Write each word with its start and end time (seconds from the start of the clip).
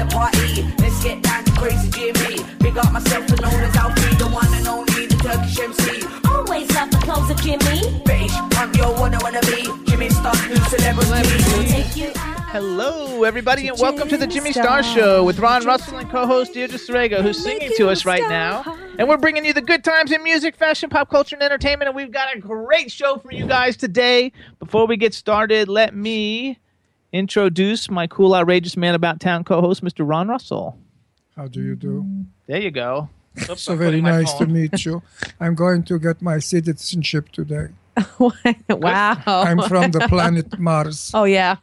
the 0.00 0.06
party. 0.14 0.62
Let's 0.78 1.02
get 1.02 1.22
down 1.22 1.44
to 1.44 1.52
crazy 1.52 1.90
Jimmy. 1.90 2.42
Big 2.60 2.78
up 2.78 2.90
myself 2.92 3.28
and 3.28 3.40
known 3.40 3.60
as 3.60 3.76
Alfie, 3.76 4.16
the 4.16 4.28
one 4.28 4.52
and 4.54 4.66
only, 4.66 5.06
the 5.06 5.16
Turkish 5.16 5.60
MC. 5.60 6.06
Always 6.28 6.74
love 6.74 6.90
the 6.90 6.96
clothes 6.98 7.30
of 7.30 7.36
Jimmy. 7.42 8.02
British, 8.04 8.32
I'm 8.56 8.72
your 8.74 8.92
one 8.94 9.14
I 9.14 9.18
wanna 9.22 9.40
be. 9.42 9.68
Jimmy 9.90 10.08
Star, 10.08 10.34
new 10.48 10.56
celebrity. 10.56 11.68
Take 11.68 11.96
you 11.96 12.08
out. 12.16 12.40
Hello, 12.50 13.24
everybody, 13.24 13.68
and 13.68 13.78
welcome 13.78 14.08
to 14.08 14.16
the 14.16 14.26
Jimmy 14.26 14.52
Star 14.52 14.82
Show 14.82 15.22
with 15.22 15.38
Ron 15.38 15.64
Russell 15.66 15.98
and 15.98 16.10
co-host 16.10 16.54
Deirdre 16.54 16.78
Sorego, 16.78 17.22
who's 17.22 17.40
singing 17.40 17.70
to 17.76 17.90
us 17.90 18.06
right 18.06 18.26
now. 18.28 18.64
And 18.98 19.06
we're 19.06 19.18
bringing 19.18 19.44
you 19.44 19.52
the 19.52 19.62
good 19.62 19.84
times 19.84 20.12
in 20.12 20.22
music, 20.22 20.56
fashion, 20.56 20.88
pop 20.88 21.10
culture, 21.10 21.36
and 21.36 21.42
entertainment. 21.42 21.88
And 21.88 21.96
we've 21.96 22.10
got 22.10 22.34
a 22.34 22.40
great 22.40 22.90
show 22.90 23.18
for 23.18 23.32
you 23.32 23.46
guys 23.46 23.76
today. 23.76 24.32
Before 24.58 24.86
we 24.86 24.96
get 24.96 25.14
started, 25.14 25.68
let 25.68 25.94
me 25.94 26.58
introduce 27.12 27.90
my 27.90 28.06
cool, 28.06 28.34
outrageous 28.34 28.76
man 28.76 28.94
about 28.94 29.20
town 29.20 29.44
co-host, 29.44 29.82
Mr. 29.82 30.08
Ron 30.08 30.28
Russell. 30.28 30.78
How 31.36 31.48
do 31.48 31.62
you 31.62 31.74
do? 31.74 32.04
There 32.46 32.60
you 32.60 32.70
go. 32.70 33.08
Oops, 33.48 33.62
So 33.62 33.72
I'm 33.72 33.78
very 33.78 33.90
putting 33.92 34.02
my 34.04 34.10
nice 34.10 34.32
to 34.34 34.46
meet 34.46 34.84
you. 34.84 35.02
I'm 35.38 35.54
going 35.54 35.82
to 35.84 35.98
get 35.98 36.20
my 36.20 36.38
citizenship 36.38 37.30
today. 37.30 37.68
wow. 38.68 39.22
I'm 39.26 39.62
from 39.62 39.90
the 39.90 40.00
planet 40.08 40.58
Mars. 40.58 41.10
Oh 41.14 41.24
yeah. 41.24 41.56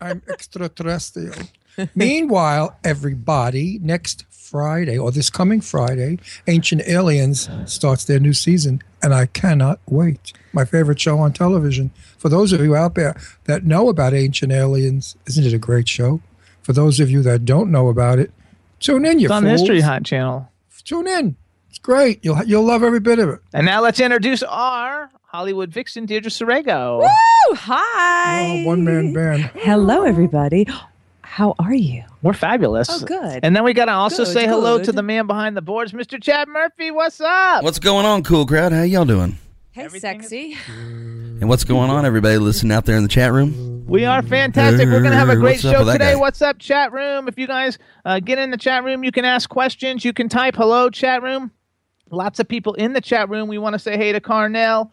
I'm 0.00 0.22
extraterrestrial. 0.28 1.34
Meanwhile, 1.94 2.78
everybody, 2.84 3.78
next 3.82 4.24
Friday 4.30 4.96
or 4.98 5.10
this 5.10 5.30
coming 5.30 5.60
Friday, 5.60 6.18
Ancient 6.46 6.82
Aliens 6.86 7.48
starts 7.66 8.04
their 8.04 8.20
new 8.20 8.32
season, 8.32 8.82
and 9.02 9.12
I 9.12 9.26
cannot 9.26 9.80
wait. 9.86 10.32
My 10.52 10.64
favorite 10.64 11.00
show 11.00 11.18
on 11.18 11.32
television. 11.32 11.90
For 12.18 12.28
those 12.28 12.52
of 12.52 12.60
you 12.60 12.76
out 12.76 12.94
there 12.94 13.16
that 13.44 13.64
know 13.64 13.88
about 13.88 14.14
Ancient 14.14 14.52
Aliens, 14.52 15.16
isn't 15.26 15.44
it 15.44 15.52
a 15.52 15.58
great 15.58 15.88
show? 15.88 16.20
For 16.62 16.72
those 16.72 17.00
of 17.00 17.10
you 17.10 17.22
that 17.22 17.44
don't 17.44 17.70
know 17.70 17.88
about 17.88 18.18
it, 18.18 18.30
tune 18.80 19.04
in. 19.04 19.18
You 19.18 19.26
It's 19.26 19.32
on 19.32 19.44
the. 19.44 19.50
History 19.50 19.80
Hot 19.80 20.04
channel. 20.04 20.48
Tune 20.84 21.06
in. 21.08 21.36
It's 21.70 21.78
great. 21.78 22.24
You'll 22.24 22.42
you'll 22.44 22.62
love 22.64 22.82
every 22.82 23.00
bit 23.00 23.18
of 23.18 23.28
it. 23.30 23.40
And 23.52 23.66
now 23.66 23.80
let's 23.80 23.98
introduce 23.98 24.42
our 24.44 25.10
Hollywood 25.24 25.70
vixen, 25.70 26.06
Deirdre 26.06 26.30
Sorego. 26.30 27.00
Woo! 27.00 27.54
Hi. 27.56 28.62
Oh, 28.62 28.66
one 28.66 28.84
man 28.84 29.12
band. 29.12 29.50
Hello, 29.56 30.04
everybody. 30.04 30.68
How 31.34 31.56
are 31.58 31.74
you? 31.74 32.04
We're 32.22 32.32
fabulous. 32.32 32.88
Oh, 32.88 33.04
good. 33.04 33.40
And 33.42 33.56
then 33.56 33.64
we 33.64 33.72
got 33.74 33.86
to 33.86 33.92
also 33.92 34.24
Good, 34.24 34.32
say 34.32 34.46
hello 34.46 34.80
to 34.80 34.92
the 34.92 35.02
man 35.02 35.26
behind 35.26 35.56
the 35.56 35.62
boards, 35.62 35.90
Mr. 35.90 36.22
Chad 36.22 36.46
Murphy. 36.46 36.92
What's 36.92 37.20
up? 37.20 37.64
What's 37.64 37.80
going 37.80 38.06
on, 38.06 38.22
cool 38.22 38.46
crowd? 38.46 38.70
How 38.70 38.82
y'all 38.82 39.04
doing? 39.04 39.36
Hey, 39.72 39.82
Everything 39.82 40.20
is- 40.20 40.28
sexy. 40.28 40.56
And 40.68 41.48
what's 41.48 41.64
going 41.64 41.90
on, 41.90 42.06
everybody 42.06 42.38
listening 42.38 42.70
out 42.70 42.84
there 42.84 42.96
in 42.96 43.02
the 43.02 43.08
chat 43.08 43.32
room? 43.32 43.84
We 43.88 44.04
are 44.04 44.22
fantastic. 44.22 44.86
We're 44.86 45.00
going 45.00 45.10
to 45.10 45.18
have 45.18 45.28
a 45.28 45.34
great 45.34 45.58
show 45.58 45.84
today. 45.84 45.98
guy? 45.98 46.14
What's 46.14 46.40
up, 46.40 46.60
chat 46.60 46.92
room? 46.92 47.26
If 47.26 47.36
you 47.36 47.48
guys 47.48 47.80
uh, 48.04 48.20
get 48.20 48.38
in 48.38 48.52
the 48.52 48.56
chat 48.56 48.84
room, 48.84 49.02
you 49.02 49.10
can 49.10 49.24
ask 49.24 49.50
questions. 49.50 50.04
You 50.04 50.12
can 50.12 50.28
type 50.28 50.54
hello, 50.54 50.88
chat 50.88 51.20
room. 51.20 51.50
Lots 52.10 52.38
of 52.38 52.46
people 52.46 52.74
in 52.74 52.92
the 52.92 53.00
chat 53.00 53.28
room. 53.28 53.48
We 53.48 53.58
want 53.58 53.72
to 53.72 53.80
say 53.80 53.96
hey 53.96 54.12
to 54.12 54.20
Carnell, 54.20 54.92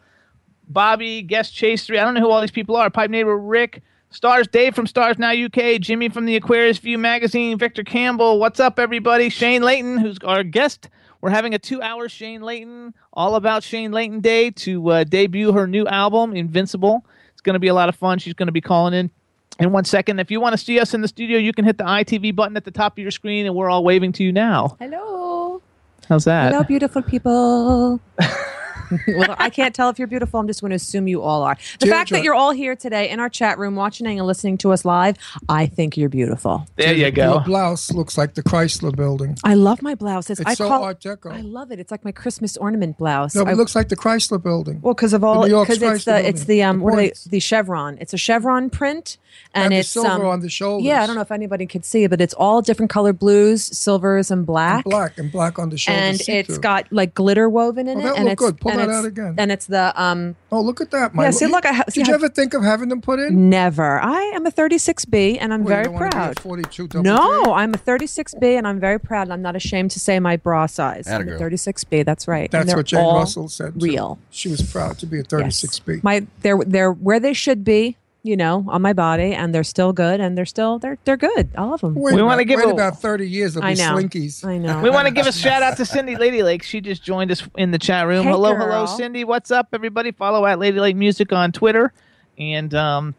Bobby, 0.66 1.22
Guest 1.22 1.54
Chase 1.54 1.86
3. 1.86 2.00
I 2.00 2.04
don't 2.04 2.14
know 2.14 2.20
who 2.20 2.30
all 2.32 2.40
these 2.40 2.50
people 2.50 2.74
are. 2.74 2.90
Pipe 2.90 3.10
Neighbor 3.10 3.38
Rick, 3.38 3.80
Stars 4.12 4.46
Dave 4.46 4.74
from 4.74 4.86
Stars 4.86 5.18
Now 5.18 5.32
UK, 5.32 5.80
Jimmy 5.80 6.10
from 6.10 6.26
the 6.26 6.36
Aquarius 6.36 6.76
View 6.78 6.98
Magazine, 6.98 7.56
Victor 7.56 7.82
Campbell. 7.82 8.38
What's 8.38 8.60
up, 8.60 8.78
everybody? 8.78 9.30
Shayne 9.30 9.62
Leighton, 9.62 9.96
who's 9.96 10.18
our 10.22 10.44
guest. 10.44 10.90
We're 11.22 11.30
having 11.30 11.54
a 11.54 11.58
two-hour 11.58 12.10
Shayne 12.10 12.42
Leighton, 12.42 12.92
all 13.14 13.36
about 13.36 13.62
Shayne 13.62 13.90
Leighton 13.90 14.20
Day 14.20 14.50
to 14.50 14.90
uh, 14.90 15.04
debut 15.04 15.52
her 15.52 15.66
new 15.66 15.86
album, 15.86 16.36
Invincible. 16.36 17.06
It's 17.32 17.40
going 17.40 17.54
to 17.54 17.60
be 17.60 17.68
a 17.68 17.74
lot 17.74 17.88
of 17.88 17.96
fun. 17.96 18.18
She's 18.18 18.34
going 18.34 18.48
to 18.48 18.52
be 18.52 18.60
calling 18.60 18.92
in 18.92 19.10
in 19.58 19.72
one 19.72 19.86
second. 19.86 20.20
If 20.20 20.30
you 20.30 20.40
want 20.40 20.52
to 20.52 20.58
see 20.58 20.78
us 20.78 20.92
in 20.92 21.00
the 21.00 21.08
studio, 21.08 21.38
you 21.38 21.54
can 21.54 21.64
hit 21.64 21.78
the 21.78 21.84
ITV 21.84 22.36
button 22.36 22.56
at 22.58 22.66
the 22.66 22.70
top 22.70 22.92
of 22.94 22.98
your 22.98 23.12
screen, 23.12 23.46
and 23.46 23.54
we're 23.54 23.70
all 23.70 23.82
waving 23.82 24.12
to 24.12 24.24
you 24.24 24.32
now. 24.32 24.76
Hello. 24.78 25.62
How's 26.06 26.24
that? 26.24 26.52
Hello, 26.52 26.64
beautiful 26.64 27.00
people. 27.00 27.98
well, 29.08 29.34
I 29.38 29.50
can't 29.50 29.74
tell 29.74 29.88
if 29.88 29.98
you're 29.98 30.08
beautiful. 30.08 30.40
I'm 30.40 30.46
just 30.46 30.60
going 30.60 30.70
to 30.70 30.76
assume 30.76 31.08
you 31.08 31.22
all 31.22 31.42
are. 31.42 31.56
The 31.80 31.86
fact 31.86 32.10
that 32.10 32.22
you're 32.22 32.34
all 32.34 32.50
here 32.52 32.74
today 32.76 33.08
in 33.10 33.20
our 33.20 33.28
chat 33.28 33.58
room, 33.58 33.76
watching 33.76 34.06
and 34.06 34.26
listening 34.26 34.58
to 34.58 34.72
us 34.72 34.84
live, 34.84 35.16
I 35.48 35.66
think 35.66 35.96
you're 35.96 36.08
beautiful. 36.08 36.66
There 36.76 36.92
you 36.94 37.10
go. 37.10 37.34
Your 37.34 37.40
blouse 37.44 37.90
looks 37.92 38.18
like 38.18 38.34
the 38.34 38.42
Chrysler 38.42 38.94
building. 38.94 39.36
I 39.44 39.54
love 39.54 39.82
my 39.82 39.94
blouses. 39.94 40.40
It's 40.40 40.50
I 40.50 40.54
so 40.54 40.68
call, 40.68 40.82
Art 40.84 41.00
Deco. 41.00 41.32
I 41.32 41.40
love 41.40 41.70
it. 41.70 41.78
It's 41.78 41.90
like 41.90 42.04
my 42.04 42.12
Christmas 42.12 42.56
ornament 42.56 42.98
blouse. 42.98 43.34
no, 43.34 43.44
but 43.44 43.50
I- 43.50 43.52
it 43.52 43.56
looks 43.56 43.74
like 43.74 43.88
the 43.88 43.96
Chrysler 43.96 44.42
building. 44.42 44.80
Well, 44.82 44.94
because 44.94 45.12
of 45.12 45.22
all, 45.24 45.42
New 45.44 45.50
York's 45.50 45.78
because 45.78 45.82
it's 45.82 46.04
Chrysler 46.04 46.22
the 46.22 46.28
it's 46.28 46.44
the 46.44 46.62
um 46.62 46.78
The 46.78 46.84
what 46.84 46.94
are 46.94 46.96
they 46.96 47.12
the 47.26 47.40
chevron. 47.40 47.98
It's 48.00 48.12
a 48.12 48.18
chevron 48.18 48.70
print, 48.70 49.18
and, 49.54 49.64
And 49.64 49.72
the 49.72 49.78
it's 49.78 49.88
silver 49.88 50.10
um, 50.24 50.26
on 50.26 50.40
the 50.40 50.48
shoulders. 50.48 50.86
Yeah, 50.86 51.02
I 51.02 51.06
don't 51.06 51.14
know 51.14 51.22
if 51.22 51.30
anybody 51.32 51.66
could 51.66 51.84
see 51.84 52.04
it, 52.04 52.10
but 52.10 52.20
it's 52.20 52.34
all 52.34 52.62
different 52.62 52.90
color 52.90 53.12
blues, 53.12 53.64
silvers, 53.76 54.30
and 54.30 54.44
black. 54.46 54.84
And 54.84 54.90
black 54.90 55.18
and 55.18 55.30
black 55.32 55.58
on 55.58 55.70
the 55.70 55.78
shoulders. 55.78 56.02
and 56.02 56.18
see-through. 56.18 56.54
it's 56.54 56.58
got 56.58 56.92
like 56.92 57.14
glitter 57.14 57.48
woven 57.48 57.88
in 57.88 57.98
Oh, 57.98 58.00
it. 58.00 58.02
that 58.04 58.14
and 58.16 58.24
look 58.24 58.32
it's, 58.32 58.42
good. 58.42 58.60
Pull 58.60 58.72
and 58.72 58.80
that 58.88 58.94
out 58.94 59.04
again. 59.04 59.34
And 59.38 59.52
it's 59.52 59.66
the 59.66 59.92
um. 60.00 60.36
Oh, 60.50 60.60
look 60.60 60.80
at 60.80 60.90
that! 60.90 61.14
My 61.14 61.24
Yeah, 61.24 61.30
see, 61.30 61.46
look, 61.46 61.64
I 61.66 61.72
ha- 61.72 61.82
Did 61.84 61.94
see 61.94 62.00
you 62.00 62.06
how- 62.06 62.14
ever 62.14 62.28
think 62.28 62.54
of 62.54 62.62
having 62.62 62.88
them 62.88 63.00
put 63.00 63.18
in? 63.18 63.48
Never. 63.50 64.00
I 64.00 64.20
am 64.34 64.44
a 64.46 64.50
36B, 64.50 65.38
and 65.40 65.52
I'm 65.54 65.64
Well, 65.64 65.70
you 65.70 65.74
very 65.74 65.84
don't 65.84 65.92
wanna 65.94 66.04
be 66.06 66.16
a 66.16 66.20
proud. 66.20 66.40
42 66.40 66.88
double 66.88 67.02
No, 67.04 67.44
T? 67.44 67.50
I'm 67.52 67.74
a 67.74 67.78
36B, 67.78 68.56
and 68.58 68.66
I'm 68.66 68.78
very 68.80 68.98
proud. 69.00 69.30
I'm 69.30 69.42
not 69.42 69.56
ashamed 69.56 69.90
to 69.92 70.00
say 70.00 70.18
my 70.20 70.36
bra 70.36 70.66
size. 70.66 71.08
I'm 71.08 71.28
a 71.28 71.32
Atta 71.34 71.38
36B. 71.38 72.02
That's 72.04 72.28
right. 72.28 72.42
And 72.44 72.50
That's 72.52 72.66
they're 72.66 72.76
what 72.76 72.86
Jane 72.86 73.00
all 73.00 73.18
Russell 73.18 73.48
said. 73.48 73.74
too. 73.80 73.86
Real. 73.86 74.18
She 74.30 74.48
was 74.48 74.62
proud 74.62 74.98
to 74.98 75.06
be 75.06 75.18
a 75.18 75.22
Yes. 75.22 75.30
36B. 75.62 76.00
My 76.02 76.26
they're 76.42 76.58
they're 76.66 76.92
where 76.92 77.20
they 77.20 77.32
should 77.32 77.64
be. 77.64 77.96
You 78.24 78.36
know, 78.36 78.64
on 78.68 78.82
my 78.82 78.92
body, 78.92 79.34
and 79.34 79.52
they're 79.52 79.64
still 79.64 79.92
good, 79.92 80.20
and 80.20 80.38
they're 80.38 80.46
still 80.46 80.78
they're 80.78 80.96
they're 81.04 81.16
good. 81.16 81.50
All 81.58 81.74
of 81.74 81.80
them. 81.80 81.96
Wait, 81.96 82.14
We 82.14 82.22
wanna 82.22 82.44
give 82.44 82.58
wait 82.60 82.68
a- 82.68 82.72
about 82.72 83.00
30 83.00 83.28
years. 83.28 83.54
They'll 83.54 83.62
be 83.62 83.70
I 83.70 83.74
know. 83.74 83.96
slinkies. 83.96 84.44
I 84.44 84.58
know. 84.58 84.80
We 84.80 84.90
want 84.90 85.08
to 85.08 85.12
give 85.12 85.26
a 85.26 85.32
shout 85.32 85.60
out 85.64 85.76
to 85.78 85.84
Cindy 85.84 86.14
Lady 86.14 86.44
Lake. 86.44 86.62
She 86.62 86.80
just 86.80 87.02
joined 87.02 87.32
us 87.32 87.42
in 87.56 87.72
the 87.72 87.80
chat 87.80 88.06
room. 88.06 88.22
Hey, 88.24 88.30
hello, 88.30 88.54
girl. 88.54 88.60
hello, 88.66 88.86
Cindy. 88.86 89.24
What's 89.24 89.50
up, 89.50 89.68
everybody? 89.72 90.12
Follow 90.12 90.46
at 90.46 90.60
Lady 90.60 90.78
Lake 90.78 90.94
Music 90.94 91.32
on 91.32 91.50
Twitter. 91.50 91.92
And 92.38 92.72
um, 92.74 93.14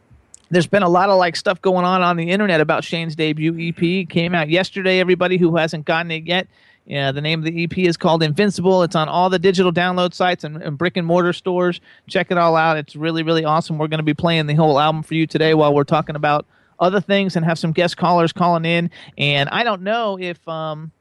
there's 0.51 0.67
been 0.67 0.83
a 0.83 0.89
lot 0.89 1.09
of 1.09 1.17
like 1.17 1.35
stuff 1.35 1.61
going 1.61 1.83
on 1.83 2.01
on 2.01 2.15
the 2.15 2.29
internet 2.29 2.61
about 2.61 2.85
Shayne's 2.85 3.15
debut 3.17 3.53
EP. 3.59 3.83
It 3.83 4.09
came 4.09 4.33
out 4.33 4.47
yesterday. 4.50 5.01
Everybody 5.01 5.35
who 5.38 5.57
hasn't 5.57 5.83
gotten 5.83 6.11
it 6.11 6.23
yet, 6.25 6.47
yeah, 6.85 7.12
the 7.12 7.21
name 7.21 7.39
of 7.39 7.45
the 7.45 7.63
EP 7.63 7.77
is 7.77 7.95
called 7.95 8.24
Invincible. 8.24 8.83
It's 8.83 8.95
on 8.95 9.07
all 9.07 9.30
the 9.30 9.39
digital 9.39 9.71
download 9.71 10.13
sites 10.13 10.44
and, 10.44 10.62
and 10.62 10.77
brick 10.77 10.97
and 10.97 11.07
mortar 11.07 11.31
stores. 11.31 11.80
Check 12.07 12.30
it 12.30 12.38
all 12.38 12.57
out. 12.57 12.77
It's 12.77 12.95
really, 12.95 13.24
really 13.24 13.45
awesome. 13.45 13.77
We're 13.77 13.88
going 13.88 14.00
to 14.00 14.03
be 14.03 14.13
playing 14.13 14.47
the 14.47 14.56
whole 14.56 14.77
album 14.80 15.03
for 15.03 15.13
you 15.13 15.25
today 15.25 15.53
while 15.53 15.74
we're 15.74 15.85
talking 15.85 16.18
about 16.18 16.45
other 16.80 17.00
things 17.00 17.35
and 17.35 17.45
have 17.45 17.57
some 17.57 17.71
guest 17.71 17.95
callers 17.95 18.33
calling 18.33 18.65
in. 18.65 18.89
And 19.18 19.47
I 19.50 19.63
don't 19.63 19.83
know 19.83 20.18
if 20.19 20.45
um, 20.47 20.91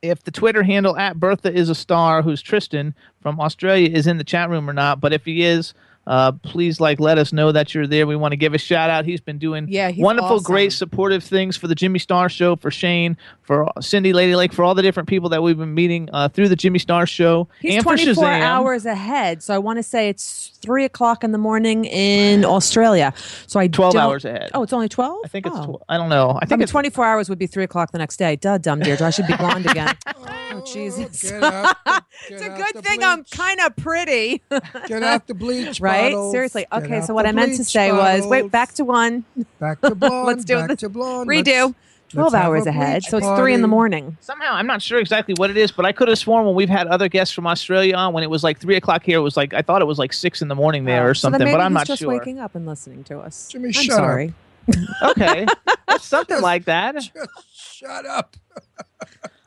if 0.00 0.22
the 0.22 0.30
Twitter 0.30 0.62
handle 0.62 0.96
at 0.96 1.18
Bertha 1.18 1.52
is 1.52 1.68
a 1.68 1.74
star, 1.74 2.22
who's 2.22 2.40
Tristan 2.40 2.94
from 3.20 3.40
Australia, 3.40 3.90
is 3.90 4.06
in 4.06 4.16
the 4.16 4.24
chat 4.24 4.48
room 4.48 4.70
or 4.70 4.72
not. 4.72 5.00
But 5.00 5.12
if 5.12 5.24
he 5.24 5.42
is, 5.42 5.74
uh, 6.06 6.32
please 6.32 6.80
like 6.80 6.98
let 6.98 7.18
us 7.18 7.32
know 7.32 7.52
that 7.52 7.74
you're 7.74 7.86
there. 7.86 8.06
We 8.06 8.16
want 8.16 8.32
to 8.32 8.36
give 8.36 8.54
a 8.54 8.58
shout 8.58 8.90
out. 8.90 9.04
He's 9.04 9.20
been 9.20 9.38
doing 9.38 9.66
Yeah, 9.68 9.90
he's 9.90 10.02
wonderful, 10.02 10.36
awesome. 10.36 10.44
great, 10.44 10.72
supportive 10.72 11.22
things 11.22 11.56
for 11.56 11.68
the 11.68 11.74
Jimmy 11.74 11.98
Star 11.98 12.28
Show, 12.28 12.56
for 12.56 12.70
Shayne, 12.70 13.16
for 13.42 13.70
Cindy 13.80 14.12
Lady 14.12 14.34
Lake, 14.34 14.52
for 14.52 14.64
all 14.64 14.74
the 14.74 14.82
different 14.82 15.08
people 15.08 15.28
that 15.28 15.42
we've 15.42 15.58
been 15.58 15.74
meeting 15.74 16.08
uh, 16.12 16.28
through 16.28 16.48
the 16.48 16.56
Jimmy 16.56 16.78
Star 16.78 17.06
Show, 17.06 17.48
He's 17.60 17.74
and 17.74 17.82
for 17.84 17.94
24 17.96 18.24
Shazam. 18.24 18.40
hours 18.42 18.86
ahead, 18.86 19.42
so 19.42 19.54
I 19.54 19.58
want 19.58 19.78
to 19.78 19.82
say 19.82 20.08
it's 20.08 20.58
three 20.62 20.84
o'clock 20.84 21.22
in 21.22 21.32
the 21.32 21.38
morning 21.38 21.84
in 21.84 22.44
Australia. 22.44 23.12
So 23.46 23.60
I 23.60 23.68
12 23.68 23.92
don't- 23.92 24.02
hours 24.02 24.24
ahead. 24.24 24.50
Oh, 24.54 24.62
it's 24.62 24.72
only 24.72 24.88
twelve. 24.88 25.18
I 25.24 25.28
think 25.28 25.46
it's. 25.46 25.56
Oh. 25.56 25.76
Tw- 25.78 25.82
I 25.88 25.96
don't 25.96 26.08
know. 26.08 26.30
I 26.30 26.36
I 26.38 26.40
think 26.46 26.58
mean, 26.58 26.62
it's 26.62 26.72
24 26.72 27.04
hours 27.04 27.28
would 27.28 27.38
be 27.38 27.46
3 27.46 27.64
o'clock 27.64 27.92
the 27.92 27.98
next 27.98 28.16
day. 28.16 28.36
Duh, 28.36 28.58
dumb 28.58 28.80
Deirdre. 28.80 29.06
I 29.06 29.10
should 29.10 29.26
be 29.26 29.36
blonde 29.36 29.66
again. 29.70 29.94
oh, 30.16 30.64
Jesus. 30.66 31.30
Get 31.30 31.42
out 31.42 31.76
the- 31.84 32.02
it's 32.30 32.42
a 32.42 32.48
good 32.48 32.74
the 32.74 32.82
thing 32.82 33.02
I'm 33.04 33.24
kind 33.24 33.60
of 33.60 33.76
pretty. 33.76 34.42
Get 34.86 35.02
out 35.02 35.26
the 35.26 35.34
bleach 35.34 35.80
right? 35.80 35.89
bottles. 35.90 36.32
Seriously. 36.32 36.66
Okay, 36.72 37.00
so 37.02 37.14
what 37.14 37.26
I 37.26 37.32
meant 37.32 37.52
to 37.52 37.58
bleach 37.58 37.68
say 37.68 37.92
was 37.92 38.26
wait, 38.26 38.50
back 38.50 38.72
to 38.74 38.84
one. 38.84 39.24
Back 39.58 39.80
to 39.82 39.94
blonde. 39.94 40.26
Let's 40.26 40.44
do 40.44 40.56
back 40.56 40.70
it. 40.70 40.78
to 40.80 40.88
blonde. 40.88 41.28
Redo. 41.28 41.66
Let's- 41.66 41.74
12 42.10 42.32
let's 42.32 42.44
hours 42.44 42.66
ahead. 42.66 43.04
So 43.04 43.18
it's 43.18 43.26
3 43.38 43.54
in 43.54 43.62
the 43.62 43.68
morning. 43.68 44.16
somehow 44.20 44.54
I'm 44.54 44.66
not 44.66 44.82
sure 44.82 44.98
exactly 44.98 45.34
what 45.36 45.48
it 45.48 45.56
is, 45.56 45.70
but 45.70 45.86
I 45.86 45.92
could 45.92 46.08
have 46.08 46.18
sworn 46.18 46.44
when 46.44 46.56
we've 46.56 46.68
had 46.68 46.88
other 46.88 47.08
guests 47.08 47.32
from 47.32 47.46
Australia 47.46 47.94
on, 47.94 48.12
when 48.12 48.24
it 48.24 48.30
was 48.30 48.42
like 48.42 48.58
three 48.58 48.74
o'clock 48.74 49.04
here, 49.04 49.18
it 49.18 49.22
was 49.22 49.36
like 49.36 49.54
I 49.54 49.62
thought 49.62 49.80
it 49.80 49.84
was 49.84 49.96
like 49.98 50.12
six 50.12 50.42
in 50.42 50.48
the 50.48 50.56
morning 50.56 50.84
there 50.86 51.04
oh, 51.04 51.06
or 51.06 51.10
Oh, 51.10 51.12
so 51.12 51.20
something, 51.20 51.44
maybe 51.44 51.52
but 51.52 51.60
I'm 51.60 51.70
he's 51.70 51.74
not 51.82 51.86
just 51.86 52.02
sure. 52.02 52.08
waking 52.08 52.40
up 52.40 52.56
and 52.56 52.66
listening 52.66 53.04
to 53.04 53.20
us. 53.20 53.48
Jimmy, 53.48 53.66
I'm 53.68 53.72
shut 53.72 53.90
up. 53.90 53.96
sorry. 53.98 54.34
Okay, 55.02 55.46
That's 55.86 56.04
something 56.04 56.40
like 56.40 56.64
that. 56.64 56.94
Just 56.94 57.12
shut 57.54 58.06
up. 58.06 58.36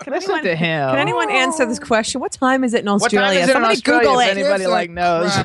Can 0.03 0.13
Listen 0.13 0.43
to 0.43 0.55
him. 0.55 0.89
Can 0.89 0.99
anyone 0.99 1.29
answer 1.31 1.65
this 1.65 1.79
oh. 1.81 1.85
question? 1.85 2.19
What 2.19 2.31
time 2.31 2.63
is 2.63 2.73
it 2.73 2.85
in 2.85 2.91
What 2.91 2.99
time 3.11 3.23
Australia? 3.23 3.39
is 3.39 3.47
it 3.47 3.51
in 3.51 3.53
Somebody 3.53 3.73
Australia, 3.73 4.01
Google 4.01 4.19
if 4.19 4.27
it. 4.27 4.37
Anybody, 4.37 4.67
like, 4.67 4.89
knows. 4.89 5.37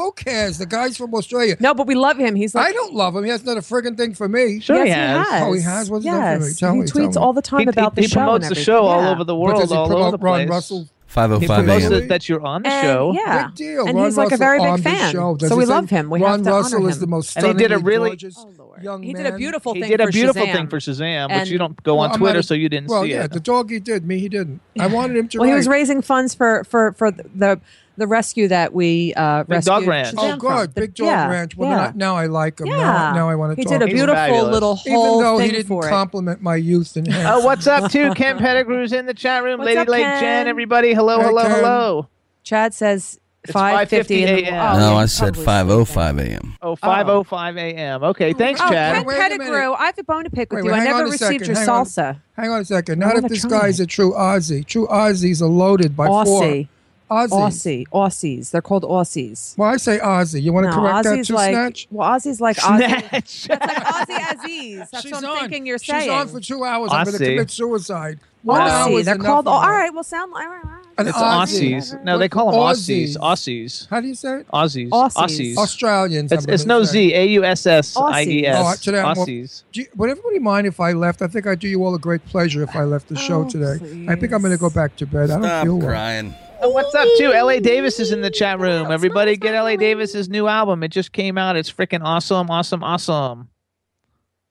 Crap. 0.00 0.06
Who 0.06 0.12
cares? 0.12 0.58
The 0.58 0.66
guy's 0.66 0.96
from 0.96 1.14
Australia. 1.14 1.56
No, 1.60 1.74
but 1.74 1.86
we 1.86 1.94
love 1.94 2.16
him. 2.18 2.34
He's 2.34 2.54
like 2.54 2.68
I 2.68 2.72
don't 2.72 2.94
love 2.94 3.14
him. 3.16 3.24
He 3.24 3.30
has 3.30 3.44
not 3.44 3.56
a 3.56 3.60
friggin' 3.60 3.96
thing 3.96 4.14
for 4.14 4.28
me. 4.28 4.60
Sure 4.60 4.76
yes, 4.84 4.86
he 4.86 4.90
has. 4.92 5.42
Oh, 5.42 5.52
he 5.52 5.60
has? 5.62 5.90
What's 5.90 6.04
he 6.04 6.10
done 6.10 6.38
for 6.38 6.40
me? 6.40 6.46
yes. 6.48 6.58
Tell 6.58 6.72
he 6.74 6.80
me, 6.80 6.86
tweets 6.86 7.14
me. 7.16 7.20
all 7.20 7.32
the 7.32 7.42
time 7.42 7.60
He, 7.60 7.66
about 7.68 7.92
he, 7.92 7.96
the 7.96 8.02
he 8.02 8.08
show. 8.08 8.14
promotes 8.20 8.48
the 8.48 8.54
show 8.54 8.88
everything. 8.88 9.06
all 9.06 9.12
over 9.12 9.24
the 9.24 9.34
But 9.34 9.40
world, 9.40 9.60
does 9.60 9.70
he 9.70 9.76
all 9.76 9.84
over 9.92 9.94
promote 9.94 10.10
the 10.20 10.24
Ron 10.24 10.38
place. 10.38 10.48
Russell? 10.50 10.88
505 11.06 11.40
He 11.40 11.46
promotes 11.64 11.84
a.m. 11.92 12.06
that 12.08 12.28
you're 12.28 12.40
on 12.46 12.62
the 12.62 12.68
And, 12.68 12.86
show. 12.86 13.12
Yeah. 13.16 13.46
Big 13.48 13.54
deal. 13.56 13.84
And 13.88 13.96
Ron 13.96 14.04
he's 14.04 14.16
like 14.16 14.30
a 14.30 14.36
very 14.36 14.60
big 14.60 14.80
fan. 14.80 15.10
So 15.40 15.56
we 15.56 15.64
love 15.64 15.90
him. 15.90 16.08
We 16.08 16.20
Ron 16.22 16.38
have 16.38 16.42
to 16.44 16.50
Russell 16.52 16.78
honor 16.78 16.88
is 16.88 17.00
the 17.00 17.08
most 17.08 17.36
And 17.36 17.46
he 17.46 17.52
did 17.54 17.72
a 17.72 17.78
really- 17.80 18.10
gorgeous 18.10 18.36
Oh, 18.38 18.48
Lord. 18.56 18.80
young 18.84 19.02
He 19.02 19.12
did 19.12 19.26
a 19.26 19.32
beautiful 19.36 19.74
He 19.74 19.80
thing 19.80 19.90
did 19.90 20.00
a 20.00 20.06
for 20.06 20.12
beautiful 20.12 20.46
Shazam. 20.46 20.52
thing 20.52 20.68
for 20.68 20.78
Shazam, 20.78 21.26
but 21.28 21.32
And- 21.36 21.48
you 21.48 21.58
don't 21.58 21.82
go 21.82 21.98
on 21.98 22.12
I'm 22.12 22.16
Twitter, 22.18 22.38
a- 22.38 22.42
so 22.44 22.54
you 22.54 22.68
didn't 22.68 22.90
well, 22.90 23.02
see 23.02 23.10
yeah, 23.10 23.24
it. 23.24 23.32
the 23.32 23.40
doggy 23.40 23.80
did. 23.80 24.06
Me, 24.06 24.20
he 24.20 24.28
didn't. 24.28 24.60
I 24.78 24.86
wanted 24.98 25.16
him 25.16 25.26
to 25.30 25.38
Well, 25.40 25.48
he 25.48 25.54
was 25.56 25.66
raising 25.66 26.00
funds 26.00 26.32
for 26.32 26.62
for 26.62 26.92
for 26.92 27.10
the 27.10 27.60
the 27.96 28.06
rescue 28.06 28.48
that 28.48 28.72
we 28.72 29.12
uh, 29.14 29.44
Big 29.44 29.62
Dog 29.62 29.86
Ranch. 29.86 30.14
Oh, 30.16 30.22
Shazam 30.22 30.30
from. 30.30 30.38
good. 30.38 30.74
The- 30.74 30.80
Big 30.82 30.94
Dog 30.94 31.06
yeah, 31.06 31.28
Ranch. 31.30 31.56
Well, 31.56 31.70
yeah. 31.70 31.86
I, 31.88 31.92
now 31.94 32.16
I 32.16 32.26
like 32.26 32.60
him. 32.60 32.66
yeah. 32.68 32.76
Now, 32.76 33.14
now 33.14 33.28
I 33.28 33.34
want 33.34 33.52
to 33.52 33.56
He 33.56 33.64
talk. 33.64 33.72
did 33.72 33.82
a 33.82 33.86
He's 33.86 33.94
beautiful 33.94 34.14
fabulous. 34.16 34.52
little 34.52 34.78
Even 34.86 34.92
whole 34.98 35.20
though 35.20 35.38
he 35.38 35.50
didn't 35.50 35.66
for 35.66 35.86
it. 35.86 35.90
compliment 35.90 36.40
my 36.42 36.56
youth 36.56 36.96
and 36.96 37.06
hair. 37.06 37.26
Oh, 37.28 37.40
what's 37.44 37.66
up, 37.66 37.90
too? 37.90 38.10
Ken 38.14 38.38
Pettigrew's 38.38 38.92
in 38.92 39.06
the 39.06 39.14
chat 39.14 39.42
room. 39.44 39.58
What's 39.58 39.66
Lady 39.66 39.78
up, 39.80 39.88
Lake 39.88 40.04
Ken? 40.04 40.20
Jen, 40.20 40.48
everybody. 40.48 40.94
Hello, 40.94 41.18
Hey, 41.18 41.24
hello, 41.26 41.42
Ken. 41.42 41.50
hello. 41.50 42.08
Chad 42.42 42.72
says 42.72 43.20
It's 43.44 43.52
5:50 43.52 43.92
in 43.92 44.34
the 44.36 44.42
5:50 44.42 44.46
a.m. 44.48 44.76
oh, 44.76 44.78
No, 44.78 44.96
I 44.96 45.06
said 45.06 45.34
probably 45.34 45.84
5:05 45.84 46.20
a.m. 46.26 46.56
Oh, 46.62 46.76
5.05 46.76 47.56
a.m. 47.58 48.02
Okay, 48.04 48.32
thanks, 48.32 48.60
Oh, 48.62 48.68
Chad. 48.70 48.94
Ken 48.96 49.04
Wait 49.04 49.16
a 49.16 49.18
minute. 49.18 49.38
Pettigrew, 49.40 49.72
I 49.74 49.86
have 49.86 49.98
a 49.98 50.04
bone 50.04 50.24
to 50.24 50.30
pick 50.30 50.50
with 50.52 50.64
Wait, 50.64 50.68
you. 50.68 50.72
wait, 50.72 50.80
I 50.80 50.84
never 50.84 51.04
received 51.10 51.46
your 51.46 51.56
hang 51.56 51.68
on. 51.68 51.84
salsa. 51.84 52.20
Hang 52.36 52.50
on 52.50 52.60
a 52.62 52.64
second. 52.64 53.04
I 53.04 53.08
Not 53.08 53.16
if 53.24 53.28
this 53.30 53.44
guy's 53.44 53.78
a 53.80 53.86
true 53.86 54.12
Aussie. 54.14 54.64
True 54.64 54.86
Aussies 54.88 55.42
are 55.42 55.46
loaded 55.46 55.94
by 55.96 56.06
four. 56.06 56.64
Aussie. 57.10 57.28
Aussies. 57.30 57.84
Aussie. 57.86 57.86
Aussies. 57.88 58.50
They're 58.52 58.62
called 58.62 58.84
Aussies. 58.84 59.58
Well, 59.58 59.68
I 59.70 59.76
say 59.76 59.98
Aussie. 59.98 60.40
You 60.42 60.52
want 60.52 60.64
to 60.64 60.70
No, 60.70 60.76
correct 60.76 61.06
Aussie's 61.06 61.26
that 61.28 61.32
too, 61.32 61.34
like 61.34 61.50
Snatch? 61.52 61.88
well, 61.90 62.08
Aussie's 62.10 62.40
like 62.40 62.56
Aussie. 62.58 62.78
Snatch. 62.78 63.44
That's 63.48 63.48
like 63.48 63.84
Aussie 63.84 64.44
Aziz. 64.44 64.90
That's 64.90 65.02
She's 65.02 65.12
what 65.12 65.24
I'm 65.24 65.30
on. 65.30 65.38
thinking 65.40 65.66
you're 65.66 65.78
saying. 65.78 66.02
She's 66.02 66.10
on 66.10 66.28
for 66.28 66.40
two 66.40 66.64
hours. 66.64 66.90
I'm 66.92 67.04
going 67.04 67.18
to 67.18 67.24
commit 67.24 67.50
suicide. 67.50 68.20
One 68.42 68.60
Aussie. 68.60 69.00
is 69.00 69.04
They're 69.06 69.18
called. 69.18 69.44
for 69.44 69.50
all 69.50 69.60
me. 69.62 69.68
right. 69.68 69.92
Well, 69.92 70.02
sound. 70.04 70.32
All 70.32 70.38
right, 70.40 70.64
all 70.64 70.70
right. 70.70 70.84
An 70.98 71.08
It's 71.08 71.16
Aussie. 71.18 71.74
Aussies. 71.76 72.04
No, 72.04 72.16
they 72.16 72.28
call 72.28 72.50
them 72.52 72.60
Aussies. 72.60 73.16
Aussies. 73.16 73.18
Aussies. 73.18 73.88
How 73.90 74.00
do 74.00 74.08
you 74.08 74.14
say 74.14 74.38
it? 74.40 74.48
Aussies. 74.48 74.88
Aussies. 74.90 75.12
Aussies. 75.14 75.56
Australians. 75.58 76.32
It's, 76.32 76.46
it's 76.46 76.64
no 76.64 76.82
say. 76.84 76.92
Z. 77.10 77.14
A 77.14 77.26
U 77.26 77.44
S 77.44 77.66
S 77.66 77.96
I 77.98 78.22
E 78.24 78.46
S. 78.46 78.80
today 78.80 79.00
I'm 79.00 79.14
more- 79.16 79.26
Aussies. 79.26 79.64
Do 79.72 79.82
you- 79.82 79.88
Would 79.96 80.08
everybody 80.10 80.38
mind 80.38 80.66
if 80.66 80.80
I 80.80 80.92
left? 80.92 81.20
I 81.22 81.26
think 81.26 81.46
I'd 81.46 81.58
do 81.58 81.68
you 81.68 81.84
all 81.84 81.94
a 81.94 81.98
great 81.98 82.24
pleasure 82.26 82.62
if 82.62 82.74
I 82.74 82.84
left 82.84 83.08
the 83.08 83.16
show 83.16 83.42
Oh, 83.42 83.48
today. 83.48 84.06
I 84.08 84.14
think 84.14 84.32
I'm 84.32 84.40
going 84.40 84.52
to 84.52 84.58
go 84.58 84.70
back 84.70 84.96
to 84.96 85.06
bed. 85.06 85.30
I 85.30 85.34
don't 85.34 85.42
Stop 85.44 85.64
feel 85.64 85.78
well. 85.78 85.88
crying. 85.88 86.34
Oh, 86.62 86.68
what's 86.70 86.94
up, 86.94 87.08
too? 87.16 87.32
L.A. 87.32 87.58
Davis 87.60 87.98
is 87.98 88.12
in 88.12 88.20
the 88.20 88.30
chat 88.30 88.58
room. 88.60 88.90
Everybody 88.90 89.36
get 89.36 89.54
L.A. 89.54 89.76
Davis's 89.76 90.28
new 90.28 90.46
album. 90.46 90.82
It 90.82 90.88
just 90.88 91.12
came 91.12 91.38
out. 91.38 91.56
It's 91.56 91.72
freaking 91.72 92.02
awesome, 92.04 92.50
awesome, 92.50 92.84
awesome. 92.84 93.48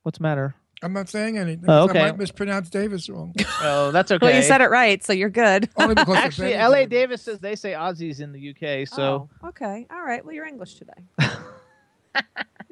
What's 0.03 0.17
the 0.17 0.23
matter? 0.23 0.55
I'm 0.81 0.93
not 0.93 1.09
saying 1.09 1.37
anything. 1.37 1.65
Oh, 1.69 1.81
'cause 1.85 1.89
okay. 1.91 1.99
I 2.03 2.07
might 2.11 2.17
mispronounce 2.17 2.69
Davis 2.69 3.09
wrong. 3.09 3.33
Oh, 3.61 3.91
that's 3.91 4.09
okay. 4.11 4.25
Well, 4.25 4.35
you 4.35 4.41
said 4.41 4.61
it 4.61 4.69
right, 4.69 5.03
so 5.03 5.11
you're 5.11 5.29
good. 5.29 5.69
Only 5.75 5.95
because 5.95 6.15
Actually, 6.15 6.55
L.A. 6.55 6.85
Davis 6.85 7.21
says 7.21 7.39
they 7.39 7.55
say 7.55 7.73
Aussies 7.73 8.21
in 8.21 8.31
the 8.31 8.49
UK. 8.51 8.87
So 8.87 9.29
Oh, 9.43 9.49
okay, 9.49 9.85
all 9.91 10.01
right. 10.01 10.23
Well, 10.23 10.33
you're 10.33 10.45
English 10.47 10.75
today. 10.75 10.93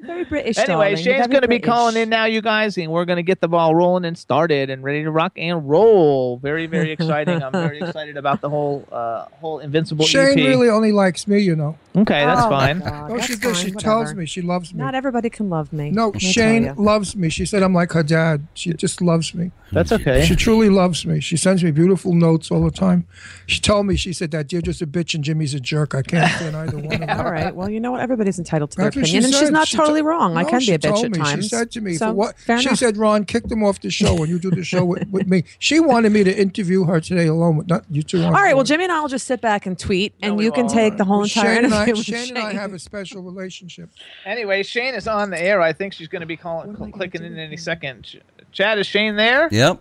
very 0.00 0.24
British. 0.24 0.58
anyway, 0.58 0.94
darling. 0.94 0.96
Shayne's 0.96 1.26
going 1.26 1.42
to 1.42 1.48
be 1.48 1.58
calling 1.58 1.96
in 1.96 2.08
now, 2.08 2.24
you 2.24 2.40
guys, 2.40 2.76
and 2.78 2.90
we're 2.92 3.04
going 3.04 3.16
to 3.16 3.22
get 3.22 3.40
the 3.40 3.48
ball 3.48 3.74
rolling 3.74 4.04
and 4.04 4.16
started 4.16 4.70
and 4.70 4.82
ready 4.84 5.02
to 5.02 5.10
rock 5.10 5.32
and 5.36 5.68
roll. 5.68 6.38
Very, 6.38 6.66
very 6.66 6.92
exciting. 6.92 7.42
I'm 7.42 7.52
very 7.52 7.78
excited 7.82 8.16
about 8.16 8.40
the 8.40 8.48
whole 8.50 8.86
uh, 8.92 9.26
whole 9.40 9.58
Invincible 9.58 10.04
Shayne 10.04 10.38
EP. 10.38 10.46
really 10.46 10.68
only 10.68 10.92
likes 10.92 11.26
me, 11.26 11.40
you 11.40 11.56
know. 11.56 11.76
okay, 11.96 12.24
that's 12.24 12.42
Oh, 12.46 12.50
fine. 12.50 12.78
God, 12.80 13.10
Oh, 13.10 13.14
that's 13.16 13.26
she 13.26 13.36
does. 13.36 13.58
She 13.58 13.70
fine, 13.70 13.78
tells 13.78 14.14
me 14.14 14.26
she 14.26 14.42
loves 14.42 14.72
me. 14.72 14.78
Not 14.78 14.94
everybody 14.94 15.30
can 15.30 15.50
love 15.50 15.72
me. 15.72 15.90
no, 15.90 16.12
me 16.12 16.18
Shayne 16.20 16.74
loves 16.76 17.16
me. 17.16 17.28
She 17.28 17.44
said 17.44 17.62
I'm 17.62 17.74
like 17.74 17.92
her 17.92 18.02
dad. 18.02 18.46
She 18.54 18.72
just 18.74 19.00
loves 19.02 19.34
me. 19.34 19.50
That's 19.72 19.92
okay. 19.92 20.24
She 20.24 20.34
truly 20.36 20.70
loves 20.70 21.04
me. 21.04 21.20
She 21.20 21.36
sends 21.36 21.62
me 21.62 21.70
beautiful 21.70 22.14
notes 22.14 22.50
all 22.50 22.64
the 22.64 22.70
time. 22.70 23.06
She 23.46 23.60
told 23.60 23.84
me, 23.86 23.96
she 23.96 24.12
said 24.14 24.30
that 24.30 24.46
Deirdre's 24.48 24.80
a 24.80 24.86
bitch 24.86 25.14
and 25.14 25.22
Jimmy's 25.22 25.52
a 25.54 25.60
jerk. 25.60 25.94
I 25.94 26.00
can't 26.02 26.30
stand 26.32 26.56
either 26.56 26.78
one 26.78 26.94
of 26.94 27.00
them. 27.06 27.20
All 27.20 27.30
right. 27.30 27.54
Well, 27.54 27.68
you 27.68 27.78
know 27.80 27.90
what? 27.90 28.00
Everybody's 28.00 28.38
entitled 28.38 28.70
to 28.70 28.76
their 28.78 28.86
That's 28.86 28.96
opinion, 28.96 29.22
she 29.22 29.26
and 29.26 29.34
said. 29.34 29.40
she's 29.40 29.50
not 29.50 29.68
She 29.68 29.76
totally 29.76 29.87
to- 29.96 30.02
wrong. 30.04 30.36
I 30.36 30.44
can 30.44 30.58
be 30.58 30.64
she 30.66 30.72
a 30.74 30.78
bitch 30.78 30.90
told 30.90 31.04
at 31.06 31.10
me. 31.12 31.18
times. 31.18 31.44
She 31.44 31.48
said 31.48 31.70
to 31.72 31.80
me, 31.80 31.94
so, 31.94 32.08
for 32.08 32.14
what? 32.14 32.34
She 32.46 32.52
enough. 32.52 32.76
said, 32.78 32.96
Ron, 32.96 33.24
kick 33.24 33.44
them 33.48 33.64
off 33.64 33.80
the 33.80 33.90
show 33.90 34.14
when 34.14 34.28
you 34.28 34.38
do 34.38 34.50
the 34.50 34.62
show 34.64 34.84
with, 34.84 35.08
with 35.08 35.26
me. 35.26 35.44
She 35.58 35.80
wanted 35.80 36.12
me 36.12 36.24
to 36.24 36.36
interview 36.38 36.84
her 36.84 37.00
today 37.00 37.26
alone 37.26 37.56
with 37.56 37.68
not 37.68 37.84
you 37.90 38.02
two. 38.02 38.22
All 38.22 38.32
right. 38.32 38.54
Well, 38.54 38.64
Jimmy 38.64 38.84
and 38.84 38.92
I 38.92 39.00
will 39.00 39.08
just 39.08 39.26
sit 39.26 39.40
back 39.40 39.66
and 39.66 39.78
tweet, 39.78 40.14
and 40.22 40.40
you 40.40 40.52
can 40.52 40.68
take 40.68 40.96
the 40.96 41.04
whole 41.04 41.22
entire 41.22 41.56
Shayne 41.56 41.64
and 41.64 41.74
I, 41.74 41.84
interview. 41.86 41.94
with 41.96 42.06
Shayne 42.26 42.36
and 42.36 42.38
I 42.46 42.52
have 42.52 42.72
a 42.74 42.78
special 42.78 43.22
relationship. 43.22 43.88
Anyway, 44.24 44.62
Shayne 44.62 44.94
is 44.94 45.08
on 45.08 45.30
the 45.30 45.40
air. 45.40 45.60
I 45.60 45.72
think 45.72 45.92
she's 45.92 46.08
going 46.08 46.20
to 46.20 46.26
be 46.26 46.36
calling, 46.36 46.76
cl- 46.76 46.90
clicking 46.92 47.24
in 47.24 47.38
any 47.38 47.56
second. 47.56 48.06
Chad, 48.52 48.78
is 48.78 48.86
Shayne 48.86 49.16
there? 49.16 49.48
Yep. 49.52 49.80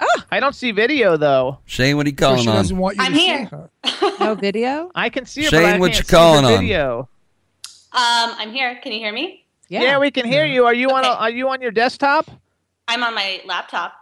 Oh. 0.00 0.22
I 0.30 0.38
don't 0.38 0.54
see 0.54 0.70
video 0.70 1.16
though. 1.16 1.58
Shayne, 1.66 1.96
what 1.96 2.06
are 2.06 2.10
you 2.10 2.14
So 2.16 2.26
calling 2.26 2.40
she 2.42 2.46
doesn't 2.46 2.76
on? 2.76 2.80
want 2.82 2.96
you 2.98 3.02
I'm 3.02 3.12
to 3.12 3.18
here. 3.18 3.38
see 3.84 3.90
her. 3.90 4.16
no 4.20 4.34
video. 4.36 4.90
I 4.94 5.08
can 5.08 5.26
see 5.26 5.42
her, 5.42 5.48
Shayne, 5.50 5.62
but 5.62 5.74
I 5.74 5.78
what 5.80 5.92
can't 5.92 5.98
you 5.98 6.04
calling 6.16 6.44
on? 6.44 6.60
video. 6.60 7.08
Um, 7.92 8.34
I'm 8.38 8.52
here. 8.52 8.78
Can 8.82 8.92
you 8.92 8.98
hear 9.00 9.12
me? 9.12 9.44
Yeah. 9.68 9.98
we 9.98 10.10
can 10.10 10.26
hear 10.26 10.44
you. 10.46 10.64
Are 10.66 10.74
you 10.74 10.90
on? 10.90 11.04
A, 11.04 11.08
are 11.08 11.30
you 11.30 11.48
on 11.48 11.60
your 11.60 11.70
desktop? 11.70 12.30
I'm 12.86 13.02
on 13.02 13.14
my 13.14 13.40
laptop. 13.46 13.92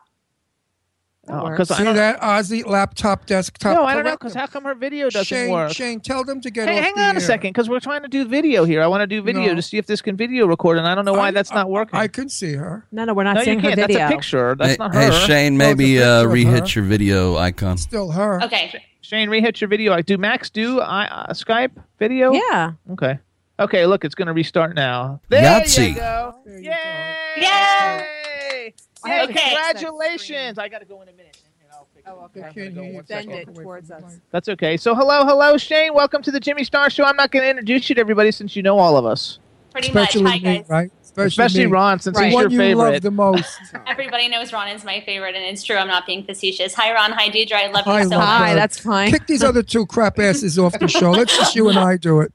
That 1.25 1.41
Oh, 1.41 1.45
works. 1.45 1.73
I 1.73 1.79
See 1.79 1.83
don't. 1.83 1.97
that 1.97 2.21
Aussie 2.21 2.65
laptop 2.65 3.27
desktop? 3.27 3.75
No, 3.75 3.83
I 3.85 3.95
don't 3.95 4.05
know 4.05 4.13
because 4.13 4.33
how 4.33 4.47
come 4.47 4.63
her 4.63 4.77
video 4.77 5.07
doesn't 5.11 5.25
Shayne, 5.25 5.51
work? 5.51 5.73
Shayne, 5.73 5.99
tell 5.99 6.23
them 6.23 6.41
to 6.43 6.51
get 6.53 6.69
Hey, 6.69 6.79
off 6.79 6.85
hang 6.85 6.95
the 6.95 7.03
on 7.03 7.17
a 7.17 7.21
second, 7.21 7.51
because 7.51 7.69
we're 7.69 7.81
trying 7.81 8.03
to 8.03 8.09
do 8.09 8.25
video 8.29 8.63
here. 8.65 8.81
I 8.81 8.87
want 8.87 9.01
to 9.01 9.09
do 9.09 9.21
video 9.23 9.49
No. 9.49 9.55
to 9.57 9.63
see 9.63 9.77
if 9.77 9.87
this 9.87 10.01
can 10.01 10.17
video 10.17 10.47
record, 10.47 10.79
and 10.79 10.87
I 10.87 10.95
don't 10.95 11.05
know 11.05 11.15
why 11.15 11.29
I- 11.29 11.31
that's 11.33 11.51
not 11.53 11.69
working. 11.69 11.99
I 11.99 12.07
can 12.07 12.29
see 12.29 12.53
her. 12.53 12.87
No, 12.93 13.05
no, 13.07 13.13
we're 13.13 13.25
not 13.25 13.35
no, 13.35 13.41
you 13.41 13.45
seeing 13.47 13.59
her 13.59 13.71
can't. 13.71 13.81
video. 13.81 13.99
That's 13.99 14.13
a 14.13 14.15
picture. 14.15 14.55
That's 14.57 14.71
Hey, 14.71 14.77
not 14.79 14.95
her. 14.95 15.01
hey. 15.01 15.27
Shayne, 15.27 15.57
No, 15.59 15.65
it's 15.65 15.73
a 15.73 15.77
maybe 15.77 15.95
picture 15.97 16.09
uh, 16.09 16.23
rehit 16.27 16.75
your 16.77 16.85
video 16.85 17.37
icon. 17.39 17.77
Still 17.77 18.13
her. 18.13 18.41
Okay. 18.45 18.81
Shayne, 19.01 19.29
rehit 19.29 19.61
your 19.61 19.67
video. 19.67 19.95
I 19.95 20.03
Do 20.03 20.19
Max 20.19 20.49
do 20.49 20.81
I, 20.81 21.07
uh, 21.07 21.33
Skype 21.33 21.73
video? 21.99 22.33
Yeah. 22.35 22.75
Okay. 22.93 23.19
Okay, 23.59 23.87
look, 23.87 24.05
it's 24.05 24.15
going 24.15 24.27
to 24.27 24.35
restart 24.35 24.75
now. 24.75 25.21
There 25.29 25.43
Yahtzee. 25.43 25.91
you 25.91 25.95
go. 25.95 26.35
There 26.45 26.59
you 26.59 26.71
Yay! 26.71 27.35
Yay! 27.39 28.75
Hey, 29.05 29.23
Okay. 29.25 29.33
congratulations! 29.33 30.59
I 30.59 30.69
got 30.69 30.81
to 30.81 30.85
go 30.85 31.01
in 31.03 31.09
a 31.09 31.13
minute. 31.13 31.39
I'll 31.73 31.87
fix 31.95 32.07
it. 32.07 32.11
Oh, 32.11 32.25
okay. 32.25 32.41
can't 32.55 32.75
you. 32.75 32.83
One 32.83 33.31
it 33.39 33.55
towards 33.55 33.91
us. 33.91 34.03
That's 34.31 34.49
okay. 34.51 34.77
So, 34.77 34.95
hello, 34.95 35.25
hello, 35.25 35.57
Shayne. 35.57 35.95
Welcome 35.95 36.23
to 36.23 36.31
the 36.31 36.41
Jimmy 36.41 36.65
Star 36.65 36.91
Show. 36.91 37.05
I'm 37.05 37.17
not 37.17 37.31
going 37.31 37.45
to 37.45 37.49
introduce 37.51 37.89
you 37.89 37.95
to 37.95 38.01
everybody 38.01 38.31
since 38.31 38.57
you 38.57 38.63
know 38.63 38.79
all 38.79 38.97
of 38.97 39.07
us, 39.07 39.39
Pretty 39.73 39.89
Especially 39.89 40.23
much. 40.23 40.33
Hi, 40.33 40.39
me, 40.39 40.59
guys. 40.59 40.69
right? 40.69 40.91
especially 41.19 41.65
me. 41.67 41.73
Ron, 41.73 41.99
since 41.99 42.17
Right. 42.19 42.27
he's 42.27 42.35
The 42.35 42.51
your 42.51 42.61
one 42.61 42.69
you 42.69 42.77
love 42.77 43.01
the 43.03 43.11
most. 43.11 43.59
Everybody 43.87 44.29
knows 44.29 44.53
Ron 44.53 44.69
is 44.69 44.85
my 44.85 45.01
favorite, 45.01 45.35
and 45.35 45.45
it's 45.45 45.63
true. 45.65 45.77
I'm 45.77 45.89
not 45.89 46.05
being 46.07 46.25
facetious. 46.25 46.75
Hi, 46.75 46.93
Ron. 46.95 47.13
Hi, 47.13 47.29
Deidre. 47.31 47.53
I 47.55 47.67
love 47.69 47.85
Hi, 47.87 48.03
you 48.03 48.09
so 48.09 48.19
much. 48.19 48.27
Hi, 48.29 48.51
her. 48.51 48.55
that's 48.55 48.79
fine. 48.79 49.11
Kick 49.11 49.27
these 49.27 49.43
other 49.43 49.63
two 49.63 49.87
crap 49.87 50.19
asses 50.19 50.59
off 50.59 50.79
the 50.79 50.89
show. 50.89 51.11
Let's 51.11 51.35
just 51.37 51.55
you 51.57 51.69
and 51.71 51.79
I 51.79 51.97
do 51.97 52.21
it. 52.21 52.33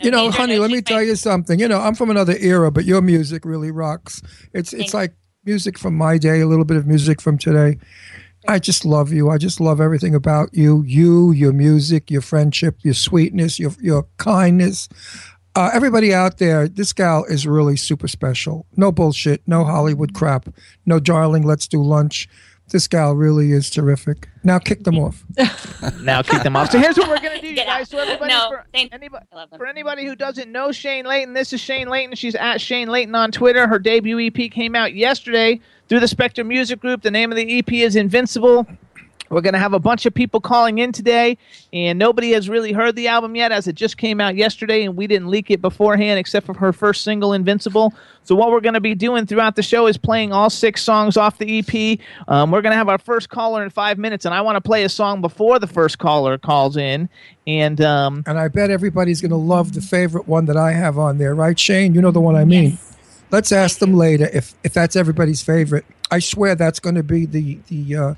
You 0.00 0.10
know, 0.10 0.30
honey, 0.30 0.58
let 0.58 0.70
me 0.70 0.80
tell 0.80 1.02
you 1.02 1.16
something. 1.16 1.58
You 1.58 1.68
know, 1.68 1.80
I'm 1.80 1.94
from 1.94 2.10
another 2.10 2.36
era, 2.38 2.70
but 2.70 2.84
your 2.84 3.02
music 3.02 3.44
really 3.44 3.70
rocks. 3.70 4.22
It's 4.52 4.72
it's 4.72 4.94
like 4.94 5.12
music 5.44 5.78
from 5.78 5.94
my 5.94 6.18
day, 6.18 6.40
a 6.40 6.46
little 6.46 6.64
bit 6.64 6.76
of 6.76 6.86
music 6.86 7.20
from 7.20 7.38
today. 7.38 7.78
I 8.46 8.58
just 8.58 8.84
love 8.84 9.12
you. 9.12 9.28
I 9.30 9.36
just 9.36 9.60
love 9.60 9.80
everything 9.80 10.14
about 10.14 10.50
you. 10.54 10.82
You, 10.86 11.32
your 11.32 11.52
music, 11.52 12.10
your 12.10 12.22
friendship, 12.22 12.76
your 12.82 12.94
sweetness, 12.94 13.58
your 13.58 13.72
your 13.80 14.06
kindness. 14.16 14.88
Uh, 15.54 15.70
everybody 15.72 16.14
out 16.14 16.38
there, 16.38 16.68
this 16.68 16.92
gal 16.92 17.24
is 17.24 17.46
really 17.46 17.76
super 17.76 18.06
special. 18.06 18.64
No 18.76 18.92
bullshit, 18.92 19.42
no 19.46 19.64
Hollywood 19.64 20.14
crap, 20.14 20.48
no 20.86 21.00
darling, 21.00 21.42
let's 21.42 21.66
do 21.66 21.82
lunch. 21.82 22.28
This 22.70 22.86
gal 22.86 23.14
really 23.14 23.52
is 23.52 23.70
terrific. 23.70 24.28
Now 24.44 24.58
kick 24.58 24.84
them 24.84 24.98
off. 24.98 25.24
now 26.02 26.20
kick 26.22 26.42
them 26.42 26.54
off. 26.54 26.70
So 26.70 26.78
here's 26.78 26.98
what 26.98 27.08
we're 27.08 27.18
going 27.20 27.34
to 27.36 27.40
do, 27.40 27.48
you 27.48 27.54
Get 27.56 27.66
guys. 27.66 27.82
out. 27.82 27.88
So 27.88 27.98
everybody, 27.98 28.32
No, 28.32 28.48
for, 28.50 28.64
anybody, 28.74 29.24
I 29.32 29.36
love 29.36 29.50
them. 29.50 29.58
For 29.58 29.66
anybody 29.66 30.04
who 30.04 30.14
doesn't 30.14 30.52
know 30.52 30.70
Shayne 30.70 31.06
Leighton, 31.06 31.32
this 31.34 31.52
is 31.52 31.60
Shayne 31.60 31.88
Leighton. 31.88 32.14
She's 32.14 32.34
at 32.34 32.60
Shayne 32.60 32.88
Leighton 32.88 33.14
on 33.14 33.32
Twitter. 33.32 33.66
Her 33.66 33.78
debut 33.78 34.20
EP 34.26 34.50
came 34.50 34.74
out 34.74 34.94
yesterday 34.94 35.60
through 35.88 36.00
the 36.00 36.08
Spectre 36.08 36.44
Music 36.44 36.78
Group. 36.80 37.02
The 37.02 37.10
name 37.10 37.32
of 37.32 37.36
the 37.36 37.58
EP 37.58 37.72
is 37.72 37.96
Invincible. 37.96 38.66
We're 39.30 39.40
going 39.40 39.54
to 39.54 39.58
have 39.58 39.74
a 39.74 39.78
bunch 39.78 40.06
of 40.06 40.14
people 40.14 40.40
calling 40.40 40.78
in 40.78 40.92
today, 40.92 41.38
and 41.72 41.98
nobody 41.98 42.32
has 42.32 42.48
really 42.48 42.72
heard 42.72 42.96
the 42.96 43.08
album 43.08 43.36
yet 43.36 43.52
as 43.52 43.66
it 43.66 43.74
just 43.74 43.98
came 43.98 44.20
out 44.20 44.36
yesterday, 44.36 44.84
and 44.84 44.96
we 44.96 45.06
didn't 45.06 45.28
leak 45.28 45.50
it 45.50 45.60
beforehand 45.60 46.18
except 46.18 46.46
for 46.46 46.54
her 46.54 46.72
first 46.72 47.04
single, 47.04 47.32
Invincible. 47.32 47.92
So, 48.24 48.34
what 48.34 48.50
we're 48.50 48.60
going 48.60 48.74
to 48.74 48.80
be 48.80 48.94
doing 48.94 49.26
throughout 49.26 49.56
the 49.56 49.62
show 49.62 49.86
is 49.86 49.96
playing 49.96 50.32
all 50.32 50.50
six 50.50 50.82
songs 50.82 51.16
off 51.16 51.38
the 51.38 51.58
EP. 51.58 51.98
Um, 52.26 52.50
we're 52.50 52.62
going 52.62 52.72
to 52.72 52.76
have 52.76 52.88
our 52.88 52.98
first 52.98 53.28
caller 53.28 53.62
in 53.62 53.70
five 53.70 53.98
minutes, 53.98 54.24
and 54.24 54.34
I 54.34 54.40
want 54.40 54.56
to 54.56 54.60
play 54.60 54.84
a 54.84 54.88
song 54.88 55.20
before 55.20 55.58
the 55.58 55.66
first 55.66 55.98
caller 55.98 56.38
calls 56.38 56.76
in. 56.76 57.08
And 57.46 57.80
um, 57.80 58.22
And 58.26 58.38
I 58.38 58.48
bet 58.48 58.70
everybody's 58.70 59.20
going 59.20 59.30
to 59.30 59.36
love 59.36 59.72
the 59.72 59.80
favorite 59.80 60.28
one 60.28 60.46
that 60.46 60.56
I 60.56 60.72
have 60.72 60.98
on 60.98 61.18
there, 61.18 61.34
right, 61.34 61.58
Shayne? 61.58 61.94
You 61.94 62.00
know 62.00 62.10
the 62.10 62.20
one 62.20 62.36
I 62.36 62.44
mean. 62.44 62.78
Let's 63.30 63.52
ask 63.52 63.78
them 63.78 63.92
later 63.92 64.28
if 64.32 64.54
if 64.64 64.72
that's 64.72 64.96
everybody's 64.96 65.42
favorite. 65.42 65.84
I 66.10 66.18
swear 66.18 66.54
that's 66.54 66.80
going 66.80 66.94
to 66.94 67.02
be 67.02 67.26
the 67.26 67.58
the 67.68 67.96
uh, 67.96 68.14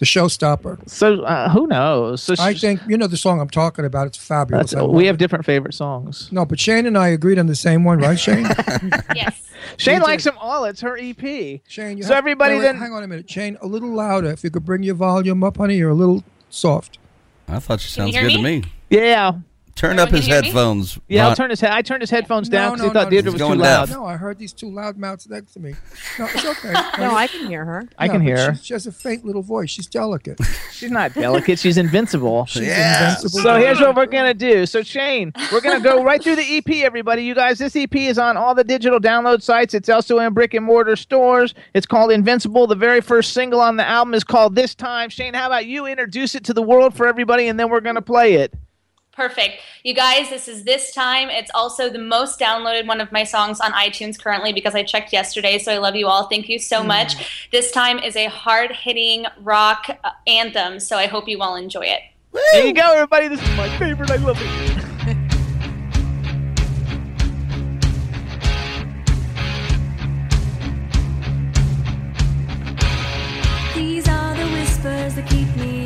the 0.00 0.04
showstopper. 0.06 0.88
so, 0.88 1.22
uh, 1.22 1.48
who 1.50 1.66
knows? 1.68 2.22
So, 2.22 2.34
I 2.40 2.54
think 2.54 2.80
you 2.88 2.96
know 2.98 3.06
the 3.06 3.16
song 3.16 3.40
I'm 3.40 3.48
talking 3.50 3.84
about. 3.84 4.08
It's 4.08 4.18
fabulous. 4.18 4.70
That's, 4.72 4.74
I 4.74 4.80
love 4.84 4.90
we 4.90 5.06
have 5.06 5.14
it. 5.14 5.18
different 5.18 5.44
favorite 5.44 5.74
songs. 5.74 6.28
no, 6.32 6.44
but 6.44 6.58
Shayne 6.58 6.86
and 6.86 6.98
I 6.98 7.08
agreed 7.08 7.38
on 7.38 7.46
the 7.46 7.54
same 7.54 7.84
one, 7.84 7.98
right, 8.00 8.18
Shayne? 8.18 8.44
Yes. 9.14 9.40
Shayne 9.76 9.96
Me 9.96 10.00
too. 10.00 10.06
likes 10.06 10.24
them 10.24 10.36
all. 10.38 10.64
It's 10.64 10.80
her 10.80 10.98
EP. 10.98 11.60
Shayne, 11.68 11.96
you 11.98 12.02
So 12.02 12.08
have- 12.08 12.18
everybody 12.18 12.54
wait, 12.54 12.60
wait, 12.60 12.64
then- 12.64 12.78
hang 12.78 12.92
on 12.92 13.02
a 13.02 13.06
minute, 13.06 13.30
Shayne, 13.30 13.56
a 13.60 13.66
little 13.66 13.90
louder. 13.90 14.30
If 14.30 14.42
you 14.42 14.50
could 14.50 14.64
bring 14.64 14.82
your 14.82 14.94
volume 14.96 15.44
up, 15.44 15.58
honey, 15.58 15.76
you're 15.76 15.90
a 15.90 15.94
little 15.94 16.24
soft. 16.48 16.98
I 17.46 17.58
thought 17.58 17.80
she 17.80 17.88
you 18.00 18.12
sounds 18.12 18.16
good 18.16 18.26
me? 18.26 18.36
to 18.36 18.42
me. 18.42 18.72
Yeah, 18.88 19.32
Turn 19.80 19.92
Everyone 19.98 20.08
up 20.08 20.14
his 20.14 20.26
can 20.26 20.40
me? 20.42 20.46
headphones. 20.46 20.98
yeah. 21.08 21.26
I'll 21.26 21.34
turn 21.34 21.48
his 21.48 21.58
head. 21.58 21.70
I 21.70 21.80
turned 21.80 22.02
his 22.02 22.10
headphones 22.10 22.50
down 22.50 22.72
because 22.74 22.82
no, 22.82 22.88
he 22.88 22.92
thought 22.92 23.04
no, 23.04 23.10
Deirdre 23.12 23.32
was 23.32 23.40
going 23.40 23.56
too 23.58 23.62
loud. 23.64 23.86
deaf. 23.88 23.96
No, 23.96 24.04
I 24.04 24.18
heard 24.18 24.38
these 24.38 24.52
two 24.52 24.70
loud 24.70 24.98
mouths 24.98 25.26
next 25.26 25.52
to 25.54 25.60
me. 25.60 25.74
No, 26.18 26.26
it's 26.26 26.44
okay. 26.44 26.74
No, 26.98 27.14
I 27.14 27.26
can 27.28 27.46
hear 27.46 27.64
her. 27.64 27.88
I 27.96 28.06
can 28.08 28.20
hear 28.20 28.36
her. 28.36 28.54
She, 28.56 28.64
she 28.64 28.72
has 28.74 28.86
a 28.86 28.92
faint 28.92 29.24
little 29.24 29.40
voice. 29.40 29.70
She's 29.70 29.86
delicate. 29.86 30.38
She's 30.72 30.90
not 30.90 31.14
delicate. 31.14 31.58
She's 31.58 31.78
invincible. 31.78 32.44
She's 32.48 32.64
Yeah. 32.66 33.04
invincible. 33.14 33.40
So 33.42 33.56
here's 33.56 33.80
what 33.80 33.96
we're 33.96 34.04
gonna 34.04 34.34
do. 34.34 34.66
So 34.66 34.82
Shayne, 34.82 35.32
we're 35.50 35.62
gonna 35.62 35.80
go 35.80 36.04
right 36.04 36.22
through 36.22 36.36
the 36.36 36.58
EP, 36.58 36.68
everybody. 36.84 37.24
You 37.24 37.34
guys, 37.34 37.58
this 37.58 37.74
EP 37.74 37.94
is 37.96 38.18
on 38.18 38.36
all 38.36 38.54
the 38.54 38.64
digital 38.64 39.00
download 39.00 39.40
sites. 39.40 39.72
It's 39.72 39.88
also 39.88 40.18
in 40.18 40.34
brick 40.34 40.52
and 40.52 40.66
mortar 40.66 40.94
stores. 40.94 41.54
It's 41.72 41.86
called 41.86 42.10
Invincible. 42.12 42.66
The 42.66 42.74
very 42.74 43.00
first 43.00 43.32
single 43.32 43.60
on 43.62 43.78
the 43.78 43.88
album 43.88 44.12
is 44.12 44.24
called 44.24 44.54
This 44.56 44.74
Time. 44.74 45.08
Shayne, 45.08 45.32
how 45.32 45.46
about 45.46 45.64
you 45.64 45.86
introduce 45.86 46.34
it 46.34 46.44
to 46.44 46.52
the 46.52 46.60
world 46.62 46.92
for 46.94 47.06
everybody, 47.06 47.48
and 47.48 47.58
then 47.58 47.70
we're 47.70 47.80
gonna 47.80 48.02
play 48.02 48.34
it. 48.34 48.52
Perfect. 49.20 49.60
You 49.82 49.92
guys, 49.92 50.30
this 50.30 50.48
is 50.48 50.64
this 50.64 50.94
time. 50.94 51.28
It's 51.28 51.50
also 51.54 51.90
the 51.90 51.98
most 51.98 52.40
downloaded 52.40 52.86
one 52.86 53.02
of 53.02 53.12
my 53.12 53.22
songs 53.22 53.60
on 53.60 53.70
iTunes 53.72 54.18
currently 54.18 54.54
because 54.54 54.74
I 54.74 54.82
checked 54.82 55.12
yesterday. 55.12 55.58
So 55.58 55.70
I 55.70 55.76
love 55.76 55.94
you 55.94 56.06
all. 56.06 56.26
Thank 56.26 56.48
you 56.48 56.58
so 56.58 56.82
much. 56.82 57.46
This 57.52 57.70
time 57.70 57.98
is 57.98 58.16
a 58.16 58.28
hard 58.28 58.72
hitting 58.72 59.26
rock 59.42 59.90
uh, 60.02 60.12
anthem. 60.26 60.80
So 60.80 60.96
I 60.96 61.06
hope 61.06 61.28
you 61.28 61.42
all 61.42 61.56
enjoy 61.56 61.82
it. 61.82 62.00
There 62.32 62.66
you 62.66 62.72
go, 62.72 62.94
everybody. 62.94 63.28
This 63.28 63.42
is 63.42 63.56
my 63.58 63.68
favorite. 63.78 64.10
I 64.10 64.16
love 64.16 64.38
it. 64.40 65.16
These 73.76 74.08
are 74.08 74.34
the 74.34 74.46
whispers 74.50 75.14
that 75.16 75.28
keep 75.28 75.54
me 75.56 75.79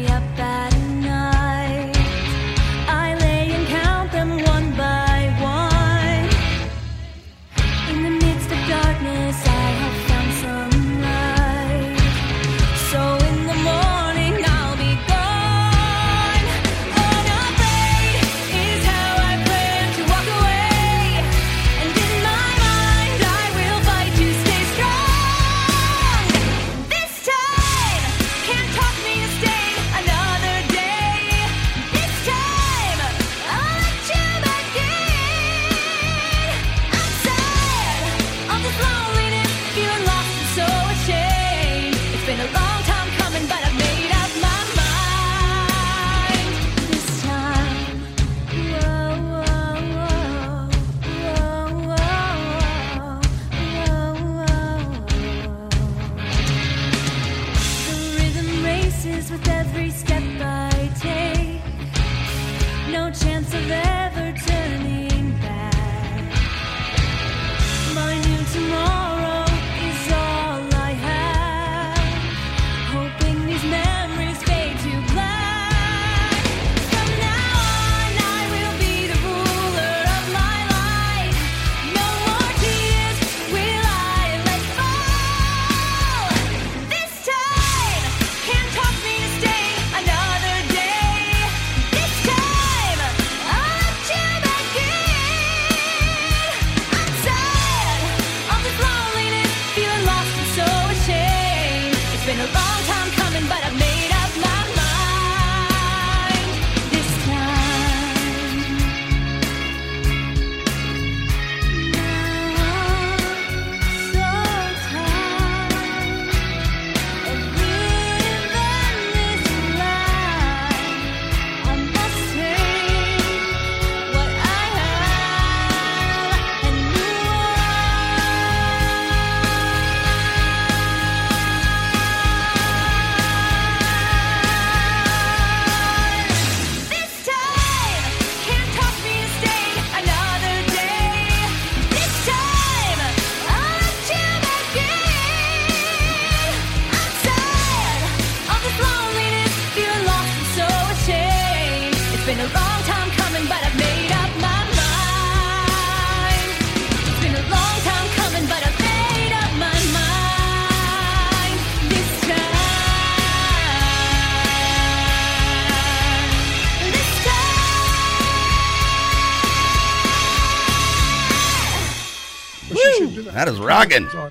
That 173.66 173.92
is 173.92 174.14
rocking. 174.14 174.30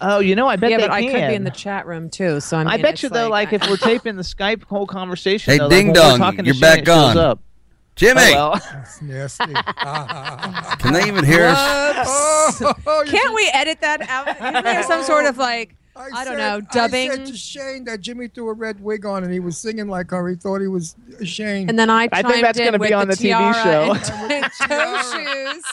Oh, 0.00 0.18
you 0.18 0.34
know, 0.34 0.46
I 0.48 0.56
bet 0.56 0.70
yeah, 0.70 0.76
they 0.78 0.82
but 0.82 0.90
I 0.90 1.02
could 1.02 1.28
be 1.28 1.34
in 1.34 1.44
the 1.44 1.50
chat 1.50 1.86
room 1.86 2.10
too. 2.10 2.40
So 2.40 2.56
I, 2.58 2.64
mean, 2.64 2.68
I 2.68 2.76
bet 2.78 2.94
it's 2.94 3.02
you 3.04 3.08
though, 3.08 3.28
like, 3.28 3.52
I- 3.52 3.56
if 3.56 3.68
we're 3.70 3.76
taping 3.92 4.16
the 4.16 4.22
Skype 4.22 4.64
whole 4.64 4.86
conversation, 4.86 5.52
Hey, 5.52 5.58
though, 5.58 5.68
ding 5.70 5.88
like, 5.88 5.96
when 5.96 6.04
we're 6.04 6.10
dong, 6.10 6.18
talking 6.18 6.38
to 6.44 6.50
you're 6.52 6.60
back 6.60 6.80
it 6.80 6.88
on. 6.88 7.16
Up. 7.16 7.40
Jimmy, 7.96 8.20
Oh, 8.34 8.34
well. 8.34 8.52
That's 8.72 9.00
nasty. 9.02 9.52
can 10.78 10.92
they 10.92 11.06
even 11.06 11.24
hear 11.24 11.46
us? 11.46 12.60
Oh, 12.60 13.04
Can't 13.06 13.34
we 13.34 13.48
edit 13.54 13.80
that 13.82 14.02
out? 14.08 14.28
Isn't 14.28 14.64
there 14.64 14.82
some 14.82 15.02
sort 15.04 15.26
of 15.26 15.38
like 15.38 15.76
I, 15.96 16.24
don't 16.24 16.34
said- 16.34 16.38
know 16.38 16.56
I 16.56 16.60
dubbing? 16.74 17.10
said 17.12 17.26
to 17.26 17.36
Shayne 17.36 17.84
that 17.84 18.00
Jimmy 18.00 18.26
threw 18.26 18.48
a 18.48 18.52
red 18.52 18.80
wig 18.82 19.06
on 19.06 19.22
and 19.22 19.32
he 19.32 19.38
was 19.38 19.56
singing 19.56 19.86
like 19.86 20.10
her. 20.10 20.28
He 20.28 20.34
thought 20.34 20.60
he 20.60 20.66
was 20.66 20.96
Shayne. 21.22 21.68
And 21.68 21.78
then 21.78 21.88
I 21.88 22.08
I 22.10 22.22
think 22.22 22.42
that's 22.42 22.58
gonna 22.58 22.72
be 22.80 22.86
with 22.86 22.92
on 22.94 23.06
the 23.08 23.14
TV 23.14 23.54
show. 23.62 23.92
and 23.92 24.10
And 24.10 24.42
with 24.42 24.58
the 24.58 24.66
toe 24.66 24.96
shoes. 25.14 25.64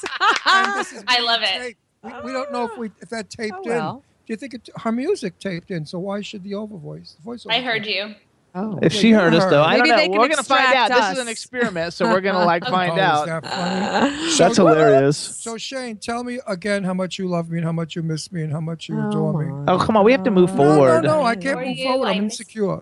And 0.45 1.03
I 1.07 1.19
love 1.21 1.41
it. 1.41 1.59
taped. 1.61 1.79
We, 2.03 2.11
we 2.25 2.31
don't 2.31 2.51
know 2.51 2.65
if 2.65 2.77
we 2.77 2.89
if 3.01 3.09
that 3.09 3.29
taped 3.29 3.57
Oh, 3.59 3.63
well. 3.65 3.95
in. 3.95 4.01
Do 4.27 4.33
you 4.33 4.37
think 4.37 4.53
it, 4.55 4.69
her 4.77 4.91
music 4.91 5.39
taped 5.39 5.71
in? 5.71 5.85
So 5.85 5.99
why 5.99 6.21
should 6.21 6.43
the 6.43 6.55
over 6.55 6.77
voice? 6.77 7.15
The 7.17 7.23
voice 7.23 7.45
I 7.49 7.61
heard 7.61 7.85
you. 7.85 8.15
Oh. 8.53 8.79
If 8.81 8.93
Yeah, 8.93 8.99
she 8.99 9.11
heard 9.11 9.33
us 9.33 9.43
heard. 9.43 9.51
though, 9.53 9.63
I 9.63 9.77
Maybe 9.77 9.89
don't 9.89 10.11
know. 10.11 10.19
We're 10.19 10.27
gonna 10.27 10.43
find 10.43 10.75
out. 10.75 10.87
extract 10.89 11.09
This 11.11 11.17
is 11.17 11.21
an 11.23 11.27
experiment, 11.29 11.93
so 11.93 12.05
we're 12.09 12.19
gonna 12.21 12.43
like 12.45 12.65
find 12.69 12.99
Oh, 12.99 13.01
out. 13.01 13.25
that 13.27 13.45
funny? 13.45 14.15
That's 14.37 14.57
hilarious. 14.57 15.17
So 15.17 15.57
Shayne, 15.57 15.97
tell 15.97 16.23
me 16.23 16.39
again 16.47 16.83
how 16.83 16.93
much 16.93 17.17
you 17.17 17.27
love 17.27 17.49
me 17.49 17.57
and 17.59 17.65
how 17.65 17.71
much 17.71 17.95
you 17.95 18.03
miss 18.03 18.31
me 18.31 18.41
and 18.43 18.51
how 18.51 18.59
much 18.61 18.89
you 18.89 18.95
Oh, 18.99 19.07
adore 19.09 19.43
me. 19.45 19.65
Oh 19.67 19.77
come 19.79 19.95
on, 19.95 20.03
we 20.03 20.11
have 20.11 20.23
to 20.23 20.31
move 20.31 20.51
forward. 20.51 21.03
no, 21.03 21.19
no, 21.19 21.23
I 21.23 21.35
can't 21.35 21.65
move 21.65 21.77
forward. 21.79 22.07
I 22.07 22.11
I'm 22.11 22.23
insecure. 22.25 22.81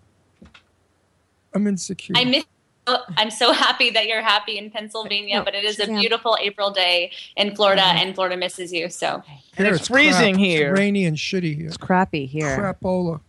I'm 1.53 1.67
insecure. 1.67 2.15
I 2.17 2.23
miss. 2.25 2.45
Oh, 2.91 3.03
I'm 3.17 3.29
so 3.29 3.51
happy 3.53 3.89
that 3.91 4.07
you're 4.07 4.21
happy 4.21 4.57
in 4.57 4.71
Pennsylvania, 4.71 5.37
No, 5.37 5.43
but 5.43 5.53
it 5.55 5.63
is 5.63 5.79
a 5.79 5.85
Shazam. 5.85 5.99
beautiful 5.99 6.37
April 6.41 6.71
day 6.71 7.11
in 7.35 7.55
Florida, 7.55 7.81
mm-hmm. 7.83 7.97
and 8.07 8.15
Florida 8.15 8.35
misses 8.37 8.73
you. 8.73 8.89
So 8.89 9.21
And 9.57 9.67
Here 9.67 9.75
it's 9.75 9.87
freezing 9.87 10.35
crap. 10.35 10.43
here. 10.45 10.71
It's 10.71 10.79
rainy 10.79 11.05
and 11.05 11.15
shitty 11.17 11.55
here. 11.55 11.67
It's 11.67 11.77
crappy 11.77 12.25
here. 12.25 12.57
Crapola. 12.57 13.19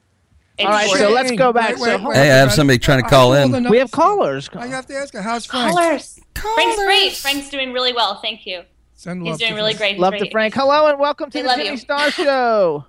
it's 0.58 0.66
All 0.66 0.72
right, 0.72 0.88
so 0.90 1.10
let's 1.10 1.32
go 1.32 1.52
back. 1.52 1.70
Wait, 1.72 1.78
So 1.78 1.96
wait, 1.98 2.04
wait. 2.06 2.16
Hey, 2.16 2.30
I 2.30 2.36
have 2.36 2.52
somebody 2.52 2.78
trying 2.78 3.02
to 3.02 3.08
call 3.08 3.34
in. 3.34 3.68
we 3.68 3.78
have 3.78 3.90
callers. 3.90 4.48
I 4.54 4.66
have 4.68 4.86
to 4.86 4.94
ask 4.96 5.12
her, 5.14 5.20
how's 5.22 5.44
Frank? 5.46 5.74
Callers. 5.74 6.20
Frank's 6.34 6.76
great. 6.82 7.12
Frank's 7.12 7.50
doing 7.50 7.72
really 7.72 7.92
well. 7.92 8.20
Thank 8.22 8.46
you. 8.46 8.62
Send 8.94 9.26
He's 9.26 9.38
doing 9.38 9.54
really 9.54 9.74
Frank. 9.74 9.78
great. 9.78 9.92
He's 9.94 10.00
Love 10.00 10.14
to 10.16 10.30
Frank. 10.30 10.54
Hello 10.54 10.86
and 10.86 10.98
welcome 10.98 11.30
to 11.30 11.38
We 11.38 11.42
the 11.42 11.48
love 11.48 11.56
Jimmy 11.58 11.70
you. 11.70 11.76
Star 11.76 12.10
Show. 12.10 12.84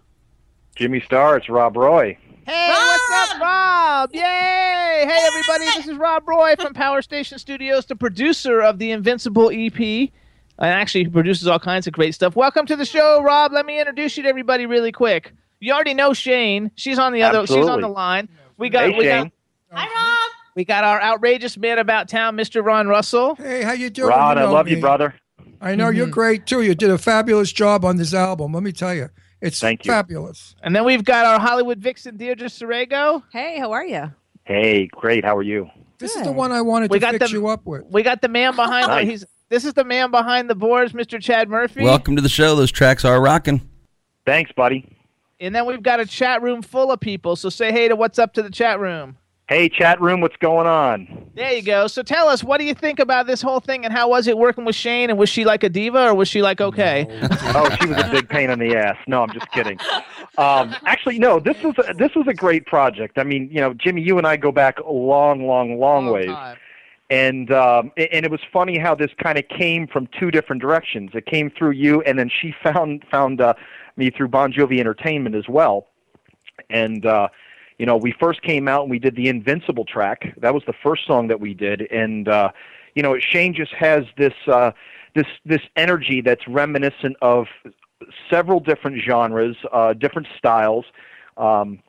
Jimmy 0.76 1.02
Star, 1.02 1.38
it's 1.38 1.50
Rob 1.50 1.76
Roy. 1.76 2.18
Hey, 2.46 2.70
what's 2.70 3.32
up, 3.32 3.40
Rob? 3.40 4.10
Yay! 4.14 4.22
Hey, 4.22 5.20
everybody, 5.28 5.66
this 5.66 5.88
is 5.88 5.98
Rob 5.98 6.28
Roy 6.28 6.56
from 6.60 6.74
Power 6.74 7.04
Station 7.04 7.38
Studios, 7.38 7.86
the 7.86 7.96
producer 7.96 8.62
of 8.62 8.80
the 8.80 8.90
Invincible 8.92 9.52
EP. 9.54 9.80
And 9.80 10.10
uh, 10.58 10.64
actually, 10.64 11.04
he 11.04 11.10
produces 11.12 11.48
all 11.48 11.60
kinds 11.60 11.86
of 11.86 11.94
great 11.94 12.16
stuff. 12.16 12.36
Welcome 12.36 12.66
to 12.66 12.76
the 12.76 12.86
show, 12.86 13.22
Rob. 13.22 13.52
Let 13.52 13.68
me 13.68 13.80
introduce 13.80 14.18
you 14.18 14.24
to 14.24 14.30
everybody 14.30 14.66
really 14.66 14.92
quick. 14.92 15.34
You 15.60 15.74
already 15.74 15.94
know 15.94 16.14
Shayne. 16.14 16.72
She's 16.76 16.98
on 16.98 17.14
the 17.14 17.22
other. 17.22 17.46
She's 17.46 17.68
on 17.68 17.80
the 17.80 17.88
line. 17.88 18.28
We 18.58 18.70
got. 18.70 18.90
Hey, 18.90 18.98
we 18.98 19.04
Shayne. 19.04 19.32
got. 19.72 19.80
Hi, 19.80 19.86
Rob. 19.86 20.32
We 20.56 20.66
got 20.66 20.84
our 20.84 21.00
outrageous 21.00 21.58
man 21.58 21.78
about 21.78 22.10
town, 22.10 22.36
Mr. 22.36 22.66
Ron 22.66 22.88
Russell. 22.88 23.36
Hey, 23.36 23.62
how 23.62 23.74
you 23.74 23.92
doing? 23.92 24.10
Rod, 24.10 24.38
You 24.38 24.44
I 24.44 24.46
know 24.46 24.54
love 24.54 24.68
you, 24.68 24.80
brother. 24.80 25.14
I 25.62 25.76
know 25.76 25.90
you're 25.90 26.06
mm-hmm. 26.06 26.14
great 26.14 26.48
too. 26.48 26.64
You 26.64 26.74
did 26.74 26.90
a 26.90 26.98
fabulous 26.98 27.52
job 27.52 27.86
on 27.86 27.98
this 27.98 28.16
album. 28.16 28.54
Let 28.54 28.64
me 28.64 28.72
tell 28.72 28.96
you, 28.96 29.10
it's 29.42 29.60
Thank 29.60 29.86
you. 29.86 29.92
fabulous. 29.92 30.56
And 30.64 30.76
then 30.76 30.86
we've 30.86 31.04
got 31.04 31.26
our 31.26 31.40
Hollywood 31.40 31.80
vixen, 31.80 32.18
Deirdre 32.18 32.48
Sorego. 32.48 33.24
Hey, 33.32 33.58
how 33.60 33.72
are 33.72 33.86
you? 33.86 34.12
Hey, 34.44 34.88
great. 34.88 35.24
How 35.26 35.36
are 35.38 35.44
you? 35.44 35.70
This 36.00 36.16
is 36.16 36.24
the 36.24 36.32
one 36.32 36.52
I 36.52 36.62
wanted 36.62 36.90
We 36.90 36.98
to 36.98 37.02
got 37.02 37.12
fix 37.14 37.26
the- 37.32 37.38
you 37.38 37.48
up 37.48 37.66
with. 37.66 37.84
We 37.92 38.02
got 38.04 38.22
the 38.22 38.28
man 38.30 38.56
behind. 38.56 38.88
Nice. 38.88 39.08
He's 39.08 39.26
this 39.50 39.66
is 39.66 39.74
the 39.74 39.84
man 39.84 40.12
behind 40.12 40.50
the 40.50 40.56
boards, 40.56 40.94
Mr. 40.94 41.22
Chad 41.22 41.50
Murphy. 41.50 41.84
Welcome 41.84 42.16
to 42.16 42.22
the 42.22 42.30
show. 42.30 42.56
Those 42.56 42.72
tracks 42.72 43.04
are 43.06 43.20
rocking. 43.22 43.62
Thanks, 44.26 44.52
buddy. 44.54 44.98
And 45.40 45.54
then 45.54 45.66
we've 45.66 45.84
got 45.84 46.00
a 46.00 46.06
chat 46.06 46.42
room 46.42 46.62
full 46.62 46.92
of 46.92 47.00
people. 47.00 47.36
So 47.36 47.50
say 47.50 47.72
hey 47.72 47.88
to 47.88 47.96
what's 47.96 48.18
up 48.20 48.34
to 48.36 48.44
the 48.44 48.50
chat 48.50 48.80
room. 48.80 49.18
Hey, 49.52 49.68
chat 49.68 50.00
room, 50.00 50.22
what's 50.22 50.38
going 50.38 50.66
on? 50.66 51.30
There 51.36 51.52
you 51.52 51.62
go. 51.62 51.88
So 51.88 52.04
tell 52.04 52.30
us, 52.30 52.42
what 52.42 52.58
do 52.60 52.64
you 52.64 52.74
think 52.74 53.00
about 53.00 53.28
this 53.28 53.42
whole 53.42 53.60
thing, 53.60 53.84
and 53.84 53.94
how 53.94 54.08
was 54.08 54.28
it 54.28 54.38
working 54.38 54.64
with 54.64 54.78
Shayne? 54.78 55.10
And 55.10 55.20
was 55.20 55.28
she 55.28 55.44
like 55.44 55.62
a 55.66 55.68
diva, 55.68 56.08
or 56.08 56.14
was 56.14 56.30
she 56.30 56.42
like 56.42 56.62
okay? 56.62 57.06
Oh, 57.54 57.70
she 57.82 57.86
was 57.86 57.98
a 57.98 58.10
big 58.10 58.30
pain 58.30 58.50
in 58.50 58.60
the 58.60 58.78
ass. 58.78 58.96
No, 59.08 59.24
I'm 59.24 59.34
just 59.34 59.52
kidding. 59.52 59.78
Um, 60.38 60.74
actually, 60.86 61.20
no. 61.20 61.42
This 61.42 61.62
was 61.64 61.76
a, 61.80 61.94
this 61.94 62.16
was 62.16 62.28
a 62.30 62.34
great 62.34 62.66
project. 62.66 63.18
I 63.18 63.24
mean, 63.24 63.50
you 63.52 63.60
know, 63.60 63.74
Jimmy, 63.74 64.02
you 64.02 64.18
and 64.18 64.26
I 64.26 64.38
go 64.38 64.54
back 64.54 64.80
a 64.80 64.90
long, 64.90 65.46
long, 65.46 65.78
long 65.78 66.08
ways. 66.08 66.28
time. 66.28 66.58
and 67.10 67.52
um, 67.52 67.92
and 67.98 68.26
it 68.26 68.32
was 68.32 68.40
funny 68.54 68.78
how 68.78 68.96
this 68.96 69.12
kind 69.22 69.38
of 69.38 69.46
came 69.50 69.86
from 69.86 70.08
two 70.18 70.32
different 70.32 70.62
directions. 70.62 71.12
It 71.14 71.26
came 71.26 71.50
through 71.50 71.72
you, 71.72 72.02
and 72.04 72.18
then 72.18 72.30
she 72.30 72.56
found 72.64 73.04
found 73.12 73.42
uh, 73.42 73.56
me 73.98 74.12
through 74.12 74.30
Bon 74.30 74.54
Jovi 74.54 74.80
Entertainment 74.80 75.36
as 75.36 75.50
well. 75.50 75.88
And 76.70 77.06
uh, 77.06 77.28
you 77.82 77.88
know, 77.88 77.98
we 77.98 78.12
first 78.12 78.44
came 78.44 78.68
out 78.68 78.84
and 78.84 78.92
we 78.92 79.00
did 79.00 79.16
the 79.16 79.28
Invincible 79.28 79.86
track. 79.86 80.36
That 80.38 80.54
was 80.54 80.62
the 80.68 80.74
first 80.84 81.08
song 81.08 81.30
that 81.30 81.40
we 81.40 81.56
did, 81.56 81.92
and 81.92 82.28
uh, 82.28 82.52
you 82.94 83.02
know, 83.02 83.18
Shayne 83.18 83.56
just 83.56 83.74
has 83.74 84.04
this 84.18 84.36
uh, 84.46 84.70
this 85.16 85.26
this 85.46 85.64
energy 85.76 86.22
that's 86.22 86.48
reminiscent 86.48 87.18
of 87.24 87.48
several 88.30 88.60
different 88.60 89.02
genres, 89.02 89.56
uh, 89.72 89.94
different 89.94 90.28
styles. 90.38 90.86
Um, 91.38 91.82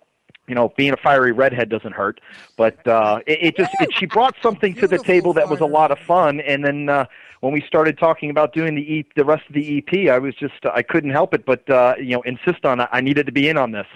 you 0.49 0.55
know, 0.55 0.73
being 0.79 0.95
a 0.95 0.97
fiery 0.97 1.33
redhead 1.33 1.69
doesn't 1.69 1.93
hurt, 1.93 2.23
but 2.57 2.87
uh, 2.89 3.21
it, 3.27 3.43
it 3.43 3.57
just 3.59 3.73
it, 3.79 3.91
she 3.93 4.07
brought 4.07 4.35
something 4.41 4.75
to 4.77 4.89
the 4.89 4.99
table 4.99 5.35
that 5.35 5.51
was 5.51 5.61
a 5.61 5.67
lot 5.67 5.91
of 5.91 5.99
fun. 5.99 6.41
And 6.41 6.65
then 6.65 6.89
uh, 6.89 7.05
when 7.41 7.53
we 7.53 7.61
started 7.67 7.99
talking 7.99 8.31
about 8.31 8.55
doing 8.55 8.75
the 8.77 8.81
e- 8.81 9.07
the 9.15 9.27
rest 9.27 9.45
of 9.47 9.55
the 9.55 9.85
EP, 9.87 10.11
I 10.11 10.19
was 10.19 10.35
just 10.37 10.65
I 10.65 10.81
couldn't 10.81 11.11
help 11.11 11.35
it 11.35 11.45
but 11.45 11.69
uh, 11.69 11.97
you 11.99 12.13
know 12.17 12.23
insist 12.23 12.65
on 12.65 12.81
I 12.81 13.03
needed 13.03 13.27
to 13.27 13.33
be 13.33 13.51
in 13.51 13.59
on 13.59 13.73
this. 13.73 13.87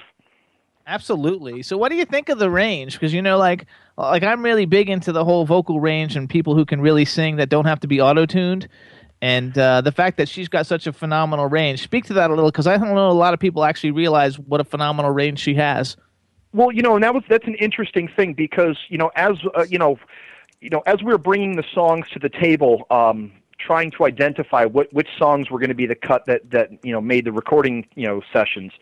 Absolutely. 0.87 1.63
So 1.63 1.77
what 1.77 1.91
do 1.91 1.97
you 1.97 2.05
think 2.05 2.29
of 2.29 2.39
the 2.39 2.49
range? 2.49 2.93
Because 2.93 3.13
you 3.13 3.21
know, 3.21 3.39
like, 3.39 3.67
like 3.97 4.23
I'm 4.23 4.43
really 4.45 4.67
big 4.67 4.89
into 4.89 5.11
the 5.11 5.25
whole 5.25 5.45
vocal 5.45 5.81
range 5.81 6.15
and 6.17 6.29
people 6.29 6.55
who 6.55 6.65
can 6.65 6.81
really 6.81 7.05
sing 7.05 7.37
that 7.37 7.49
don't 7.49 7.65
have 7.65 7.81
to 7.81 7.89
be 7.89 8.01
auto 8.01 8.25
tuned. 8.25 8.69
And 9.21 9.57
uh, 9.59 9.81
the 9.81 9.91
fact 9.91 10.19
that 10.19 10.29
she's 10.29 10.49
got 10.49 10.67
such 10.67 10.87
a 10.87 10.93
phenomenal 10.93 11.47
range. 11.47 11.83
Speak 11.83 12.05
to 12.05 12.13
that 12.15 12.31
a 12.31 12.35
little, 12.35 12.51
because 12.51 12.67
I 12.67 12.77
don't 12.77 12.95
know 12.95 13.11
a 13.11 13.13
lot 13.13 13.35
of 13.35 13.41
people 13.41 13.65
actually 13.65 13.91
realize 13.91 14.39
what 14.39 14.61
a 14.61 14.65
phenomenal 14.65 15.11
range 15.11 15.41
she 15.41 15.55
has. 15.55 15.97
Well, 16.53 16.71
you 16.71 16.83
know, 16.83 16.95
and 16.95 17.03
that 17.03 17.15
was 17.15 17.25
that's 17.29 17.47
an 17.47 17.57
interesting 17.57 18.09
thing 18.09 18.35
because 18.35 18.79
you 18.89 18.99
know, 18.99 19.11
as 19.17 19.37
uh, 19.55 19.65
you 19.69 19.79
know, 19.79 19.99
you 20.61 20.71
know, 20.71 20.83
as 20.87 21.03
we 21.03 21.11
were 21.11 21.19
bringing 21.19 21.57
the 21.57 21.65
songs 21.75 22.09
to 22.11 22.19
the 22.19 22.29
table, 22.29 22.87
um, 22.91 23.33
trying 23.59 23.91
to 23.93 24.05
identify 24.05 24.65
what 24.65 24.93
which 24.93 25.09
songs 25.19 25.51
were 25.51 25.59
going 25.59 25.71
to 25.71 25.75
be 25.75 25.87
the 25.87 25.95
cut 25.95 26.27
that 26.27 26.49
that 26.51 26.71
you 26.85 26.93
know 26.93 27.01
made 27.01 27.25
the 27.25 27.33
recording 27.33 27.87
you 27.95 28.07
know 28.07 28.23
sessions. 28.33 28.73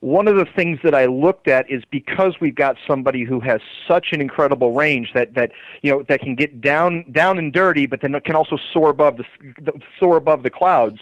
One 0.00 0.28
of 0.28 0.36
the 0.36 0.44
things 0.44 0.78
that 0.84 0.94
I 0.94 1.06
looked 1.06 1.48
at 1.48 1.68
is 1.70 1.82
because 1.90 2.34
we've 2.40 2.54
got 2.54 2.76
somebody 2.86 3.24
who 3.24 3.40
has 3.40 3.60
such 3.86 4.12
an 4.12 4.20
incredible 4.20 4.72
range 4.72 5.12
that 5.14 5.34
that 5.34 5.50
you 5.82 5.90
know 5.90 6.04
that 6.08 6.20
can 6.20 6.34
get 6.34 6.60
down 6.60 7.04
down 7.10 7.38
and 7.38 7.52
dirty, 7.52 7.86
but 7.86 8.00
then 8.00 8.18
can 8.20 8.36
also 8.36 8.58
soar 8.72 8.90
above 8.90 9.16
the 9.16 9.24
soar 9.98 10.16
above 10.16 10.42
the 10.44 10.50
clouds 10.50 11.00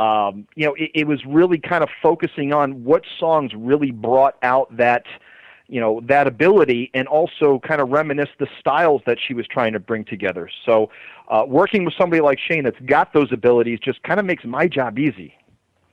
um, 0.00 0.48
you 0.54 0.64
know, 0.64 0.74
it, 0.74 0.90
it 0.94 1.06
was 1.06 1.26
really 1.26 1.58
kind 1.58 1.84
of 1.84 1.90
focusing 2.02 2.54
on 2.54 2.84
what 2.84 3.02
songs 3.18 3.52
really 3.54 3.90
brought 3.90 4.36
out 4.42 4.74
that, 4.74 5.04
you 5.68 5.78
know, 5.78 6.00
that 6.08 6.26
ability 6.26 6.90
and 6.94 7.06
also 7.06 7.58
kind 7.58 7.82
of 7.82 7.90
reminisce 7.90 8.30
the 8.38 8.46
styles 8.58 9.02
that 9.04 9.18
she 9.20 9.34
was 9.34 9.46
trying 9.46 9.74
to 9.74 9.78
bring 9.78 10.06
together. 10.06 10.48
So, 10.64 10.88
uh, 11.28 11.44
working 11.46 11.84
with 11.84 11.92
somebody 11.98 12.22
like 12.22 12.38
Shayne 12.38 12.64
that's 12.64 12.80
got 12.86 13.12
those 13.12 13.30
abilities 13.30 13.78
just 13.78 14.02
kind 14.02 14.18
of 14.18 14.24
makes 14.24 14.44
my 14.44 14.66
job 14.66 14.98
easy. 14.98 15.34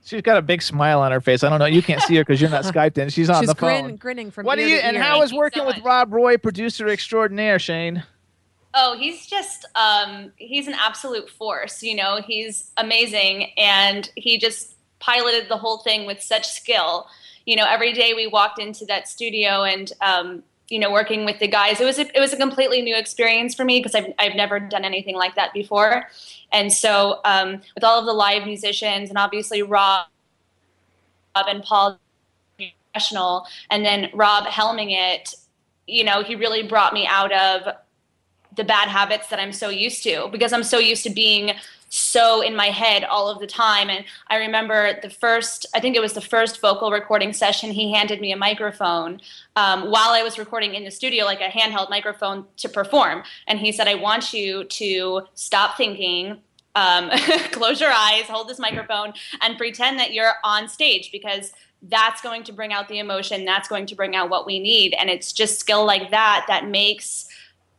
She's 0.07 0.21
got 0.21 0.37
a 0.37 0.41
big 0.41 0.61
smile 0.61 1.01
on 1.01 1.11
her 1.11 1.19
face. 1.19 1.43
I 1.43 1.49
don't 1.49 1.59
know. 1.59 1.65
You 1.65 1.83
can't 1.83 2.01
see 2.01 2.15
her 2.15 2.23
because 2.23 2.39
you're 2.39 2.49
not 2.49 2.63
skyped 2.73 2.97
in. 2.97 3.09
She's 3.09 3.29
on 3.29 3.41
She's 3.41 3.49
the 3.49 3.55
grin, 3.55 3.85
phone. 3.85 3.95
grinning 3.97 4.31
from 4.31 4.45
What 4.45 4.55
do 4.55 4.61
ear 4.61 4.67
you? 4.69 4.77
to 4.77 4.85
And 4.85 4.95
ear. 4.95 5.03
how 5.03 5.21
is 5.21 5.29
Thank 5.29 5.33
you 5.33 5.37
working 5.39 5.61
so 5.63 5.67
with. 5.67 5.77
Rob 5.79 6.13
Roy, 6.13 6.37
producer 6.37 6.87
extraordinaire, 6.87 7.59
Shayne? 7.59 8.03
Oh, 8.73 8.95
he's 8.97 9.25
just 9.27 9.65
um, 9.75 10.31
he's 10.37 10.67
an 10.67 10.75
absolute 10.79 11.29
force. 11.29 11.83
You 11.83 11.95
know, 11.95 12.21
he's 12.25 12.71
amazing, 12.77 13.51
and 13.57 14.09
he 14.15 14.37
just 14.39 14.75
piloted 14.99 15.49
the 15.49 15.57
whole 15.57 15.79
thing 15.79 16.05
with 16.05 16.21
such 16.21 16.47
skill. 16.47 17.07
You 17.45 17.55
know, 17.55 17.65
every 17.67 17.91
day 17.93 18.13
we 18.13 18.27
walked 18.27 18.59
into 18.59 18.85
that 18.85 19.07
studio 19.07 19.63
and 19.63 19.91
um, 20.01 20.43
you 20.69 20.79
know 20.79 20.91
working 20.91 21.25
with 21.25 21.39
the 21.39 21.47
guys, 21.47 21.79
it 21.79 21.85
was 21.85 21.99
a, 21.99 22.15
it 22.15 22.19
was 22.19 22.33
a 22.33 22.37
completely 22.37 22.81
new 22.81 22.95
experience 22.95 23.55
for 23.55 23.65
me 23.65 23.79
because 23.79 23.95
I've 23.95 24.13
I've 24.19 24.35
never 24.35 24.59
done 24.59 24.83
anything 24.83 25.15
like 25.15 25.35
that 25.35 25.53
before, 25.53 26.07
and 26.51 26.71
so 26.71 27.21
um, 27.25 27.61
with 27.75 27.83
all 27.83 27.99
of 27.99 28.05
the 28.05 28.13
live 28.13 28.45
musicians 28.45 29.09
and 29.09 29.17
obviously 29.17 29.61
Rob 29.61 30.07
Rob 31.35 31.45
and 31.47 31.63
Paul 31.63 31.99
professional, 32.57 33.45
and 33.69 33.85
then 33.85 34.09
Rob 34.13 34.45
helming 34.45 34.91
it. 34.91 35.35
You 35.87 36.03
know, 36.03 36.21
he 36.23 36.35
really 36.35 36.63
brought 36.63 36.93
me 36.93 37.07
out 37.07 37.31
of 37.31 37.75
the 38.55 38.63
bad 38.63 38.89
habits 38.89 39.27
that 39.29 39.39
I'm 39.39 39.53
so 39.53 39.69
used 39.69 40.03
to 40.03 40.27
because 40.31 40.51
I'm 40.51 40.63
so 40.63 40.79
used 40.79 41.03
to 41.03 41.09
being 41.09 41.51
so 41.89 42.41
in 42.41 42.55
my 42.55 42.67
head 42.67 43.03
all 43.03 43.29
of 43.29 43.39
the 43.39 43.47
time. 43.47 43.89
And 43.89 44.05
I 44.27 44.37
remember 44.37 44.99
the 45.01 45.09
first, 45.09 45.65
I 45.73 45.79
think 45.79 45.95
it 45.95 46.01
was 46.01 46.13
the 46.13 46.21
first 46.21 46.59
vocal 46.61 46.91
recording 46.91 47.33
session, 47.33 47.71
he 47.71 47.93
handed 47.93 48.19
me 48.21 48.31
a 48.31 48.37
microphone 48.37 49.21
um, 49.55 49.89
while 49.91 50.09
I 50.09 50.23
was 50.23 50.37
recording 50.37 50.75
in 50.75 50.83
the 50.83 50.91
studio, 50.91 51.25
like 51.25 51.41
a 51.41 51.49
handheld 51.49 51.89
microphone 51.89 52.45
to 52.57 52.69
perform. 52.69 53.23
And 53.47 53.59
he 53.59 53.71
said, 53.71 53.87
I 53.87 53.95
want 53.95 54.33
you 54.33 54.65
to 54.65 55.21
stop 55.33 55.77
thinking. 55.77 56.41
um, 56.75 57.09
close 57.51 57.81
your 57.81 57.91
eyes, 57.91 58.25
hold 58.25 58.47
this 58.47 58.59
microphone, 58.59 59.13
and 59.41 59.57
pretend 59.57 59.97
that 59.97 60.13
you're 60.13 60.33
on 60.43 60.67
stage 60.67 61.11
because 61.11 61.51
that's 61.83 62.21
going 62.21 62.43
to 62.43 62.51
bring 62.51 62.73
out 62.73 62.87
the 62.87 62.99
emotion. 62.99 63.45
That's 63.45 63.67
going 63.67 63.85
to 63.87 63.95
bring 63.95 64.15
out 64.15 64.29
what 64.29 64.45
we 64.45 64.59
need. 64.59 64.93
And 64.93 65.09
it's 65.09 65.31
just 65.33 65.59
skill 65.59 65.85
like 65.85 66.11
that 66.11 66.45
that 66.47 66.67
makes, 66.67 67.27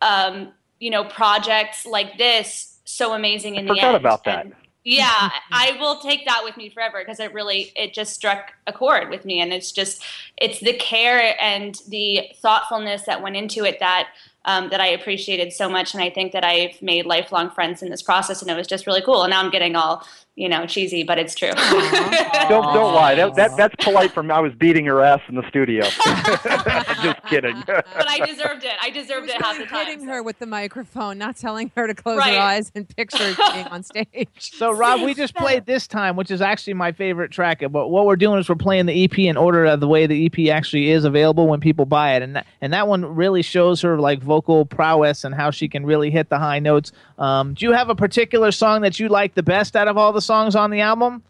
um, 0.01 0.53
you 0.81 0.91
know, 0.91 1.05
projects 1.05 1.87
like 1.87 2.19
this 2.19 2.78
so 2.89 3.13
amazing 3.13 3.57
in 3.57 3.67
the 3.67 3.75
Forgot 3.75 3.95
end. 3.95 3.97
about 3.97 4.25
that. 4.25 4.45
And 4.47 4.55
yeah, 4.85 5.31
I 5.53 5.77
will 5.79 5.99
take 6.01 6.25
that 6.25 6.41
with 6.45 6.57
me 6.57 6.71
forever 6.71 7.01
because 7.01 7.21
it 7.21 7.35
really 7.35 7.73
it 7.77 7.93
just 7.93 8.15
struck 8.15 8.53
a 8.67 8.73
chord 8.73 9.11
with 9.11 9.25
me, 9.25 9.41
and 9.41 9.53
it's 9.53 9.71
just 9.71 10.03
it's 10.39 10.61
the 10.61 10.73
care 10.73 11.37
and 11.41 11.79
the 11.89 12.31
thoughtfulness 12.37 13.03
that 13.05 13.23
went 13.23 13.37
into 13.37 13.65
it 13.65 13.81
that 13.81 14.09
um, 14.47 14.71
that 14.71 14.81
I 14.81 14.87
appreciated 14.87 15.53
so 15.53 15.69
much, 15.69 15.93
and 15.93 16.03
I 16.03 16.09
think 16.09 16.33
that 16.33 16.45
I've 16.45 16.81
made 16.81 17.05
lifelong 17.05 17.51
friends 17.51 17.83
in 17.83 17.91
this 17.91 18.03
process, 18.03 18.41
and 18.41 18.51
it 18.51 18.55
was 18.55 18.67
just 18.67 18.87
really 18.87 19.03
cool. 19.03 19.25
And 19.25 19.31
now 19.31 19.43
I'm 19.43 19.51
getting 19.51 19.77
all 19.77 20.07
you 20.39 20.49
know 20.49 20.67
cheesy, 20.67 21.03
but 21.03 21.19
it's 21.19 21.35
true. 21.35 21.51
Don't 21.51 22.73
don't 22.73 22.95
lie. 22.95 23.15
That, 23.17 23.35
that 23.35 23.57
that's 23.57 23.75
polite 23.85 24.13
from 24.13 24.31
I 24.31 24.41
was 24.41 24.53
beating 24.55 24.87
her 24.87 25.03
ass 25.03 25.21
in 25.29 25.35
the 25.35 25.47
studio. 25.49 25.83
Just 27.03 27.23
kidding. 27.27 27.63
but 27.67 27.85
I 28.09 28.21
deserved 28.27 28.65
it. 28.65 28.73
I 28.81 28.91
deserved 28.91 29.29
it 29.29 29.41
half 29.43 29.59
the 29.59 29.67
time. 29.67 29.87
hitting 29.87 30.07
her 30.09 30.23
with 30.23 30.39
the 30.39 30.47
microphone, 30.47 31.19
not 31.19 31.37
telling 31.37 31.71
her 31.77 31.87
to 31.87 31.95
close 31.95 32.19
Right. 32.19 32.35
her 32.35 32.41
eyes 32.41 32.73
and 32.75 32.89
picture 32.97 33.35
being 33.53 33.67
on 33.67 33.83
stage. 33.83 34.29
So, 34.39 34.73
Rob, 34.73 35.03
we 35.03 35.15
just 35.15 35.35
played 35.35 35.67
this 35.67 35.87
time, 35.87 36.17
which 36.17 36.31
is 36.31 36.41
actually 36.41 36.75
my 36.75 36.93
favorite 36.93 37.31
track. 37.31 37.63
But 37.71 37.89
what 37.89 38.07
we're 38.07 38.17
doing 38.17 38.39
is 38.39 38.49
we're 38.49 38.55
playing 38.55 38.87
the 38.87 39.05
EP 39.05 39.19
in 39.19 39.37
order 39.37 39.65
of 39.65 39.81
the 39.81 39.89
way 39.89 40.07
the 40.07 40.27
EP 40.27 40.55
actually 40.55 40.91
is 40.91 41.05
available 41.05 41.47
when 41.49 41.61
people 41.61 41.85
buy 41.85 42.15
it, 42.17 42.23
and 42.23 42.37
that, 42.37 42.47
and 42.61 42.73
that 42.73 42.87
one 42.89 43.05
really 43.05 43.43
shows 43.43 43.81
her 43.83 43.99
like 43.99 44.21
vocal 44.23 44.65
prowess 44.65 45.25
and 45.25 45.35
how 45.35 45.51
she 45.51 45.69
can 45.69 45.85
really 45.85 46.11
hit 46.11 46.29
the 46.29 46.39
high 46.39 46.59
notes. 46.61 46.93
Um, 47.19 47.55
do 47.55 47.67
you 47.67 47.73
have 47.73 47.89
a 47.91 47.95
particular 47.97 48.53
song 48.53 48.83
that 48.83 49.01
you 49.01 49.09
like 49.09 49.35
the 49.35 49.43
best 49.43 49.75
out 49.77 49.89
of 49.89 49.97
all 49.97 50.13
the 50.13 50.23
songs 50.29 50.55
on 50.55 50.71
the 50.71 50.81
album? 50.81 51.23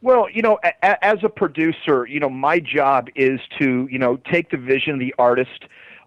Well, 0.00 0.26
you 0.28 0.42
know, 0.42 0.58
a- 0.64 0.74
a- 0.82 1.04
as 1.04 1.18
a 1.22 1.28
producer, 1.28 2.06
you 2.06 2.18
know, 2.18 2.28
my 2.48 2.58
job 2.58 3.08
is 3.14 3.38
to, 3.58 3.86
you 3.90 4.00
know, 4.00 4.16
take 4.34 4.50
the 4.50 4.56
vision 4.56 4.94
of 4.94 4.98
the 4.98 5.14
artist, 5.18 5.60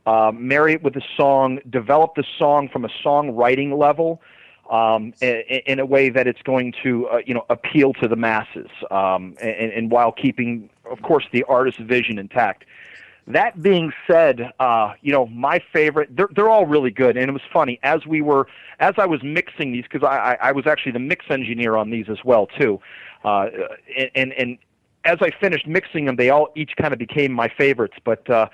uh, 0.05 0.31
marry 0.33 0.73
it 0.73 0.83
with 0.83 0.95
a 0.97 1.05
song, 1.15 1.59
develop 1.69 2.15
the 2.15 2.25
song 2.37 2.67
from 2.67 2.83
a 2.83 2.89
songwriting 3.03 3.77
level, 3.77 4.21
um, 4.69 5.13
in, 5.21 5.61
in 5.71 5.79
a 5.79 5.85
way 5.85 6.09
that 6.09 6.25
it's 6.27 6.41
going 6.41 6.73
to, 6.83 7.07
uh, 7.07 7.21
you 7.25 7.33
know, 7.33 7.45
appeal 7.49 7.93
to 8.01 8.07
the 8.07 8.15
masses, 8.17 8.69
um, 8.91 9.35
and, 9.41 9.71
and 9.77 9.91
while 9.91 10.11
keeping, 10.11 10.69
of 10.89 11.01
course, 11.03 11.25
the 11.31 11.43
artist's 11.45 11.79
vision 11.79 12.17
intact. 12.19 12.65
That 13.27 13.61
being 13.63 13.91
said, 14.05 14.51
uh, 14.59 14.93
you 15.01 15.11
know, 15.11 15.25
my 15.27 15.59
favorite, 15.73 16.15
they're, 16.15 16.29
they're 16.35 16.49
all 16.49 16.67
really 16.67 16.91
good. 16.91 17.17
And 17.17 17.27
it 17.27 17.31
was 17.33 17.41
funny, 17.51 17.79
as 17.81 18.05
we 18.05 18.21
were, 18.21 18.47
as 18.79 18.93
I 18.97 19.07
was 19.07 19.23
mixing 19.23 19.71
these, 19.71 19.83
because 19.83 20.03
I, 20.03 20.33
I, 20.33 20.37
I 20.49 20.51
was 20.51 20.67
actually 20.67 20.91
the 20.91 20.99
mix 20.99 21.25
engineer 21.29 21.75
on 21.75 21.89
these 21.89 22.05
as 22.09 22.23
well, 22.23 22.45
too. 22.45 22.79
Uh, 23.23 23.47
and, 24.13 24.31
and 24.33 24.57
as 25.05 25.17
I 25.21 25.31
finished 25.31 25.65
mixing 25.65 26.05
them, 26.05 26.17
they 26.17 26.29
all 26.29 26.49
each 26.55 26.75
kind 26.77 26.93
of 26.93 26.99
became 26.99 27.31
my 27.31 27.47
favorites. 27.47 27.95
But 28.03 28.29
uh, 28.29 28.47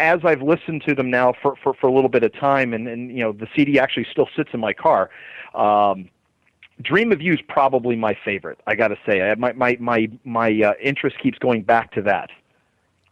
as 0.00 0.20
I've 0.24 0.42
listened 0.42 0.82
to 0.88 0.94
them 0.94 1.08
now 1.08 1.32
for, 1.40 1.54
for, 1.62 1.74
for 1.74 1.86
a 1.86 1.92
little 1.92 2.10
bit 2.10 2.24
of 2.24 2.32
time, 2.34 2.74
and, 2.74 2.88
and, 2.88 3.10
you 3.10 3.22
know, 3.22 3.30
the 3.32 3.46
CD 3.54 3.78
actually 3.78 4.06
still 4.10 4.28
sits 4.34 4.50
in 4.52 4.58
my 4.58 4.72
car. 4.72 5.10
Um, 5.54 6.08
Dream 6.82 7.10
of 7.12 7.22
You 7.22 7.32
is 7.32 7.40
probably 7.48 7.96
my 7.96 8.16
favorite. 8.24 8.60
I 8.66 8.74
got 8.74 8.88
to 8.88 8.98
say, 9.06 9.34
my 9.38 9.52
my 9.54 9.78
my 9.80 10.10
my 10.24 10.62
uh, 10.62 10.74
interest 10.82 11.16
keeps 11.22 11.38
going 11.38 11.62
back 11.62 11.92
to 11.92 12.02
that. 12.02 12.28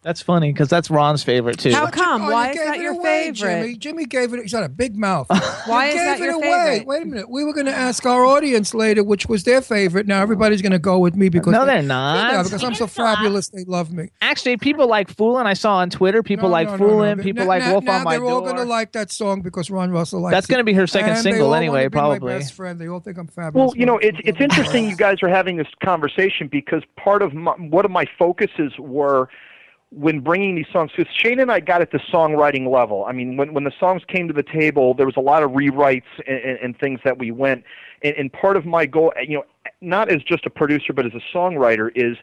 That's 0.04 0.20
funny 0.20 0.52
because 0.52 0.68
that's 0.68 0.90
Ron's 0.90 1.22
favorite 1.22 1.58
too. 1.58 1.72
How 1.72 1.86
come? 1.86 2.22
Oh, 2.26 2.30
Why 2.30 2.50
is 2.50 2.56
that 2.58 2.78
your 2.78 2.92
away, 2.92 3.32
favorite? 3.32 3.34
Jimmy. 3.62 3.76
Jimmy 3.76 4.04
gave 4.04 4.34
it. 4.34 4.42
He's 4.42 4.52
got 4.52 4.62
a 4.62 4.68
big 4.68 4.96
mouth. 4.96 5.26
Why 5.66 5.86
You 5.86 5.88
is 5.88 5.94
gave 5.94 6.04
that 6.04 6.20
it 6.20 6.24
your 6.24 6.32
away. 6.34 6.42
favorite? 6.80 6.86
Wait 6.86 7.02
a 7.02 7.06
minute. 7.06 7.30
We 7.30 7.42
were 7.42 7.54
going 7.54 7.64
to 7.66 7.74
ask 7.74 8.04
our 8.04 8.26
audience 8.26 8.74
later 8.74 9.02
which 9.02 9.26
was 9.26 9.44
their 9.44 9.62
favorite. 9.62 10.06
Now 10.06 10.20
everybody's 10.20 10.60
going 10.60 10.72
to 10.72 10.78
go 10.78 10.98
with 10.98 11.16
me 11.16 11.30
because 11.30 11.52
No, 11.52 11.64
they- 11.64 11.72
they're 11.72 11.82
not. 11.82 12.32
Yeah, 12.32 12.42
because 12.42 12.62
I'm 12.62 12.74
so 12.74 12.86
fabulous. 12.86 13.48
They 13.48 13.64
love 13.64 13.92
me. 13.92 14.10
Actually, 14.20 14.58
people 14.58 14.86
like 14.86 15.08
Foolin'. 15.16 15.46
I 15.46 15.54
saw 15.54 15.76
on 15.76 15.88
Twitter. 15.88 16.22
People 16.22 16.50
No, 16.50 16.52
like 16.52 16.68
no, 16.68 16.76
no, 16.76 16.86
no. 16.86 16.92
Foolin'. 16.92 17.16
Now- 17.16 17.22
People 17.22 17.44
now- 17.44 17.48
like 17.48 17.62
Wolf 17.72 17.84
now 17.84 17.92
on 17.98 18.04
My 18.04 18.16
Door. 18.18 18.26
they're 18.26 18.34
all 18.34 18.40
going 18.42 18.56
to 18.56 18.64
like 18.64 18.92
that 18.92 19.10
song 19.10 19.40
because 19.40 19.70
Ron 19.70 19.90
Russell 19.90 20.20
likes 20.20 20.34
That's 20.34 20.46
gonna 20.46 20.64
be 20.64 20.74
her 20.74 20.86
second 20.86 21.12
And 21.12 21.18
single 21.20 21.54
anyway, 21.54 21.88
probably. 21.88 22.34
best 22.34 22.52
friend. 22.52 22.78
They 22.78 22.88
all 22.88 23.00
think 23.00 23.16
I'm 23.16 23.26
fabulous. 23.26 23.54
Well, 23.72 23.76
you 23.78 23.86
know, 23.86 23.96
it's 23.98 24.18
it's 24.22 24.38
interesting 24.40 24.88
you 24.90 24.96
guys 24.96 25.22
are 25.22 25.28
having 25.30 25.56
this 25.56 25.68
conversation 25.82 26.48
because 26.48 26.82
part 26.96 27.22
of 27.22 27.32
my, 27.32 27.52
one 27.52 27.86
of 27.86 27.90
my 27.90 28.04
focuses 28.18 28.72
were 28.78 29.30
when 29.94 30.20
bringing 30.20 30.54
these 30.54 30.66
songs. 30.72 30.90
Because 30.96 31.12
Shayne 31.14 31.40
and 31.40 31.50
I 31.50 31.60
got 31.60 31.80
at 31.80 31.90
the 31.90 31.98
songwriting 32.12 32.70
level. 32.70 33.04
I 33.06 33.12
mean, 33.12 33.36
when 33.36 33.54
when 33.54 33.64
the 33.64 33.72
songs 33.78 34.02
came 34.08 34.28
to 34.28 34.34
the 34.34 34.42
table, 34.42 34.94
there 34.94 35.06
was 35.06 35.16
a 35.16 35.20
lot 35.20 35.42
of 35.42 35.52
rewrites 35.52 36.02
and, 36.26 36.38
and, 36.38 36.58
and 36.58 36.78
things 36.78 37.00
that 37.04 37.18
we 37.18 37.30
went. 37.30 37.64
And, 38.02 38.14
and 38.16 38.32
part 38.32 38.56
of 38.56 38.66
my 38.66 38.86
goal, 38.86 39.12
you 39.26 39.36
know, 39.36 39.44
not 39.80 40.10
as 40.10 40.22
just 40.22 40.46
a 40.46 40.50
producer 40.50 40.92
but 40.92 41.06
as 41.06 41.12
a 41.14 41.36
songwriter, 41.36 41.90
is 41.94 42.16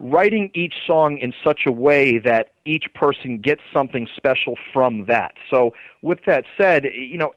writing 0.00 0.50
each 0.54 0.74
song 0.86 1.18
in 1.18 1.32
such 1.42 1.60
a 1.66 1.72
way 1.72 2.18
that 2.18 2.52
each 2.64 2.86
person 2.94 3.38
gets 3.38 3.62
something 3.72 4.08
special 4.16 4.56
from 4.72 5.06
that. 5.06 5.34
So, 5.50 5.74
with 6.02 6.20
that 6.26 6.44
said, 6.56 6.84
you 6.84 7.18
know, 7.18 7.32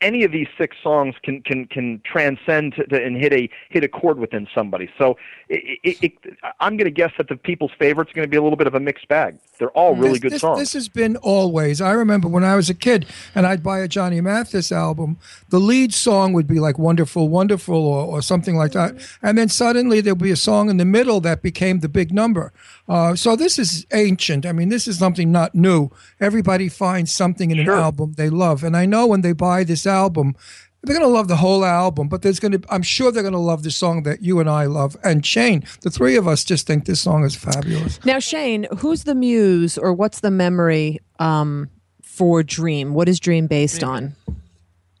any 0.00 0.24
of 0.24 0.32
these 0.32 0.48
six 0.56 0.76
songs 0.82 1.14
can 1.22 1.42
can 1.42 1.66
can 1.66 2.00
transcend 2.04 2.74
to, 2.74 2.86
to, 2.86 3.02
and 3.02 3.16
hit 3.16 3.32
a 3.32 3.50
hit 3.68 3.84
a 3.84 3.88
chord 3.88 4.18
within 4.18 4.46
somebody. 4.54 4.90
So 4.98 5.16
it, 5.48 5.78
it, 5.82 6.02
it, 6.02 6.36
I'm 6.60 6.76
going 6.76 6.86
to 6.86 6.90
guess 6.90 7.12
that 7.18 7.28
the 7.28 7.36
people's 7.36 7.72
favorites 7.78 8.12
going 8.14 8.26
to 8.26 8.30
be 8.30 8.36
a 8.36 8.42
little 8.42 8.56
bit 8.56 8.66
of 8.66 8.74
a 8.74 8.80
mixed 8.80 9.08
bag. 9.08 9.38
They're 9.58 9.70
all 9.70 9.94
really 9.94 10.12
this, 10.12 10.20
good 10.20 10.32
this, 10.32 10.40
songs. 10.40 10.58
This 10.58 10.72
has 10.72 10.88
been 10.88 11.16
always. 11.16 11.80
I 11.80 11.92
remember 11.92 12.28
when 12.28 12.44
I 12.44 12.56
was 12.56 12.70
a 12.70 12.74
kid 12.74 13.06
and 13.34 13.46
I'd 13.46 13.62
buy 13.62 13.80
a 13.80 13.88
Johnny 13.88 14.20
Mathis 14.20 14.72
album, 14.72 15.18
the 15.50 15.58
lead 15.58 15.92
song 15.92 16.32
would 16.32 16.46
be 16.46 16.60
like 16.60 16.78
Wonderful, 16.78 17.28
Wonderful 17.28 17.74
or, 17.76 18.06
or 18.06 18.22
something 18.22 18.56
like 18.56 18.72
that. 18.72 18.94
And 19.22 19.36
then 19.36 19.48
suddenly 19.48 20.00
there'd 20.00 20.18
be 20.18 20.30
a 20.30 20.36
song 20.36 20.70
in 20.70 20.78
the 20.78 20.84
middle 20.84 21.20
that 21.20 21.42
became 21.42 21.80
the 21.80 21.88
big 21.88 22.12
number. 22.12 22.52
Uh, 22.90 23.14
so 23.14 23.36
this 23.36 23.56
is 23.56 23.86
ancient. 23.92 24.44
I 24.44 24.50
mean, 24.50 24.68
this 24.68 24.88
is 24.88 24.98
something 24.98 25.30
not 25.30 25.54
new. 25.54 25.90
Everybody 26.18 26.68
finds 26.68 27.12
something 27.12 27.52
in 27.52 27.60
an 27.60 27.68
album 27.68 28.14
they 28.14 28.28
love. 28.28 28.64
And 28.64 28.76
I 28.76 28.84
know 28.84 29.06
when 29.06 29.20
they 29.20 29.32
buy 29.32 29.62
this 29.62 29.86
album, 29.86 30.34
they're 30.82 30.96
going 30.96 31.06
to 31.06 31.12
love 31.12 31.28
the 31.28 31.36
whole 31.36 31.64
album, 31.64 32.08
but 32.08 32.22
there's 32.22 32.40
going 32.40 32.60
to, 32.60 32.62
I'm 32.68 32.82
sure 32.82 33.12
they're 33.12 33.22
going 33.22 33.32
to 33.32 33.38
love 33.38 33.62
the 33.62 33.70
song 33.70 34.02
that 34.02 34.22
you 34.22 34.40
and 34.40 34.50
I 34.50 34.64
love. 34.64 34.96
And 35.04 35.24
Shayne, 35.24 35.62
the 35.82 35.90
three 35.90 36.16
of 36.16 36.26
us 36.26 36.42
just 36.42 36.66
think 36.66 36.86
this 36.86 37.00
song 37.00 37.22
is 37.24 37.36
fabulous. 37.36 38.04
Now, 38.04 38.18
Shayne, 38.18 38.66
who's 38.78 39.04
the 39.04 39.14
muse 39.14 39.78
or 39.78 39.92
what's 39.92 40.18
the 40.18 40.32
memory 40.32 40.98
um, 41.20 41.70
for 42.02 42.42
Dream? 42.42 42.94
What 42.94 43.08
is 43.08 43.20
Dream 43.20 43.46
based 43.46 43.84
on? 43.84 44.16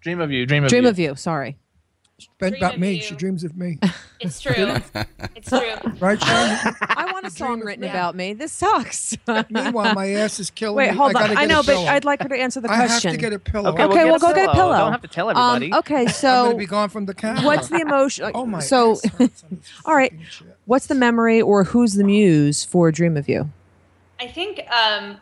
Dream 0.00 0.20
of 0.20 0.30
you. 0.30 0.46
Dream 0.46 0.62
of 0.62 0.70
Dream 0.70 0.84
you. 0.84 0.90
of 0.90 0.98
You. 0.98 1.14
Sorry. 1.16 1.56
Bent 2.38 2.52
Dream 2.54 2.62
about 2.64 2.78
me. 2.80 2.92
you. 2.94 3.02
She 3.02 3.14
dreams 3.14 3.44
of 3.44 3.56
me. 3.56 3.78
It's 4.22 4.38
true. 4.38 4.52
it's 5.34 5.48
true. 5.48 5.72
Right, 5.98 6.22
Shayne? 6.22 6.76
I 6.82 7.08
want 7.10 7.24
a 7.26 7.30
song 7.30 7.60
written 7.60 7.80
me. 7.80 7.88
about 7.88 8.14
me. 8.14 8.34
This 8.34 8.52
sucks. 8.52 9.16
Meanwhile, 9.48 9.94
my 9.94 10.10
ass 10.10 10.38
is 10.38 10.50
killing 10.50 10.76
Wait, 10.76 10.90
me. 10.90 10.96
hold 10.98 11.16
I 11.16 11.22
on. 11.22 11.28
gotta 11.28 11.40
I 11.40 11.46
know, 11.46 11.62
but. 11.62 11.78
I'd 11.78 12.04
like 12.04 12.20
her 12.22 12.28
to 12.28 12.36
answer 12.36 12.60
the 12.60 12.68
question. 12.68 13.08
I 13.08 13.12
have 13.12 13.12
to 13.12 13.16
get 13.16 13.32
a 13.32 13.38
pillow. 13.38 13.70
Okay, 13.72 13.84
Okay, 13.84 14.04
well, 14.10 14.18
we'll 14.20 14.20
get 14.20 14.26
a 14.26 14.28
go 14.28 14.34
get 14.34 14.48
a 14.50 14.52
pillow. 14.52 14.72
pillow. 14.74 14.78
Don't 14.78 14.92
have 14.92 15.00
to 15.00 15.08
tell 15.08 15.30
Um, 15.30 15.56
everybody. 15.56 15.74
okay, 15.78 16.02
I'm 16.02 16.08
so 16.08 16.42
going 16.44 16.50
to 16.52 16.58
be 16.58 16.66
gone 16.66 16.90
from 16.90 17.06
the 17.06 17.14
camera. 17.14 17.42
what's 17.46 17.68
the 17.68 17.80
emotion? 17.80 18.30
Oh 18.34 18.44
my. 18.44 18.60
So, 18.60 18.92
ass 18.92 19.04
hurts 19.12 19.42
on 19.44 19.56
this 19.56 19.72
all 19.86 19.94
right, 19.94 20.12
what's 20.66 20.86
the 20.88 20.94
memory 20.94 21.40
or 21.40 21.64
who's 21.64 21.94
the 21.94 22.04
muse 22.04 22.62
for 22.62 22.92
Dream 22.92 23.16
of 23.16 23.26
You? 23.26 23.50
I 24.20 24.26
think 24.26 24.60
um, 24.70 25.16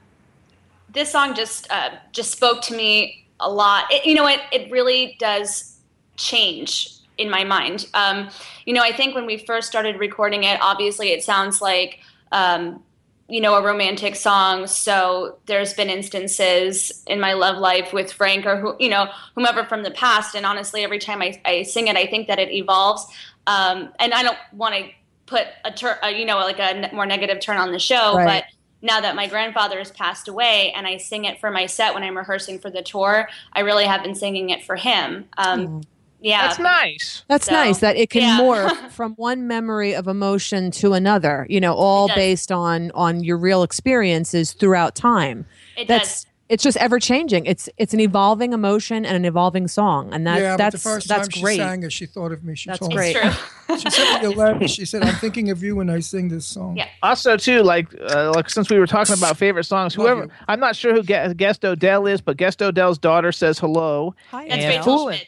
this 0.92 1.12
song 1.12 1.36
just 1.36 1.70
uh, 1.70 1.90
just 2.10 2.32
spoke 2.32 2.62
to 2.62 2.74
me 2.76 3.24
a 3.38 3.48
lot. 3.48 3.84
It, 3.92 4.04
you 4.04 4.14
know, 4.16 4.26
it 4.26 4.40
it 4.50 4.70
really 4.72 5.16
does 5.20 5.77
change 6.18 6.90
in 7.16 7.30
my 7.30 7.44
mind. 7.44 7.86
Um, 7.94 8.28
you 8.66 8.74
know, 8.74 8.82
I 8.82 8.92
think 8.92 9.14
when 9.14 9.26
we 9.26 9.38
first 9.38 9.68
started 9.68 9.96
recording 9.96 10.44
it, 10.44 10.60
obviously 10.60 11.10
it 11.10 11.22
sounds 11.24 11.60
like 11.60 12.00
um, 12.30 12.82
you 13.28 13.40
know 13.40 13.54
a 13.54 13.62
romantic 13.62 14.16
song. 14.16 14.66
So 14.66 15.38
there's 15.46 15.74
been 15.74 15.90
instances 15.90 17.02
in 17.06 17.20
my 17.20 17.32
love 17.32 17.58
life 17.58 17.92
with 17.92 18.12
Frank 18.12 18.46
or 18.46 18.56
who 18.60 18.76
you 18.78 18.90
know 18.90 19.08
whomever 19.34 19.64
from 19.64 19.82
the 19.82 19.90
past, 19.90 20.34
and 20.34 20.46
honestly, 20.46 20.84
every 20.84 20.98
time 20.98 21.22
I, 21.22 21.40
I 21.44 21.62
sing 21.62 21.88
it, 21.88 21.96
I 21.96 22.06
think 22.06 22.28
that 22.28 22.38
it 22.38 22.50
evolves. 22.52 23.06
Um, 23.46 23.92
and 23.98 24.12
I 24.12 24.22
don't 24.22 24.38
want 24.52 24.74
to 24.74 24.90
put 25.26 25.46
a 25.64 25.70
turn, 25.70 25.96
you 26.14 26.24
know, 26.24 26.36
like 26.38 26.58
a 26.58 26.90
more 26.94 27.06
negative 27.06 27.40
turn 27.40 27.56
on 27.56 27.72
the 27.72 27.78
show, 27.78 28.16
Right. 28.16 28.44
but 28.44 28.44
now 28.80 29.00
that 29.00 29.16
my 29.16 29.26
grandfather 29.26 29.78
has 29.78 29.90
passed 29.90 30.28
away 30.28 30.72
and 30.76 30.86
I 30.86 30.98
sing 30.98 31.24
it 31.24 31.40
for 31.40 31.50
my 31.50 31.66
set 31.66 31.94
when 31.94 32.02
I'm 32.02 32.16
rehearsing 32.16 32.58
for 32.58 32.70
the 32.70 32.82
tour, 32.82 33.28
I 33.52 33.60
really 33.60 33.86
have 33.86 34.02
been 34.02 34.14
singing 34.14 34.50
it 34.50 34.64
for 34.64 34.76
him. 34.76 35.26
Um, 35.36 35.82
yeah. 36.20 36.48
That's 36.48 36.58
nice. 36.58 37.24
That's 37.28 37.46
So, 37.46 37.52
nice 37.52 37.78
that 37.80 37.96
it 37.96 38.10
can 38.10 38.22
yeah. 38.22 38.38
morph 38.40 38.90
from 38.90 39.14
one 39.14 39.46
memory 39.46 39.94
of 39.94 40.06
emotion 40.08 40.70
to 40.72 40.92
another. 40.94 41.46
You 41.48 41.60
know, 41.60 41.74
all 41.74 42.08
based 42.08 42.50
on 42.52 42.90
on 42.94 43.22
your 43.24 43.38
real 43.38 43.62
experiences 43.62 44.52
throughout 44.52 44.94
time. 44.94 45.46
It 45.76 45.88
That's 45.88 46.24
does. 46.24 46.32
it's 46.48 46.62
just 46.64 46.76
ever 46.78 46.98
changing. 46.98 47.46
It's 47.46 47.68
it's 47.76 47.94
an 47.94 48.00
evolving 48.00 48.52
emotion 48.52 49.04
and 49.06 49.16
an 49.16 49.24
evolving 49.24 49.68
song, 49.68 50.12
and 50.12 50.26
that 50.26 50.40
yeah, 50.40 50.56
that's 50.56 50.74
but 50.74 50.78
the 50.82 50.82
first 50.82 51.08
that's 51.08 51.28
time 51.28 51.42
great. 51.42 51.54
she 51.56 51.60
sang 51.60 51.82
it, 51.84 51.92
she 51.92 52.06
thought 52.06 52.32
of 52.32 52.42
me. 52.44 52.54
She 52.56 52.68
That's 52.70 52.78
told 52.80 52.92
great. 52.92 53.14
me. 53.14 53.20
It's 53.22 53.36
true. 53.36 53.44
She 53.78 53.90
sent 53.90 54.22
me 54.22 54.28
a 54.32 54.36
letter. 54.36 54.66
She 54.66 54.86
said, 54.86 55.02
"I'm 55.02 55.14
thinking 55.16 55.50
of 55.50 55.62
you 55.62 55.76
when 55.76 55.90
I 55.90 56.00
sing 56.00 56.28
this 56.28 56.46
song." 56.46 56.78
Yeah. 56.78 56.88
Also, 57.02 57.36
too, 57.36 57.62
like, 57.62 57.86
uh, 58.00 58.32
like 58.34 58.48
since 58.48 58.70
we 58.70 58.78
were 58.78 58.86
talking 58.86 59.14
about 59.14 59.36
favorite 59.36 59.64
songs, 59.64 59.92
whoever. 59.94 60.26
I'm 60.48 60.58
not 60.58 60.74
sure 60.74 60.94
who 60.94 61.02
Gu- 61.02 61.34
Guest 61.34 61.66
Odell 61.66 62.06
is, 62.06 62.22
but 62.22 62.38
Guest 62.38 62.62
Odell's 62.62 62.96
daughter 62.96 63.30
says 63.30 63.58
hello. 63.58 64.14
Hi, 64.30 64.48
That's 64.48 64.64
And 64.64 64.78
Rachel 64.78 65.06
Schmidt. 65.08 65.26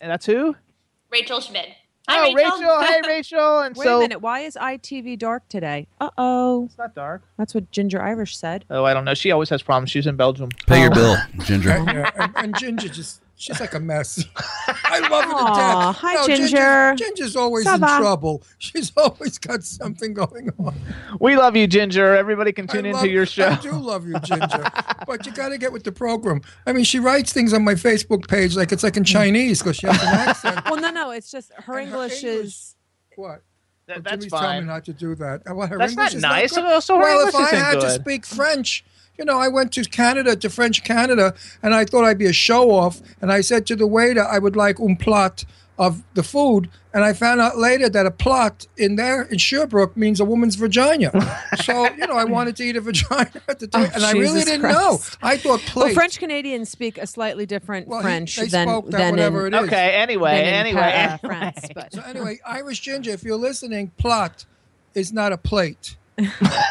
And 0.00 0.10
that's 0.10 0.26
who? 0.26 0.56
Rachel 1.10 1.40
Schmidt. 1.40 1.68
Hi, 2.08 2.30
oh, 2.30 2.34
Rachel. 2.34 2.80
Hey, 2.80 3.00
Rachel. 3.06 3.60
And 3.60 3.76
Wait 3.76 3.84
so 3.84 3.98
a 3.98 4.00
minute. 4.00 4.20
Why 4.20 4.40
is 4.40 4.56
ITV 4.60 5.18
dark 5.18 5.48
today? 5.48 5.86
Uh 6.00 6.10
oh. 6.18 6.64
it's 6.66 6.76
not 6.78 6.94
dark. 6.94 7.22
That's 7.38 7.54
what 7.54 7.70
Ginger 7.70 8.02
Irish 8.02 8.36
said. 8.36 8.64
Oh, 8.70 8.84
I 8.84 8.92
don't 8.92 9.04
know. 9.04 9.14
She 9.14 9.30
always 9.30 9.48
has 9.50 9.62
problems. 9.62 9.90
She's 9.90 10.06
in 10.06 10.16
Belgium. 10.16 10.48
Pay 10.66 10.80
your 10.80 10.90
Oh. 10.90 10.94
bill, 10.94 11.16
Ginger. 11.44 11.70
And, 11.70 12.32
and 12.36 12.58
Ginger 12.58 12.88
just. 12.88 13.20
She's 13.42 13.58
like 13.58 13.74
a 13.74 13.80
mess. 13.80 14.24
I 14.36 15.00
love 15.08 15.24
her 15.24 15.30
to 15.30 15.36
Aw, 15.36 15.90
death. 15.92 16.00
hi, 16.00 16.14
No, 16.14 16.26
Ginger. 16.28 16.94
Ginger's 16.96 17.34
always 17.34 17.66
Ça 17.66 17.74
in 17.74 17.80
trouble. 17.80 18.44
She's 18.58 18.92
always 18.96 19.36
got 19.36 19.64
something 19.64 20.14
going 20.14 20.50
on. 20.60 20.76
We 21.18 21.34
love 21.36 21.56
you, 21.56 21.66
Ginger. 21.66 22.14
Everybody 22.14 22.52
can 22.52 22.68
tune 22.68 22.84
I 22.86 22.90
into 22.90 22.98
love- 23.00 23.06
your 23.10 23.26
show. 23.26 23.48
I 23.48 23.56
do 23.56 23.72
love 23.90 24.06
you, 24.06 24.14
Ginger. 24.20 24.64
but 25.08 25.26
you 25.26 25.32
got 25.32 25.48
to 25.48 25.58
get 25.58 25.72
with 25.72 25.82
the 25.82 25.90
program. 25.90 26.40
I 26.68 26.72
mean, 26.72 26.84
she 26.84 27.00
writes 27.00 27.32
things 27.32 27.52
on 27.52 27.64
my 27.64 27.74
Facebook 27.74 28.28
page 28.28 28.54
like 28.54 28.70
it's 28.70 28.84
like 28.84 28.96
in 28.96 29.02
mm. 29.02 29.06
Chinese 29.08 29.58
because 29.58 29.74
she 29.74 29.88
has 29.88 30.00
an 30.00 30.08
accent. 30.28 30.60
Well, 30.66 30.80
no, 30.80 30.90
no. 30.90 31.10
It's 31.10 31.28
just 31.28 31.50
her 31.54 31.78
And 31.78 31.88
her 31.90 31.96
English 31.96 32.22
English- 32.22 32.44
is. 32.44 32.76
What? 33.16 33.42
That- 33.88 34.04
that's 34.04 34.24
Jimmy's 34.24 34.30
telling 34.30 34.60
me 34.60 34.66
not 34.68 34.84
to 34.84 34.92
do 34.92 35.16
that. 35.16 35.42
What, 35.52 35.68
her 35.68 35.78
That's 35.78 35.94
English 35.94 36.14
not 36.14 36.14
is 36.14 36.22
nice. 36.22 36.52
good? 36.54 36.64
So- 36.64 36.80
so 36.80 36.94
her 36.98 37.02
well, 37.02 37.26
if 37.26 37.34
I 37.34 37.46
isn't 37.46 37.58
had 37.58 37.80
to 37.80 37.90
speak 37.90 38.24
French, 38.24 38.84
you 39.18 39.24
know, 39.24 39.38
I 39.38 39.48
went 39.48 39.72
to 39.72 39.84
Canada, 39.84 40.34
to 40.36 40.48
French 40.50 40.82
Canada, 40.84 41.34
and 41.62 41.74
I 41.74 41.84
thought 41.84 42.04
I'd 42.04 42.18
be 42.18 42.26
a 42.26 42.32
show 42.32 42.70
off. 42.70 43.00
And 43.20 43.30
I 43.32 43.40
said 43.40 43.66
to 43.66 43.76
the 43.76 43.86
waiter, 43.86 44.24
I 44.24 44.38
would 44.38 44.56
like 44.56 44.80
un 44.80 44.96
plat 44.96 45.44
of 45.78 46.02
the 46.14 46.22
food. 46.22 46.68
And 46.94 47.02
I 47.02 47.12
found 47.14 47.40
out 47.40 47.56
later 47.56 47.88
that 47.88 48.04
a 48.04 48.10
plot 48.10 48.66
in 48.76 48.96
there 48.96 49.22
in 49.22 49.38
Sherbrooke 49.38 49.96
means 49.96 50.20
a 50.20 50.24
woman's 50.24 50.56
vagina. 50.56 51.10
so, 51.64 51.88
you 51.94 52.06
know, 52.06 52.16
I 52.16 52.24
wanted 52.24 52.56
to 52.56 52.64
eat 52.64 52.76
a 52.76 52.80
vagina 52.82 53.30
at 53.48 53.58
the 53.58 53.66
time. 53.66 53.84
Oh, 53.90 53.90
and 53.94 54.04
I 54.04 54.12
really 54.12 54.44
didn't 54.44 54.60
Christ. 54.60 54.78
know. 54.78 54.98
I 55.26 55.38
thought 55.38 55.60
plate. 55.60 55.84
Well. 55.86 55.94
French 55.94 56.18
Canadians 56.18 56.68
speak 56.68 56.98
a 56.98 57.06
slightly 57.06 57.46
different 57.46 57.88
Well, 57.88 58.00
he- 58.00 58.04
French 58.04 58.36
they 58.36 58.46
than 58.48 58.68
spoke 58.68 58.90
that 58.90 58.98
than 58.98 59.10
whatever 59.12 59.46
in, 59.46 59.54
it 59.54 59.62
is. 59.62 59.68
Okay. 59.68 59.90
Anyway. 59.94 60.32
Anyway. 60.42 60.80
Pa- 60.80 60.86
uh, 60.86 60.90
anyway. 60.90 61.18
France. 61.24 61.66
But 61.74 61.92
So 61.94 62.02
anyway, 62.02 62.38
Irish 62.46 62.80
Ginger, 62.80 63.10
if 63.12 63.24
you're 63.24 63.36
listening, 63.36 63.92
plot 63.96 64.44
is 64.94 65.12
not 65.12 65.32
a 65.32 65.38
plate. 65.38 65.96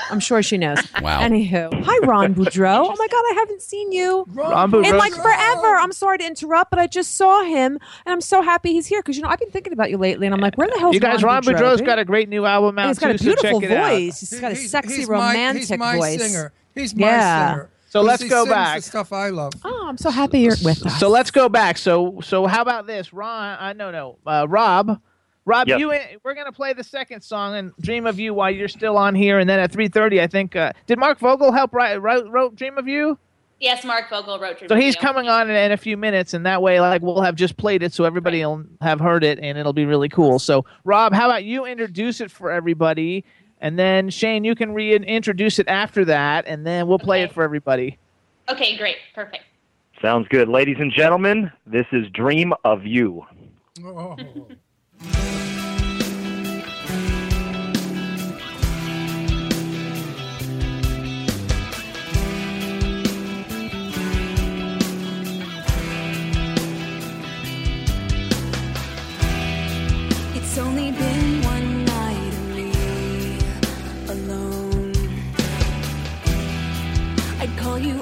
I'm 0.09 0.19
sure 0.19 0.41
she 0.43 0.57
knows. 0.57 0.79
Wow. 1.01 1.21
Anywho, 1.21 1.83
hi 1.83 1.97
Ron 2.05 2.35
Boudreau. 2.35 2.85
Oh 2.87 2.95
my 2.97 3.07
God, 3.07 3.23
I 3.31 3.33
haven't 3.39 3.61
seen 3.63 3.91
you 3.91 4.23
Ron 4.33 4.65
in 4.65 4.71
Boudreau's- 4.83 4.93
like 4.99 5.13
forever. 5.13 5.75
I'm 5.77 5.91
sorry 5.93 6.19
to 6.19 6.25
interrupt, 6.27 6.69
but 6.69 6.79
I 6.79 6.85
just 6.87 7.15
saw 7.15 7.43
him, 7.43 7.79
and 8.05 8.13
I'm 8.13 8.21
so 8.21 8.41
happy 8.43 8.73
he's 8.73 8.85
here 8.85 9.01
because 9.01 9.17
you 9.17 9.23
know 9.23 9.29
I've 9.29 9.39
been 9.39 9.49
thinking 9.49 9.73
about 9.73 9.89
you 9.89 9.97
lately, 9.97 10.27
and 10.27 10.33
I'm 10.35 10.41
like, 10.41 10.57
where 10.57 10.67
the 10.67 10.77
hell? 10.79 10.93
You 10.93 10.99
guys, 10.99 11.23
Ron 11.23 11.41
Boudreau's 11.43 11.81
got 11.81 11.97
a 11.97 12.05
great 12.05 12.29
new 12.29 12.45
album 12.45 12.77
out 12.77 12.89
he's 12.89 12.99
got 12.99 13.15
a 13.15 13.17
beautiful 13.17 13.49
so 13.49 13.61
check 13.61 13.71
it 13.71 13.75
out. 13.75 13.89
voice. 13.91 14.19
He's 14.19 14.39
got 14.39 14.51
a 14.51 14.55
He's- 14.55 14.69
sexy, 14.69 14.95
he's 14.97 15.09
my- 15.09 15.15
romantic 15.29 15.61
he's 15.67 15.77
my 15.77 15.95
voice. 15.97 16.21
singer. 16.21 16.53
He's 16.75 16.95
my 16.95 17.07
Yeah. 17.07 17.49
singer. 17.53 17.69
So 17.89 17.99
'Cause 17.99 18.07
let's 18.07 18.23
he 18.23 18.29
go 18.29 18.43
sings 18.43 18.53
back. 18.53 18.75
The 18.77 18.81
stuff 18.83 19.11
I 19.13 19.29
love. 19.29 19.53
Oh, 19.65 19.85
I'm 19.87 19.97
so 19.97 20.09
happy 20.11 20.39
you're 20.41 20.55
with 20.63 20.85
us. 20.85 20.99
So 20.99 21.09
let's 21.09 21.31
go 21.31 21.49
back. 21.49 21.77
So 21.77 22.19
so 22.21 22.45
how 22.47 22.61
about 22.61 22.85
this, 22.87 23.11
Ron? 23.11 23.57
Uh, 23.59 23.73
no, 23.73 23.91
no, 23.91 24.17
uh, 24.25 24.45
Rob. 24.47 25.01
Rob, 25.45 25.67
Yes. 25.67 25.79
you 25.79 25.91
we're 26.23 26.35
gonna 26.35 26.51
play 26.51 26.73
the 26.73 26.83
second 26.83 27.21
song 27.21 27.55
and 27.55 27.71
"Dream 27.81 28.05
of 28.05 28.19
You" 28.19 28.33
while 28.33 28.51
you're 28.51 28.67
still 28.67 28.97
on 28.97 29.15
here, 29.15 29.39
and 29.39 29.49
then 29.49 29.59
at 29.59 29.71
3:30, 29.71 30.21
I 30.21 30.27
think. 30.27 30.55
Uh, 30.55 30.71
did 30.85 30.99
Mark 30.99 31.17
Vogel 31.19 31.51
help 31.51 31.73
write 31.73 32.01
wrote, 32.01 32.27
wrote 32.29 32.55
"Dream 32.55 32.77
of 32.77 32.87
You"? 32.87 33.17
Yes, 33.59 33.83
Mark 33.83 34.09
Vogel 34.09 34.39
wrote 34.39 34.57
Dream 34.59 34.69
So 34.69 34.75
of 34.75 34.81
he's 34.81 34.95
You. 34.95 35.01
coming 35.01 35.27
on 35.29 35.49
in, 35.49 35.55
in 35.55 35.71
a 35.71 35.77
few 35.77 35.95
minutes, 35.97 36.33
and 36.33 36.45
that 36.47 36.61
way, 36.61 36.79
like, 36.79 37.01
we'll 37.03 37.21
have 37.21 37.35
just 37.35 37.57
played 37.57 37.83
it, 37.83 37.93
so 37.93 38.05
everybody 38.05 38.43
will 38.43 38.63
have 38.81 38.99
heard 38.99 39.23
it, 39.23 39.37
and 39.39 39.55
it'll 39.57 39.73
be 39.73 39.85
really 39.85 40.09
cool. 40.09 40.39
So, 40.39 40.65
Rob, 40.83 41.13
how 41.13 41.27
about 41.27 41.43
you 41.43 41.65
introduce 41.65 42.21
it 42.21 42.31
for 42.31 42.51
everybody, 42.51 43.23
and 43.59 43.77
then 43.77 44.09
Shayne, 44.09 44.43
you 44.43 44.55
can 44.55 44.73
reintroduce 44.73 45.59
it 45.59 45.67
after 45.67 46.03
that, 46.05 46.45
and 46.47 46.65
then 46.65 46.87
we'll 46.87 46.97
play 46.99 47.19
Okay. 47.23 47.29
it 47.29 47.33
for 47.33 47.43
everybody. 47.43 47.97
Okay, 48.49 48.77
great, 48.77 48.97
perfect. 49.13 49.43
Sounds 50.01 50.27
good. 50.29 50.49
Ladies 50.49 50.77
and 50.79 50.91
gentlemen, 50.91 51.51
this 51.67 51.85
is 51.91 52.07
Dream 52.09 52.53
of 52.63 52.85
You. 52.85 53.25
Oh. 53.85 54.17
It's 55.03 55.13
only 70.59 70.91
been 70.91 71.41
one 71.41 71.85
night 71.85 72.33
of 72.33 72.49
me 72.55 72.71
alone. 74.07 74.93
I'd 77.39 77.57
call 77.57 77.79
you 77.79 77.99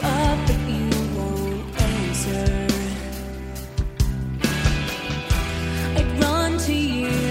to 6.69 6.75
you 6.75 7.28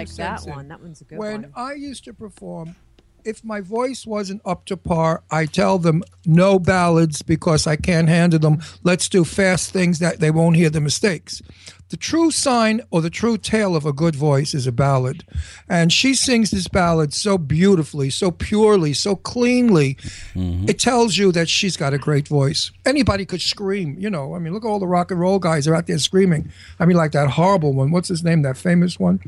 like 0.00 0.08
two 0.08 0.16
that 0.16 0.40
cents 0.40 0.46
in. 0.46 0.52
one. 0.52 0.68
That 0.68 0.80
one's 0.80 1.00
a 1.00 1.04
good 1.04 1.18
when 1.18 1.42
one. 1.42 1.52
I 1.54 1.74
used 1.74 2.04
to 2.04 2.12
perform, 2.12 2.76
if 3.24 3.44
my 3.44 3.60
voice 3.60 4.06
wasn't 4.06 4.42
up 4.44 4.64
to 4.66 4.76
par, 4.76 5.22
I 5.30 5.46
tell 5.46 5.78
them 5.78 6.02
no 6.24 6.58
ballads 6.58 7.22
because 7.22 7.66
I 7.66 7.76
can't 7.76 8.08
handle 8.08 8.38
them. 8.38 8.60
Let's 8.82 9.08
do 9.08 9.24
fast 9.24 9.72
things 9.72 9.98
that 9.98 10.20
they 10.20 10.30
won't 10.30 10.56
hear 10.56 10.70
the 10.70 10.80
mistakes. 10.80 11.42
The 11.90 11.96
true 11.96 12.30
sign 12.30 12.82
or 12.92 13.00
the 13.00 13.10
true 13.10 13.36
tale 13.36 13.74
of 13.74 13.84
a 13.84 13.92
good 13.92 14.14
voice 14.14 14.54
is 14.54 14.68
a 14.68 14.72
ballad. 14.72 15.24
And 15.68 15.92
she 15.92 16.14
sings 16.14 16.52
this 16.52 16.68
ballad 16.68 17.12
so 17.12 17.36
beautifully, 17.36 18.10
so 18.10 18.30
purely, 18.30 18.92
so 18.92 19.16
cleanly. 19.16 19.94
Mm-hmm. 20.34 20.68
It 20.68 20.78
tells 20.78 21.18
you 21.18 21.32
that 21.32 21.48
she's 21.48 21.76
got 21.76 21.92
a 21.92 21.98
great 21.98 22.28
voice. 22.28 22.70
Anybody 22.86 23.26
could 23.26 23.42
scream, 23.42 23.96
you 23.98 24.08
know. 24.08 24.36
I 24.36 24.38
mean, 24.38 24.52
look 24.52 24.64
at 24.64 24.68
all 24.68 24.78
the 24.78 24.86
rock 24.86 25.10
and 25.10 25.18
roll 25.18 25.40
guys 25.40 25.66
are 25.66 25.74
out 25.74 25.88
there 25.88 25.98
screaming. 25.98 26.52
I 26.78 26.86
mean, 26.86 26.96
like 26.96 27.10
that 27.10 27.30
horrible 27.30 27.72
one. 27.72 27.90
What's 27.90 28.08
his 28.08 28.22
name? 28.22 28.42
That 28.42 28.56
famous 28.56 29.00
one 29.00 29.18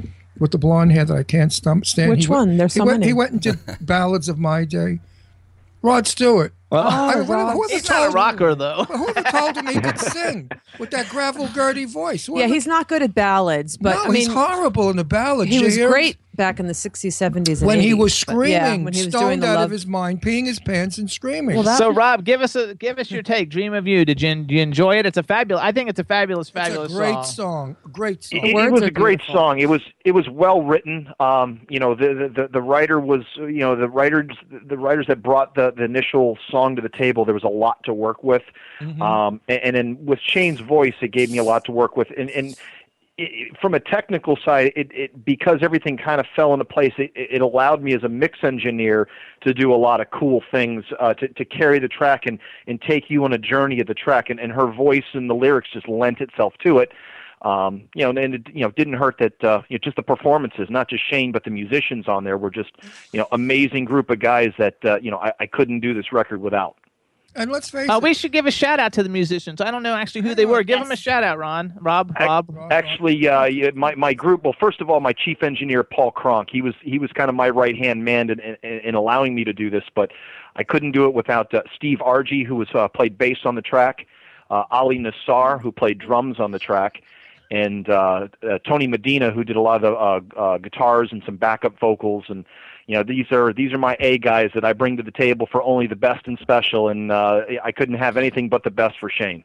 with 0.42 0.50
the 0.50 0.58
blonde 0.58 0.92
hair 0.92 1.04
that 1.06 1.16
I 1.16 1.22
can't 1.22 1.50
stum- 1.52 1.86
stand. 1.86 2.10
Which 2.10 2.24
He 2.24 2.30
went- 2.30 2.48
one? 2.48 2.56
There's 2.58 2.74
he 2.74 2.80
so 2.80 2.84
went, 2.84 2.98
many. 3.00 3.06
He 3.10 3.12
went 3.14 3.30
and 3.32 3.40
did 3.40 3.58
ballads 3.80 4.28
of 4.28 4.38
my 4.38 4.64
day. 4.66 4.98
Rod 5.80 6.06
Stewart. 6.06 6.52
Well, 6.70 6.86
I 6.86 7.14
mean, 7.16 7.24
whoever- 7.24 7.52
whoever 7.52 7.72
he's 7.72 7.88
not 7.88 7.96
a 7.96 8.02
told 8.02 8.08
him- 8.08 8.14
rocker 8.14 8.54
though. 8.54 8.84
Whoever 8.84 9.22
told 9.22 9.56
him 9.56 9.66
he 9.68 9.80
could 9.80 9.98
sing 10.16 10.50
with 10.78 10.90
that 10.90 11.08
gravel, 11.08 11.48
girty 11.48 11.84
voice? 11.86 12.28
yeah, 12.28 12.34
Whoever- 12.34 12.54
he's 12.54 12.66
not 12.66 12.88
good 12.88 13.02
at 13.02 13.14
ballads, 13.14 13.76
but 13.76 13.94
no, 13.94 14.02
I 14.02 14.06
mean, 14.06 14.14
he's 14.16 14.26
horrible 14.32 14.90
in 14.90 14.96
the 14.96 15.04
ballads. 15.04 15.50
he 15.50 15.58
You 15.58 15.64
was 15.64 15.74
hear 15.76 15.88
great 15.90 16.16
back 16.34 16.58
in 16.58 16.66
the 16.66 16.72
60s, 16.72 17.08
70s, 17.12 17.58
and 17.60 17.66
when 17.66 17.80
he 17.80 17.92
was 17.92 18.12
but 18.24 18.32
yeah, 18.48 18.62
screaming, 18.64 18.84
when 18.84 18.94
he 18.94 19.00
was 19.04 19.12
doing 19.12 19.22
stoned 19.22 19.42
the 19.42 19.48
out 19.48 19.56
love. 19.56 19.64
of 19.66 19.70
his 19.70 19.86
mind, 19.86 20.22
peeing 20.22 20.46
his 20.46 20.58
pants 20.58 20.96
and 20.98 21.10
screaming. 21.10 21.54
Well, 21.56 21.64
that- 21.64 21.76
So 21.78 21.92
Rob, 21.92 22.24
give 22.24 22.40
us 22.40 22.56
a 22.56 22.74
give 22.74 22.98
us 22.98 23.10
your 23.10 23.22
take. 23.22 23.50
Dream 23.50 23.74
of 23.74 23.86
you. 23.86 24.04
Did 24.04 24.22
you, 24.22 24.34
did 24.36 24.50
you 24.50 24.60
enjoy 24.62 24.96
it? 24.98 25.04
It's 25.06 25.18
a 25.18 25.22
fabulous. 25.22 25.62
I 25.62 25.72
think 25.72 25.90
it's 25.90 25.98
a 26.00 26.04
fabulous, 26.04 26.48
it's 26.48 26.54
fabulous 26.54 26.92
a 26.92 26.96
great 26.96 27.12
song. 27.24 27.24
song. 27.24 27.76
Great 27.92 28.24
song. 28.24 28.40
It, 28.40 28.48
it 28.50 28.54
words 28.54 28.72
was 28.72 28.82
a 28.82 28.90
great 28.90 29.18
beautiful. 29.18 29.34
song. 29.34 29.58
It 29.58 29.68
was 29.68 29.82
it 30.04 30.12
was 30.12 30.28
well 30.30 30.62
written. 30.62 31.12
Um, 31.20 31.60
you 31.68 31.78
know, 31.78 31.94
the, 31.94 32.30
the 32.34 32.48
the 32.50 32.62
writer 32.62 32.98
was 32.98 33.22
you 33.36 33.58
know 33.58 33.76
the 33.76 33.88
writers 33.88 34.30
the 34.50 34.78
writers 34.78 35.06
that 35.08 35.22
brought 35.22 35.54
the, 35.54 35.72
the 35.76 35.84
initial 35.84 36.38
song 36.50 36.76
to 36.76 36.82
the 36.82 36.88
table. 36.88 37.24
There 37.24 37.34
was 37.34 37.44
a 37.44 37.48
lot 37.48 37.82
to 37.84 37.92
work 37.92 38.24
with, 38.24 38.42
um, 39.00 39.40
and, 39.48 39.60
and 39.62 39.76
then 39.76 40.04
with 40.06 40.18
Shayne's 40.20 40.60
voice, 40.60 40.94
it 41.02 41.08
gave 41.12 41.30
me 41.30 41.38
a 41.38 41.44
lot 41.44 41.64
to 41.66 41.72
work 41.72 41.96
with. 41.96 42.08
And 42.16 42.30
and 42.30 42.56
from 43.60 43.74
a 43.74 43.80
technical 43.80 44.38
side, 44.44 44.72
it, 44.74 44.90
it 44.92 45.24
because 45.24 45.58
everything 45.62 45.96
kind 45.96 46.20
of 46.20 46.26
fell 46.34 46.52
into 46.52 46.64
place. 46.64 46.92
It, 46.96 47.12
it 47.14 47.42
allowed 47.42 47.82
me 47.82 47.94
as 47.94 48.02
a 48.02 48.08
mix 48.08 48.38
engineer 48.42 49.06
to 49.42 49.52
do 49.52 49.72
a 49.72 49.76
lot 49.76 50.00
of 50.00 50.10
cool 50.10 50.42
things 50.50 50.84
uh, 50.98 51.14
to 51.14 51.28
to 51.28 51.44
carry 51.44 51.78
the 51.78 51.88
track 51.88 52.26
and 52.26 52.38
and 52.66 52.80
take 52.80 53.10
you 53.10 53.24
on 53.24 53.32
a 53.32 53.38
journey 53.38 53.80
of 53.80 53.86
the 53.86 53.94
track. 53.94 54.30
And, 54.30 54.40
and 54.40 54.52
her 54.52 54.66
voice 54.66 55.04
and 55.12 55.28
the 55.28 55.34
lyrics 55.34 55.68
just 55.72 55.88
lent 55.88 56.20
itself 56.20 56.54
to 56.64 56.78
it 56.78 56.92
um, 57.42 57.88
you 57.94 58.04
know, 58.04 58.20
and 58.20 58.34
it, 58.36 58.46
you 58.52 58.62
know, 58.62 58.70
didn't 58.70 58.94
hurt 58.94 59.16
that 59.18 59.44
uh, 59.44 59.62
you 59.68 59.74
know, 59.74 59.80
just 59.82 59.96
the 59.96 60.02
performances, 60.02 60.68
not 60.70 60.88
just 60.88 61.08
Shayne, 61.08 61.32
but 61.32 61.44
the 61.44 61.50
musicians 61.50 62.08
on 62.08 62.24
there 62.24 62.38
were 62.38 62.50
just, 62.50 62.70
you 63.12 63.18
know, 63.18 63.26
amazing 63.32 63.84
group 63.84 64.10
of 64.10 64.20
guys 64.20 64.52
that 64.58 64.76
uh, 64.84 64.98
you 65.00 65.10
know 65.10 65.18
I, 65.18 65.32
I 65.40 65.46
couldn't 65.46 65.80
do 65.80 65.92
this 65.92 66.12
record 66.12 66.40
without. 66.40 66.76
And 67.34 67.50
let's 67.50 67.70
face 67.70 67.88
Uh, 67.88 67.96
it, 67.96 68.02
we 68.02 68.12
should 68.14 68.32
give 68.32 68.46
a 68.46 68.50
shout 68.50 68.78
out 68.78 68.92
to 68.94 69.02
the 69.02 69.08
musicians. 69.08 69.60
I 69.60 69.70
don't 69.70 69.82
know 69.82 69.94
actually 69.94 70.20
who 70.22 70.34
they 70.34 70.46
were. 70.46 70.62
Give 70.62 70.78
them 70.78 70.90
a 70.90 70.96
shout 70.96 71.24
out, 71.24 71.38
Ron, 71.38 71.72
Rob, 71.80 72.12
Ac- 72.18 72.26
Rob. 72.28 72.70
Actually, 72.70 73.26
uh, 73.28 73.72
my 73.74 73.94
my 73.94 74.12
group. 74.12 74.44
Well, 74.44 74.54
first 74.58 74.80
of 74.80 74.90
all, 74.90 75.00
my 75.00 75.12
chief 75.12 75.42
engineer 75.42 75.82
Paul 75.82 76.10
Kronk. 76.10 76.50
He 76.50 76.60
was 76.60 76.74
he 76.82 76.98
was 76.98 77.10
kind 77.12 77.28
of 77.28 77.34
my 77.34 77.48
right 77.48 77.76
hand 77.76 78.04
man 78.04 78.30
in, 78.30 78.40
in, 78.40 78.80
in 78.80 78.94
allowing 78.94 79.34
me 79.34 79.44
to 79.44 79.52
do 79.52 79.70
this, 79.70 79.84
but 79.94 80.12
I 80.56 80.62
couldn't 80.62 80.92
do 80.92 81.06
it 81.06 81.14
without 81.14 81.54
uh, 81.54 81.62
Steve 81.74 82.02
Argy, 82.02 82.44
who 82.44 82.56
was 82.56 82.68
uh, 82.74 82.88
played 82.88 83.16
bass 83.16 83.38
on 83.44 83.54
the 83.54 83.62
track, 83.62 84.06
uh, 84.50 84.64
Ali 84.70 84.98
Nassar, 84.98 85.60
who 85.60 85.72
played 85.72 85.98
drums 85.98 86.38
on 86.38 86.50
the 86.50 86.58
track, 86.58 87.02
and 87.50 87.88
uh, 87.88 88.28
uh, 88.42 88.58
Tony 88.66 88.86
Medina, 88.86 89.30
who 89.30 89.42
did 89.44 89.56
a 89.56 89.60
lot 89.60 89.82
of 89.82 89.82
the 89.82 90.38
uh, 90.38 90.40
uh, 90.40 90.58
guitars 90.58 91.08
and 91.12 91.22
some 91.24 91.36
backup 91.36 91.78
vocals. 91.78 92.24
And 92.28 92.44
you 92.86 92.96
know, 92.96 93.02
these 93.02 93.30
are 93.32 93.52
these 93.52 93.72
are 93.72 93.78
my 93.78 93.96
A 94.00 94.18
guys 94.18 94.50
that 94.54 94.64
I 94.64 94.72
bring 94.72 94.96
to 94.96 95.02
the 95.02 95.12
table 95.12 95.48
for 95.50 95.62
only 95.62 95.86
the 95.86 95.96
best 95.96 96.26
and 96.26 96.38
special. 96.40 96.88
And 96.88 97.12
uh, 97.12 97.42
I 97.62 97.72
couldn't 97.72 97.96
have 97.96 98.16
anything 98.16 98.48
but 98.48 98.64
the 98.64 98.70
best 98.70 98.98
for 98.98 99.08
Shayne. 99.08 99.44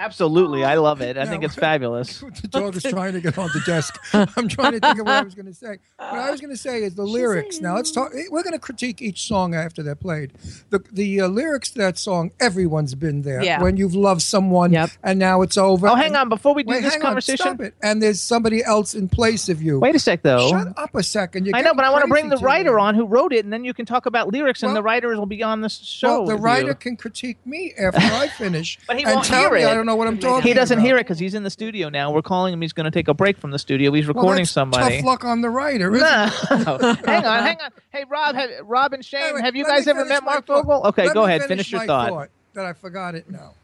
Absolutely, 0.00 0.64
I 0.64 0.76
love 0.76 1.02
it. 1.02 1.18
I 1.18 1.26
think 1.26 1.44
it's 1.44 1.54
fabulous. 1.54 2.20
the 2.42 2.48
dog 2.48 2.74
is 2.74 2.82
trying 2.82 3.12
to 3.12 3.20
get 3.20 3.36
on 3.36 3.50
the 3.52 3.60
desk. 3.66 3.98
I'm 4.14 4.48
trying 4.48 4.72
to 4.72 4.80
think 4.80 4.98
of 4.98 5.06
what 5.06 5.14
I 5.14 5.22
was 5.22 5.34
going 5.34 5.44
to 5.44 5.52
say. 5.52 5.76
What 5.98 6.14
I 6.14 6.30
was 6.30 6.40
going 6.40 6.50
to 6.50 6.56
say 6.56 6.82
is 6.82 6.94
the 6.94 7.04
lyrics. 7.04 7.60
Now 7.60 7.76
let's 7.76 7.92
talk. 7.92 8.12
We're 8.30 8.42
going 8.42 8.54
to 8.54 8.58
critique 8.58 9.02
each 9.02 9.28
song 9.28 9.54
after 9.54 9.82
they're 9.82 9.94
played. 9.94 10.32
The 10.70 10.82
the 10.90 11.20
uh, 11.20 11.28
lyrics 11.28 11.70
to 11.72 11.78
that 11.80 11.98
song. 11.98 12.30
Everyone's 12.40 12.94
been 12.94 13.20
there. 13.22 13.42
Yeah. 13.42 13.62
When 13.62 13.76
you've 13.76 13.94
loved 13.94 14.22
someone 14.22 14.72
Yep. 14.72 14.90
and 15.02 15.18
now 15.18 15.42
it's 15.42 15.58
over. 15.58 15.88
Oh, 15.88 15.94
hang 15.94 16.16
on. 16.16 16.30
Before 16.30 16.54
we 16.54 16.62
do 16.62 16.70
Wait, 16.70 16.82
this 16.82 16.96
conversation, 16.96 17.48
on. 17.48 17.54
Stop 17.56 17.66
it. 17.66 17.74
And 17.82 18.02
there's 18.02 18.20
somebody 18.22 18.64
else 18.64 18.94
in 18.94 19.06
place 19.08 19.50
of 19.50 19.62
you. 19.62 19.80
wait 19.80 19.94
a 19.94 19.98
sec 19.98 20.22
though. 20.22 20.48
Shut 20.48 20.78
up 20.78 20.94
a 20.94 21.02
second. 21.02 21.46
You're 21.46 21.56
I 21.56 21.60
know, 21.60 21.74
but 21.74 21.84
I 21.84 21.90
want 21.90 22.04
to 22.04 22.08
bring 22.08 22.30
the 22.30 22.38
writer 22.38 22.78
on 22.78 22.94
who 22.94 23.04
wrote 23.04 23.34
it, 23.34 23.44
and 23.44 23.52
then 23.52 23.64
you 23.64 23.74
can 23.74 23.84
talk 23.84 24.06
about 24.06 24.32
lyrics, 24.32 24.62
and 24.62 24.74
the 24.74 24.82
writers 24.82 25.18
will 25.18 25.26
be 25.26 25.42
on 25.42 25.60
the 25.60 25.68
show. 25.68 26.22
Well, 26.22 26.36
the 26.36 26.36
writer 26.36 26.68
you. 26.68 26.74
can 26.74 26.96
critique 26.96 27.44
me 27.44 27.74
after 27.78 28.00
I 28.00 28.28
finish 28.28 28.78
But 28.86 28.98
he 28.98 29.04
won't 29.04 29.24
tell 29.26 29.42
hear 29.42 29.52
me 29.52 29.62
it. 29.62 29.68
I 29.68 29.74
don't 29.74 29.89
know 29.90 29.96
what 29.96 30.08
I'm 30.08 30.18
talking 30.18 30.46
He 30.46 30.54
doesn't 30.54 30.78
about. 30.78 30.86
hear 30.86 30.96
it 30.96 31.00
because 31.00 31.18
he's 31.18 31.34
in 31.34 31.42
the 31.42 31.50
studio 31.50 31.88
now. 31.88 32.10
We're 32.12 32.22
calling 32.22 32.52
him. 32.52 32.60
He's 32.62 32.72
going 32.72 32.84
to 32.84 32.90
take 32.90 33.08
a 33.08 33.14
break 33.14 33.36
from 33.38 33.50
the 33.50 33.58
studio. 33.58 33.92
He's 33.92 34.06
Well, 34.06 34.14
recording 34.14 34.42
that's 34.42 34.50
somebody. 34.52 34.96
Tough 34.96 35.04
luck 35.04 35.24
on 35.24 35.40
the 35.40 35.50
writer, 35.50 35.94
isn't 35.94 36.06
No. 36.06 36.76
it? 36.80 36.98
hang 37.06 37.24
on, 37.24 37.42
hang 37.42 37.60
on. 37.60 37.70
Hey, 37.90 38.04
Rob, 38.08 38.34
have, 38.34 38.50
Rob 38.64 38.92
and 38.92 39.04
Shayne, 39.04 39.22
Wait, 39.22 39.34
wait, 39.34 39.44
have 39.44 39.56
you 39.56 39.64
let 39.64 39.70
me 39.72 39.76
guys 39.78 39.88
ever 39.88 40.04
met 40.04 40.24
Mark 40.24 40.46
thought. 40.46 40.64
Vogel? 40.64 40.86
Okay, 40.88 41.06
Let 41.06 41.14
go 41.14 41.26
me 41.26 41.34
ahead. 41.34 41.48
Finish 41.48 41.70
your 41.72 41.80
my 41.80 41.86
thought. 41.86 42.28
That 42.54 42.64
I 42.64 42.72
forgot 42.72 43.14
it 43.14 43.30
now. 43.30 43.54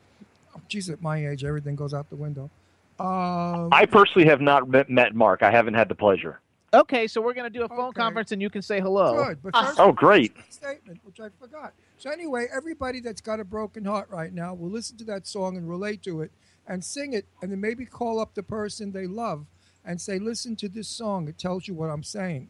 Oh, 0.54 0.92
at 0.92 1.00
my 1.02 1.28
age, 1.28 1.44
everything 1.44 1.76
goes 1.76 1.94
out 1.94 2.08
the 2.10 2.16
window. 2.16 2.50
Um, 2.98 3.68
I 3.72 3.86
personally 3.90 4.26
have 4.28 4.40
not 4.40 4.68
met, 4.68 4.88
met 4.90 5.14
Mark. 5.14 5.42
I 5.42 5.50
haven't 5.50 5.74
had 5.74 5.88
the 5.88 5.94
pleasure. 5.94 6.40
Okay, 6.74 7.06
so 7.06 7.20
we're 7.20 7.32
going 7.34 7.50
to 7.50 7.58
do 7.58 7.64
a 7.64 7.68
phone 7.68 7.88
Okay. 7.88 8.00
conference, 8.00 8.32
and 8.32 8.42
you 8.42 8.50
can 8.50 8.60
say 8.62 8.80
hello. 8.80 9.24
good, 9.24 9.42
but 9.42 9.54
first, 9.56 9.78
Oh, 9.78 9.92
great. 9.92 10.34
statement, 10.50 11.00
which 11.04 11.20
I 11.20 11.28
forgot. 11.40 11.72
So 11.96 12.10
anyway, 12.10 12.46
everybody 12.54 13.00
that's 13.00 13.20
got 13.20 13.40
a 13.40 13.44
broken 13.44 13.84
heart 13.84 14.08
right 14.10 14.32
now 14.32 14.52
will 14.54 14.70
listen 14.70 14.96
to 14.98 15.04
that 15.04 15.26
song 15.26 15.56
and 15.56 15.68
relate 15.68 16.02
to 16.02 16.22
it 16.22 16.32
and 16.66 16.84
sing 16.84 17.12
it, 17.12 17.26
and 17.40 17.50
then 17.52 17.60
maybe 17.60 17.86
call 17.86 18.18
up 18.18 18.34
the 18.34 18.42
person 18.42 18.92
they 18.92 19.06
love 19.06 19.46
and 19.84 20.00
say, 20.00 20.18
"Listen 20.18 20.56
to 20.56 20.68
this 20.68 20.88
song. 20.88 21.28
It 21.28 21.38
tells 21.38 21.68
you 21.68 21.74
what 21.74 21.88
I'm 21.88 22.02
saying." 22.02 22.48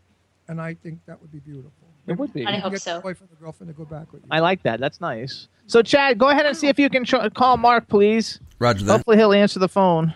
And 0.48 0.60
I 0.60 0.74
think 0.74 1.00
that 1.06 1.20
would 1.20 1.30
be 1.30 1.40
beautiful. 1.40 1.88
It 2.06 2.16
would 2.18 2.32
be. 2.32 2.46
I 2.46 2.56
hope 2.56 2.72
get 2.72 2.82
so. 2.82 3.00
boyfriend 3.00 3.32
or 3.32 3.36
girlfriend 3.36 3.68
to 3.68 3.76
go 3.76 3.84
back 3.84 4.12
with 4.12 4.22
you. 4.22 4.28
I 4.30 4.38
like 4.38 4.62
that. 4.62 4.78
That's 4.80 5.00
nice. 5.00 5.48
So, 5.66 5.82
Chad, 5.82 6.18
go 6.18 6.28
ahead 6.28 6.46
and 6.46 6.56
see 6.56 6.68
if 6.68 6.78
you 6.78 6.88
can 6.88 7.04
tr- 7.04 7.28
call 7.34 7.56
Mark, 7.56 7.88
please. 7.88 8.40
Roger 8.60 8.84
that. 8.86 8.92
Hopefully, 8.92 9.16
he'll 9.18 9.32
answer 9.32 9.58
the 9.58 9.68
phone. 9.68 10.14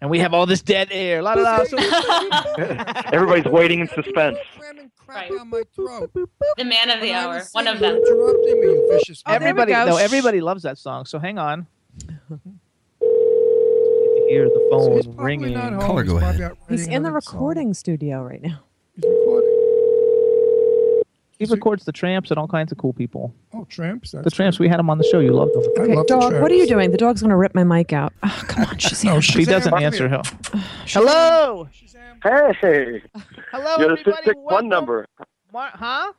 And 0.00 0.10
we 0.10 0.18
have 0.18 0.34
all 0.34 0.44
this 0.46 0.60
dead 0.60 0.88
air. 0.90 1.22
La, 1.22 1.32
la, 1.34 1.58
la. 1.58 1.64
So, 1.64 1.76
Everybody's 3.12 3.46
waiting 3.46 3.80
in 3.80 3.88
suspense. 3.88 4.36
Right. 5.08 5.30
down 5.30 5.48
my 5.50 5.62
throat. 5.74 6.10
The 6.58 6.64
man 6.64 6.90
of 6.90 7.00
the 7.00 7.12
hour, 7.12 7.42
one 7.52 7.66
of 7.66 7.78
them. 7.78 7.96
Interrupting 7.96 8.60
me, 8.60 8.66
you 8.66 8.88
vicious. 8.92 9.22
Oh, 9.24 9.32
everybody, 9.32 9.72
no, 9.72 9.96
everybody 9.96 10.40
loves 10.40 10.64
that 10.64 10.78
song. 10.78 11.04
So, 11.06 11.18
hang 11.18 11.38
on. 11.38 11.66
Hear 14.28 14.48
the 14.48 14.66
So 14.70 14.78
phone 14.78 14.96
he's 14.96 15.06
ringing. 15.08 15.54
not 15.54 15.72
home. 15.74 15.80
Caller, 15.82 16.02
go 16.04 16.18
probably 16.18 16.42
ahead. 16.42 16.56
He's 16.68 16.84
in 16.86 16.90
the 16.90 16.96
another 16.96 17.20
song. 17.20 17.34
recording 17.34 17.74
studio 17.74 18.22
right 18.22 18.42
now. 18.42 18.60
He's 21.38 21.50
recording. 21.50 21.56
He 21.56 21.60
records 21.60 21.84
the 21.84 21.92
Tramps 21.92 22.30
and 22.30 22.38
all 22.38 22.48
kinds 22.48 22.72
of 22.72 22.78
cool 22.78 22.92
people. 22.92 23.34
Oh, 23.52 23.64
tramps. 23.68 24.12
That's 24.12 24.24
The 24.24 24.30
Tramps, 24.30 24.58
we 24.58 24.68
had 24.68 24.80
him 24.80 24.88
on 24.88 24.98
the 24.98 25.04
show. 25.04 25.20
You 25.20 25.32
loved 25.32 25.52
them. 25.54 25.62
I 25.78 25.82
Okay, 25.82 25.94
love 25.94 26.06
the 26.06 26.14
dog, 26.18 26.40
what 26.40 26.50
are 26.50 26.54
you 26.54 26.66
doing? 26.66 26.90
The 26.90 26.96
dog's 26.98 27.20
going 27.20 27.30
to 27.30 27.36
rip 27.36 27.54
my 27.54 27.64
mic 27.64 27.92
out. 27.92 28.12
Oh, 28.22 28.42
come 28.48 28.64
on, 28.64 28.74
Shazam. 28.76 29.04
No, 29.04 29.20
He 29.20 29.44
doesn't 29.44 29.70
come 29.70 29.82
answer. 29.82 30.08
here. 30.08 30.16
Him. 30.18 30.60
Hello. 30.86 31.68
Hey, 32.22 33.02
Hello, 33.52 33.76
you 33.76 33.80
had 33.80 33.80
a 33.80 33.82
everybody. 33.84 34.02
six 34.04 34.16
six 34.24 34.36
one 34.36 34.44
Welcome. 34.46 34.68
number. 34.68 35.06
Mar- 35.52 35.70
huh? 35.74 36.12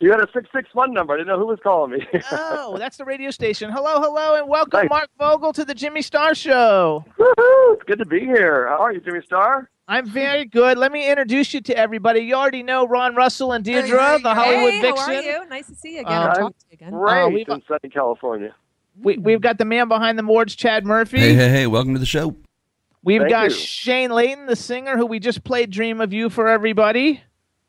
You 0.00 0.12
had 0.12 0.20
a 0.20 0.28
six 0.32 0.48
six 0.54 0.68
one 0.74 0.92
number. 0.92 1.14
I 1.14 1.16
didn't 1.16 1.28
know 1.28 1.38
who 1.38 1.46
was 1.46 1.58
calling 1.62 1.90
me. 1.92 2.06
Oh, 2.30 2.76
that's 2.78 2.96
the 2.96 3.04
radio 3.04 3.30
station. 3.30 3.70
Hello, 3.70 4.00
hello, 4.00 4.36
and 4.36 4.48
welcome, 4.48 4.70
Thanks. 4.80 4.90
Mark 4.90 5.08
Vogel, 5.18 5.52
to 5.54 5.64
the 5.64 5.74
Jimmy 5.74 6.02
Star 6.02 6.34
Show. 6.34 7.04
Woohoo! 7.18 7.74
It's 7.74 7.82
good 7.84 7.98
to 7.98 8.04
be 8.06 8.20
here. 8.20 8.68
How 8.68 8.76
are 8.78 8.92
you, 8.92 9.00
Jimmy 9.00 9.20
Star? 9.24 9.68
I'm 9.88 10.06
very 10.06 10.44
good. 10.44 10.76
Let 10.78 10.92
me 10.92 11.08
introduce 11.10 11.52
you 11.54 11.60
to 11.62 11.76
everybody. 11.76 12.20
You 12.20 12.34
already 12.34 12.62
know 12.62 12.86
Ron 12.86 13.16
Russell 13.16 13.52
and 13.52 13.64
Deirdre, 13.64 13.98
hey, 13.98 14.22
the 14.22 14.34
Hollywood 14.34 14.72
hey, 14.74 14.80
Vixen. 14.82 15.04
how 15.06 15.12
are 15.18 15.22
you? 15.22 15.48
Nice 15.48 15.66
to 15.66 15.74
see 15.74 15.94
you 15.94 16.00
again. 16.02 16.12
Uh, 16.12 16.34
talk 16.34 16.58
to 16.58 16.64
you 16.70 16.74
again. 16.74 16.90
Great 16.92 17.32
we've- 17.32 17.50
in 17.52 17.62
Southern 17.66 17.90
California. 17.90 18.54
We, 19.00 19.16
we've 19.16 19.40
got 19.40 19.58
the 19.58 19.64
man 19.64 19.86
behind 19.88 20.18
the 20.18 20.24
boards, 20.24 20.56
Chad 20.56 20.84
Murphy. 20.84 21.20
Hey, 21.20 21.32
hey, 21.34 21.48
hey! 21.48 21.66
Welcome 21.68 21.94
to 21.94 22.00
the 22.00 22.06
show. 22.06 22.34
We've 23.04 23.20
Thank 23.20 23.30
got 23.30 23.44
you. 23.44 23.50
Shayne 23.50 24.10
Leighton, 24.10 24.46
the 24.46 24.56
singer, 24.56 24.96
who 24.96 25.06
we 25.06 25.20
just 25.20 25.44
played 25.44 25.70
"Dream 25.70 26.00
of 26.00 26.12
You" 26.12 26.28
for 26.28 26.48
everybody. 26.48 27.22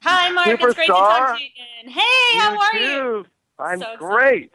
Hi, 0.04 0.30
Mark. 0.32 0.48
It's 0.48 0.62
great 0.62 0.76
to 0.88 0.94
talk 0.94 1.38
to 1.38 1.44
you 1.44 1.50
again. 1.50 1.94
Hey, 1.94 2.38
how 2.38 2.58
are 2.58 2.80
you? 2.80 3.24
too. 3.24 3.26
I'm 3.60 3.80
So 3.80 3.96
great. 3.98 4.52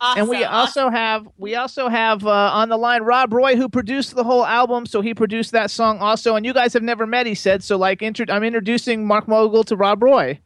Awesome. 0.00 0.20
And 0.20 0.28
we 0.28 0.44
also 0.44 0.90
have 0.90 1.26
we 1.38 1.54
also 1.54 1.88
have 1.88 2.26
uh, 2.26 2.30
on 2.30 2.68
the 2.68 2.76
line 2.76 3.02
Rob 3.02 3.32
Roy 3.32 3.56
who 3.56 3.68
produced 3.68 4.14
the 4.14 4.24
whole 4.24 4.44
album, 4.44 4.84
so 4.84 5.00
he 5.00 5.14
produced 5.14 5.52
that 5.52 5.70
song 5.70 5.98
also. 6.00 6.36
And 6.36 6.44
you 6.44 6.52
guys 6.52 6.74
have 6.74 6.82
never 6.82 7.06
met, 7.06 7.26
he 7.26 7.34
said. 7.34 7.64
So 7.64 7.78
like, 7.78 8.02
intro- 8.02 8.26
I'm 8.28 8.44
introducing 8.44 9.06
Mark 9.06 9.26
Vogel 9.26 9.64
to 9.64 9.76
Rob 9.76 10.02
Roy. 10.02 10.38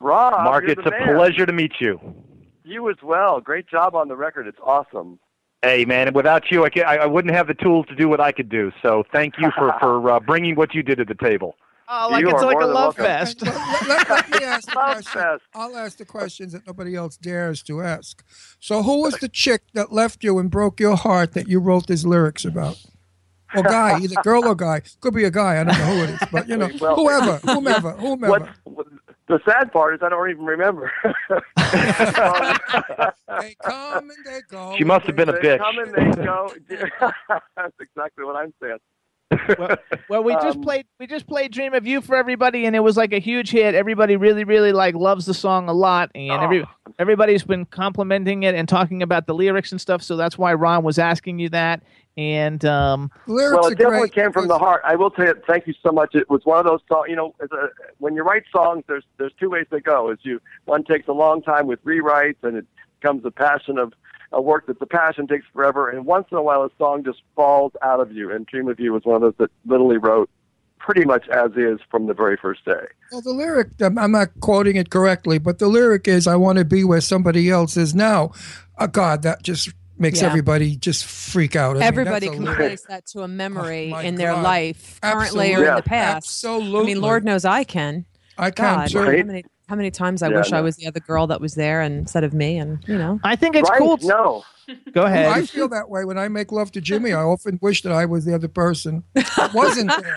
Rob, 0.00 0.44
Mark, 0.44 0.64
you're 0.64 0.72
it's 0.72 0.82
the 0.82 0.88
a 0.88 1.06
man. 1.06 1.16
pleasure 1.16 1.46
to 1.46 1.52
meet 1.52 1.72
you. 1.80 1.98
You 2.64 2.90
as 2.90 2.96
well. 3.02 3.40
Great 3.40 3.66
job 3.66 3.94
on 3.94 4.08
the 4.08 4.16
record. 4.16 4.46
It's 4.46 4.58
awesome. 4.62 5.18
Hey, 5.62 5.84
man, 5.84 6.12
without 6.12 6.50
you, 6.50 6.64
I, 6.64 6.70
ca- 6.70 6.82
I, 6.82 6.96
I 6.98 7.06
wouldn't 7.06 7.34
have 7.34 7.48
the 7.48 7.54
tools 7.54 7.86
to 7.88 7.96
do 7.96 8.08
what 8.08 8.20
I 8.20 8.30
could 8.30 8.48
do. 8.48 8.70
So 8.80 9.02
thank 9.10 9.38
you 9.38 9.50
for, 9.56 9.74
for 9.80 10.10
uh, 10.12 10.20
bringing 10.20 10.54
what 10.54 10.74
you 10.74 10.82
did 10.84 10.98
to 10.98 11.04
the 11.04 11.16
table. 11.16 11.56
Oh, 11.90 12.08
like 12.10 12.20
You 12.20 12.28
it's 12.30 12.42
are 12.42 12.46
like 12.46 12.56
a 12.56 12.60
more 12.60 12.66
love 12.66 12.98
welcome. 12.98 13.04
fest. 13.04 13.42
let, 13.42 13.88
let- 13.88 14.08
let 14.10 14.30
me 14.30 14.38
ask 14.46 14.66
the 14.68 14.72
question. 14.74 15.04
fest. 15.20 15.42
I'll 15.54 15.76
ask 15.76 15.96
the 15.98 16.04
questions 16.04 16.52
that 16.52 16.66
nobody 16.66 16.94
else 16.94 17.16
dares 17.16 17.62
to 17.64 17.80
ask. 17.80 18.22
So, 18.60 18.82
who 18.82 19.02
was 19.02 19.14
the 19.18 19.28
chick 19.28 19.62
that 19.74 19.92
left 19.92 20.22
you 20.22 20.38
and 20.38 20.50
broke 20.50 20.80
your 20.80 20.96
heart 20.96 21.32
that 21.32 21.48
you 21.48 21.60
wrote 21.60 21.86
these 21.86 22.04
lyrics 22.04 22.44
about? 22.44 22.76
Or 23.56 23.62
guy, 23.62 23.98
either 24.00 24.16
girl 24.22 24.44
or 24.46 24.54
guy. 24.54 24.82
Could 25.00 25.14
be 25.14 25.24
a 25.24 25.30
guy. 25.30 25.58
I 25.60 25.64
don't 25.64 25.78
know 25.78 25.84
who 25.84 26.02
it 26.04 26.10
is, 26.10 26.20
but 26.30 26.46
you 26.48 26.56
know, 26.58 26.68
Well- 26.78 26.96
whoever, 26.96 27.36
whomever, 27.52 27.92
whomever. 27.92 28.30
What, 28.30 28.48
what? 28.64 28.86
The 29.28 29.40
sad 29.46 29.72
part 29.72 29.94
is 29.94 30.00
I 30.02 30.08
don't 30.10 30.28
even 30.30 30.44
remember. 30.46 30.90
They 33.40 33.54
come 33.62 34.10
and 34.10 34.24
they 34.24 34.40
go. 34.50 34.74
She 34.76 34.84
must 34.84 35.06
have 35.06 35.16
been 35.16 35.28
a 35.28 35.32
they 35.32 35.38
bitch. 35.38 35.58
come 35.58 35.78
and 35.78 35.94
they 35.94 36.24
go. 36.24 36.52
That's 37.56 37.74
exactly 37.80 38.24
what 38.24 38.36
I'm 38.36 38.52
saying. 38.62 38.78
Well, 40.08 40.24
we 40.24 40.32
just 40.34 40.56
Um, 40.56 40.62
played 40.62 40.86
we 40.98 41.06
just 41.06 41.26
played 41.26 41.52
"Dream 41.52 41.74
of 41.74 41.86
You" 41.86 42.00
for 42.00 42.16
everybody, 42.16 42.64
and 42.64 42.74
it 42.74 42.80
was 42.80 42.96
like 42.96 43.12
a 43.12 43.18
huge 43.18 43.50
hit. 43.50 43.74
Everybody 43.74 44.16
really, 44.16 44.44
really 44.44 44.72
like 44.72 44.94
loves 44.94 45.26
the 45.26 45.34
song 45.34 45.68
a 45.68 45.72
lot, 45.72 46.10
and 46.14 46.42
every 46.42 46.62
Oh. 46.62 46.92
everybody's 46.98 47.44
been 47.44 47.66
complimenting 47.66 48.44
it 48.44 48.54
and 48.54 48.66
talking 48.68 49.02
about 49.02 49.26
the 49.26 49.34
lyrics 49.34 49.70
and 49.70 49.80
stuff. 49.80 50.02
So 50.02 50.16
that's 50.16 50.38
why 50.38 50.54
Ron 50.54 50.82
was 50.82 50.98
asking 50.98 51.38
you 51.40 51.50
that. 51.50 51.82
And 52.16 52.64
um, 52.64 53.10
Lyrics 53.26 53.54
well, 53.54 53.68
are 53.68 53.72
it 53.72 53.78
definitely 53.78 54.08
great 54.08 54.12
came 54.14 54.32
from 54.32 54.48
the 54.48 54.58
heart. 54.58 54.82
I 54.84 54.96
will 54.96 55.10
tell 55.10 55.26
you, 55.26 55.34
thank 55.46 55.66
you 55.66 55.74
so 55.82 55.92
much. 55.92 56.14
It 56.14 56.28
was 56.30 56.40
one 56.44 56.58
of 56.58 56.64
those 56.64 56.80
songs. 56.88 57.06
You 57.08 57.16
know, 57.16 57.34
as 57.40 57.50
a, 57.52 57.68
when 57.98 58.14
you 58.14 58.22
write 58.22 58.44
songs, 58.50 58.84
there's 58.88 59.04
there's 59.18 59.32
two 59.38 59.50
ways 59.50 59.66
they 59.70 59.80
go. 59.80 60.10
Is 60.10 60.18
you 60.22 60.40
one 60.64 60.84
takes 60.84 61.06
a 61.06 61.12
long 61.12 61.42
time 61.42 61.66
with 61.66 61.84
rewrites, 61.84 62.42
and 62.42 62.56
it 62.56 62.66
becomes 63.00 63.24
a 63.26 63.30
passion 63.30 63.78
of 63.78 63.92
a 64.32 64.40
work 64.42 64.66
that's 64.66 64.80
a 64.82 64.86
passion 64.86 65.26
takes 65.26 65.46
forever. 65.52 65.88
And 65.88 66.04
once 66.06 66.26
in 66.30 66.36
a 66.36 66.42
while, 66.42 66.62
a 66.62 66.70
song 66.78 67.02
just 67.04 67.22
falls 67.34 67.72
out 67.82 68.00
of 68.00 68.12
you. 68.12 68.30
And 68.30 68.46
"Dream 68.46 68.68
of 68.68 68.78
You" 68.78 68.92
was 68.92 69.04
one 69.04 69.16
of 69.16 69.22
those 69.22 69.34
that 69.38 69.50
literally 69.66 69.96
wrote 69.98 70.28
pretty 70.78 71.04
much 71.04 71.28
as 71.28 71.50
is 71.56 71.80
from 71.90 72.06
the 72.06 72.14
very 72.14 72.36
first 72.36 72.64
day. 72.64 72.86
Well, 73.10 73.20
the 73.20 73.32
lyric, 73.32 73.68
um, 73.82 73.98
I'm 73.98 74.12
not 74.12 74.28
quoting 74.40 74.76
it 74.76 74.90
correctly, 74.90 75.38
but 75.38 75.58
the 75.58 75.66
lyric 75.68 76.06
is, 76.08 76.26
I 76.26 76.36
want 76.36 76.58
to 76.58 76.64
be 76.64 76.84
where 76.84 77.00
somebody 77.00 77.50
else 77.50 77.76
is 77.76 77.94
now. 77.94 78.30
Oh, 78.78 78.86
God, 78.86 79.22
that 79.22 79.42
just 79.42 79.70
makes 79.98 80.20
Yeah. 80.20 80.28
everybody 80.28 80.76
just 80.76 81.04
freak 81.04 81.56
out. 81.56 81.76
I 81.76 81.80
Everybody 81.84 82.26
that's 82.28 82.32
a 82.32 82.36
can 82.36 82.44
lyric. 82.44 82.58
place 82.58 82.84
that 82.88 83.06
to 83.06 83.22
a 83.22 83.28
memory 83.28 83.88
Oh, 83.88 83.96
my 83.96 84.02
in 84.04 84.14
their 84.14 84.32
God. 84.32 84.44
life, 84.44 85.00
currently 85.02 85.46
or 85.54 85.58
in 85.58 85.64
Absolutely. 85.64 85.80
the 85.80 85.88
past. 85.88 86.16
Absolutely. 86.16 86.80
I 86.80 86.84
mean, 86.94 87.00
Lord 87.02 87.24
knows 87.24 87.44
I 87.44 87.64
can. 87.64 88.06
I 88.38 88.50
can 88.52 88.64
God, 88.76 88.88
too. 88.90 88.98
how 89.00 89.04
Right. 89.04 89.44
Many 89.68 89.76
how 89.76 89.76
many 89.76 89.90
times 89.90 90.22
I 90.22 90.28
Yeah, 90.30 90.38
wish 90.38 90.52
I 90.52 90.60
was 90.60 90.76
the 90.76 90.86
other 90.86 91.00
girl 91.00 91.26
that 91.28 91.40
was 91.40 91.54
there 91.54 91.82
instead 91.82 92.24
of 92.24 92.32
me, 92.32 92.58
and 92.58 92.78
you 92.86 92.96
know. 92.98 93.20
I 93.24 93.36
think 93.36 93.54
it's 93.56 93.68
right? 93.68 93.78
cool. 93.78 93.98
No. 94.02 94.44
Go 94.92 95.04
ahead. 95.04 95.26
I 95.26 95.46
feel 95.46 95.68
that 95.68 95.88
way 95.88 96.04
when 96.04 96.18
I 96.18 96.28
make 96.28 96.52
love 96.52 96.70
to 96.72 96.80
Jimmy. 96.82 97.12
I 97.14 97.22
often 97.22 97.58
wish 97.62 97.80
that 97.82 97.92
I 97.92 98.04
was 98.04 98.26
the 98.26 98.34
other 98.34 98.48
person. 98.48 99.02
that 99.14 99.52
wasn't 99.54 99.88
there. 99.88 100.14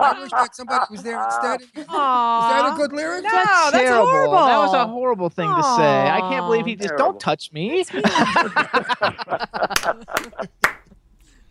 I 0.00 0.20
wish 0.20 0.30
that 0.30 0.54
somebody 0.54 0.84
was 0.90 1.02
there 1.02 1.20
instead. 1.24 1.62
Is 1.62 1.86
that 1.86 2.70
a 2.72 2.76
good 2.76 2.92
lyric? 2.92 3.24
No, 3.24 3.30
that's 3.32 3.72
terrible. 3.72 4.06
horrible. 4.06 4.36
That 4.36 4.58
was 4.58 4.74
a 4.74 4.86
horrible 4.86 5.28
thing 5.30 5.48
to 5.52 5.62
say. 5.62 6.08
I 6.10 6.20
can't 6.30 6.46
believe 6.46 6.66
he 6.66 6.76
just 6.76 6.88
Terrible. 6.90 7.12
don't 7.12 7.20
touch 7.20 7.52
me. 7.52 7.84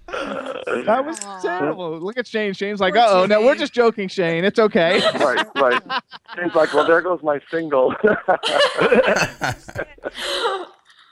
that 0.07 1.03
was 1.05 1.19
terrible. 1.41 1.99
Look 1.99 2.17
at 2.17 2.27
Shayne. 2.27 2.53
Shayne's 2.53 2.79
like, 2.79 2.95
uh 2.95 3.05
oh, 3.09 3.25
no, 3.25 3.41
we're 3.41 3.55
just 3.55 3.73
joking, 3.73 4.07
Shayne. 4.07 4.45
It's 4.45 4.59
okay. 4.59 4.99
right, 5.19 5.45
right. 5.55 5.81
Seems 6.35 6.55
like, 6.55 6.73
well, 6.73 6.85
there 6.87 7.01
goes 7.01 7.21
my 7.23 7.39
single. 7.51 7.93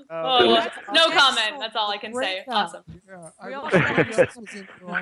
Oh, 0.07 0.47
well, 0.47 0.69
no 0.93 1.09
comment. 1.09 1.53
so 1.55 1.59
That's 1.59 1.75
all 1.75 1.89
I 1.89 1.97
can 1.97 2.11
say. 2.11 2.15
great. 2.15 2.43
Awesome. 2.47 2.83
Yeah, 3.07 3.29
I 3.41 3.47
We 3.47 3.53
all 3.55 3.63
wish 3.65 3.73
love 3.73 3.83
somebody 3.85 4.11
you. 4.11 4.17
else 4.23 4.35
was 4.35 4.53
in 4.53 4.67
the 4.79 4.85
wrong 4.85 5.01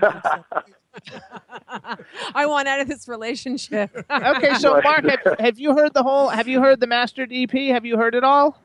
place. 1.12 2.02
I 2.34 2.46
want 2.46 2.68
out 2.70 2.80
of 2.80 2.88
this 2.88 3.10
relationship. 3.10 3.92
okay, 4.10 4.54
so 4.56 4.80
Mark, 4.82 5.04
have, 5.04 5.20
have 5.40 5.60
you 5.60 5.76
heard 5.76 5.94
the 5.94 6.04
whole? 6.04 6.30
Have 6.30 6.48
you 6.48 6.62
heard 6.62 6.80
the 6.80 6.88
mastered 6.88 7.32
EP? 7.34 7.52
Have 7.52 7.86
you 7.86 7.98
heard 7.98 8.16
it 8.16 8.24
all? 8.24 8.58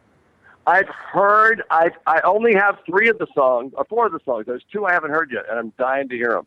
I've 0.69 0.89
heard. 0.89 1.63
I 1.71 1.91
I 2.07 2.21
only 2.23 2.55
have 2.55 2.79
three 2.87 3.09
of 3.09 3.19
the 3.19 3.27
songs, 3.35 3.73
or 3.77 3.85
four 3.87 4.07
of 4.07 4.13
the 4.13 4.21
songs. 4.25 4.47
There's 4.47 4.65
two 4.71 4.85
I 4.87 4.93
haven't 4.93 5.11
heard 5.11 5.31
yet, 5.33 5.45
and 5.49 5.59
I'm 5.59 5.73
dying 5.79 6.09
to 6.11 6.15
hear 6.17 6.33
them. 6.33 6.47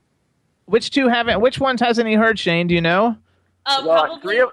Which 0.65 0.91
two 0.91 1.07
haven't? 1.07 1.41
Which 1.41 1.59
ones 1.59 1.81
hasn't 1.81 2.07
he 2.07 2.13
heard? 2.13 2.37
Shayne, 2.39 2.67
do 2.67 2.75
you 2.75 2.81
know? 2.81 3.17
Uh, 3.65 3.83
Well, 3.85 4.05
probably. 4.05 4.21
three 4.21 4.39
of. 4.41 4.49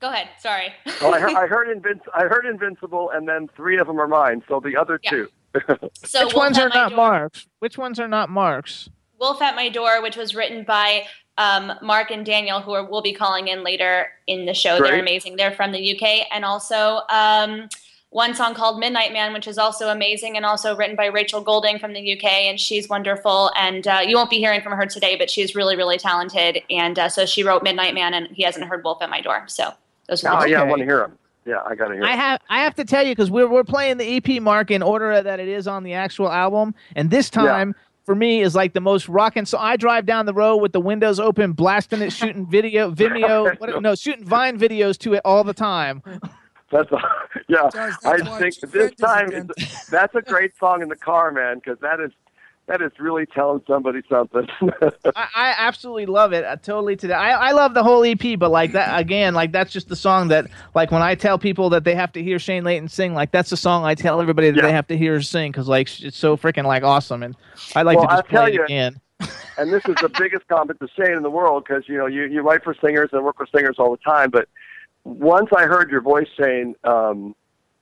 Go 0.00 0.08
ahead. 0.10 0.28
Sorry. 0.38 0.72
Well, 1.02 1.14
I 1.14 1.20
heard, 1.20 1.34
I 1.34 1.46
heard 1.54 1.66
Invinci- 1.76 2.08
I 2.14 2.22
heard 2.22 2.46
Invincible, 2.46 3.10
and 3.10 3.28
then 3.28 3.48
three 3.56 3.78
of 3.78 3.86
them 3.88 4.00
are 4.00 4.06
mine. 4.08 4.42
So 4.48 4.60
the 4.60 4.76
other 4.76 4.98
Yeah. 5.02 5.10
two. 5.10 5.28
So 5.94 6.24
Which 6.26 6.34
Wolf 6.34 6.34
ones 6.34 6.58
are 6.58 6.68
not 6.68 6.90
Door- 6.90 6.96
Mark's? 6.96 7.46
Which 7.58 7.76
ones 7.78 7.98
are 7.98 8.08
not 8.08 8.30
Mark's? 8.30 8.88
Wolf 9.18 9.42
at 9.42 9.56
My 9.56 9.68
Door, 9.68 10.02
which 10.02 10.16
was 10.16 10.34
written 10.34 10.62
by 10.62 11.04
um, 11.36 11.72
Mark 11.82 12.10
and 12.12 12.24
Daniel, 12.24 12.60
who 12.60 12.72
are, 12.72 12.84
will 12.88 13.02
be 13.02 13.12
calling 13.12 13.48
in 13.48 13.64
later 13.64 14.06
in 14.28 14.46
the 14.46 14.54
show. 14.54 14.80
They're 14.80 15.00
amazing. 15.00 15.36
They're 15.36 15.52
from 15.52 15.72
the 15.72 15.96
UK. 16.00 16.26
And 16.30 16.44
also 16.44 17.00
um, 17.10 17.68
one 18.10 18.34
song 18.34 18.54
called 18.54 18.78
Midnight 18.80 19.12
Man, 19.12 19.32
which 19.32 19.46
is 19.46 19.58
also 19.58 19.88
amazing 19.90 20.36
and 20.36 20.46
also 20.46 20.74
written 20.74 20.96
by 20.96 21.06
Rachel 21.06 21.40
Golding 21.42 21.78
from 21.78 21.92
the 21.92 22.16
UK. 22.16 22.24
And 22.24 22.58
she's 22.58 22.88
wonderful. 22.88 23.50
And 23.54 23.86
uh, 23.86 24.00
you 24.04 24.16
won't 24.16 24.30
be 24.30 24.38
hearing 24.38 24.62
from 24.62 24.72
her 24.72 24.86
today, 24.86 25.16
but 25.16 25.30
she's 25.30 25.54
really, 25.54 25.76
really 25.76 25.98
talented. 25.98 26.62
And 26.70 26.98
uh, 26.98 27.08
so 27.10 27.26
she 27.26 27.42
wrote 27.42 27.62
Midnight 27.62 27.94
Man, 27.94 28.14
and 28.14 28.28
he 28.28 28.42
hasn't 28.44 28.64
heard 28.66 28.82
Wolf 28.82 29.02
at 29.02 29.10
My 29.10 29.20
Door. 29.20 29.44
So 29.48 29.72
those 30.08 30.24
are 30.24 30.30
the 30.30 30.38
Oh 30.40 30.44
two. 30.46 30.50
yeah, 30.52 30.62
I 30.62 30.64
want 30.64 30.80
to 30.80 30.86
hear 30.86 30.98
them. 31.00 31.18
Yeah, 31.44 31.60
I 31.66 31.74
got 31.74 31.88
to 31.88 31.94
hear. 31.94 32.04
I 32.04 32.12
'em. 32.12 32.18
have 32.18 32.40
I 32.48 32.58
have 32.60 32.74
to 32.76 32.84
tell 32.84 33.02
you 33.06 33.12
because 33.12 33.30
we're 33.30 33.48
we're 33.48 33.64
playing 33.64 33.96
the 33.98 34.16
EP 34.16 34.40
mark 34.42 34.70
in 34.70 34.82
order 34.82 35.20
that 35.22 35.38
it 35.40 35.48
is 35.48 35.66
on 35.68 35.82
the 35.82 35.92
actual 35.94 36.30
album, 36.30 36.74
and 36.96 37.10
this 37.10 37.30
Yeah. 37.34 37.42
time 37.42 37.74
for 38.04 38.14
me 38.14 38.40
is 38.40 38.54
like 38.54 38.72
the 38.72 38.80
most 38.80 39.06
rocking. 39.08 39.44
So 39.44 39.58
I 39.58 39.76
drive 39.76 40.06
down 40.06 40.24
the 40.26 40.32
road 40.34 40.56
with 40.58 40.72
the 40.72 40.80
windows 40.80 41.20
open, 41.20 41.52
blasting 41.52 42.00
it, 42.02 42.10
shooting 42.12 42.46
video, 42.50 42.90
Vimeo, 42.94 43.58
what, 43.60 43.82
no, 43.82 43.94
shooting 43.94 44.24
Vine 44.24 44.58
videos 44.58 44.96
to 45.00 45.12
it 45.14 45.20
all 45.26 45.44
the 45.44 45.52
time. 45.54 46.02
That's 46.70 46.90
a, 46.92 46.96
yeah. 47.48 47.68
Guys, 47.72 47.94
that's 48.02 48.06
I 48.22 48.38
think 48.38 48.60
this 48.72 48.94
time 48.96 49.30
it's, 49.32 49.86
that's 49.88 50.14
a 50.14 50.22
great 50.22 50.52
song 50.58 50.82
in 50.82 50.88
the 50.88 50.96
car, 50.96 51.30
man, 51.32 51.56
because 51.56 51.78
that 51.80 52.00
is 52.00 52.10
that 52.66 52.82
is 52.82 52.92
really 52.98 53.24
telling 53.24 53.62
somebody 53.66 54.00
something. 54.10 54.46
I, 55.16 55.26
I 55.34 55.54
absolutely 55.56 56.04
love 56.04 56.34
it. 56.34 56.44
I 56.44 56.56
totally 56.56 56.96
today. 56.96 57.14
I, 57.14 57.48
I 57.48 57.52
love 57.52 57.72
the 57.72 57.82
whole 57.82 58.04
EP, 58.04 58.38
but 58.38 58.50
like 58.50 58.72
that 58.72 59.00
again, 59.00 59.32
like 59.32 59.52
that's 59.52 59.72
just 59.72 59.88
the 59.88 59.96
song 59.96 60.28
that 60.28 60.48
like 60.74 60.90
when 60.90 61.00
I 61.00 61.14
tell 61.14 61.38
people 61.38 61.70
that 61.70 61.84
they 61.84 61.94
have 61.94 62.12
to 62.12 62.22
hear 62.22 62.38
Shayne 62.38 62.64
Leighton 62.64 62.88
sing, 62.88 63.14
like 63.14 63.30
that's 63.32 63.48
the 63.48 63.56
song 63.56 63.84
I 63.86 63.94
tell 63.94 64.20
everybody 64.20 64.50
that 64.50 64.56
Yeah. 64.56 64.62
they 64.66 64.72
have 64.72 64.86
to 64.88 64.98
hear 64.98 65.14
her 65.14 65.22
sing 65.22 65.50
because 65.50 65.66
like 65.68 65.88
it's 66.02 66.18
so 66.18 66.36
freaking 66.36 66.64
like 66.64 66.82
awesome, 66.82 67.22
and 67.22 67.34
I 67.74 67.82
like 67.82 67.96
Well, 67.96 68.06
to 68.08 68.12
just 68.16 68.24
I'll 68.26 68.30
tell 68.30 68.42
play 68.42 68.50
it 68.50 68.54
you- 68.56 68.64
again. 68.64 69.00
and 69.56 69.72
this 69.72 69.82
is 69.88 69.94
the 70.02 70.10
biggest 70.18 70.46
compliment 70.48 70.78
to 70.80 70.88
Shayne 71.02 71.16
in 71.16 71.22
the 71.22 71.30
world 71.30 71.64
because 71.66 71.84
you 71.88 71.96
know 71.96 72.04
you 72.06 72.24
you 72.24 72.42
write 72.42 72.62
for 72.62 72.74
singers 72.84 73.08
and 73.14 73.24
work 73.24 73.38
with 73.40 73.48
singers 73.48 73.76
all 73.78 73.90
the 73.90 73.96
time. 74.06 74.28
But 74.30 74.46
once 75.08 75.48
I 75.56 75.64
heard 75.64 75.90
your 75.90 76.00
voice, 76.00 76.28
saying, 76.38 76.74
um, 76.84 77.34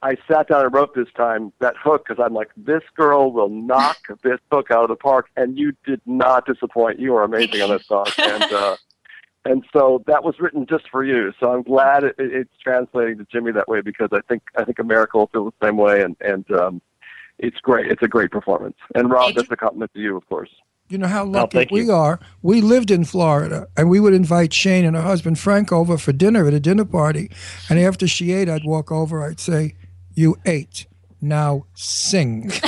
I 0.03 0.17
sat 0.31 0.49
down 0.49 0.65
and 0.65 0.75
wrote 0.75 0.95
this 0.95 1.09
time 1.17 1.53
that 1.59 1.75
hook 1.77 2.05
because 2.07 2.23
I'm 2.25 2.35
like, 2.35 2.51
this 2.57 2.83
girl 2.95 3.33
will 3.33 3.49
knock 3.49 3.99
this 4.23 4.39
hook 4.53 4.71
out 4.71 4.85
of 4.85 4.89
the 4.89 4.97
park, 4.97 5.29
and 5.37 5.59
you 5.59 5.73
did 5.85 6.01
not 6.07 6.47
disappoint. 6.47 7.01
You 7.01 7.15
are 7.17 7.25
amazing 7.25 7.63
on 7.63 7.71
this 7.71 7.87
song, 7.87 8.07
and 8.19 8.43
uh, 8.45 8.77
and 9.45 9.65
so 9.73 10.03
that 10.07 10.25
was 10.25 10.39
written 10.39 10.67
just 10.67 10.89
for 10.91 11.05
you. 11.05 11.33
So 11.41 11.53
I'm 11.53 11.63
glad 11.63 12.05
it, 12.05 12.15
it, 12.19 12.33
it's 12.33 12.59
translating 12.63 13.19
to 13.19 13.27
Jimmy 13.31 13.53
that 13.53 13.69
way 13.69 13.81
because 13.81 14.11
I 14.13 14.21
think 14.29 14.43
I 14.57 14.65
think 14.65 14.79
America 14.79 15.19
will 15.19 15.29
feel 15.29 15.45
the 15.47 15.67
same 15.67 15.77
way, 15.77 16.03
and 16.03 16.17
and 16.21 16.51
um, 16.53 16.83
it's 17.39 17.59
great. 17.59 17.91
It's 17.91 18.03
a 18.03 18.09
great 18.09 18.31
performance. 18.31 18.77
And 18.95 19.11
Rob, 19.11 19.35
that's 19.35 19.51
a 19.51 19.57
compliment 19.57 19.93
to 19.95 20.01
you, 20.01 20.17
of 20.17 20.29
course. 20.29 20.51
You 20.89 20.99
know 20.99 21.09
how 21.09 21.25
lucky 21.25 21.59
thank 21.59 21.71
we 21.71 21.85
you. 21.85 21.93
are. 21.93 22.21
We 22.43 22.61
lived 22.61 22.91
in 22.91 23.05
Florida, 23.05 23.67
and 23.77 23.91
we 23.91 23.99
would 23.99 24.15
invite 24.15 24.53
Shayne 24.53 24.85
and 24.85 24.95
her 24.95 25.03
husband 25.03 25.39
Frank 25.39 25.73
over 25.73 25.99
for 25.99 26.13
dinner 26.13 26.47
at 26.47 26.55
a 26.55 26.61
dinner 26.61 26.85
party. 26.85 27.31
And 27.69 27.79
after 27.79 28.07
she 28.07 28.33
ate, 28.33 28.49
I'd 28.49 28.65
walk 28.65 28.93
over. 28.93 29.23
I'd 29.25 29.41
say, 29.41 29.75
"You 30.15 30.39
ate. 30.47 30.87
Now 31.21 31.67
sing." 31.75 32.53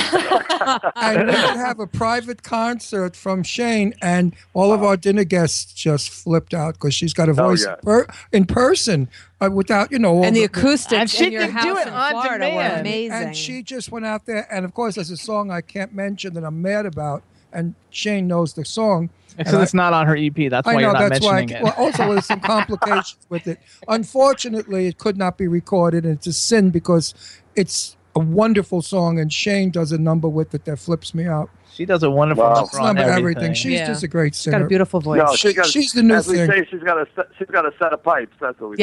and 0.95 1.19
we 1.19 1.25
would 1.27 1.55
have 1.55 1.79
a 1.79 1.87
private 1.87 2.43
concert 2.43 3.15
from 3.15 3.43
Shayne, 3.43 3.93
and 4.01 4.35
all 4.53 4.73
of 4.73 4.83
our 4.83 4.97
dinner 4.97 5.23
guests 5.23 5.71
just 5.73 6.09
flipped 6.09 6.53
out 6.53 6.73
because 6.73 6.93
she's 6.93 7.13
got 7.13 7.29
a 7.29 7.33
voice 7.33 7.65
yeah. 7.65 7.75
per, 7.81 8.05
in 8.33 8.45
person 8.45 9.07
uh, 9.39 9.49
without, 9.51 9.91
you 9.91 9.99
know, 9.99 10.09
all 10.17 10.25
and 10.25 10.35
the 10.35 10.41
the- 10.41 10.45
acoustics 10.45 10.93
And 10.93 11.09
she 11.09 11.27
in 11.27 11.31
your 11.31 11.41
can 11.43 11.51
house 11.51 11.63
do 11.63 11.77
it 11.77 11.87
in 11.87 11.93
on 11.93 12.11
Florida 12.11 12.45
were 12.45 12.49
demand. 12.51 12.79
amazing. 12.81 13.11
And 13.13 13.35
she 13.37 13.63
just 13.63 13.91
went 13.91 14.05
out 14.05 14.25
there, 14.25 14.47
and 14.53 14.65
of 14.65 14.73
course, 14.73 14.95
there's 14.95 15.11
a 15.11 15.17
song 15.17 15.51
I 15.51 15.61
can't 15.61 15.93
mention 15.93 16.33
that 16.33 16.43
I'm 16.43 16.61
mad 16.61 16.85
about, 16.85 17.23
and 17.53 17.75
Shayne 17.89 18.27
knows 18.27 18.53
the 18.53 18.65
song. 18.65 19.09
Because 19.37 19.53
And 19.53 19.59
I- 19.61 19.63
it's 19.63 19.73
not 19.73 19.93
on 19.93 20.05
her 20.07 20.17
EP. 20.17 20.49
That's 20.49 20.65
why 20.65 20.73
I 20.73 20.75
know 20.75 20.81
you're 20.81 20.93
not 20.93 21.09
that's 21.09 21.25
why. 21.25 21.35
mentioning 21.41 21.55
I, 21.55 21.59
it. 21.59 21.63
well, 21.77 21.85
also, 21.85 22.11
there's 22.11 22.25
some 22.25 22.39
complications 22.55 23.17
with 23.29 23.47
it. 23.47 23.59
Unfortunately, 23.87 24.87
it 24.87 24.97
could 24.97 25.17
not 25.17 25.37
be 25.37 25.47
recorded, 25.47 26.03
and 26.05 26.15
it's 26.17 26.27
a 26.27 26.33
sin 26.33 26.71
because 26.71 27.13
it's 27.55 27.95
a 28.15 28.19
wonderful 28.19 28.81
song, 28.81 29.19
and 29.19 29.31
Shayne 29.31 29.69
does 29.69 29.91
a 29.91 29.97
number 29.97 30.27
with 30.27 30.53
it 30.55 30.65
that 30.65 30.77
flips 30.79 31.13
me 31.13 31.25
out. 31.25 31.49
She 31.73 31.85
does 31.85 32.03
a 32.03 32.09
wonderful 32.09 32.43
Wow. 32.43 32.53
number 32.73 32.79
on 32.81 32.97
everything. 32.97 33.19
everything. 33.19 33.53
She's 33.53 33.73
Yeah. 33.73 33.87
just 33.87 34.03
a 34.03 34.07
great 34.07 34.33
She's 34.35 34.43
singer. 34.43 34.59
got 34.59 34.65
a 34.65 34.67
beautiful 34.67 34.99
voice. 34.99 35.19
No, 35.19 35.31
She- 35.35 35.49
she's, 35.49 35.55
got, 35.55 35.65
she's 35.67 35.93
the 35.93 36.03
new 36.03 36.15
as 36.15 36.27
we 36.27 36.35
thing. 36.37 36.49
say, 36.51 36.67
she's 36.69 36.81
got 36.83 36.97
a 36.97 37.07
set, 37.15 37.27
she's 37.37 37.47
got 37.47 37.65
a 37.65 37.71
set 37.79 37.93
of 37.93 38.03
pipes. 38.03 38.35
That's 38.41 38.59
what 38.59 38.71
we 38.71 38.75
say. 38.77 38.81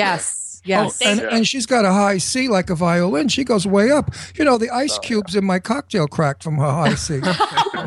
Yes, 0.67 0.99
yes. 1.01 1.19
Oh, 1.21 1.25
and, 1.25 1.33
and 1.33 1.47
she's 1.49 1.65
got 1.67 1.85
a 1.85 1.93
high 1.93 2.19
C 2.19 2.49
like 2.49 2.69
a 2.71 2.75
violin. 2.75 3.29
She 3.29 3.45
goes 3.45 3.67
way 3.67 3.91
up. 3.91 4.11
You 4.37 4.45
know, 4.45 4.59
the 4.59 4.71
ice 4.71 4.99
cubes 4.99 5.35
in 5.37 5.45
my 5.45 5.59
cocktail 5.59 6.07
cracked 6.09 6.43
from 6.43 6.57
her 6.59 6.71
high 6.71 6.95
C. 6.95 7.21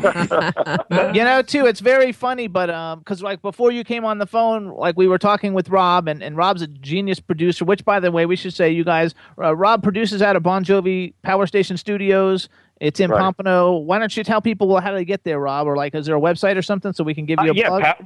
you 1.14 1.24
know 1.24 1.42
too 1.42 1.66
it's 1.66 1.80
very 1.80 2.12
funny 2.12 2.46
but 2.46 2.70
um 2.70 3.00
because 3.00 3.22
like 3.22 3.42
before 3.42 3.70
you 3.70 3.84
came 3.84 4.04
on 4.04 4.18
the 4.18 4.26
phone 4.26 4.68
like 4.68 4.96
we 4.96 5.06
were 5.06 5.18
talking 5.18 5.52
with 5.52 5.68
rob 5.68 6.08
and, 6.08 6.22
and 6.22 6.36
rob's 6.36 6.62
a 6.62 6.66
genius 6.66 7.20
producer 7.20 7.64
which 7.64 7.84
by 7.84 8.00
the 8.00 8.10
way 8.10 8.24
we 8.26 8.36
should 8.36 8.54
say 8.54 8.70
you 8.70 8.84
guys 8.84 9.14
uh, 9.42 9.54
rob 9.54 9.82
produces 9.82 10.22
out 10.22 10.36
of 10.36 10.42
bon 10.42 10.64
jovi 10.64 11.12
power 11.22 11.46
station 11.46 11.76
studios 11.76 12.48
it's 12.80 12.98
in 13.00 13.10
Right. 13.10 13.20
pompano 13.20 13.76
why 13.76 13.98
don't 13.98 14.16
you 14.16 14.24
tell 14.24 14.40
people 14.40 14.78
how 14.80 14.92
to 14.92 15.04
get 15.04 15.24
there 15.24 15.38
rob 15.40 15.66
or 15.66 15.76
like 15.76 15.94
is 15.94 16.06
there 16.06 16.16
a 16.16 16.20
website 16.20 16.56
or 16.56 16.62
something 16.62 16.92
so 16.92 17.04
we 17.04 17.14
can 17.14 17.26
give 17.26 17.38
Uh, 17.38 17.44
you 17.44 17.50
a 17.50 17.54
yeah, 17.54 17.68
plug 17.68 17.82
pa- 17.82 17.98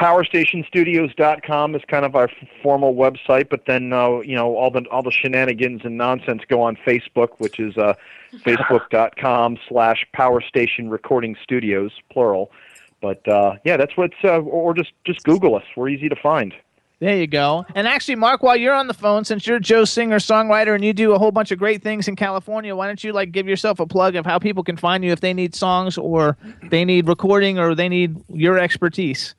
PowerStationStudios.com 0.00 1.74
is 1.74 1.82
kind 1.86 2.06
of 2.06 2.16
our 2.16 2.24
f- 2.24 2.48
formal 2.62 2.94
website, 2.94 3.50
but 3.50 3.66
then 3.66 3.92
uh, 3.92 4.20
you 4.20 4.34
know 4.34 4.56
all 4.56 4.70
the 4.70 4.82
all 4.90 5.02
the 5.02 5.10
shenanigans 5.10 5.82
and 5.84 5.98
nonsense 5.98 6.42
go 6.48 6.62
on 6.62 6.76
Facebook, 6.76 7.28
which 7.36 7.60
is 7.60 7.76
uh, 7.76 7.92
Facebook.com 8.36 9.58
slash 9.68 10.06
Power 10.14 10.40
Station 10.40 10.88
Recording 10.88 11.36
Studios, 11.42 11.92
plural. 12.10 12.50
But 13.02 13.26
uh, 13.28 13.56
yeah, 13.64 13.76
that's 13.76 13.94
what's 13.96 14.16
uh, 14.24 14.40
or 14.40 14.72
just 14.72 14.92
just 15.04 15.22
Google 15.24 15.54
us. 15.54 15.64
We're 15.76 15.90
easy 15.90 16.08
to 16.08 16.16
find. 16.16 16.54
There 17.00 17.16
you 17.16 17.26
go. 17.26 17.66
And 17.74 17.86
actually, 17.86 18.16
Mark, 18.16 18.42
while 18.42 18.56
you're 18.56 18.74
on 18.74 18.86
the 18.86 18.94
phone, 18.94 19.24
since 19.24 19.46
you're 19.46 19.58
Joe 19.58 19.84
singer 19.84 20.18
songwriter 20.18 20.74
and 20.74 20.84
you 20.84 20.92
do 20.92 21.12
a 21.12 21.18
whole 21.18 21.30
bunch 21.30 21.50
of 21.50 21.58
great 21.58 21.82
things 21.82 22.08
in 22.08 22.16
California, 22.16 22.76
why 22.76 22.86
don't 22.86 23.02
you 23.02 23.12
like 23.12 23.32
give 23.32 23.48
yourself 23.48 23.80
a 23.80 23.86
plug 23.86 24.16
of 24.16 24.26
how 24.26 24.38
people 24.38 24.62
can 24.62 24.76
find 24.76 25.02
you 25.02 25.10
if 25.10 25.20
they 25.20 25.32
need 25.32 25.54
songs 25.54 25.96
or 25.96 26.36
they 26.70 26.84
need 26.84 27.06
recording 27.06 27.58
or 27.58 27.74
they 27.74 27.88
need 27.88 28.16
your 28.28 28.58
expertise? 28.58 29.34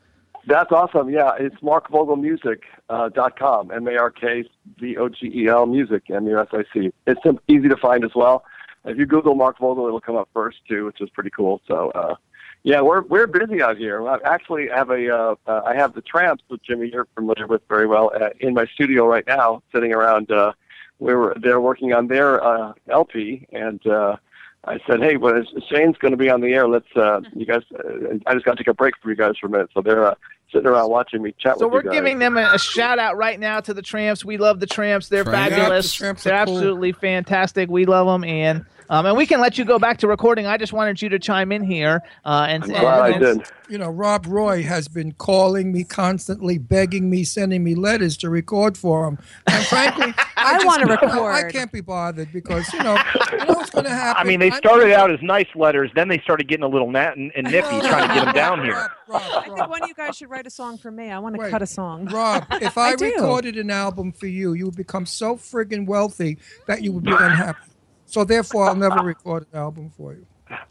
That's 0.47 0.71
awesome. 0.71 1.09
Yeah, 1.09 1.33
it's 1.39 1.55
markvogelmusic.com, 1.57 3.71
uh, 3.71 3.73
M-A-R-K-V-O-G-E-L 3.73 5.65
music, 5.67 6.03
M-U-S-I-C. 6.09 6.91
It's 7.05 7.23
sim- 7.23 7.39
easy 7.47 7.69
to 7.69 7.77
find 7.77 8.03
as 8.03 8.11
well. 8.15 8.43
If 8.83 8.97
you 8.97 9.05
Google 9.05 9.35
Mark 9.35 9.59
Vogel, 9.59 9.85
it'll 9.85 10.01
come 10.01 10.15
up 10.15 10.29
first 10.33 10.57
too, 10.67 10.85
which 10.85 11.01
is 11.01 11.09
pretty 11.11 11.29
cool. 11.29 11.61
So, 11.67 11.91
uh, 11.91 12.15
yeah, 12.63 12.81
we're 12.81 13.01
we're 13.01 13.27
busy 13.27 13.61
out 13.61 13.77
here. 13.77 14.07
I 14.07 14.17
actually 14.23 14.69
have 14.69 14.91
a 14.91 15.15
uh, 15.15 15.35
uh, 15.47 15.61
I 15.65 15.75
have 15.75 15.93
the 15.93 16.01
Tramps, 16.01 16.43
which 16.47 16.61
Jimmy 16.63 16.89
you're 16.91 17.07
familiar 17.15 17.47
with 17.47 17.61
very 17.67 17.87
well, 17.87 18.11
uh, 18.19 18.29
in 18.39 18.53
my 18.53 18.65
studio 18.65 19.07
right 19.07 19.25
now, 19.25 19.63
sitting 19.73 19.93
around. 19.93 20.31
Uh, 20.31 20.53
we 20.99 21.15
were 21.15 21.35
they're 21.39 21.61
working 21.61 21.93
on 21.93 22.07
their 22.07 22.43
uh, 22.43 22.73
LP, 22.87 23.47
and 23.51 23.85
uh, 23.87 24.17
I 24.65 24.77
said, 24.87 25.01
hey, 25.01 25.17
well, 25.17 25.41
Shayne's 25.71 25.97
going 25.97 26.11
to 26.11 26.17
be 26.17 26.29
on 26.29 26.41
the 26.41 26.53
air. 26.53 26.67
Let's 26.67 26.85
uh, 26.95 27.21
you 27.33 27.45
guys. 27.45 27.63
Uh, 27.73 28.17
I 28.27 28.33
just 28.33 28.45
got 28.45 28.57
to 28.57 28.63
take 28.63 28.67
a 28.67 28.73
break 28.73 28.93
from 29.01 29.09
you 29.11 29.17
guys 29.17 29.33
for 29.39 29.47
a 29.47 29.49
minute. 29.49 29.69
So 29.73 29.81
they're 29.81 30.05
uh, 30.05 30.15
sitting 30.51 30.67
around 30.67 30.89
watching 30.91 31.23
me 31.23 31.33
chat 31.39 31.53
with 31.57 31.59
the 31.59 31.65
table. 31.65 31.71
So 31.71 31.73
we're 31.73 31.79
you 31.83 31.89
guys. 31.89 31.93
giving 31.93 32.19
them 32.19 32.37
a, 32.37 32.51
a 32.53 32.59
shout 32.59 32.99
out 32.99 33.17
right 33.17 33.39
now 33.39 33.59
to 33.61 33.73
the 33.73 33.81
Tramps. 33.81 34.23
We 34.23 34.37
love 34.37 34.59
the 34.59 34.67
Tramps. 34.67 35.09
They're 35.09 35.23
Tramps. 35.23 35.55
fabulous. 35.55 35.91
The 35.93 35.97
Tramps 35.97 36.23
They're 36.23 36.35
are 36.35 36.45
cool. 36.45 36.57
absolutely 36.57 36.91
fantastic. 36.91 37.69
We 37.69 37.85
love 37.85 38.05
them, 38.07 38.23
and 38.23 38.65
um, 38.91 39.05
and 39.07 39.17
we 39.17 39.25
can 39.25 39.39
let 39.41 39.57
you 39.57 39.65
go 39.65 39.79
back 39.79 39.97
to 39.99 40.07
recording. 40.07 40.45
I 40.45 40.57
just 40.57 40.73
wanted 40.73 41.01
you 41.01 41.09
to 41.09 41.17
chime 41.19 41.51
in 41.51 41.63
here 41.63 42.01
uh, 42.25 42.45
and, 42.49 42.63
I'm 42.63 42.69
and- 42.69 42.79
glad 42.79 42.99
I 43.01 43.09
and- 43.09 43.19
did. 43.39 43.47
You 43.71 43.77
know, 43.77 43.89
Rob 43.89 44.25
Roy 44.27 44.63
has 44.63 44.89
been 44.89 45.13
calling 45.13 45.71
me 45.71 45.85
constantly, 45.85 46.57
begging 46.57 47.09
me, 47.09 47.23
sending 47.23 47.63
me 47.63 47.73
letters 47.73 48.17
to 48.17 48.29
record 48.29 48.77
for 48.77 49.07
him. 49.07 49.17
And 49.47 49.65
frankly, 49.65 50.13
I 50.37 50.55
just- 50.55 50.65
wanna 50.65 50.87
record 50.87 51.31
I 51.33 51.49
can't 51.49 51.71
be 51.71 51.79
bothered 51.79 52.33
because 52.33 52.71
you 52.73 52.83
know, 52.83 52.97
you 53.31 53.37
know 53.37 53.45
what's 53.53 53.69
going 53.69 53.85
to 53.85 53.89
happen. 53.89 54.21
I 54.21 54.27
mean, 54.27 54.41
they 54.41 54.49
I'm- 54.51 54.57
started 54.57 54.91
out 54.93 55.09
as 55.09 55.21
nice 55.21 55.47
letters, 55.55 55.89
then 55.95 56.09
they 56.09 56.19
started 56.19 56.49
getting 56.49 56.65
a 56.65 56.67
little 56.67 56.91
nat 56.91 57.15
and, 57.15 57.31
and 57.33 57.47
nippy, 57.49 57.79
trying 57.87 58.09
to 58.09 58.13
get 58.13 58.25
them 58.25 58.33
down 58.33 58.61
here. 58.63 58.73
Rob, 58.73 58.91
Rob, 59.07 59.21
I 59.23 59.41
think 59.55 59.69
one 59.69 59.83
of 59.83 59.87
you 59.87 59.95
guys 59.95 60.17
should 60.17 60.29
write 60.29 60.45
a 60.47 60.51
song 60.51 60.77
for 60.77 60.91
me. 60.91 61.09
I 61.09 61.19
want 61.19 61.35
to 61.35 61.41
Wait. 61.41 61.51
cut 61.51 61.61
a 61.61 61.67
song. 61.67 62.05
Rob, 62.07 62.45
if 62.61 62.77
I, 62.77 62.89
I 62.89 62.93
recorded 62.99 63.55
an 63.57 63.71
album 63.71 64.11
for 64.11 64.27
you, 64.27 64.51
you 64.53 64.65
would 64.65 64.75
become 64.75 65.05
so 65.05 65.37
friggin' 65.37 65.85
wealthy 65.85 66.37
that 66.67 66.81
you 66.81 66.91
would 66.91 67.05
be 67.05 67.11
unhappy. 67.13 67.59
So 68.05 68.25
therefore, 68.25 68.65
I'll 68.65 68.75
never 68.75 68.99
record 69.01 69.45
an 69.53 69.57
album 69.59 69.91
for 69.95 70.13
you. 70.13 70.25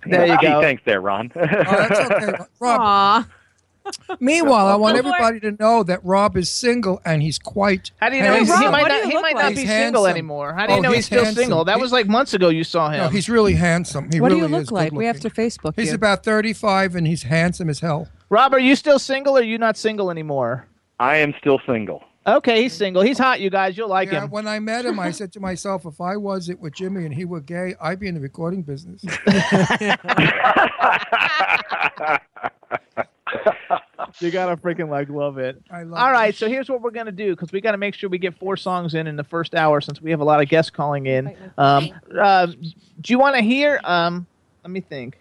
There 0.07 0.27
you 0.27 0.39
Gee, 0.41 0.47
go. 0.47 0.61
Thanks 0.61 0.83
there, 0.85 1.01
Ron. 1.01 1.31
Oh, 1.37 1.41
that's 1.47 1.99
okay, 2.13 2.33
Rob. 2.61 2.81
Aw. 2.81 3.29
Meanwhile, 4.21 4.67
I 4.69 4.77
want 4.77 4.97
Go 4.97 5.03
for 5.03 5.09
it. 5.09 5.15
everybody 5.21 5.41
to 5.41 5.63
know 5.63 5.83
that 5.83 6.05
Rob 6.05 6.37
is 6.37 6.49
single 6.51 7.01
and 7.05 7.23
he's 7.23 7.39
quite. 7.39 7.91
How 8.01 8.09
do 8.09 8.17
you 8.17 8.23
know 8.23 8.35
he's, 8.35 8.49
handsome. 8.49 8.67
he 8.67 8.71
might 8.71 8.89
not, 8.89 9.05
he 9.05 9.15
might 9.15 9.23
like? 9.23 9.35
not 9.37 9.49
be 9.55 9.61
He's 9.63 9.69
single 9.69 10.05
handsome. 10.05 10.11
anymore? 10.11 10.53
How 10.55 10.67
do 10.67 10.73
you 10.75 10.79
Oh, 10.79 10.83
know 10.83 10.89
he's, 10.91 10.97
he's 10.99 11.07
still 11.07 11.25
handsome. 11.25 11.43
single? 11.43 11.65
That 11.65 11.77
He- 11.77 11.83
was 11.83 11.91
like 11.91 12.07
months 12.07 12.35
ago 12.35 12.51
you 12.51 12.63
saw 12.63 12.91
him. 12.91 12.99
No, 12.99 13.09
he's 13.09 13.29
really 13.29 13.55
handsome. 13.55 14.11
He 14.13 14.21
What 14.21 14.29
do 14.29 14.37
you 14.37 14.47
look 14.47 14.71
like? 14.71 14.93
We 14.93 15.07
have 15.07 15.19
to. 15.21 15.31
Facebook 15.31 15.73
He's 15.77 15.89
you. 15.89 15.95
about 15.95 16.23
35 16.23 16.95
and 16.95 17.07
he's 17.07 17.23
handsome 17.25 17.69
as 17.69 17.81
hell. 17.81 18.09
Rob, 18.29 18.53
are 18.53 18.61
you 18.61 18.77
still 18.77 18.99
single 18.99 19.37
or 19.37 19.41
are 19.41 19.45
you 19.45 19.59
not 19.59 19.77
single 19.77 20.11
anymore? 20.11 20.67
I 21.01 21.17
am 21.17 21.35
still 21.41 21.61
single. 21.67 22.05
Okay, 22.27 22.63
he's 22.63 22.75
single. 22.75 23.03
He's 23.03 23.17
hot, 23.19 23.41
you 23.41 23.49
guys. 23.49 23.77
You'll 23.79 23.89
like 23.89 24.13
Yeah, 24.13 24.25
him. 24.25 24.31
when 24.31 24.47
I 24.47 24.59
met 24.59 24.85
him, 24.85 25.01
I 25.01 25.11
said 25.11 25.33
to 25.33 25.41
myself, 25.41 25.87
if 25.87 26.01
I 26.03 26.17
was 26.17 26.49
it 26.51 26.61
with 26.61 26.75
Jimmy 26.75 27.07
and 27.07 27.15
he 27.15 27.25
were 27.25 27.41
gay, 27.41 27.75
I'd 27.81 27.99
be 27.99 28.09
in 28.09 28.15
the 28.15 28.21
recording 28.21 28.63
business. 28.63 29.03
You 34.21 34.31
gotta 34.31 34.57
freaking 34.57 34.89
like 34.91 35.09
love 35.09 35.39
it. 35.39 35.63
I 35.71 35.85
love 35.85 35.99
All 36.03 36.21
it. 36.23 36.35
so 36.35 36.49
here's 36.49 36.69
what 36.69 36.83
we're 36.83 36.91
gonna 36.91 37.13
do 37.13 37.31
because 37.35 37.53
we 37.53 37.61
got 37.61 37.73
to 37.73 37.79
make 37.79 37.95
sure 37.95 38.11
we 38.11 38.19
get 38.19 38.37
four 38.39 38.57
songs 38.57 38.95
in 38.95 39.07
in 39.07 39.15
the 39.17 39.25
first 39.25 39.55
hour 39.55 39.81
since 39.81 40.03
we 40.03 40.11
have 40.11 40.21
a 40.21 40.25
lot 40.25 40.43
of 40.43 40.49
guests 40.49 40.71
calling 40.71 41.07
in. 41.07 41.35
Um, 41.57 41.89
uh, 42.19 42.47
do 42.47 43.13
you 43.13 43.19
want 43.19 43.37
to 43.37 43.43
hear? 43.43 43.81
Um, 43.85 44.27
let 44.65 44.71
me 44.71 44.81
think. 44.81 45.19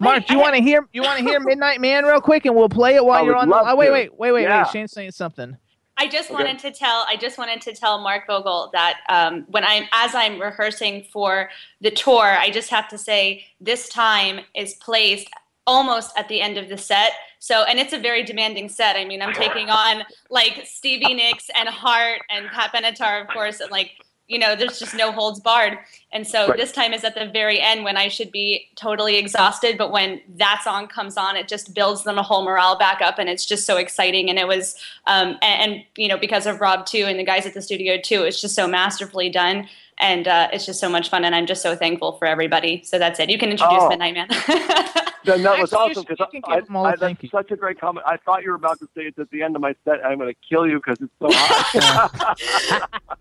Mark, 0.00 0.26
do 0.26 0.34
you 0.34 0.40
want 0.40 0.56
to 0.56 0.62
hear? 0.62 0.86
You 0.92 1.02
want 1.02 1.18
to 1.18 1.24
hear 1.24 1.38
Midnight 1.40 1.80
Man 1.80 2.04
real 2.04 2.20
quick, 2.20 2.44
and 2.44 2.56
we'll 2.56 2.68
play 2.68 2.96
it 2.96 3.04
while 3.04 3.22
I 3.22 3.24
you're 3.24 3.36
on. 3.36 3.48
The, 3.48 3.54
oh, 3.56 3.76
wait, 3.76 3.92
wait, 3.92 4.18
wait, 4.18 4.32
wait, 4.32 4.42
Yeah. 4.42 4.64
wait. 4.64 4.72
Shayne's 4.72 4.90
saying 4.92 5.12
something. 5.12 5.56
I 5.96 6.08
just 6.08 6.30
Okay. 6.30 6.34
wanted 6.42 6.58
to 6.60 6.72
tell 6.72 7.04
I 7.08 7.16
just 7.16 7.38
wanted 7.38 7.60
to 7.62 7.74
tell 7.74 8.00
Mark 8.00 8.26
Vogel 8.26 8.70
that 8.72 9.00
um, 9.08 9.44
when 9.48 9.64
I'm 9.64 9.84
as 9.92 10.14
I'm 10.14 10.40
rehearsing 10.40 11.06
for 11.12 11.50
the 11.80 11.90
tour, 11.90 12.36
I 12.38 12.50
just 12.50 12.70
have 12.70 12.88
to 12.88 12.98
say 12.98 13.44
this 13.60 13.88
time 13.88 14.40
is 14.54 14.74
placed 14.74 15.28
almost 15.66 16.12
at 16.16 16.28
the 16.28 16.40
end 16.40 16.58
of 16.58 16.68
the 16.68 16.76
set. 16.78 17.12
So 17.38 17.64
and 17.64 17.78
it's 17.78 17.92
a 17.92 17.98
very 17.98 18.22
demanding 18.24 18.68
set. 18.68 18.96
I 18.96 19.04
mean, 19.04 19.22
I'm 19.22 19.32
taking 19.32 19.68
on 19.70 20.02
like 20.30 20.62
Stevie 20.64 21.14
Nicks 21.14 21.50
and 21.54 21.68
Heart 21.68 22.22
and 22.30 22.46
Pat 22.50 22.72
Benatar, 22.72 23.22
of 23.22 23.28
course, 23.28 23.60
and 23.60 23.70
like 23.70 23.90
you 24.28 24.38
know, 24.38 24.54
there's 24.56 24.78
just 24.78 24.94
no 24.94 25.12
holds 25.12 25.40
barred. 25.40 25.76
And 26.12 26.26
so 26.26 26.48
Right. 26.48 26.56
this 26.56 26.72
time 26.72 26.92
is 26.94 27.04
at 27.04 27.14
the 27.14 27.26
very 27.26 27.60
end 27.60 27.84
when 27.84 27.96
I 27.96 28.08
should 28.08 28.30
be 28.32 28.68
totally 28.76 29.16
exhausted, 29.16 29.76
but 29.76 29.90
when 29.90 30.20
that 30.36 30.60
song 30.64 30.86
comes 30.88 31.16
on, 31.16 31.36
it 31.36 31.48
just 31.48 31.74
builds 31.74 32.04
them 32.04 32.18
a 32.18 32.22
whole 32.22 32.44
morale 32.44 32.78
back 32.78 33.00
up, 33.02 33.18
and 33.18 33.28
it's 33.28 33.44
just 33.44 33.66
so 33.66 33.76
exciting. 33.76 34.30
And 34.30 34.38
it 34.38 34.46
was, 34.48 34.74
um, 35.06 35.36
and, 35.42 35.72
and 35.72 35.84
you 35.96 36.08
know, 36.08 36.16
because 36.16 36.46
of 36.46 36.60
Rob 36.60 36.86
too, 36.86 37.04
and 37.06 37.18
the 37.18 37.24
guys 37.24 37.44
at 37.46 37.54
the 37.54 37.62
studio 37.62 37.98
too, 38.00 38.22
it's 38.22 38.40
just 38.40 38.54
so 38.54 38.66
masterfully 38.66 39.28
done, 39.28 39.68
and 39.98 40.26
uh, 40.28 40.48
it's 40.52 40.64
just 40.66 40.80
so 40.80 40.88
much 40.88 41.10
fun. 41.10 41.24
And 41.24 41.34
I'm 41.34 41.46
just 41.46 41.60
so 41.62 41.76
thankful 41.76 42.12
for 42.12 42.26
everybody. 42.26 42.82
So 42.84 42.98
that's 42.98 43.20
it. 43.20 43.28
You 43.28 43.38
can 43.38 43.50
introduce 43.50 43.82
Oh. 43.82 43.88
Midnight 43.88 44.14
Man. 44.14 44.28
Then 45.24 45.42
that 45.44 45.56
was 45.60 45.72
Actually, 45.72 45.90
awesome 45.92 46.04
because 46.08 46.26
you 46.32 46.42
can 46.42 46.52
I, 46.52 46.56
give 46.56 46.66
them 46.66 46.74
all 46.76 46.84
a 46.84 46.88
I, 46.88 46.90
that's 46.92 47.00
thank 47.00 47.22
you. 47.22 47.28
such 47.28 47.52
a 47.52 47.56
great 47.56 47.80
comment. 47.80 48.04
I 48.08 48.16
thought 48.16 48.42
you 48.42 48.50
were 48.50 48.56
about 48.56 48.80
to 48.80 48.86
say 48.86 49.02
it's 49.02 49.18
at 49.20 49.30
the 49.30 49.40
end 49.44 49.54
of 49.54 49.62
my 49.62 49.72
set. 49.84 50.04
I'm 50.04 50.18
going 50.18 50.34
to 50.34 50.38
kill 50.48 50.66
you 50.66 50.78
because 50.84 50.98
it's 51.00 51.12
so 51.20 51.28
hot. 51.32 53.18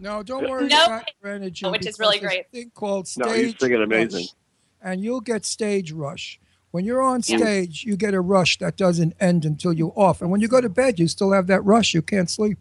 No, 0.00 0.22
don't 0.22 0.48
worry 0.48 0.66
No, 0.68 0.84
about 0.86 1.04
your 1.22 1.32
energy. 1.34 1.66
which 1.68 1.86
is 1.86 1.98
really 1.98 2.18
great. 2.18 2.50
thing 2.50 2.70
called 2.74 3.06
stage 3.06 3.26
No, 3.26 3.32
you're 3.34 3.50
singing 3.58 3.82
amazing. 3.82 4.20
rush, 4.20 4.28
and 4.82 5.02
you'll 5.02 5.20
get 5.20 5.44
stage 5.44 5.92
rush. 5.92 6.40
When 6.70 6.84
you're 6.84 7.02
on 7.02 7.20
Yeah. 7.26 7.36
stage, 7.36 7.84
you 7.84 7.96
get 7.96 8.14
a 8.14 8.20
rush 8.20 8.58
that 8.58 8.76
doesn't 8.76 9.14
end 9.20 9.44
until 9.44 9.72
you're 9.72 9.92
off. 9.96 10.22
And 10.22 10.30
when 10.30 10.40
you 10.40 10.48
go 10.48 10.60
to 10.60 10.68
bed, 10.68 10.98
you 10.98 11.06
still 11.08 11.32
have 11.32 11.48
that 11.48 11.62
rush. 11.64 11.92
You 11.94 12.00
can't 12.02 12.30
sleep. 12.30 12.58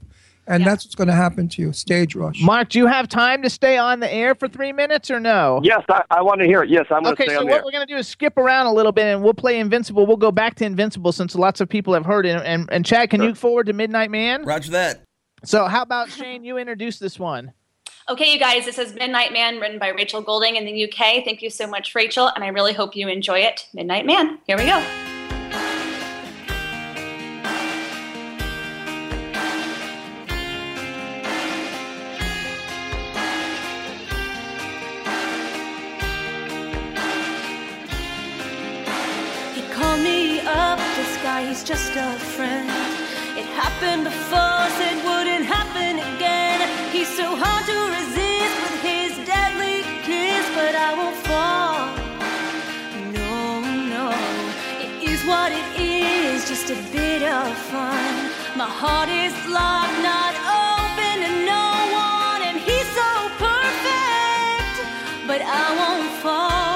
And 0.47 0.61
Yeah. 0.63 0.69
that's 0.69 0.83
what's 0.83 0.95
going 0.95 1.09
to 1.09 1.13
happen 1.13 1.47
to 1.49 1.61
you 1.61 1.71
stage 1.73 2.15
rush. 2.15 2.41
Mark, 2.41 2.69
do 2.69 2.79
you 2.79 2.87
have 2.87 3.07
time 3.07 3.43
to 3.43 3.49
stay 3.51 3.77
on 3.77 3.99
the 3.99 4.11
air 4.11 4.33
for 4.33 4.47
three 4.47 4.73
minutes 4.73 5.11
or 5.11 5.19
no? 5.19 5.59
yes, 5.63 5.83
I, 5.89 6.01
I 6.09 6.21
want 6.23 6.41
to 6.41 6.47
hear 6.47 6.63
it. 6.63 6.69
Yes, 6.71 6.87
I'm 6.89 7.03
going 7.03 7.15
to 7.15 7.21
Okay, 7.21 7.25
stay 7.29 7.35
so 7.35 7.41
on 7.41 7.45
what 7.45 7.57
there. 7.57 7.61
we're 7.65 7.71
gonna 7.71 7.85
do 7.85 7.97
is 7.97 8.07
skip 8.07 8.35
around 8.35 8.65
a 8.65 8.73
little 8.73 8.91
bit, 8.91 9.05
and 9.05 9.23
we'll 9.23 9.35
play 9.35 9.59
Invincible. 9.59 10.07
We'll 10.07 10.17
go 10.17 10.31
back 10.31 10.55
to 10.55 10.65
Invincible 10.65 11.11
since 11.11 11.35
lots 11.35 11.61
of 11.61 11.69
people 11.69 11.93
have 11.93 12.05
heard 12.05 12.25
it. 12.25 12.41
And 12.43 12.67
and 12.71 12.83
Chad, 12.83 13.11
can 13.11 13.19
Sure. 13.19 13.29
you 13.29 13.35
forward 13.35 13.67
to 13.67 13.73
Midnight 13.73 14.09
Man? 14.09 14.43
Roger 14.43 14.71
that. 14.71 15.03
So 15.43 15.65
how 15.65 15.81
about 15.83 16.09
Shayne? 16.09 16.43
You 16.43 16.57
introduce 16.57 16.99
this 16.99 17.17
one. 17.17 17.53
Okay, 18.09 18.33
you 18.33 18.39
guys, 18.39 18.65
this 18.65 18.79
is 18.79 18.93
Midnight 18.95 19.31
Man, 19.31 19.59
written 19.59 19.77
by 19.79 19.89
Rachel 19.89 20.21
Golding 20.21 20.55
in 20.55 20.65
the 20.65 20.85
UK. 20.85 21.23
Thank 21.23 21.41
you 21.41 21.49
so 21.49 21.67
much, 21.67 21.93
Rachel, 21.93 22.27
and 22.27 22.43
I 22.43 22.47
really 22.47 22.73
hope 22.73 22.95
you 22.95 23.07
enjoy 23.07 23.39
it. 23.39 23.67
Midnight 23.73 24.05
Man, 24.05 24.39
here 24.47 24.57
we 24.57 24.65
go. 24.65 24.79
He 39.53 39.61
called 39.73 40.01
me 40.01 40.39
up, 40.41 40.79
this 40.95 41.15
guy, 41.21 41.47
he's 41.47 41.63
just 41.63 41.91
a 41.95 42.11
friend. 42.35 42.67
It 43.37 43.45
happened 43.45 44.03
before, 44.03 44.67
said 44.77 45.05
fun. 57.71 58.31
My 58.57 58.69
heart 58.81 59.09
is 59.09 59.33
locked, 59.47 59.97
not 60.01 60.33
open 60.65 61.15
to 61.25 61.31
no 61.53 61.67
one, 62.09 62.41
and 62.49 62.57
he's 62.57 62.89
so 62.99 63.11
perfect. 63.45 64.75
But 65.27 65.41
I 65.41 65.65
won't 65.79 66.11
fall. 66.23 66.68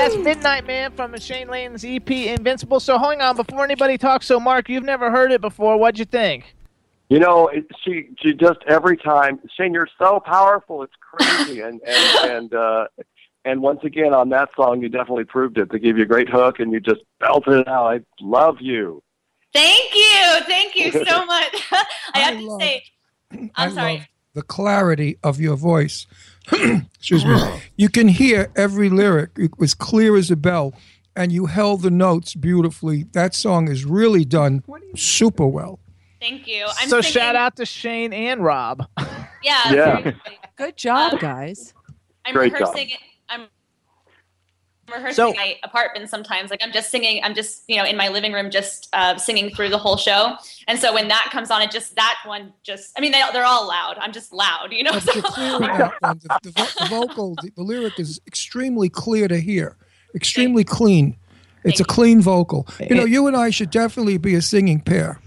That's 0.00 0.16
Midnight 0.16 0.66
Man 0.66 0.92
from 0.92 1.14
Shayne 1.18 1.48
Lane's 1.48 1.84
EP 1.84 2.10
Invincible. 2.10 2.80
So 2.80 2.98
hang 2.98 3.20
on, 3.20 3.36
before 3.36 3.64
anybody 3.64 3.98
talks, 3.98 4.24
so 4.24 4.40
Mark, 4.40 4.70
you've 4.70 4.82
never 4.82 5.10
heard 5.10 5.30
it 5.30 5.42
before. 5.42 5.76
What'd 5.76 5.98
you 5.98 6.06
think? 6.06 6.54
You 7.10 7.18
know, 7.18 7.48
it, 7.48 7.66
she 7.84 8.08
she 8.18 8.32
just 8.32 8.60
every 8.66 8.96
time 8.96 9.40
Shayne, 9.58 9.74
you're 9.74 9.90
so 9.98 10.18
powerful, 10.18 10.82
it's 10.82 10.94
crazy, 11.02 11.60
and 11.60 11.82
and 11.86 12.30
and 12.30 12.54
uh, 12.54 12.86
and 13.44 13.60
once 13.60 13.80
again 13.84 14.14
on 14.14 14.30
that 14.30 14.48
song, 14.56 14.80
you 14.80 14.88
definitely 14.88 15.24
proved 15.24 15.58
it. 15.58 15.70
They 15.70 15.78
gave 15.78 15.98
you 15.98 16.04
a 16.04 16.06
great 16.06 16.30
hook, 16.30 16.60
and 16.60 16.72
you 16.72 16.80
just 16.80 17.02
belted 17.18 17.58
it 17.58 17.68
out. 17.68 17.92
I 17.92 18.00
love 18.22 18.56
you. 18.58 19.02
Thank 19.52 19.94
you. 19.94 20.40
Thank 20.46 20.76
you 20.76 20.92
so 20.92 21.26
much. 21.26 21.62
I 22.14 22.20
have 22.20 22.38
to 22.38 22.58
say, 22.58 22.84
I 23.32 23.50
I'm 23.56 23.74
sorry. 23.74 23.92
love 23.98 24.06
the 24.32 24.42
clarity 24.42 25.18
of 25.22 25.40
your 25.40 25.56
voice. 25.56 26.06
Excuse 26.52 27.24
me. 27.24 27.36
You 27.76 27.88
can 27.88 28.08
hear 28.08 28.50
every 28.56 28.90
lyric. 28.90 29.30
It 29.36 29.58
was 29.58 29.74
clear 29.74 30.16
as 30.16 30.30
a 30.30 30.36
bell, 30.36 30.74
and 31.16 31.32
you 31.32 31.46
held 31.46 31.82
the 31.82 31.90
notes 31.90 32.34
beautifully. 32.34 33.04
That 33.12 33.34
song 33.34 33.68
is 33.68 33.84
really 33.84 34.24
done 34.24 34.62
super 34.96 35.46
well. 35.46 35.78
Thank 36.20 36.46
you. 36.46 36.66
I'm 36.78 36.88
so 36.88 37.00
singing- 37.00 37.12
shout 37.12 37.36
out 37.36 37.56
to 37.56 37.64
Shayne 37.66 38.12
and 38.12 38.42
Rob. 38.44 38.86
Yeah. 39.42 39.72
Yeah. 39.72 40.10
Good 40.56 40.76
job, 40.76 41.18
guys. 41.18 41.72
I'm 42.26 42.34
Great 42.34 42.52
job. 42.58 42.76
Rehearsing 44.90 45.28
it. 45.28 45.36
My 45.36 45.56
apartment 45.62 46.08
sometimes. 46.10 46.50
Like 46.50 46.60
I'm 46.62 46.72
just 46.72 46.90
singing. 46.90 47.22
I'm 47.22 47.34
just 47.34 47.64
you 47.68 47.76
know 47.76 47.84
in 47.84 47.96
my 47.96 48.08
living 48.08 48.32
room, 48.32 48.50
just 48.50 48.88
uh, 48.92 49.16
singing 49.16 49.54
through 49.54 49.70
the 49.70 49.78
whole 49.78 49.96
show. 49.96 50.36
And 50.68 50.78
so 50.78 50.92
when 50.92 51.08
that 51.08 51.30
comes 51.32 51.50
on, 51.50 51.62
it 51.62 51.70
just 51.70 51.96
that 51.96 52.18
one 52.24 52.52
just. 52.62 52.92
I 52.96 53.00
mean, 53.00 53.12
they 53.12 53.22
they're 53.32 53.44
all 53.44 53.68
loud. 53.68 53.98
I'm 54.00 54.12
just 54.12 54.32
loud, 54.32 54.72
you 54.72 54.82
know. 54.82 54.92
But 54.92 55.14
you're 55.14 55.22
clear 55.24 55.56
in 55.56 55.62
that 55.62 55.92
one. 56.00 56.18
The, 56.18 56.38
the, 56.42 56.74
the 56.80 56.86
vocal, 56.88 57.34
the, 57.36 57.50
the 57.56 57.62
lyric 57.62 57.98
is 57.98 58.20
extremely 58.26 58.88
clear 58.88 59.28
to 59.28 59.38
hear, 59.38 59.76
extremely 60.14 60.64
clean. 60.64 61.16
It's 61.64 61.80
a 61.80 61.84
clean 61.84 62.20
vocal. 62.20 62.66
You 62.88 62.96
know, 62.96 63.04
you 63.04 63.26
and 63.26 63.36
I 63.36 63.50
should 63.50 63.70
definitely 63.70 64.16
be 64.16 64.34
a 64.34 64.42
singing 64.42 64.80
pair. 64.80 65.20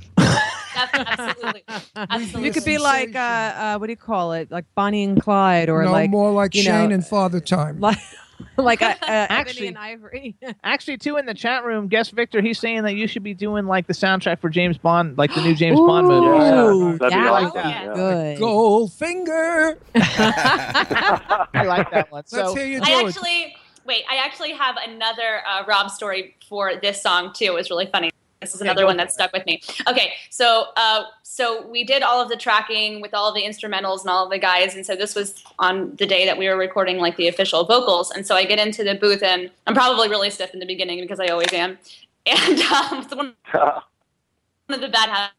Absolutely. 0.93 1.63
Absolutely. 1.95 2.45
You 2.45 2.51
could 2.51 2.65
be 2.65 2.77
like, 2.77 3.15
uh, 3.15 3.19
uh, 3.19 3.77
what 3.77 3.87
do 3.87 3.93
you 3.93 3.97
call 3.97 4.33
it? 4.33 4.51
Like 4.51 4.65
Bonnie 4.75 5.03
and 5.03 5.21
Clyde, 5.21 5.69
or 5.69 5.83
no 5.83 5.91
like 5.91 6.09
more 6.09 6.31
like 6.31 6.53
Shayne 6.53 6.89
know, 6.89 6.95
and 6.95 7.05
Father 7.05 7.39
Time. 7.39 7.79
Like, 7.79 7.97
like 8.57 8.81
uh, 8.81 8.95
uh, 9.01 9.05
Actually- 9.07 9.67
Ebony 9.67 9.67
and 9.67 9.77
Ivory. 9.77 10.35
Actually, 10.63 10.97
too, 10.97 11.17
in 11.17 11.25
the 11.25 11.33
chat 11.33 11.63
room, 11.63 11.87
guest 11.87 12.11
Victor, 12.11 12.41
he's 12.41 12.59
saying 12.59 12.83
that 12.83 12.95
you 12.95 13.07
should 13.07 13.23
be 13.23 13.33
doing 13.33 13.65
like 13.65 13.87
the 13.87 13.93
soundtrack 13.93 14.39
for 14.39 14.49
James 14.49 14.77
Bond, 14.77 15.17
like 15.17 15.33
the 15.33 15.41
new 15.41 15.55
James 15.55 15.79
Bond 15.79 16.07
movie. 16.07 16.27
Ooh, 16.27 16.97
that'd 16.97 17.13
be 17.17 17.21
that 17.23 17.31
awesome. 17.31 17.69
Yeah. 17.69 17.93
good. 17.93 18.39
Goldfinger. 18.39 19.77
I 19.95 21.63
like 21.65 21.91
that 21.91 22.11
one. 22.11 22.19
Let's 22.19 22.31
So 22.31 22.55
hear 22.55 22.65
you 22.65 22.79
do 22.81 22.91
I 22.91 23.03
actually 23.03 23.55
wait. 23.85 24.03
I 24.09 24.15
actually 24.17 24.51
have 24.53 24.75
another 24.77 25.41
uh, 25.47 25.63
Rob 25.67 25.89
story 25.89 26.35
for 26.47 26.73
this 26.81 27.01
song 27.01 27.33
too. 27.33 27.45
It 27.45 27.53
was 27.53 27.69
really 27.69 27.87
funny. 27.87 28.11
This 28.43 28.55
is 28.55 28.61
another 28.61 28.85
one 28.85 28.97
that 28.97 29.11
stuck 29.11 29.33
with 29.33 29.45
me. 29.45 29.61
Okay, 29.87 30.13
so 30.29 30.67
uh, 30.75 31.05
so 31.23 31.67
we 31.67 31.83
did 31.83 32.03
all 32.03 32.21
of 32.21 32.29
the 32.29 32.35
tracking 32.35 33.01
with 33.01 33.13
all 33.13 33.27
of 33.27 33.35
the 33.35 33.43
instrumentals 33.43 34.01
and 34.01 34.09
all 34.09 34.25
of 34.25 34.31
the 34.31 34.39
guys, 34.39 34.75
and 34.75 34.85
so 34.85 34.95
this 34.95 35.15
was 35.15 35.43
on 35.59 35.95
the 35.95 36.05
day 36.05 36.25
that 36.25 36.37
we 36.37 36.47
were 36.47 36.57
recording 36.57 36.97
like 36.97 37.17
the 37.17 37.27
official 37.27 37.63
vocals. 37.63 38.11
And 38.11 38.25
so 38.25 38.35
I 38.35 38.45
get 38.45 38.59
into 38.59 38.83
the 38.83 38.95
booth, 38.95 39.23
and 39.23 39.49
I'm 39.67 39.73
probably 39.73 40.09
really 40.09 40.29
stiff 40.29 40.53
in 40.53 40.59
the 40.59 40.65
beginning 40.65 41.01
because 41.01 41.19
I 41.19 41.27
always 41.27 41.51
am. 41.53 41.77
And 42.25 42.61
um, 42.61 43.01
it's 43.01 43.13
one 43.13 43.33
of 43.53 44.79
the 44.79 44.87
bad 44.87 45.09
habits. 45.09 45.35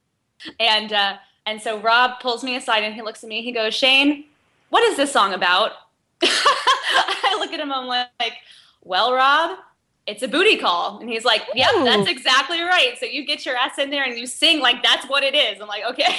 And 0.61 0.93
uh, 0.93 1.17
and 1.47 1.61
so 1.61 1.81
Rob 1.81 2.21
pulls 2.21 2.43
me 2.43 2.57
aside 2.57 2.85
and 2.85 2.95
he 2.95 3.03
looks 3.03 3.23
at 3.23 3.29
me. 3.29 3.43
He 3.43 3.53
goes, 3.53 3.75
Shayne, 3.75 4.25
what 4.71 4.83
is 4.85 4.97
this 4.97 5.13
song 5.13 5.35
about? 5.35 5.73
I 6.23 7.37
look 7.39 7.53
at 7.53 7.61
him. 7.61 7.73
I'm 7.73 7.87
like, 7.87 8.35
well, 8.83 9.13
Rob, 9.13 9.59
it's 10.07 10.23
a 10.23 10.29
booty 10.29 10.59
call. 10.59 10.99
And 11.01 11.09
he's 11.09 11.25
like, 11.25 11.43
yep, 11.55 11.71
Ooh. 11.77 11.85
that's 11.85 12.09
exactly 12.09 12.61
right. 12.61 12.95
So 13.01 13.07
you 13.07 13.25
get 13.25 13.47
your 13.47 13.57
ass 13.57 13.79
in 13.79 13.89
there 13.91 14.05
and 14.05 14.19
you 14.19 14.27
sing 14.27 14.61
like 14.61 14.83
that's 14.83 15.07
what 15.09 15.23
it 15.23 15.35
is. 15.35 15.59
I'm 15.61 15.69
like, 15.69 15.83
okay. 15.91 16.15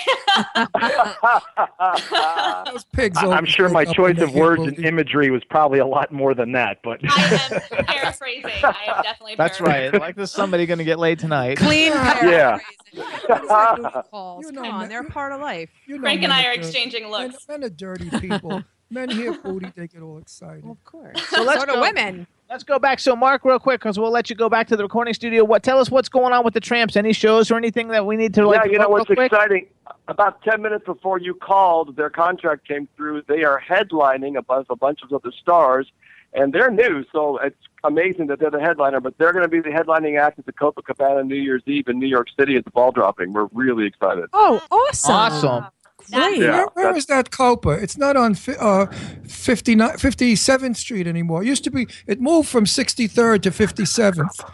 Those 2.71 2.83
pigs. 2.85 3.17
I- 3.17 3.27
I'm 3.31 3.45
sure 3.45 3.69
my 3.69 3.85
choice 3.85 4.19
of 4.19 4.33
words 4.33 4.63
and 4.63 4.79
imagery 4.79 5.29
was 5.29 5.43
probably 5.43 5.79
a 5.79 5.85
lot 5.85 6.11
more 6.11 6.33
than 6.33 6.51
that, 6.53 6.79
but 6.83 6.99
I 7.03 7.39
am 7.51 7.85
paraphrasing. 7.85 8.51
I 8.63 8.75
am 8.87 9.03
definitely 9.03 9.35
that's 9.35 9.61
right. 9.61 9.93
Like 9.93 10.15
there's 10.15 10.31
somebody 10.31 10.65
going 10.65 10.79
to 10.79 10.83
get 10.83 10.97
laid 10.99 11.19
tonight. 11.19 11.57
Clean 11.57 11.91
Yeah. 11.91 12.57
paraphrasing. 12.59 12.61
What 12.95 13.41
is 13.43 13.49
that 13.49 13.75
booty 13.77 14.07
calls? 14.09 14.45
You 14.45 14.51
know, 14.53 14.61
Come 14.63 14.71
on, 14.73 14.89
they're 14.89 15.03
part 15.03 15.31
of 15.33 15.41
life. 15.41 15.69
You 15.85 15.95
know 15.97 16.01
Frank 16.01 16.23
and 16.23 16.31
I 16.33 16.45
are 16.45 16.53
exchanging 16.53 17.07
looks. 17.09 17.47
men 17.47 17.63
are 17.63 17.69
dirty 17.69 18.09
people. 18.19 18.63
men 18.89 19.09
hear 19.09 19.33
booty, 19.33 19.71
they 19.75 19.87
get 19.87 20.01
all 20.01 20.17
excited. 20.17 20.63
Of 20.65 20.83
course. 20.85 21.21
So 21.29 21.43
let's 21.43 21.59
so 21.61 21.65
do 21.67 21.73
go- 21.73 21.81
women. 21.81 22.25
Let's 22.49 22.63
go 22.63 22.77
back. 22.77 22.99
So, 22.99 23.15
Mark, 23.15 23.43
real 23.43 23.57
quick, 23.57 23.81
because 23.81 23.97
we'll 23.97 24.11
let 24.11 24.29
you 24.29 24.35
go 24.35 24.49
back 24.49 24.67
to 24.67 24.77
the 24.77 24.83
recording 24.83 25.13
studio. 25.13 25.43
What? 25.43 25.63
Tell 25.63 25.79
us 25.79 25.89
what's 25.89 26.09
going 26.09 26.31
on 26.31 26.45
with 26.45 26.53
the 26.53 26.59
Tramps. 26.59 26.95
Any 26.95 27.11
shows 27.11 27.49
or 27.49 27.57
anything 27.57 27.87
that 27.89 28.05
we 28.05 28.15
need 28.15 28.33
to 28.35 28.47
like? 28.47 28.65
yeah, 28.65 28.71
you 28.71 28.77
know 28.77 28.89
what's 28.89 29.05
quick? 29.05 29.31
exciting? 29.31 29.67
About 30.07 30.41
ten 30.43 30.61
minutes 30.61 30.85
before 30.85 31.19
you 31.19 31.33
called, 31.33 31.95
their 31.95 32.11
contract 32.11 32.67
came 32.67 32.87
through. 32.95 33.23
They 33.27 33.43
are 33.43 33.59
headlining 33.59 34.37
above 34.37 34.67
a 34.69 34.75
bunch 34.75 34.99
of 35.01 35.11
other 35.11 35.31
stars, 35.31 35.91
and 36.33 36.53
they're 36.53 36.69
new, 36.69 37.03
so 37.11 37.37
it's 37.39 37.57
amazing 37.83 38.27
that 38.27 38.39
they're 38.39 38.51
the 38.51 38.61
headliner. 38.61 38.99
But 38.99 39.17
they're 39.17 39.33
going 39.33 39.43
to 39.43 39.49
be 39.49 39.59
the 39.59 39.69
headlining 39.69 40.19
act 40.21 40.37
at 40.37 40.45
the 40.45 40.53
Copacabana 40.53 41.25
New 41.25 41.35
Year's 41.35 41.63
Eve 41.65 41.87
in 41.87 41.97
New 41.97 42.07
York 42.07 42.27
City 42.37 42.55
at 42.57 42.65
the 42.65 42.71
ball 42.71 42.91
dropping. 42.91 43.33
We're 43.33 43.47
really 43.53 43.87
excited. 43.87 44.25
Oh, 44.33 44.61
awesome. 44.69 45.15
Awesome. 45.15 45.65
Great. 46.11 46.37
Yeah, 46.39 46.51
Where, 46.51 46.65
where 46.73 46.85
that's- 46.85 46.97
is 46.97 47.05
that 47.07 47.31
Copa? 47.31 47.71
It's 47.71 47.97
not 47.97 48.15
on 48.15 48.35
fi- 48.35 48.55
uh, 48.59 48.85
59, 49.27 49.89
57th 49.97 50.75
Street 50.77 51.07
anymore. 51.07 51.43
It 51.43 51.47
used 51.47 51.63
to 51.65 51.71
be. 51.71 51.87
It 52.07 52.21
moved 52.21 52.49
from 52.49 52.65
63rd 52.65 53.41
to 53.43 53.51
57th. 53.51 54.49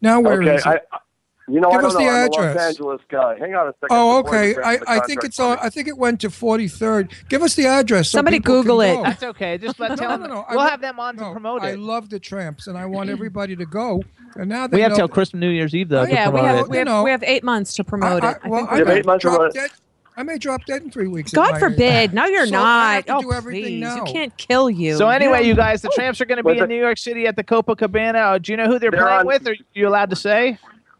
Now 0.00 0.20
where 0.20 0.42
is 0.42 0.48
okay, 0.48 0.56
it? 0.58 0.66
I, 0.92 0.96
I- 0.96 0.98
you 1.46 1.60
know, 1.60 1.68
Give 1.68 1.78
I 1.80 1.82
don't 1.82 1.84
us 1.88 1.92
know. 1.92 1.98
the 2.00 2.06
I'm 2.08 2.14
a 2.14 2.24
address. 2.24 2.56
Los 2.56 2.66
Angeles 2.68 3.00
guy. 3.10 3.38
Hang 3.38 3.54
on 3.54 3.66
a 3.68 3.72
second. 3.74 3.88
oh, 3.90 4.18
okay. 4.20 4.54
I, 4.64 4.78
I 4.88 5.00
think 5.00 5.24
it's 5.24 5.38
on. 5.38 5.58
I 5.60 5.68
think 5.68 5.88
it 5.88 5.98
went 5.98 6.22
to 6.22 6.30
43rd. 6.30 7.12
Give 7.28 7.42
us 7.42 7.54
the 7.54 7.66
address. 7.66 8.08
So 8.08 8.16
Somebody 8.16 8.38
Google 8.38 8.80
it. 8.80 8.94
go. 8.94 9.02
That's 9.02 9.22
okay. 9.24 9.58
Just 9.58 9.78
let 9.78 9.90
No, 9.90 9.96
tell 9.96 10.08
no, 10.12 10.16
them. 10.22 10.28
no, 10.30 10.34
no. 10.36 10.44
We'll 10.48 10.56
love- 10.60 10.70
have 10.70 10.80
them 10.80 10.98
on 10.98 11.18
to 11.18 11.32
promote 11.32 11.62
it. 11.62 11.66
I 11.66 11.74
love 11.74 12.08
the 12.08 12.18
Tramps, 12.18 12.66
and 12.66 12.78
I 12.78 12.86
want 12.86 13.10
everybody 13.16 13.54
to 13.56 13.66
go. 13.66 14.02
And 14.36 14.48
now 14.48 14.66
they 14.66 14.78
we 14.78 14.82
have 14.84 14.94
till 14.94 15.06
Christmas, 15.06 15.38
New 15.38 15.50
Year's 15.50 15.74
Eve 15.74 15.90
though. 15.90 16.06
to 16.06 16.10
Yeah, 16.10 16.30
we 16.30 16.40
have 16.40 16.60
it. 16.60 16.68
we 16.70 16.76
You 16.76 16.78
have, 16.78 16.86
know, 16.86 17.02
we 17.02 17.10
have 17.10 17.22
eight 17.24 17.44
months 17.44 17.74
to 17.74 17.84
promote 17.84 18.24
I, 18.24 18.30
it. 18.32 18.38
I 18.42 18.46
I, 18.46 18.48
well, 18.48 18.60
think 18.60 18.70
we're 18.70 18.78
Yeah, 18.78 18.84
may 18.84 18.94
eight 19.00 19.04
months 19.06 19.22
drop 19.22 19.40
around. 19.40 19.52
dead. 19.52 19.70
I 20.16 20.22
may 20.22 20.38
drop 20.38 20.64
dead 20.64 20.82
in 20.82 20.90
three 20.90 21.08
weeks. 21.08 21.32
God 21.32 21.58
forbid. 21.58 21.80
age. 22.10 22.12
No, 22.12 22.24
you're 22.26 22.46
So 22.46 22.54
I 22.56 22.58
not. 22.58 22.94
have 22.94 23.04
to 23.06 23.14
oh, 23.16 23.20
do 23.22 23.32
everything 23.32 23.62
please. 23.64 23.80
now. 23.80 23.96
You 23.96 24.04
can't 24.04 24.36
kill 24.36 24.70
you. 24.70 24.96
So 24.96 25.08
anyway, 25.08 25.42
You 25.42 25.48
you 25.48 25.54
guys, 25.56 25.82
the 25.82 25.88
Tramps 25.94 26.20
are 26.20 26.24
going 26.24 26.36
to 26.38 26.44
be 26.44 26.52
Was 26.52 26.62
in 26.62 26.68
New 26.68 26.78
York 26.80 26.98
City 26.98 27.26
at 27.26 27.34
the 27.36 27.42
Copacabana. 27.44 28.14
Uh, 28.34 28.38
do 28.38 28.52
you 28.52 28.56
know 28.56 28.66
who 28.66 28.78
they're, 28.78 28.90
They're 28.92 29.02
playing 29.02 29.20
on- 29.20 29.26
with? 29.26 29.48
Are 29.48 29.56
you 29.74 29.88
allowed 29.88 30.10
to 30.10 30.16
say? 30.16 30.58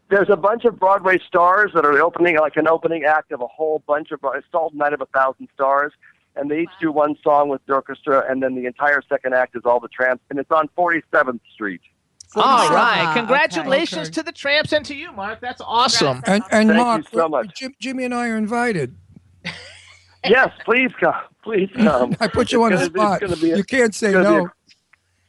There's 0.09 0.29
a 0.29 0.35
bunch 0.35 0.65
of 0.65 0.77
Broadway 0.79 1.17
stars 1.27 1.71
that 1.73 1.83
are 1.85 1.99
opening, 2.01 2.37
like 2.37 2.57
an 2.57 2.67
opening 2.67 3.05
act 3.05 3.31
of 3.31 3.41
a 3.41 3.47
whole 3.47 3.81
bunch 3.87 4.11
of. 4.11 4.19
It's 4.35 4.45
called 4.51 4.75
Night 4.75 4.93
of 4.93 5.01
a 5.01 5.05
Thousand 5.07 5.47
Stars, 5.55 5.93
and 6.35 6.51
they 6.51 6.59
each 6.59 6.69
do 6.79 6.91
one 6.91 7.15
song 7.23 7.49
with 7.49 7.61
the 7.65 7.73
orchestra, 7.73 8.23
and 8.29 8.43
then 8.43 8.53
the 8.53 8.65
entire 8.67 9.01
second 9.09 9.33
act 9.33 9.55
is 9.55 9.63
all 9.65 9.79
the 9.79 9.87
tramps, 9.87 10.23
and 10.29 10.37
it's 10.37 10.51
on 10.51 10.69
47th 10.77 11.39
Street. 11.53 11.81
All 12.35 12.69
right. 12.69 13.07
okay. 13.11 13.19
Congratulations 13.21 14.07
Okay. 14.09 14.13
to 14.15 14.23
the 14.23 14.31
Tramps 14.33 14.73
and 14.73 14.85
to 14.85 14.93
you, 14.93 15.11
Mark. 15.13 15.39
That's 15.39 15.61
awesome. 15.61 16.21
And 16.27 16.43
and 16.51 16.69
Thank 16.69 16.73
Mark, 16.73 17.13
you 17.13 17.19
so 17.19 17.29
much. 17.29 17.55
Jim, 17.55 17.73
Jimmy 17.79 18.03
and 18.03 18.13
I 18.13 18.27
are 18.27 18.35
invited. 18.37 18.95
Yes, 20.29 20.51
please 20.65 20.91
come, 20.99 21.13
please 21.43 21.69
come. 21.75 22.15
I 22.19 22.27
put 22.27 22.51
you 22.51 22.63
on 22.63 22.71
the 22.71 22.77
gonna- 22.77 22.89
spot. 22.89 23.21
It's 23.21 23.31
gonna 23.31 23.41
be 23.41 23.51
a, 23.51 23.57
you 23.57 23.63
can't 23.63 23.93
say 23.95 24.07
it's 24.07 24.15
gonna 24.15 24.29
no. 24.29 24.49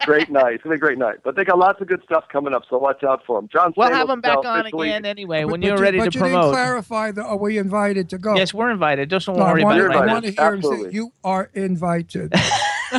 a 0.00 0.06
great 0.06 0.30
night. 0.30 0.54
It's 0.54 0.62
gonna 0.64 0.74
be 0.74 0.78
a 0.78 0.80
great 0.80 0.98
night. 0.98 1.16
But 1.24 1.36
they 1.36 1.44
got 1.44 1.58
lots 1.58 1.80
of 1.80 1.86
good 1.88 2.02
stuff 2.04 2.24
coming 2.30 2.54
up, 2.54 2.62
so 2.68 2.78
watch 2.78 3.02
out 3.04 3.22
for 3.26 3.40
them. 3.40 3.48
John, 3.52 3.72
We'll 3.76 3.88
Stamos 3.88 3.92
have 3.94 4.08
them 4.08 4.20
back 4.20 4.38
on 4.38 4.60
officially- 4.60 4.88
again 4.90 5.04
anyway 5.04 5.42
But- 5.44 5.52
when 5.52 5.60
but 5.60 5.66
you're 5.66 5.76
you- 5.76 5.82
ready 5.82 5.98
but 5.98 6.12
to 6.12 6.18
you 6.18 6.24
didn't 6.24 6.34
promote. 6.36 6.52
clarify 6.54 7.10
the, 7.12 7.22
are 7.24 7.36
we 7.36 7.58
invited 7.58 8.08
to 8.10 8.18
go? 8.18 8.34
Yes, 8.36 8.54
we're 8.54 8.70
invited. 8.70 9.10
Just 9.10 9.26
don't 9.26 9.36
No, 9.38 9.44
worry 9.44 9.62
about 9.62 9.74
it 9.74 9.76
You're 9.78 9.88
right 9.88 10.08
I 10.08 10.12
want 10.12 10.24
to 10.24 10.28
invited. 10.30 10.62
hear 10.64 10.76
him 10.78 10.84
say, 10.90 10.94
"You 10.94 11.12
are 11.24 11.50
invited." 11.54 12.32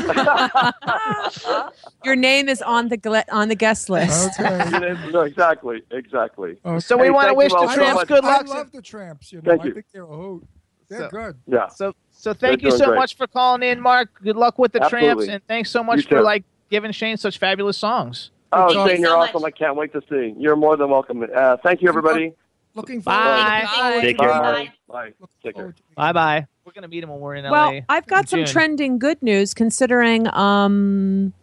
Your 2.03 2.15
name 2.17 2.49
is 2.49 2.61
on 2.61 2.89
the 2.89 2.97
gle- 2.97 3.23
on 3.31 3.47
the 3.47 3.55
guest 3.55 3.89
list. 3.89 4.37
okay. 4.39 4.95
no, 5.11 5.21
exactly, 5.21 5.81
exactly. 5.91 6.57
okay. 6.65 6.79
So 6.79 6.97
we 6.97 7.05
Hey, 7.05 7.09
want 7.11 7.29
to 7.29 7.33
wish 7.33 7.51
the 7.53 7.71
Tramps 7.73 7.95
much. 7.95 8.07
good 8.07 8.23
I 8.25 8.37
luck. 8.37 8.47
love 8.49 8.71
the 8.71 8.81
Tramps. 8.81 9.31
You 9.31 9.41
know, 9.41 9.51
Thank 9.51 9.61
I 9.61 9.65
you. 9.67 9.73
think 9.75 9.85
they're 9.93 10.03
a 10.03 10.07
hoot. 10.07 10.45
They're 10.89 10.99
So- 11.01 11.09
good. 11.09 11.35
Yeah. 11.47 11.67
So 11.69 11.93
so 12.11 12.33
thank 12.33 12.61
They're 12.61 12.71
you 12.71 12.77
so 12.77 12.87
great. 12.87 12.95
much 12.97 13.15
for 13.17 13.27
calling 13.27 13.61
in, 13.63 13.79
Mark. 13.79 14.09
Good 14.23 14.35
luck 14.37 14.57
with 14.57 14.71
the 14.71 14.79
Tramps, 14.89 15.27
and 15.27 15.41
thanks 15.47 15.69
so 15.69 15.83
much 15.83 15.97
You 15.97 16.03
for 16.03 16.09
too. 16.17 16.21
like 16.21 16.43
giving 16.69 16.91
Shayne 16.91 17.17
such 17.17 17.37
fabulous 17.37 17.77
songs. 17.77 18.31
Oh, 18.51 18.67
Thank 18.67 18.71
you 18.71 18.87
Shayne, 18.95 19.01
you're 19.01 19.09
so 19.11 19.19
awesome. 19.19 19.41
much. 19.41 19.53
I 19.53 19.57
can't 19.57 19.75
wait 19.75 19.93
to 19.93 20.01
see. 20.09 20.33
You're 20.37 20.55
more 20.55 20.77
than 20.77 20.89
welcome. 20.89 21.23
Uh, 21.35 21.57
thank 21.57 21.81
you, 21.81 21.89
everybody. 21.89 22.33
Looking 22.75 23.01
forward. 23.01 23.19
Bye. 23.19 23.67
looking 23.87 24.01
Take 24.01 24.17
to 24.17 24.23
care. 24.23 24.29
it. 24.29 24.41
Bye. 24.41 24.71
Bye. 24.87 25.13
Take 25.43 25.43
care. 25.43 25.51
forward 25.53 25.77
to 25.77 25.83
it. 25.83 25.95
Bye 25.95 26.13
bye. 26.13 26.47
We're 26.65 26.71
gonna 26.73 26.87
meet 26.87 27.03
him 27.03 27.09
when 27.09 27.19
we're 27.19 27.35
in 27.35 27.49
Well, 27.49 27.73
LA. 27.73 27.79
I've 27.89 28.07
got 28.07 28.29
some 28.29 28.39
June. 28.39 28.47
trending 28.47 28.99
good 28.99 29.21
news 29.21 29.53
considering 29.53 30.27
um 30.33 31.33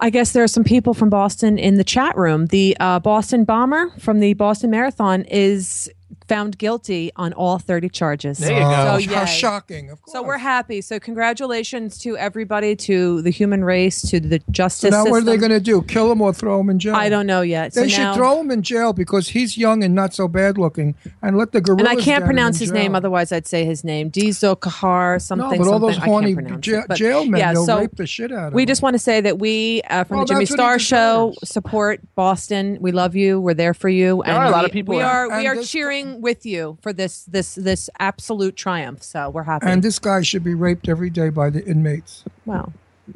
I 0.00 0.10
guess 0.10 0.32
there 0.32 0.42
are 0.42 0.48
some 0.48 0.64
people 0.64 0.94
from 0.94 1.10
Boston 1.10 1.58
in 1.58 1.76
the 1.76 1.84
chat 1.84 2.16
room. 2.16 2.46
The 2.46 2.76
uh, 2.80 2.98
Boston 2.98 3.44
bomber 3.44 3.90
from 4.00 4.18
the 4.18 4.34
Boston 4.34 4.70
Marathon 4.70 5.22
is 5.22 5.88
found 6.32 6.56
guilty 6.58 7.10
on 7.16 7.32
all 7.34 7.58
30 7.58 7.88
charges. 7.90 8.38
There 8.38 8.52
you 8.52 8.58
go. 8.60 8.98
So, 8.98 9.14
how 9.14 9.20
yay. 9.20 9.26
shocking! 9.26 9.90
Of 9.90 10.00
course. 10.02 10.12
So 10.12 10.22
we're 10.22 10.38
happy. 10.38 10.80
So 10.80 10.98
congratulations 10.98 11.98
to 11.98 12.16
everybody, 12.16 12.74
to 12.76 13.20
the 13.22 13.30
human 13.30 13.64
race, 13.64 14.00
to 14.10 14.18
the 14.20 14.38
justice. 14.50 14.52
So 14.52 14.62
justice 14.62 14.90
now, 14.92 15.04
what 15.10 15.18
are 15.22 15.24
they 15.24 15.32
system. 15.32 15.48
going 15.50 15.60
to 15.60 15.64
do? 15.64 15.82
Kill 15.82 16.10
him 16.12 16.20
or 16.22 16.32
throw 16.32 16.60
him 16.60 16.70
in 16.70 16.78
jail? 16.78 16.94
I 16.94 17.08
don't 17.08 17.26
know 17.26 17.42
yet. 17.42 17.72
They 17.74 17.82
so 17.82 17.88
should 17.88 18.02
now, 18.02 18.14
throw 18.14 18.40
him 18.40 18.50
in 18.50 18.62
jail 18.62 18.92
because 18.92 19.28
he's 19.30 19.58
young 19.58 19.82
and 19.84 19.94
not 19.94 20.14
so 20.14 20.28
bad 20.28 20.56
looking, 20.58 20.94
and 21.22 21.36
let 21.36 21.52
the 21.52 21.60
gorillas. 21.60 21.80
and 21.80 21.88
I 21.88 21.94
get 21.96 22.04
can't 22.04 22.22
him 22.22 22.26
pronounce 22.28 22.56
in 22.60 22.64
his 22.66 22.72
name, 22.72 22.94
otherwise 22.94 23.32
I'd 23.32 23.46
say 23.46 23.64
his 23.64 23.82
name. 23.84 24.10
Dizo 24.10 24.56
Kahar, 24.56 25.20
something. 25.20 25.58
No, 25.58 25.64
but 25.64 25.70
all 25.70 25.78
those 25.78 25.94
something. 25.94 26.10
horny 26.10 26.30
I 26.32 26.34
can't 26.34 26.46
pronounce 26.46 26.66
ja- 26.66 26.78
it. 26.80 26.84
But, 26.88 26.98
jailmen, 26.98 27.38
yeah, 27.38 27.52
they'll 27.52 27.66
so 27.66 27.78
rape 27.80 27.96
the 27.96 28.06
shit 28.06 28.32
out 28.32 28.48
of 28.48 28.54
We 28.54 28.62
him. 28.62 28.68
just 28.68 28.82
want 28.82 28.94
to 28.94 28.98
say 28.98 29.20
that 29.20 29.38
we, 29.38 29.82
uh, 29.90 30.04
from 30.04 30.18
Well, 30.18 30.24
the 30.26 30.34
Jimmy 30.34 30.44
that's 30.46 30.50
what 30.52 30.56
he 30.56 30.62
Star 30.62 30.78
Show, 30.78 31.28
deserves. 31.34 31.50
support 31.50 32.00
Boston. 32.14 32.78
We 32.80 32.92
love 32.92 33.14
you. 33.16 33.40
We're 33.40 33.54
there 33.54 33.74
for 33.74 33.88
you. 33.88 34.22
There 34.24 34.34
and 34.34 34.42
are 34.42 34.46
a 34.46 34.50
lot 34.50 34.62
we, 34.62 34.66
of 34.66 34.72
people 34.72 34.94
We 34.94 35.00
in- 35.00 35.06
are 35.06 35.28
we 35.28 35.34
And 35.34 35.46
are 35.48 35.56
this- 35.56 35.70
cheering 35.70 36.20
with 36.22 36.46
you 36.46 36.78
for 36.80 36.92
this 36.92 37.24
this 37.24 37.54
this 37.56 37.90
absolute 37.98 38.56
triumph. 38.56 39.02
So 39.02 39.28
we're 39.28 39.42
happy. 39.42 39.66
And 39.66 39.82
this 39.82 39.98
guy 39.98 40.22
should 40.22 40.44
be 40.44 40.54
raped 40.54 40.88
every 40.88 41.10
day 41.10 41.28
by 41.28 41.50
the 41.50 41.62
inmates. 41.66 42.24
Wow. 42.46 42.72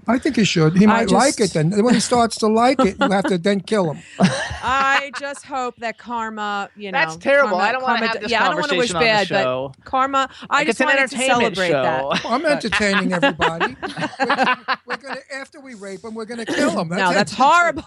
I 0.09 0.19
think 0.19 0.35
he 0.37 0.45
should. 0.45 0.77
He 0.77 0.85
I 0.85 0.89
might 0.89 1.11
like 1.11 1.41
it 1.41 1.53
then. 1.53 1.71
When 1.83 1.95
he 1.95 2.01
starts 2.01 2.37
to 2.39 2.49
like 2.49 2.81
it, 2.81 2.97
you 3.01 3.09
have 3.11 3.25
to 3.27 3.39
then 3.39 3.61
kill 3.61 3.93
him. 3.93 4.03
I 4.19 5.13
just 5.19 5.45
hope 5.45 5.77
that 5.77 5.97
karma, 5.97 6.69
you 6.77 6.91
know, 6.91 6.99
That's 6.99 7.17
terrible. 7.17 7.51
karma- 7.57 7.65
I 7.69 7.73
don't 7.73 7.83
want 7.83 7.99
to 8.01 8.07
have 8.09 8.21
this 8.21 8.31
yeah, 8.31 8.45
I 8.45 8.49
don't 8.49 8.57
wish 8.57 8.67
conversation 8.67 8.97
on 8.97 9.03
the 9.03 9.07
bad, 9.07 9.27
show. 9.29 9.73
but 9.77 9.85
karma. 9.85 10.29
I 10.51 10.57
Like, 10.59 10.67
just 10.67 10.81
it's 10.81 10.91
an 10.91 10.97
wanted 10.97 11.11
to 11.11 11.17
celebrate 11.17 11.69
show. 11.69 12.11
that. 12.13 12.27
I'm 12.27 12.45
entertaining 12.45 13.13
everybody. 13.13 13.77
we're, 14.21 14.57
we're 14.87 14.97
gonna 14.97 15.21
after 15.33 15.61
we 15.61 15.75
rape 15.75 16.03
him, 16.05 16.15
we're 16.15 16.25
gonna 16.25 16.45
kill 16.45 16.71
him. 16.79 16.89
no, 16.89 17.13
that's 17.15 17.33
horrible. 17.33 17.83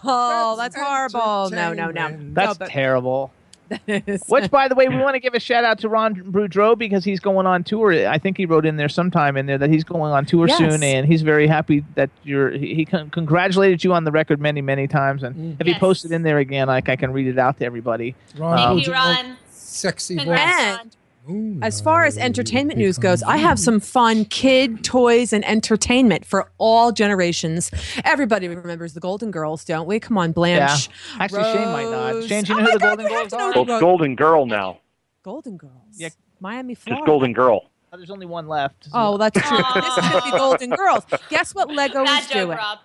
That's, 0.56 0.76
that's 0.76 0.88
horrible. 0.88 1.50
No, 1.52 1.74
no, 1.74 1.92
no. 1.92 2.08
That's 2.34 2.54
no, 2.60 2.66
but- 2.66 2.70
terrible. 2.70 3.34
Which, 4.28 4.50
by 4.52 4.68
the 4.68 4.76
way, 4.76 4.88
we 4.88 4.98
want 4.98 5.16
to 5.16 5.20
give 5.20 5.34
a 5.34 5.40
shout 5.40 5.64
out 5.64 5.80
to 5.80 5.90
Ron 5.90 6.16
Boudreau 6.16 6.78
because 6.78 7.04
he's 7.04 7.20
going 7.20 7.46
on 7.46 7.64
tour. 7.64 8.08
I 8.08 8.18
think 8.18 8.38
he 8.38 8.46
wrote 8.46 8.66
in 8.66 8.78
there 8.78 8.90
sometime 8.90 9.38
in 9.38 9.46
there 9.46 9.58
that 9.58 9.70
he's 9.70 9.84
going 9.84 10.12
on 10.12 10.26
tour 10.26 10.48
Yes. 10.48 10.58
soon, 10.58 10.84
and 10.84 11.06
he's 11.06 11.22
very 11.22 11.48
happy 11.48 11.84
that 11.96 12.10
you're. 12.24 12.52
He, 12.52 12.76
he 12.76 12.86
con- 12.86 13.10
congratulated 13.10 13.84
you 13.84 13.94
on 13.94 14.04
the 14.04 14.12
record 14.12 14.40
many, 14.40 14.62
many 14.62 14.88
times, 14.88 15.24
and 15.24 15.36
mm. 15.36 15.58
if 15.60 15.68
he 15.68 15.74
posted 15.76 16.12
in 16.12 16.24
there 16.24 16.40
again, 16.40 16.68
like 16.68 16.90
I 16.90 16.96
can 16.96 17.12
read 17.12 17.28
it 17.28 17.38
out 17.38 17.60
to 17.60 17.66
everybody. 17.66 18.16
Ron 18.38 18.58
um, 18.58 18.78
Thank 18.78 18.88
Boudreau, 18.88 18.88
you, 18.88 18.94
Ron. 18.94 19.38
Sexy 19.52 20.16
voice. 20.16 20.26
Congrats, 20.26 20.82
And 20.82 20.96
Ron. 21.30 21.60
As 21.62 21.80
far 21.82 22.06
as 22.06 22.18
entertainment 22.18 22.78
news 22.78 22.98
goes, 22.98 23.22
I 23.24 23.38
have 23.38 23.60
some 23.60 23.80
fun 23.80 24.26
kid 24.26 24.84
toys 24.84 25.32
and 25.34 25.46
entertainment 25.48 26.26
for 26.26 26.52
all 26.58 26.92
generations. 26.92 27.72
Everybody 28.04 28.48
remembers 28.48 28.94
the 28.94 29.00
Golden 29.00 29.32
Girls, 29.32 29.64
don't 29.66 29.88
we? 29.88 30.00
Come 30.00 30.18
on, 30.18 30.30
Yeah. 30.30 30.34
Blanche. 30.34 30.90
Actually, 31.20 31.44
Shayne 31.44 31.68
might 31.72 31.90
not. 31.90 32.24
Shayne, 32.26 32.44
do 32.44 32.54
you 32.54 32.60
Oh 32.60 32.62
know 32.62 32.66
my 32.66 32.72
who 32.72 32.78
the 32.78 32.80
God, 32.80 32.98
Golden 32.98 33.08
Girls 33.08 33.34
are? 33.34 33.54
who 33.54 33.62
Well, 33.64 33.76
it's 33.76 33.82
Golden 33.82 34.16
Girl 34.16 34.46
now. 34.46 34.80
Golden 35.24 35.58
Girls. 35.58 35.74
Yeah. 35.96 36.10
Miami, 36.40 36.74
Just 36.76 36.86
Florida. 36.88 37.06
Golden 37.06 37.34
Girl. 37.34 37.62
Oh, 37.92 37.98
there's 37.98 38.12
only 38.12 38.26
one 38.28 38.48
left. 38.48 38.88
Oh, 38.94 39.18
that's 39.18 39.40
true. 39.48 39.58
this 39.76 39.98
is 39.98 40.10
going 40.10 40.22
to 40.24 40.32
be 40.32 40.38
Golden 40.38 40.70
Girls. 40.70 41.04
Guess 41.30 41.56
what 41.56 41.70
Lego 41.74 42.04
is 42.04 42.28
doing? 42.28 42.50
Rob. 42.50 42.80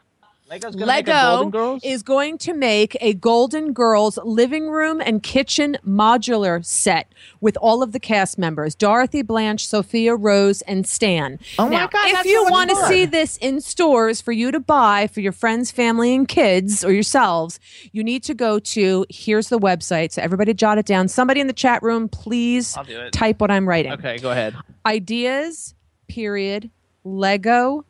Lego's 0.47 0.77
gonna 0.77 0.87
make 0.87 1.09
a 1.09 1.11
Lego 1.11 1.37
Golden 1.37 1.51
Girls? 1.51 1.83
is 1.85 2.03
going 2.03 2.37
to 2.39 2.53
make 2.53 2.97
a 3.01 3.15
Golden 3.15 3.73
Girls 3.73 4.19
living 4.25 4.69
room 4.69 5.01
and 5.01 5.23
kitchen 5.23 5.79
modular 5.87 6.63
set 6.65 7.11
with 7.41 7.57
all 7.63 7.83
of 7.83 7.93
the 7.93 7.99
cast 8.01 8.37
members 8.37 8.75
Dorothy, 8.75 9.23
Blanche, 9.23 9.67
Sophia, 9.67 10.15
Rose, 10.15 10.61
and 10.63 10.87
Stan. 10.87 11.39
Oh 11.59 11.69
my 11.69 11.87
God, 11.87 12.07
if 12.09 12.13
that's 12.13 12.29
you 12.29 12.45
so 12.45 12.51
want 12.51 12.69
to 12.71 12.77
see 12.87 13.07
this 13.07 13.39
in 13.39 13.63
stores 13.63 14.21
for 14.21 14.33
you 14.33 14.51
to 14.51 14.61
buy 14.61 15.07
for 15.07 15.21
your 15.21 15.33
friends, 15.33 15.71
family, 15.71 16.15
and 16.15 16.29
kids 16.29 16.85
or 16.85 16.93
yourselves, 16.93 17.59
you 17.93 18.05
need 18.05 18.23
to 18.25 18.35
go 18.35 18.59
to 18.59 19.07
here's 19.09 19.49
the 19.49 19.59
website. 19.59 20.13
So, 20.13 20.21
everybody 20.21 20.53
jot 20.53 20.77
it 20.77 20.85
down. 20.85 21.09
Somebody 21.09 21.41
in 21.41 21.47
the 21.47 21.55
chat 21.55 21.83
room, 21.83 22.09
please 22.09 22.77
I'll 22.77 22.85
do 22.85 23.01
it. 23.01 23.13
type 23.13 23.41
what 23.41 23.51
I'm 23.51 23.67
writing 23.67 23.93
Okay, 23.93 24.19
go 24.19 24.31
ahead. 24.31 24.55
ideas 24.85 25.75
period 26.07 26.71
lego 27.03 27.85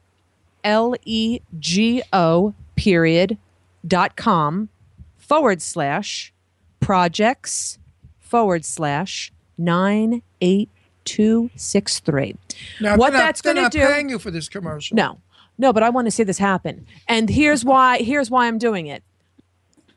l-e-g-o 0.65 2.55
period 2.77 3.39
dot 3.87 4.17
com 4.17 4.69
forward 5.17 5.63
slash 5.63 6.33
projects 6.81 7.79
forward 8.21 8.65
slash 8.65 9.33
nine 9.57 10.23
eight 10.41 10.69
two 11.05 11.51
six 11.55 12.01
three. 12.01 12.35
Now, 12.81 12.97
what 12.97 13.13
not- 13.13 13.19
that's 13.19 13.41
going 13.43 13.57
to 13.57 13.69
do 13.69 13.87
paying 13.87 14.09
you 14.09 14.19
for 14.19 14.31
this 14.31 14.49
commercial. 14.49 14.97
no. 14.97 15.21
No 15.57 15.73
but 15.73 15.85
i 15.85 15.91
want 15.91 16.07
to 16.09 16.11
see 16.11 16.25
this 16.25 16.39
happen. 16.39 16.85
And 17.07 17.31
here's 17.31 17.65
why 17.65 17.99
here's 17.99 18.29
why 18.29 18.49
i'm 18.49 18.59
doing 18.59 18.89
it. 18.89 19.05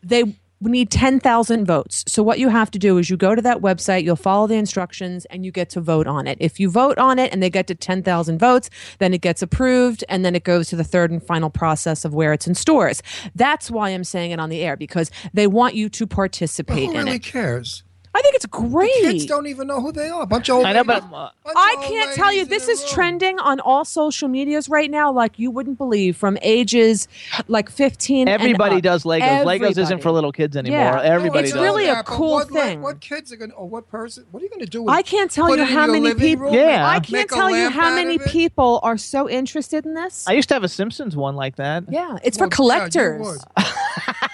They 0.04 0.36
need 0.62 0.90
10,000 0.90 1.66
votes. 1.66 2.04
So 2.08 2.24
what 2.24 2.40
you 2.40 2.50
have 2.50 2.72
to 2.72 2.80
do 2.80 2.98
is 2.98 3.10
you 3.10 3.18
go 3.18 3.36
to 3.36 3.42
that 3.42 3.62
website, 3.62 4.04
you'll 4.04 4.16
follow 4.16 4.48
the 4.48 4.56
instructions 4.56 5.26
and 5.26 5.46
you 5.46 5.52
get 5.52 5.70
to 5.72 5.82
vote 5.82 6.08
on 6.08 6.28
it. 6.28 6.38
If 6.42 6.60
you 6.60 6.70
vote 6.70 6.98
on 6.98 7.20
it 7.20 7.32
and 7.32 7.42
they 7.42 7.50
get 7.50 7.68
to 7.68 7.76
10,000 7.76 8.40
votes, 8.40 8.70
then 9.00 9.14
it 9.14 9.22
gets 9.22 9.42
approved 9.42 10.04
and 10.10 10.26
then 10.26 10.36
it 10.36 10.44
goes 10.44 10.70
to 10.70 10.76
the 10.76 10.84
third 10.84 11.12
and 11.12 11.24
final 11.24 11.50
process 11.50 12.06
of 12.06 12.14
where 12.14 12.34
it's 12.34 12.48
in 12.48 12.56
stores. 12.56 13.04
That's 13.36 13.70
why 13.70 13.90
I'm 13.90 14.04
saying 14.04 14.32
it 14.32 14.40
on 14.40 14.50
the 14.50 14.62
air 14.62 14.76
because 14.76 15.12
they 15.34 15.48
want 15.48 15.76
you 15.76 15.90
to 15.90 16.08
participate 16.08 16.86
who 16.86 16.92
in 16.92 17.06
really 17.06 17.18
it. 17.18 17.24
cares? 17.24 17.84
I 18.18 18.22
think 18.22 18.34
it's 18.36 18.46
great. 18.48 18.92
Kids 19.02 19.26
don't 19.28 19.46
even 19.46 19.68
know 19.68 19.80
who 19.80 19.92
they 19.92 20.10
are. 20.10 20.24
A 20.24 20.26
bunch 20.26 20.50
of 20.50 20.56
old 20.58 20.66
I 20.66 20.74
know, 20.74 20.82
ladies- 20.82 21.04
but 21.12 21.16
uh, 21.16 21.30
bunch 21.44 21.56
of 21.56 21.56
I 21.56 21.76
can't 21.88 22.16
tell 22.16 22.34
you 22.34 22.46
this 22.46 22.68
is 22.68 22.82
room. 22.82 22.90
trending 22.94 23.40
on 23.40 23.60
all 23.60 23.86
social 23.86 24.28
medias 24.28 24.70
right 24.70 24.90
now 24.90 25.12
like 25.12 25.38
you 25.38 25.52
wouldn't 25.52 25.78
believe 25.78 26.18
from 26.18 26.38
ages 26.42 27.08
like 27.48 27.70
15 27.70 28.28
and 28.28 28.30
everybody 28.30 28.78
up. 28.78 28.82
does 28.82 29.04
Legos. 29.04 29.44
Legos 29.46 29.78
isn't 29.78 30.02
for 30.02 30.10
little 30.12 30.32
kids 30.32 30.58
anymore. 30.58 30.80
Yeah. 30.80 31.02
Everybody 31.04 31.44
It's 31.46 31.54
does. 31.54 31.62
really 31.62 31.88
a 31.88 32.02
cool 32.04 32.32
what, 32.32 32.52
like, 32.52 32.64
thing. 32.64 32.82
What 32.82 33.00
kids 33.02 33.32
are 33.32 33.36
going 33.38 33.52
to, 33.52 33.56
or 33.56 33.70
what 33.70 33.88
person, 33.88 34.26
what 34.32 34.42
are 34.42 34.46
you 34.46 34.50
going 34.50 34.62
to 34.62 34.66
do 34.66 34.82
with 34.82 34.94
I 34.96 35.04
can't 35.04 35.30
tell 35.30 35.56
you 35.56 35.64
how 35.64 35.86
many 35.86 36.16
people. 36.16 36.52
Yeah. 36.52 36.88
I 36.90 37.00
can't 37.00 37.30
tell 37.30 37.52
you 37.52 37.70
how 37.70 37.94
many 37.94 38.18
people 38.18 38.80
are 38.82 38.98
so 38.98 39.30
interested 39.30 39.86
in 39.86 39.94
this. 39.94 40.28
I 40.28 40.34
used 40.34 40.48
to 40.50 40.56
have 40.56 40.64
a 40.64 40.68
Simpsons 40.68 41.16
one 41.16 41.36
like 41.36 41.58
that. 41.58 41.84
yeah, 41.90 42.18
it's 42.24 42.40
Well, 42.40 42.50
for 42.50 42.56
collectors. 42.56 43.22
would. 43.26 43.66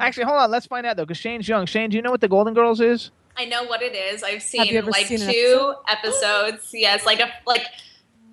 Actually, 0.00 0.24
hold 0.24 0.38
on. 0.38 0.50
Let's 0.50 0.66
find 0.66 0.86
out 0.86 0.96
though, 0.96 1.04
because 1.04 1.18
Shayne's 1.18 1.48
young. 1.48 1.66
Shayne, 1.66 1.90
do 1.90 1.96
you 1.96 2.02
know 2.02 2.10
what 2.10 2.20
the 2.20 2.28
Golden 2.28 2.54
Girls 2.54 2.80
is? 2.80 3.10
I 3.36 3.44
know 3.44 3.64
what 3.64 3.82
it 3.82 3.94
is. 3.94 4.22
I've 4.22 4.42
seen 4.42 4.84
like 4.86 5.06
seen 5.06 5.22
an 5.22 5.32
two 5.32 5.74
episodes. 5.88 6.70
Yes, 6.72 7.06
like 7.06 7.20
a 7.20 7.30
like 7.46 7.64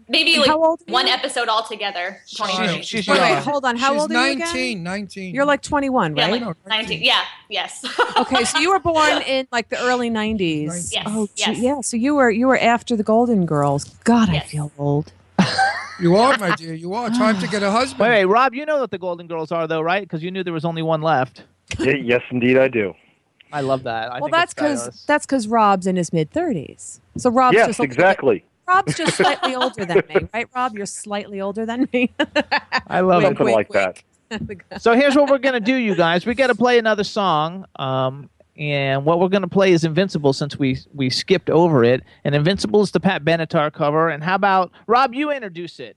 maybe 0.09 0.37
like 0.37 0.47
how 0.47 0.63
old 0.63 0.81
are 0.87 0.91
one 0.91 1.07
episode 1.07 1.47
altogether. 1.47 2.21
Child. 2.27 2.57
20 2.69 2.81
She's 2.83 3.07
Wait, 3.07 3.19
wait, 3.19 3.37
hold 3.37 3.63
on. 3.65 3.77
How 3.77 3.93
She's 3.93 4.01
old 4.01 4.11
are 4.11 4.29
you 4.31 4.39
19, 4.39 4.71
again? 4.71 4.83
19. 4.83 5.35
You're 5.35 5.45
like 5.45 5.61
21, 5.61 6.15
Yeah, 6.15 6.23
right? 6.23 6.31
like 6.31 6.41
No, 6.41 6.53
19. 6.67 7.01
Yeah, 7.03 7.23
yes. 7.49 7.85
okay, 8.17 8.43
so 8.43 8.59
you 8.59 8.71
were 8.71 8.79
born 8.79 9.21
in 9.21 9.47
like 9.51 9.69
the 9.69 9.79
early 9.81 10.09
90s. 10.09 10.91
Yes, 10.91 11.03
Oh, 11.07 11.27
yes. 11.35 11.57
yeah. 11.59 11.81
So 11.81 11.95
you 11.97 12.15
were 12.15 12.29
you 12.29 12.47
were 12.47 12.57
after 12.57 12.95
the 12.95 13.03
Golden 13.03 13.45
Girls. 13.45 13.85
God, 14.03 14.29
I 14.29 14.39
feel 14.39 14.71
old. 14.77 15.11
You 15.99 16.15
are, 16.15 16.37
my 16.37 16.55
dear. 16.55 16.75
You 16.75 16.93
are. 16.93 17.09
Time 17.09 17.39
to 17.39 17.47
get 17.47 17.63
a 17.63 17.71
husband. 17.79 18.01
Wait, 18.01 18.09
wait, 18.09 18.25
Rob, 18.25 18.53
you 18.53 18.67
know 18.67 18.77
what 18.79 18.91
the 18.91 18.99
Golden 18.99 19.25
Girls 19.25 19.51
are 19.51 19.67
though, 19.67 19.81
right? 19.81 20.03
Because 20.03 20.21
you 20.21 20.29
knew 20.29 20.43
there 20.43 20.53
was 20.53 20.63
only 20.65 20.83
one 20.83 21.01
left. 21.01 21.43
Y- 21.79 22.01
yes, 22.03 22.21
indeed, 22.31 22.57
I 22.57 22.67
do. 22.67 22.93
I 23.51 23.61
love 23.61 23.83
that. 23.83 24.11
I 24.11 24.15
well, 24.15 24.25
think 24.25 24.31
that's 24.35 24.53
because 24.53 25.05
that's 25.05 25.25
because 25.25 25.47
Rob's 25.47 25.87
in 25.87 25.95
his 25.95 26.11
mid 26.11 26.31
30s. 26.31 26.99
So 27.17 27.29
Rob's 27.29 27.55
yes, 27.55 27.67
just 27.67 27.79
a 27.79 27.83
bit- 27.83 27.91
exactly. 27.91 28.45
Rob's 28.67 28.95
just 28.95 29.15
slightly 29.17 29.55
older 29.55 29.85
than 29.85 30.03
me, 30.09 30.27
right? 30.33 30.47
Rob, 30.53 30.75
you're 30.75 30.85
slightly 30.85 31.39
older 31.39 31.65
than 31.65 31.87
me. 31.93 32.11
I 32.87 32.99
love 32.99 33.23
Wink, 33.23 33.35
it. 33.35 33.37
Something 33.37 33.55
wink, 33.55 33.73
like 33.73 34.03
that. 34.29 34.81
So 34.81 34.93
here's 34.93 35.15
what 35.15 35.29
we're 35.29 35.37
gonna 35.37 35.59
do, 35.73 35.75
you 35.75 35.95
guys. 35.95 36.25
We 36.25 36.35
got 36.35 36.47
to 36.47 36.55
play 36.55 36.77
another 36.77 37.05
song. 37.05 37.65
Um, 37.77 38.29
and 38.57 39.05
what 39.05 39.19
we're 39.21 39.29
gonna 39.29 39.47
play 39.47 39.71
is 39.71 39.85
Invincible, 39.85 40.33
since 40.33 40.57
we 40.59 40.79
we 40.93 41.09
skipped 41.09 41.49
over 41.49 41.85
it. 41.85 42.03
And 42.25 42.35
Invincible 42.35 42.81
is 42.81 42.91
the 42.91 42.99
Pat 42.99 43.23
Benatar 43.23 43.71
cover. 43.71 44.09
And 44.09 44.21
how 44.21 44.35
about 44.35 44.71
Rob? 44.87 45.13
You 45.13 45.31
introduce 45.31 45.79
it. 45.79 45.95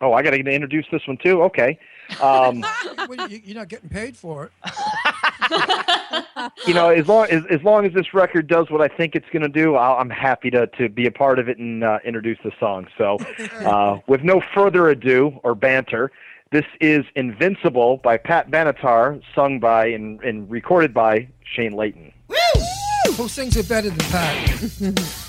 Oh, 0.00 0.12
I 0.12 0.22
got 0.22 0.30
to 0.30 0.36
introduce 0.36 0.86
this 0.90 1.06
one 1.06 1.16
too. 1.22 1.42
Okay. 1.44 1.78
Um, 2.20 2.64
Well, 3.08 3.28
you- 3.30 3.40
You're 3.44 3.56
not 3.56 3.68
getting 3.68 3.88
paid 3.88 4.16
for 4.16 4.44
it. 4.46 4.52
you 6.66 6.74
know, 6.74 6.88
as 6.88 7.06
long 7.06 7.26
as 7.30 7.44
as 7.50 7.62
long 7.62 7.86
as 7.86 7.92
this 7.92 8.12
record 8.14 8.46
does 8.48 8.70
what 8.70 8.80
I 8.80 8.88
think 8.94 9.14
it's 9.14 9.28
going 9.32 9.42
to 9.42 9.48
do, 9.48 9.76
I'll, 9.76 9.96
I'm 9.98 10.10
happy 10.10 10.50
to 10.50 10.66
to 10.78 10.88
be 10.88 11.06
a 11.06 11.10
part 11.10 11.38
of 11.38 11.48
it 11.48 11.58
and 11.58 11.84
uh, 11.84 11.98
introduce 12.04 12.38
the 12.42 12.50
song. 12.58 12.86
So, 12.98 13.18
uh, 13.64 14.00
with 14.06 14.22
no 14.22 14.40
further 14.54 14.88
ado 14.88 15.38
or 15.44 15.54
banter, 15.54 16.10
this 16.50 16.64
is 16.80 17.04
"Invincible" 17.14 17.98
by 17.98 18.16
Pat 18.16 18.50
Benatar, 18.50 19.22
sung 19.34 19.60
by 19.60 19.86
and, 19.86 20.20
and 20.22 20.50
recorded 20.50 20.92
by 20.92 21.28
Shayne 21.44 21.72
Leighton. 21.74 22.12
Who 23.16 23.28
sings 23.28 23.56
it 23.56 23.68
better 23.68 23.88
than 23.90 23.98
Pat? 23.98 25.22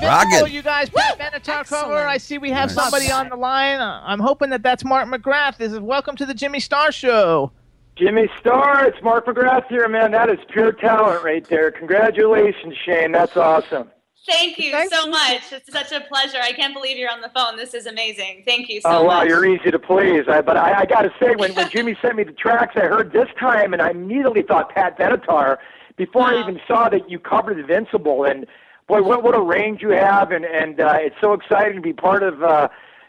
That's 0.00 0.24
invincible, 0.24 0.38
Rocket. 0.40 0.52
you 0.52 0.62
guys. 0.62 0.90
Pat 0.90 1.18
Benatar 1.18 1.66
cover. 1.66 2.06
I 2.06 2.18
see 2.18 2.38
we 2.38 2.50
have 2.50 2.68
Nice. 2.68 2.76
somebody 2.76 3.10
on 3.10 3.28
the 3.28 3.36
line. 3.36 3.80
Uh, 3.80 4.02
I'm 4.04 4.20
hoping 4.20 4.50
that 4.50 4.62
that's 4.62 4.84
Mark 4.84 5.08
McGrath. 5.08 5.56
This 5.56 5.72
is 5.72 5.80
welcome 5.80 6.16
to 6.16 6.26
the 6.26 6.34
Jimmy 6.34 6.60
Star 6.60 6.92
Show. 6.92 7.52
Jimmy 7.96 8.28
Star, 8.38 8.84
it's 8.86 9.02
Mark 9.02 9.26
McGrath 9.26 9.66
here, 9.68 9.88
man. 9.88 10.10
That 10.12 10.28
is 10.28 10.38
pure 10.50 10.72
talent 10.72 11.24
right 11.24 11.44
there. 11.48 11.70
Congratulations, 11.70 12.74
Shayne. 12.84 13.12
That's 13.12 13.36
awesome. 13.36 13.90
Thank 14.26 14.58
you 14.58 14.72
so 14.90 15.06
much. 15.08 15.52
It's 15.52 15.72
such 15.72 15.92
a 15.92 16.00
pleasure. 16.00 16.38
I 16.42 16.52
can't 16.52 16.74
believe 16.74 16.98
you're 16.98 17.10
on 17.10 17.20
the 17.20 17.30
phone. 17.30 17.56
This 17.56 17.74
is 17.74 17.86
amazing. 17.86 18.42
Thank 18.44 18.68
you 18.68 18.80
so 18.80 18.88
oh 18.90 19.04
wow, 19.04 19.18
much. 19.20 19.28
you're 19.28 19.46
easy 19.46 19.70
to 19.70 19.78
please. 19.78 20.24
I, 20.28 20.40
but 20.42 20.56
I, 20.56 20.80
I 20.80 20.84
got 20.84 21.02
to 21.02 21.12
say, 21.20 21.36
when, 21.36 21.54
when 21.54 21.70
Jimmy 21.70 21.96
sent 22.02 22.16
me 22.16 22.24
the 22.24 22.32
tracks, 22.32 22.74
I 22.76 22.80
heard 22.86 23.12
this 23.12 23.28
time, 23.38 23.72
and 23.72 23.80
I 23.80 23.90
immediately 23.90 24.42
thought 24.42 24.74
Pat 24.74 24.98
Benatar 24.98 25.58
before 25.96 26.22
I 26.22 26.40
even 26.40 26.60
saw 26.66 26.88
that 26.88 27.08
you 27.08 27.18
covered 27.20 27.58
Invincible. 27.58 28.24
And 28.24 28.46
boy, 28.88 29.02
what 29.02 29.22
what 29.22 29.34
a 29.34 29.40
range 29.40 29.82
you 29.82 29.90
have, 29.90 30.30
and 30.32 30.44
and 30.44 30.80
uh, 30.80 30.96
it's 30.98 31.16
so 31.20 31.32
exciting 31.32 31.76
to 31.76 31.80
be 31.82 31.92
part 31.92 32.22
of. 32.22 32.42
Uh, 32.42 32.68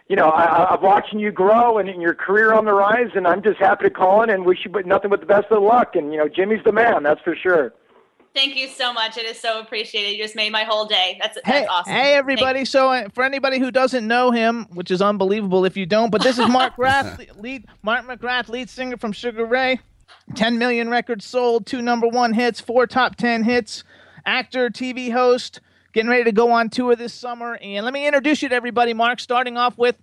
you 0.09 0.15
know, 0.15 0.29
I, 0.29 0.43
I- 0.45 0.75
I'm 0.75 0.81
watching 0.81 1.19
you 1.19 1.31
grow 1.31 1.77
and, 1.79 1.89
and 1.89 2.01
your 2.01 2.13
career 2.15 2.53
on 2.53 2.63
the 2.65 2.73
rise, 2.73 3.09
and 3.15 3.27
I'm 3.27 3.43
just 3.43 3.59
happy 3.59 3.85
to 3.85 3.89
call 3.89 4.21
in 4.23 4.29
and 4.29 4.45
wish 4.45 4.59
you 4.63 4.71
but 4.71 4.85
nothing 4.85 5.09
but 5.09 5.19
the 5.19 5.25
best 5.25 5.47
of 5.51 5.61
luck. 5.61 5.95
And 5.95 6.11
you 6.13 6.17
know, 6.17 6.27
Jimmy's 6.29 6.63
the 6.63 6.71
man, 6.71 7.03
that's 7.03 7.21
for 7.21 7.35
sure. 7.35 7.73
Thank 8.33 8.55
you 8.55 8.67
so 8.67 8.93
much. 8.93 9.17
It 9.17 9.25
is 9.25 9.39
so 9.39 9.59
appreciated. 9.59 10.15
You 10.15 10.23
just 10.23 10.35
made 10.35 10.51
my 10.51 10.63
whole 10.63 10.85
day. 10.85 11.17
That's 11.19 11.35
that's 11.35 11.47
Hey, 11.47 11.65
awesome. 11.65 11.91
hey, 11.91 12.13
everybody. 12.13 12.65
So, 12.65 12.89
uh, 12.91 13.09
for 13.09 13.23
anybody 13.23 13.57
who 13.57 13.71
doesn't 13.71 14.07
know 14.07 14.29
him, 14.31 14.67
which 14.73 14.91
is 14.91 15.01
unbelievable 15.01 15.65
if 15.65 15.75
you 15.75 15.85
don't, 15.87 16.11
but 16.11 16.21
this 16.21 16.37
is 16.37 16.47
Mark 16.47 16.75
Grath, 16.77 17.19
lead 17.41 17.65
Mark 17.81 18.05
McGrath, 18.05 18.47
lead 18.47 18.69
singer 18.69 18.95
from 18.97 19.11
Sugar 19.11 19.43
Ray. 19.45 19.79
10 20.35 20.57
million 20.57 20.89
records 20.89 21.25
sold, 21.25 21.65
two 21.65 21.81
number 21.81 22.07
one 22.07 22.33
hits, 22.33 22.59
four 22.61 22.85
top 22.85 23.15
10 23.15 23.43
hits, 23.43 23.83
actor, 24.25 24.69
TV 24.69 25.11
host, 25.11 25.59
getting 25.93 26.09
ready 26.09 26.23
to 26.25 26.31
go 26.31 26.51
on 26.51 26.69
tour 26.69 26.95
this 26.95 27.13
summer. 27.13 27.57
And 27.61 27.83
let 27.85 27.93
me 27.93 28.05
introduce 28.05 28.41
you 28.41 28.49
to 28.49 28.55
everybody, 28.55 28.93
Mark, 28.93 29.19
starting 29.19 29.57
off 29.57 29.77
with 29.77 29.97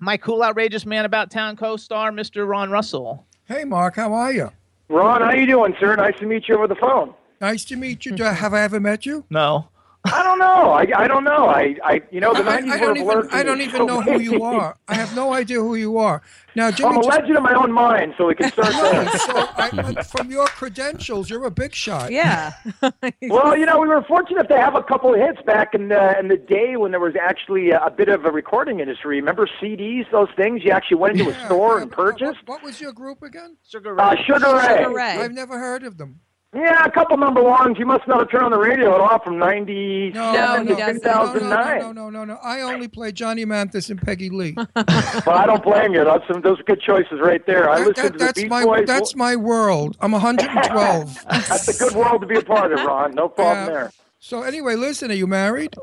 my 0.00 0.16
cool, 0.16 0.42
outrageous 0.42 0.86
man 0.86 1.04
about 1.04 1.30
town 1.30 1.56
co 1.56 1.76
star, 1.76 2.10
Mr. 2.10 2.46
Ron 2.48 2.70
Russell. 2.70 3.26
Hey, 3.46 3.64
Mark, 3.64 3.96
how 3.96 4.12
are 4.12 4.32
you? 4.32 4.50
Ron, 4.88 5.20
how 5.22 5.32
you 5.32 5.46
doing, 5.46 5.74
sir? 5.80 5.96
Nice 5.96 6.18
to 6.18 6.26
meet 6.26 6.48
you 6.48 6.54
over 6.56 6.66
the 6.66 6.74
phone. 6.76 7.14
Nice 7.40 7.64
to 7.66 7.76
meet 7.76 8.04
you. 8.06 8.12
Do 8.16 8.24
I- 8.24 8.32
Have 8.32 8.54
I 8.54 8.62
ever 8.62 8.80
met 8.80 9.06
you? 9.06 9.24
No. 9.30 9.68
I 10.12 10.22
don't 10.22 10.38
know. 10.38 10.70
I, 10.70 10.86
I 10.96 11.08
don't 11.08 11.24
know. 11.24 11.48
I, 11.48 11.76
I 11.84 12.02
you 12.10 12.20
know 12.20 12.32
the 12.34 12.40
I, 12.40 12.60
nineties 12.60 12.72
I 12.72 12.76
were 12.76 12.86
don't 12.86 12.96
even, 12.96 13.08
blurred. 13.08 13.28
I 13.32 13.42
don't 13.42 13.60
even 13.60 13.86
know 13.86 14.00
who 14.00 14.20
you 14.20 14.42
are. 14.42 14.76
I 14.88 14.94
have 14.94 15.14
no 15.14 15.32
idea 15.32 15.58
who 15.60 15.74
you 15.74 15.98
are. 15.98 16.22
Now, 16.54 16.70
Jimmy, 16.70 16.88
I'm 16.90 16.96
a 16.96 17.02
just- 17.02 17.08
legend 17.18 17.36
in 17.36 17.42
my 17.42 17.54
own 17.54 17.70
mind, 17.72 18.14
so 18.18 18.26
we 18.26 18.34
can 18.34 18.50
start 18.50 18.72
No, 18.72 18.82
there. 18.90 19.18
so 19.18 19.48
I, 19.56 20.02
from 20.02 20.30
your 20.30 20.46
credentials, 20.46 21.30
you're 21.30 21.44
a 21.44 21.50
big 21.50 21.74
shot. 21.74 22.10
Yeah. 22.10 22.52
Well, 23.22 23.56
you 23.56 23.66
know, 23.66 23.78
we 23.80 23.88
were 23.88 24.02
fortunate 24.04 24.48
to 24.48 24.56
have 24.58 24.74
a 24.74 24.82
couple 24.82 25.12
of 25.14 25.20
hits 25.20 25.40
back 25.46 25.74
in 25.74 25.88
the 25.88 26.18
in 26.18 26.28
the 26.28 26.36
day 26.36 26.76
when 26.76 26.90
there 26.90 27.00
was 27.00 27.14
actually 27.20 27.70
a, 27.70 27.80
a 27.84 27.90
bit 27.90 28.08
of 28.08 28.24
a 28.24 28.30
recording 28.30 28.80
industry. 28.80 29.16
Remember 29.16 29.48
CDs? 29.62 30.10
Those 30.10 30.28
things 30.36 30.62
you 30.64 30.70
actually 30.72 30.96
went 30.98 31.18
into 31.20 31.30
a 31.30 31.44
store 31.46 31.80
and 31.80 31.90
purchased. 31.92 32.38
What 32.46 32.62
was 32.62 32.80
your 32.80 32.92
group 32.92 33.22
again? 33.22 33.56
Sugar 33.68 34.00
Uh, 34.00 34.16
Sugar 34.26 34.54
Ray. 34.94 35.18
I've 35.18 35.32
never 35.32 35.58
heard 35.58 35.82
of 35.84 35.98
them. 35.98 36.20
Yeah, 36.54 36.82
a 36.86 36.90
couple 36.90 37.18
number 37.18 37.42
ones. 37.42 37.76
You 37.78 37.84
must 37.84 38.08
not 38.08 38.20
have 38.20 38.30
turned 38.30 38.44
on 38.44 38.52
the 38.52 38.58
radio 38.58 38.94
at 38.94 39.00
all 39.02 39.18
from 39.18 39.38
'97 39.38 40.14
No, 40.14 40.64
to 40.64 40.64
no, 40.64 40.92
2009. 40.92 41.78
No, 41.80 41.92
no, 41.92 42.08
no, 42.08 42.24
no. 42.24 42.38
I 42.42 42.62
only 42.62 42.88
play 42.88 43.12
Johnny 43.12 43.44
Mathis 43.44 43.90
and 43.90 44.00
Peggy 44.00 44.30
Lee. 44.30 44.56
Well, 45.26 45.36
I 45.36 45.44
don't 45.44 45.62
blame 45.62 45.92
you. 45.92 46.04
That's 46.04 46.26
some, 46.26 46.40
those 46.40 46.58
are 46.60 46.62
good 46.62 46.80
choices 46.80 47.20
right 47.20 47.44
there. 47.44 47.68
I 47.68 47.80
That- 47.80 47.88
listened 47.88 47.96
that- 47.96 48.12
to 48.12 48.18
the 48.18 48.24
that's 48.24 48.40
Beach 48.40 48.50
my 48.50 48.64
Boys. 48.64 48.86
that's 48.86 49.14
my 49.14 49.36
world. 49.36 49.98
I'm 50.00 50.12
112. 50.12 51.24
That's 51.28 51.68
a 51.68 51.84
good 51.84 51.94
world 51.94 52.22
to 52.22 52.26
be 52.26 52.36
a 52.36 52.42
part 52.42 52.72
of, 52.72 52.82
Ron. 52.82 53.14
No 53.14 53.28
problem 53.28 53.66
Yeah. 53.66 53.72
there. 53.72 53.92
So 54.18 54.42
anyway, 54.42 54.76
listen. 54.76 55.10
Are 55.10 55.14
you 55.14 55.26
married? 55.26 55.76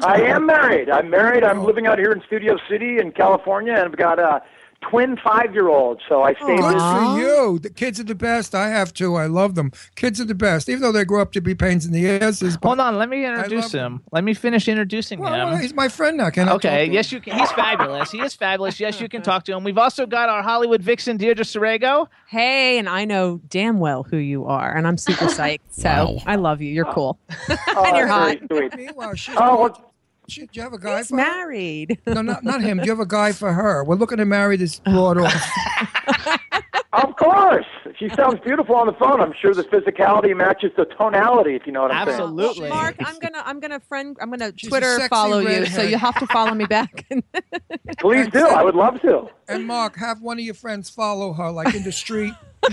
I 0.00 0.20
am 0.22 0.46
married. 0.46 0.88
I'm 0.88 1.10
married. 1.10 1.42
I'm 1.42 1.60
oh. 1.60 1.64
living 1.64 1.86
out 1.86 1.98
here 1.98 2.12
in 2.12 2.22
Studio 2.26 2.56
City 2.70 2.98
in 2.98 3.10
California, 3.10 3.72
and 3.72 3.82
I've 3.82 3.96
got 3.96 4.18
a 4.20 4.42
twin 4.90 5.16
five-year-old. 5.16 6.00
So 6.08 6.22
I 6.22 6.34
stay 6.34 6.56
Good 6.56 6.62
busy. 6.62 6.78
for 6.78 7.18
you. 7.18 7.58
The 7.58 7.70
kids 7.70 7.98
are 8.00 8.04
the 8.04 8.14
best. 8.14 8.54
I 8.54 8.68
have 8.68 8.92
two. 8.92 9.14
I 9.16 9.26
love 9.26 9.54
them. 9.54 9.72
Kids 9.94 10.20
are 10.20 10.24
the 10.24 10.34
best, 10.34 10.68
even 10.68 10.82
though 10.82 10.92
they 10.92 11.04
grow 11.04 11.20
up 11.22 11.32
to 11.32 11.40
be 11.40 11.54
pains 11.54 11.86
in 11.86 11.92
the 11.92 12.08
asses. 12.08 12.58
Hold 12.62 12.80
on, 12.80 12.96
let 12.98 13.08
me 13.08 13.24
introduce 13.24 13.72
him. 13.72 14.02
Let 14.12 14.24
me 14.24 14.34
finish 14.34 14.68
introducing 14.68 15.18
him. 15.18 15.24
well, 15.24 15.56
he's 15.56 15.74
my 15.74 15.88
friend 15.88 16.16
now. 16.16 16.30
Can 16.30 16.48
I 16.48 16.52
talk 16.52 16.62
to 16.62 16.68
Okay, 16.68 16.90
yes, 16.90 17.12
you 17.12 17.20
can. 17.20 17.38
He's 17.38 17.50
fabulous. 17.52 18.10
He 18.10 18.20
is 18.20 18.34
fabulous. 18.34 18.78
Yes, 18.80 19.00
you 19.00 19.08
can 19.08 19.22
talk 19.22 19.44
to 19.44 19.52
him. 19.56 19.64
We've 19.64 19.78
also 19.78 20.06
got 20.06 20.28
our 20.28 20.42
Hollywood 20.42 20.82
vixen, 20.82 21.16
Deirdre 21.16 21.44
Sorego. 21.44 22.08
Hey, 22.28 22.78
and 22.78 22.88
I 22.88 23.04
know 23.04 23.40
damn 23.48 23.78
well 23.78 24.02
who 24.02 24.16
you 24.16 24.46
are, 24.46 24.72
and 24.76 24.86
I'm 24.86 24.98
super 24.98 25.26
psyched. 25.26 25.60
So 25.70 25.88
Wow. 25.88 26.18
I 26.26 26.36
love 26.36 26.60
you. 26.60 26.72
You're 26.72 26.84
cool. 26.92 27.18
Oh, 27.48 27.84
and 27.86 27.96
you're 27.96 28.06
hot. 28.06 28.36
that's 28.40 28.46
very 28.48 28.68
sweet. 28.70 28.86
Meanwhile, 28.86 29.14
she's 29.14 29.34
Oh, 29.38 29.60
well, 29.60 29.74
she, 29.74 29.82
do 30.26 30.46
you 30.52 30.62
have 30.62 30.72
a 30.72 30.78
guy 30.78 30.98
He's 30.98 31.08
for 31.08 31.16
her? 31.16 31.22
married. 31.22 31.98
No, 32.06 32.22
not, 32.22 32.44
not 32.44 32.60
him. 32.60 32.78
Do 32.78 32.84
you 32.84 32.90
have 32.90 33.00
a 33.00 33.06
guy 33.06 33.32
for 33.32 33.52
her? 33.52 33.84
We're 33.84 33.96
looking 33.96 34.18
to 34.18 34.24
marry 34.24 34.56
this 34.56 34.80
oh, 34.86 34.92
broad 34.92 35.18
off. 35.18 36.40
Of 36.96 37.14
course. 37.16 37.66
She 37.98 38.08
sounds 38.10 38.40
beautiful 38.40 38.74
on 38.74 38.86
the 38.86 38.92
phone. 38.94 39.20
I'm 39.20 39.34
sure 39.38 39.52
the 39.52 39.64
physicality 39.64 40.34
matches 40.34 40.72
the 40.76 40.86
tonality, 40.86 41.54
if 41.54 41.66
you 41.66 41.72
know 41.72 41.82
what 41.82 41.92
I'm 41.92 42.06
saying. 42.06 42.20
Absolutely. 42.20 42.70
Mark, 42.70 42.96
I'm 43.00 43.18
gonna 43.18 43.42
I'm 43.44 43.60
gonna 43.60 43.80
friend 43.80 44.16
I'm 44.20 44.30
gonna 44.30 44.52
She's 44.56 44.70
Twitter 44.70 44.96
sexy 44.96 45.08
follow 45.08 45.40
you, 45.40 45.66
so 45.66 45.82
you 45.82 45.98
have 45.98 46.18
to 46.18 46.26
follow 46.28 46.54
me 46.54 46.64
back. 46.64 47.06
Please 47.98 48.28
do. 48.28 48.46
I 48.46 48.62
would 48.62 48.74
love 48.74 49.00
to. 49.02 49.28
And 49.46 49.66
Mark, 49.66 49.96
have 49.96 50.22
one 50.22 50.38
of 50.38 50.44
your 50.44 50.54
friends 50.54 50.88
follow 50.88 51.34
her, 51.34 51.50
like 51.50 51.74
in 51.74 51.84
the 51.84 51.92
street, 51.92 52.32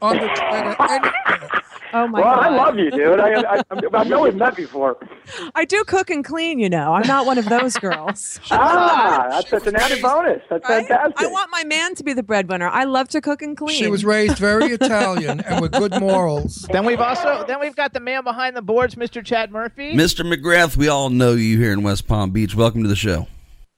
on 0.00 0.16
the 0.16 0.26
Twitter. 0.26 1.62
Anywhere. 1.94 2.04
oh 2.04 2.08
my 2.08 2.20
well, 2.20 2.34
god. 2.36 2.44
I 2.44 2.48
love 2.56 2.78
you, 2.78 2.90
dude. 2.90 3.20
I, 3.20 4.04
know 4.04 4.20
we've 4.24 4.34
met 4.34 4.56
before. 4.56 4.96
I 5.54 5.64
do 5.64 5.84
cook 5.84 6.10
and 6.10 6.24
clean, 6.24 6.58
you 6.58 6.68
know. 6.68 6.92
I'm 6.92 7.06
not 7.06 7.26
one 7.26 7.38
of 7.38 7.46
those 7.48 7.76
girls. 7.76 8.40
Ah, 8.50 9.26
that's, 9.30 9.50
that's 9.50 9.66
an 9.66 9.76
added 9.76 10.00
bonus. 10.02 10.42
That's 10.48 10.68
Right? 10.68 10.86
fantastic. 10.86 11.26
I 11.26 11.30
want 11.30 11.50
my 11.50 11.64
man 11.64 11.94
to 11.96 12.04
be 12.04 12.12
the 12.12 12.22
breadwinner. 12.22 12.68
I 12.68 12.84
love 12.84 13.08
to 13.08 13.20
cook 13.20 13.42
and 13.42 13.56
clean. 13.56 13.76
She 13.76 13.88
was 13.88 14.04
raised 14.04 14.38
very 14.38 14.66
Italian 14.66 15.40
and 15.40 15.60
with 15.60 15.72
good 15.72 15.98
morals. 16.00 16.62
Then 16.70 16.84
we've 16.84 17.00
also 17.00 17.44
then 17.46 17.60
we've 17.60 17.76
got 17.76 17.92
the 17.92 18.00
man 18.00 18.24
behind 18.24 18.56
the 18.56 18.62
boards, 18.62 18.94
Mr. 18.94 19.24
Chad 19.24 19.50
Murphy. 19.50 19.92
Mr. 19.94 20.24
McGrath, 20.30 20.76
we 20.76 20.88
all 20.88 21.10
know 21.10 21.32
you 21.32 21.58
here 21.58 21.72
in 21.72 21.82
West 21.82 22.06
Palm 22.06 22.30
Beach. 22.30 22.54
Welcome 22.54 22.82
to 22.82 22.88
the 22.88 22.96
show. 22.96 23.26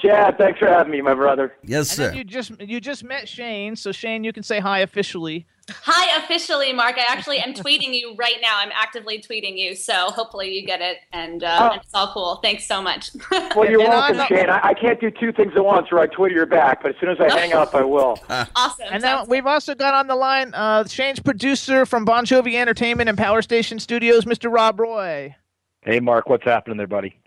Chad, 0.02 0.36
thanks 0.36 0.58
for 0.58 0.66
having 0.66 0.92
me, 0.92 1.00
my 1.00 1.14
brother. 1.14 1.54
Yes, 1.64 1.98
And 1.98 2.10
sir. 2.12 2.14
you 2.14 2.22
just 2.22 2.52
you 2.60 2.80
just 2.82 3.02
met 3.02 3.26
Shayne, 3.28 3.76
so 3.76 3.92
Shayne, 3.92 4.24
you 4.24 4.32
can 4.32 4.42
say 4.42 4.60
hi 4.60 4.80
officially. 4.80 5.46
Hi, 5.70 6.22
officially, 6.22 6.72
Mark. 6.72 6.96
I 6.96 7.04
actually 7.08 7.38
am 7.38 7.52
tweeting 7.54 7.92
you 7.92 8.14
right 8.16 8.36
now. 8.40 8.58
I'm 8.58 8.70
actively 8.72 9.18
tweeting 9.20 9.56
you, 9.58 9.74
so 9.74 10.10
hopefully 10.10 10.54
you 10.54 10.64
get 10.66 10.80
it, 10.80 10.98
and, 11.12 11.42
uh, 11.42 11.70
Oh. 11.72 11.76
it's 11.76 11.92
all 11.94 12.12
cool. 12.12 12.36
Thanks 12.36 12.66
so 12.66 12.80
much. 12.80 13.10
Well, 13.32 13.68
you're 13.68 13.80
And 13.80 13.88
welcome, 13.88 14.20
I'm- 14.20 14.28
Shayne. 14.28 14.50
I, 14.50 14.60
I 14.68 14.74
can't 14.74 15.00
do 15.00 15.10
two 15.10 15.32
things 15.32 15.54
at 15.56 15.64
once, 15.64 15.88
or 15.90 15.98
I 15.98 16.06
Twitter 16.06 16.34
your 16.36 16.46
back. 16.46 16.82
But 16.82 16.90
as 16.90 16.96
soon 17.00 17.08
as 17.08 17.18
I 17.18 17.36
hang 17.36 17.52
up, 17.54 17.74
I 17.74 17.82
will. 17.82 18.16
awesome. 18.54 18.86
And 18.92 19.02
now 19.02 19.24
we've 19.24 19.46
also 19.46 19.74
got 19.74 19.94
on 19.94 20.06
the 20.06 20.14
line 20.14 20.52
uh, 20.54 20.84
Shayne's 20.86 21.18
producer 21.20 21.84
from 21.86 22.04
Bon 22.04 22.24
Jovi 22.26 22.54
Entertainment 22.54 23.08
and 23.08 23.18
Power 23.18 23.42
Station 23.42 23.78
Studios, 23.80 24.24
Mr. 24.24 24.52
Rob 24.52 24.78
Roy. 24.78 25.34
Hey, 25.82 25.98
Mark, 26.00 26.28
what's 26.28 26.44
happening 26.44 26.76
there, 26.76 26.86
buddy? 26.86 27.18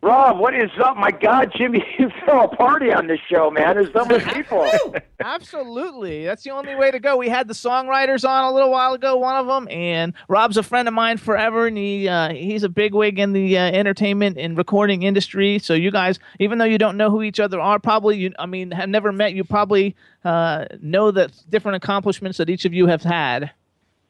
Rob, 0.00 0.38
what 0.38 0.54
is 0.54 0.70
up? 0.82 0.96
My 0.96 1.10
God, 1.10 1.52
Jimmy, 1.56 1.84
you 1.98 2.08
throw 2.24 2.44
a 2.44 2.48
party 2.48 2.92
on 2.92 3.08
this 3.08 3.18
show, 3.28 3.50
man. 3.50 3.74
There's 3.74 3.92
so 3.92 4.04
many 4.04 4.24
people. 4.32 4.64
Absolutely, 5.20 6.24
that's 6.24 6.44
the 6.44 6.50
only 6.50 6.76
way 6.76 6.92
to 6.92 7.00
go. 7.00 7.16
We 7.16 7.28
had 7.28 7.48
the 7.48 7.54
songwriters 7.54 8.26
on 8.26 8.44
a 8.44 8.52
little 8.52 8.70
while 8.70 8.94
ago, 8.94 9.16
one 9.16 9.34
of 9.34 9.48
them, 9.48 9.66
and 9.68 10.14
Rob's 10.28 10.56
a 10.56 10.62
friend 10.62 10.86
of 10.86 10.94
mine 10.94 11.16
forever, 11.16 11.66
and 11.66 11.76
he 11.76 12.08
uh, 12.08 12.32
he's 12.32 12.62
a 12.62 12.68
bigwig 12.68 13.18
in 13.18 13.32
the 13.32 13.58
uh, 13.58 13.62
entertainment 13.62 14.38
and 14.38 14.56
recording 14.56 15.02
industry. 15.02 15.58
So 15.58 15.74
you 15.74 15.90
guys, 15.90 16.20
even 16.38 16.58
though 16.58 16.64
you 16.64 16.78
don't 16.78 16.96
know 16.96 17.10
who 17.10 17.22
each 17.22 17.40
other 17.40 17.60
are, 17.60 17.80
probably 17.80 18.18
you, 18.18 18.32
I 18.38 18.46
mean, 18.46 18.70
have 18.70 18.88
never 18.88 19.10
met, 19.10 19.34
you 19.34 19.42
probably 19.42 19.96
uh, 20.24 20.66
know 20.80 21.10
the 21.10 21.32
different 21.50 21.74
accomplishments 21.74 22.38
that 22.38 22.48
each 22.48 22.64
of 22.64 22.72
you 22.72 22.86
have 22.86 23.02
had. 23.02 23.50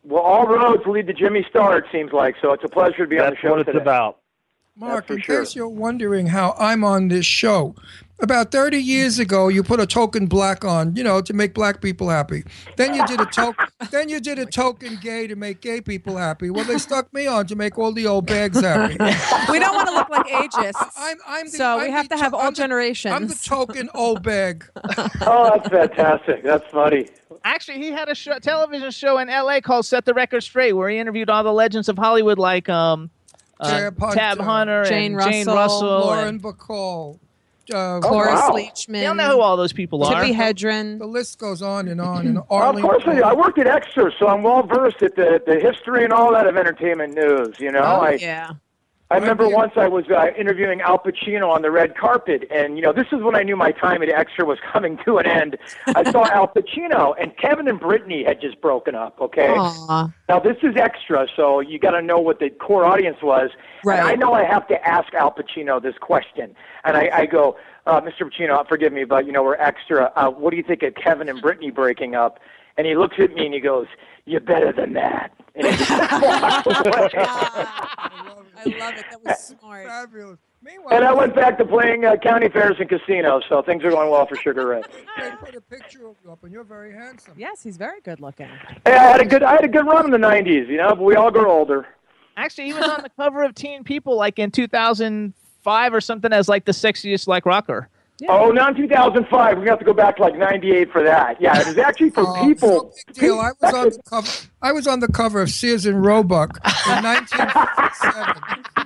well, 0.05 0.22
all 0.22 0.47
roads 0.47 0.82
lead 0.86 1.07
to 1.07 1.14
Jimmy 1.14 1.47
Star, 1.49 1.78
it 1.78 1.86
seems 1.91 2.12
like. 2.12 2.36
So 2.43 2.53
it's 2.53 2.64
a 2.64 2.68
pleasure 2.68 3.05
to 3.05 3.07
be 3.07 3.18
on 3.18 3.30
the 3.30 3.36
show. 3.36 3.41
That's 3.41 3.41
show 3.41 3.51
what 3.53 3.61
it's 3.61 3.66
today. 3.68 3.78
about. 3.80 4.18
Mark, 4.79 5.11
in 5.11 5.20
sure. 5.20 5.41
case 5.45 5.57
you're 5.57 5.68
wondering 5.68 6.26
how 6.29 6.55
I'm 6.59 6.85
on 6.85 7.09
this 7.09 7.26
show, 7.26 7.74
about 8.20 8.51
30 8.51 8.79
years 8.79 9.18
ago, 9.18 9.49
you 9.49 9.62
put 9.62 9.79
a 9.81 9.87
token 9.87 10.26
black 10.26 10.64
on, 10.64 10.95
you 10.97 11.05
know, 11.05 11.20
to 11.20 11.33
make 11.33 11.55
black 11.55 11.81
people 11.81 12.09
happy. 12.09 12.43
Then 12.76 12.95
you 12.95 13.07
did 13.07 13.20
a 13.20 13.26
token, 13.26 13.66
then 13.91 14.09
you 14.09 14.20
did 14.20 14.39
a 14.39 14.47
token 14.47 14.99
gay 15.01 15.26
to 15.29 15.37
make 15.37 15.61
gay 15.61 15.81
people 15.81 16.16
happy. 16.16 16.51
Well, 16.51 16.64
they 16.64 16.79
stuck 16.79 17.12
me 17.12 17.26
on 17.26 17.47
to 17.47 17.57
make 17.57 17.79
all 17.79 17.93
the 17.93 18.07
old 18.07 18.26
bags 18.26 18.61
happy. 18.61 18.95
we 19.53 19.59
don't 19.59 19.74
want 19.74 19.89
to 19.89 19.95
look 19.95 20.09
like 20.11 20.26
ageist. 20.53 20.74
I'm, 20.97 21.18
I'm 21.26 21.47
the, 21.47 21.57
so 21.57 21.79
we 21.79 21.85
I'm 21.85 21.91
have 21.93 22.09
the 22.09 22.16
to 22.16 22.22
have 22.22 22.35
all 22.35 22.41
I'm 22.43 22.53
the- 22.55 22.57
generations. 22.57 23.14
I'm 23.14 23.26
the 23.29 23.35
token 23.35 23.89
old 23.95 24.22
bag. 24.22 24.64
Oh, 25.20 25.51
that's 25.55 25.68
fantastic. 25.68 26.43
That's 26.43 26.66
funny. 26.72 27.09
Actually, 27.45 27.79
he 27.79 27.91
had 27.93 28.09
a 28.09 28.14
show, 28.16 28.39
television 28.41 28.91
show 28.91 29.18
in 29.18 29.29
L.A. 29.29 29.61
called 29.61 29.87
"Set 29.87 30.05
the 30.05 30.14
Record 30.14 30.43
Straight," 30.43 30.72
where 30.72 30.89
he 30.89 30.99
interviewed 30.99 31.31
all 31.31 31.45
the 31.45 31.53
legends 31.53 31.89
of 31.89 31.97
Hollywood, 31.97 32.37
like 32.39 32.68
um, 32.68 33.11
uh, 33.61 33.68
Tab 33.70 33.98
Hunter, 33.98 34.42
Hunter 34.42 34.84
Jane 34.84 35.12
and 35.14 35.22
Jane 35.22 35.46
Russell, 35.46 35.54
Russell, 35.54 35.88
Lauren 35.88 36.28
and 36.28 36.42
Bacall. 36.42 37.18
uh, 37.72 38.00
Cloris 38.00 38.34
wow. 38.40 38.50
Leachman. 38.52 38.92
They 38.92 39.02
don't 39.02 39.16
know 39.16 39.30
who 39.32 39.40
all 39.40 39.56
those 39.56 39.72
people 39.72 40.04
are. 40.04 40.12
Tippi 40.24 40.34
Hedren. 40.34 40.98
The 40.98 41.06
list 41.06 41.39
goes 41.39 41.60
on 41.62 41.89
and 41.89 42.01
on. 42.01 42.26
And 42.26 42.40
Well, 42.48 42.70
of 42.76 42.80
course 42.82 43.02
I 43.06 43.16
do. 43.16 43.22
I 43.22 43.35
worked 43.35 43.59
at 43.59 43.66
Extra, 43.66 44.10
so 44.18 44.28
I'm 44.28 44.43
well 44.43 44.62
versed 44.62 45.02
at 45.02 45.16
the, 45.16 45.43
the 45.47 45.59
history 45.60 46.05
and 46.05 46.12
all 46.12 46.32
that 46.32 46.47
of 46.47 46.56
entertainment 46.56 47.14
news. 47.14 47.56
You 47.59 47.72
know, 47.72 47.80
Oh, 47.80 48.01
I 48.01 48.12
yeah. 48.20 48.51
I 49.10 49.16
remember 49.16 49.48
once 49.48 49.72
I 49.76 49.89
was 49.89 50.05
uh, 50.10 50.26
interviewing 50.39 50.82
Al 50.82 50.98
Pacino 50.98 51.48
on 51.48 51.62
the 51.62 51.70
red 51.70 51.97
carpet, 51.97 52.44
and 52.51 52.76
you 52.76 52.82
know 52.82 52.93
this 52.93 53.06
is 53.10 53.22
when 53.22 53.35
I 53.35 53.43
knew 53.43 53.56
my 53.56 53.72
time 53.72 54.02
at 54.02 54.10
Extra 54.10 54.44
was 54.44 54.59
coming 54.70 54.98
to 55.06 55.16
an 55.16 55.26
end. 55.26 55.56
I 55.86 56.10
saw 56.10 56.26
Al 56.30 56.48
Pacino, 56.48 57.14
and 57.18 57.35
Kevin 57.39 57.68
and 57.68 57.80
Brittany 57.80 58.22
had 58.22 58.39
just 58.39 58.60
broken 58.60 58.94
up. 58.94 59.18
Okay, 59.18 59.55
Aw. 59.56 60.12
now 60.28 60.39
this 60.39 60.59
is 60.62 60.76
Extra, 60.76 61.26
so 61.35 61.60
you 61.60 61.78
got 61.78 61.93
to 61.93 62.02
know 62.02 62.18
what 62.18 62.39
the 62.39 62.51
core 62.51 62.85
audience 62.85 63.16
was. 63.22 63.48
Right. 63.82 63.98
And 63.98 64.09
I 64.09 64.14
know 64.14 64.35
I 64.35 64.44
have 64.44 64.68
to 64.68 64.86
ask 64.86 65.14
Al 65.14 65.32
Pacino 65.32 65.80
this 65.80 65.97
question, 65.98 66.55
and 66.85 66.94
I, 66.94 67.10
I 67.14 67.26
go, 67.26 67.56
uh, 67.86 68.02
Mr. 68.02 68.30
Pacino, 68.30 68.68
forgive 68.68 68.93
me, 68.93 69.05
but 69.05 69.24
you 69.24 69.32
know 69.32 69.43
we're 69.43 69.55
Extra. 69.55 70.12
Uh, 70.16 70.28
what 70.28 70.51
do 70.51 70.59
you 70.59 70.62
think 70.62 70.82
of 70.82 70.94
Kevin 70.97 71.30
and 71.30 71.40
Brittany 71.40 71.70
breaking 71.70 72.14
up? 72.14 72.40
And 72.78 72.86
he 72.86 72.96
looks 72.96 73.16
at 73.18 73.34
me 73.34 73.44
and 73.46 73.55
he 73.55 73.60
goes, 73.60 73.86
"You're 74.24 74.40
better 74.40 74.72
than 74.72 74.94
that." 74.94 75.32
And 75.55 75.66
he 75.66 75.76
just 75.76 75.90
walks 75.90 76.66
away. 76.66 77.09
I 77.14 78.64
love 78.64 78.94
it. 78.96 79.05
That 79.10 79.24
was 79.24 79.38
smart. 79.60 79.86
Fabulous. 79.86 80.38
Meanwhile, 80.62 80.94
And 80.94 81.05
I 81.05 81.12
went 81.12 81.34
back 81.36 81.56
to 81.59 81.64
playing 81.64 82.05
uh, 82.05 82.16
county 82.16 82.48
fairs 82.48 82.76
and 82.80 82.88
casinos, 82.88 83.44
so 83.48 83.62
things 83.62 83.84
are 83.84 83.90
going 83.90 84.10
well 84.10 84.26
for 84.26 84.34
Sugar 84.34 84.66
Ray. 84.66 84.82
they 85.18 85.30
put 85.38 85.55
a 85.55 85.60
picture 85.60 86.09
of 86.09 86.16
you 86.24 86.32
up, 86.32 86.42
and 86.42 86.52
you're 86.52 86.64
very 86.64 86.92
handsome. 86.92 87.34
Yes, 87.36 87.62
he's 87.62 87.76
very 87.76 88.00
good 88.00 88.18
looking. 88.20 88.48
Hey, 88.84 88.92
I 88.94 89.05
had 89.05 89.20
a 89.20 89.24
good, 89.24 89.42
I 89.44 89.52
had 89.52 89.64
a 89.64 89.68
good 89.68 89.86
run 89.86 90.05
in 90.05 90.10
the 90.10 90.18
'90s, 90.18 90.68
you 90.68 90.76
know. 90.76 90.90
But 90.90 91.02
we 91.02 91.14
all 91.14 91.30
grow 91.30 91.50
older. 91.50 91.86
Actually, 92.36 92.66
he 92.66 92.74
was 92.74 92.88
on 92.88 93.02
the 93.02 93.10
cover 93.10 93.42
of 93.42 93.55
Teen 93.55 93.82
People 93.82 94.16
like 94.16 94.38
in 94.38 94.50
2005 94.52 95.94
or 95.94 96.00
something 96.00 96.32
as 96.32 96.48
like 96.48 96.64
the 96.64 96.72
sexiest 96.72 97.26
like 97.26 97.44
rocker. 97.46 97.88
Oh, 98.28 98.51
not 98.51 98.77
2005. 98.77 99.59
We 99.59 99.69
have 99.69 99.78
to 99.78 99.85
go 99.85 99.93
back 99.93 100.16
to 100.16 100.23
like 100.23 100.36
'98 100.36 100.90
for 100.90 101.03
that. 101.05 101.40
Yeah, 101.40 101.61
it 101.61 101.66
was 101.69 101.78
actually 101.78 102.11
for 102.11 102.24
Oh, 102.27 102.45
people. 102.45 102.69
no 102.69 102.93
big 103.07 103.15
deal. 103.15 103.39
I 103.39 103.53
was 103.61 103.74
on 103.74 103.90
the 103.90 103.99
cover. 104.11 104.32
I 104.61 104.73
was 104.73 104.86
on 104.89 105.01
the 105.01 105.09
cover 105.09 105.40
of 105.40 105.51
Sears 105.51 105.86
and 105.86 106.05
Roebuck 106.05 106.59
in 106.89 107.03
1957. 107.05 108.77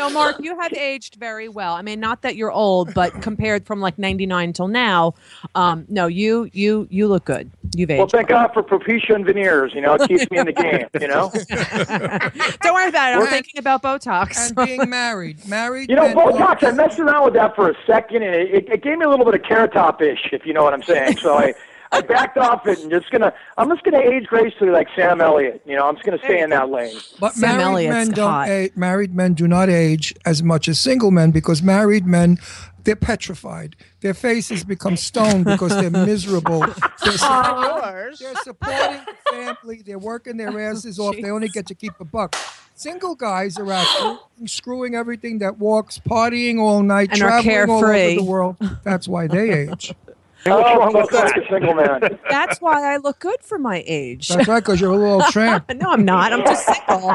No, 0.00 0.08
Mark, 0.08 0.36
you 0.40 0.58
have 0.58 0.72
aged 0.72 1.16
very 1.16 1.48
well. 1.48 1.74
I 1.74 1.82
mean, 1.82 2.00
not 2.00 2.22
that 2.22 2.34
you're 2.34 2.50
old, 2.50 2.94
but 2.94 3.20
compared 3.20 3.66
from 3.66 3.80
like 3.80 3.98
99 3.98 4.54
till 4.54 4.68
now, 4.68 5.12
um, 5.54 5.84
no, 5.90 6.06
you 6.06 6.48
you 6.54 6.86
you 6.90 7.06
look 7.06 7.26
good. 7.26 7.50
You've 7.74 7.90
aged. 7.90 7.98
Well, 7.98 8.06
aged. 8.06 8.12
thank 8.12 8.28
God 8.28 8.50
for 8.54 8.62
Propecia 8.62 9.14
and 9.14 9.26
veneers. 9.26 9.72
You 9.74 9.82
know, 9.82 9.94
it 9.94 10.08
keeps 10.08 10.30
me 10.30 10.38
in 10.38 10.46
the 10.46 10.52
game. 10.52 10.86
You 11.00 11.08
know. 11.08 11.30
Don't 12.62 12.74
worry 12.74 12.88
about 12.88 13.12
it. 13.12 13.14
I'm 13.14 13.18
Well, 13.20 13.26
thinking 13.26 13.58
about 13.58 13.82
Botox. 13.82 14.48
and 14.48 14.66
being 14.66 14.88
married, 14.88 15.46
married. 15.46 15.90
You 15.90 15.96
know, 15.96 16.02
men- 16.02 16.16
Botox. 16.16 16.66
I 16.66 16.70
messed 16.72 16.98
around 16.98 17.24
with 17.26 17.34
that 17.34 17.54
for 17.54 17.68
a 17.70 17.74
second, 17.86 18.22
and 18.22 18.34
it, 18.34 18.54
it, 18.54 18.68
it 18.70 18.82
gave 18.82 18.98
me 18.98 19.04
a 19.04 19.08
little 19.08 19.24
bit 19.26 19.34
of 19.34 19.42
carrot 19.42 19.72
top 19.72 20.00
ish, 20.00 20.30
if 20.32 20.46
you 20.46 20.52
know 20.54 20.64
what 20.64 20.72
I'm 20.72 20.82
saying. 20.82 21.18
So 21.18 21.36
I, 21.36 21.52
I 21.92 22.00
backed 22.02 22.38
off 22.38 22.66
it, 22.68 22.78
and 22.78 22.90
just 22.90 23.10
gonna, 23.10 23.32
I'm 23.58 23.68
just 23.68 23.82
gonna 23.82 23.98
age 23.98 24.26
gracefully 24.26 24.70
like 24.70 24.86
Sam 24.94 25.20
Elliott. 25.20 25.62
You 25.66 25.74
know, 25.76 25.88
I'm 25.88 25.96
just 25.96 26.06
gonna 26.06 26.18
stay 26.18 26.40
in 26.40 26.50
that 26.50 26.70
lane. 26.70 26.96
But 27.18 27.34
Sam 27.34 27.56
married 27.56 27.64
Elliott's 27.64 27.92
men 27.92 28.10
don't 28.16 28.30
hot. 28.30 28.48
age, 28.48 28.72
married 28.76 29.14
men 29.14 29.34
do 29.34 29.48
not 29.48 29.68
age 29.68 30.14
as 30.24 30.42
much 30.42 30.68
as 30.68 30.78
single 30.78 31.10
men 31.10 31.32
because 31.32 31.62
married 31.62 32.06
men 32.06 32.38
they're 32.84 32.96
petrified. 32.96 33.76
Their 34.00 34.14
faces 34.14 34.64
become 34.64 34.96
stone 34.96 35.44
because 35.44 35.70
they're 35.76 35.90
miserable. 35.90 36.60
They're, 37.02 37.12
supporting, 37.18 38.14
they're 38.18 38.34
supporting 38.42 39.00
the 39.04 39.16
family. 39.30 39.82
They're 39.84 39.98
working 39.98 40.36
their 40.36 40.70
asses 40.70 40.98
off. 40.98 41.16
They 41.20 41.30
only 41.30 41.48
get 41.48 41.66
to 41.66 41.74
keep 41.74 41.92
a 42.00 42.04
buck. 42.04 42.36
Single 42.74 43.14
guys 43.14 43.58
are 43.58 43.70
out 43.70 43.86
screwing, 43.86 44.18
screwing 44.46 44.94
everything 44.94 45.38
that 45.38 45.58
walks, 45.58 45.98
partying 45.98 46.58
all 46.58 46.82
night, 46.82 47.10
And 47.10 47.18
traveling 47.18 47.70
all 47.70 47.84
over 47.84 48.14
the 48.14 48.22
world. 48.22 48.56
That's 48.84 49.06
why 49.08 49.26
they 49.26 49.68
age. 49.68 49.94
And 50.46 50.54
what's 50.54 50.70
Oh, 50.70 50.78
wrong 50.78 50.94
with 50.94 51.10
that, 51.10 51.38
a 51.38 51.46
single 51.50 51.74
man? 51.74 52.18
That's 52.30 52.60
why 52.60 52.92
I 52.94 52.96
look 52.96 53.18
good 53.18 53.42
for 53.42 53.58
my 53.58 53.82
age. 53.86 54.28
That's 54.28 54.48
right, 54.48 54.60
because 54.60 54.80
you're 54.80 54.92
a 54.92 54.96
little 54.96 55.20
tramp. 55.30 55.70
no, 55.74 55.90
I'm 55.90 56.04
not. 56.04 56.32
I'm 56.32 56.40
just 56.44 56.64
single. 56.86 57.14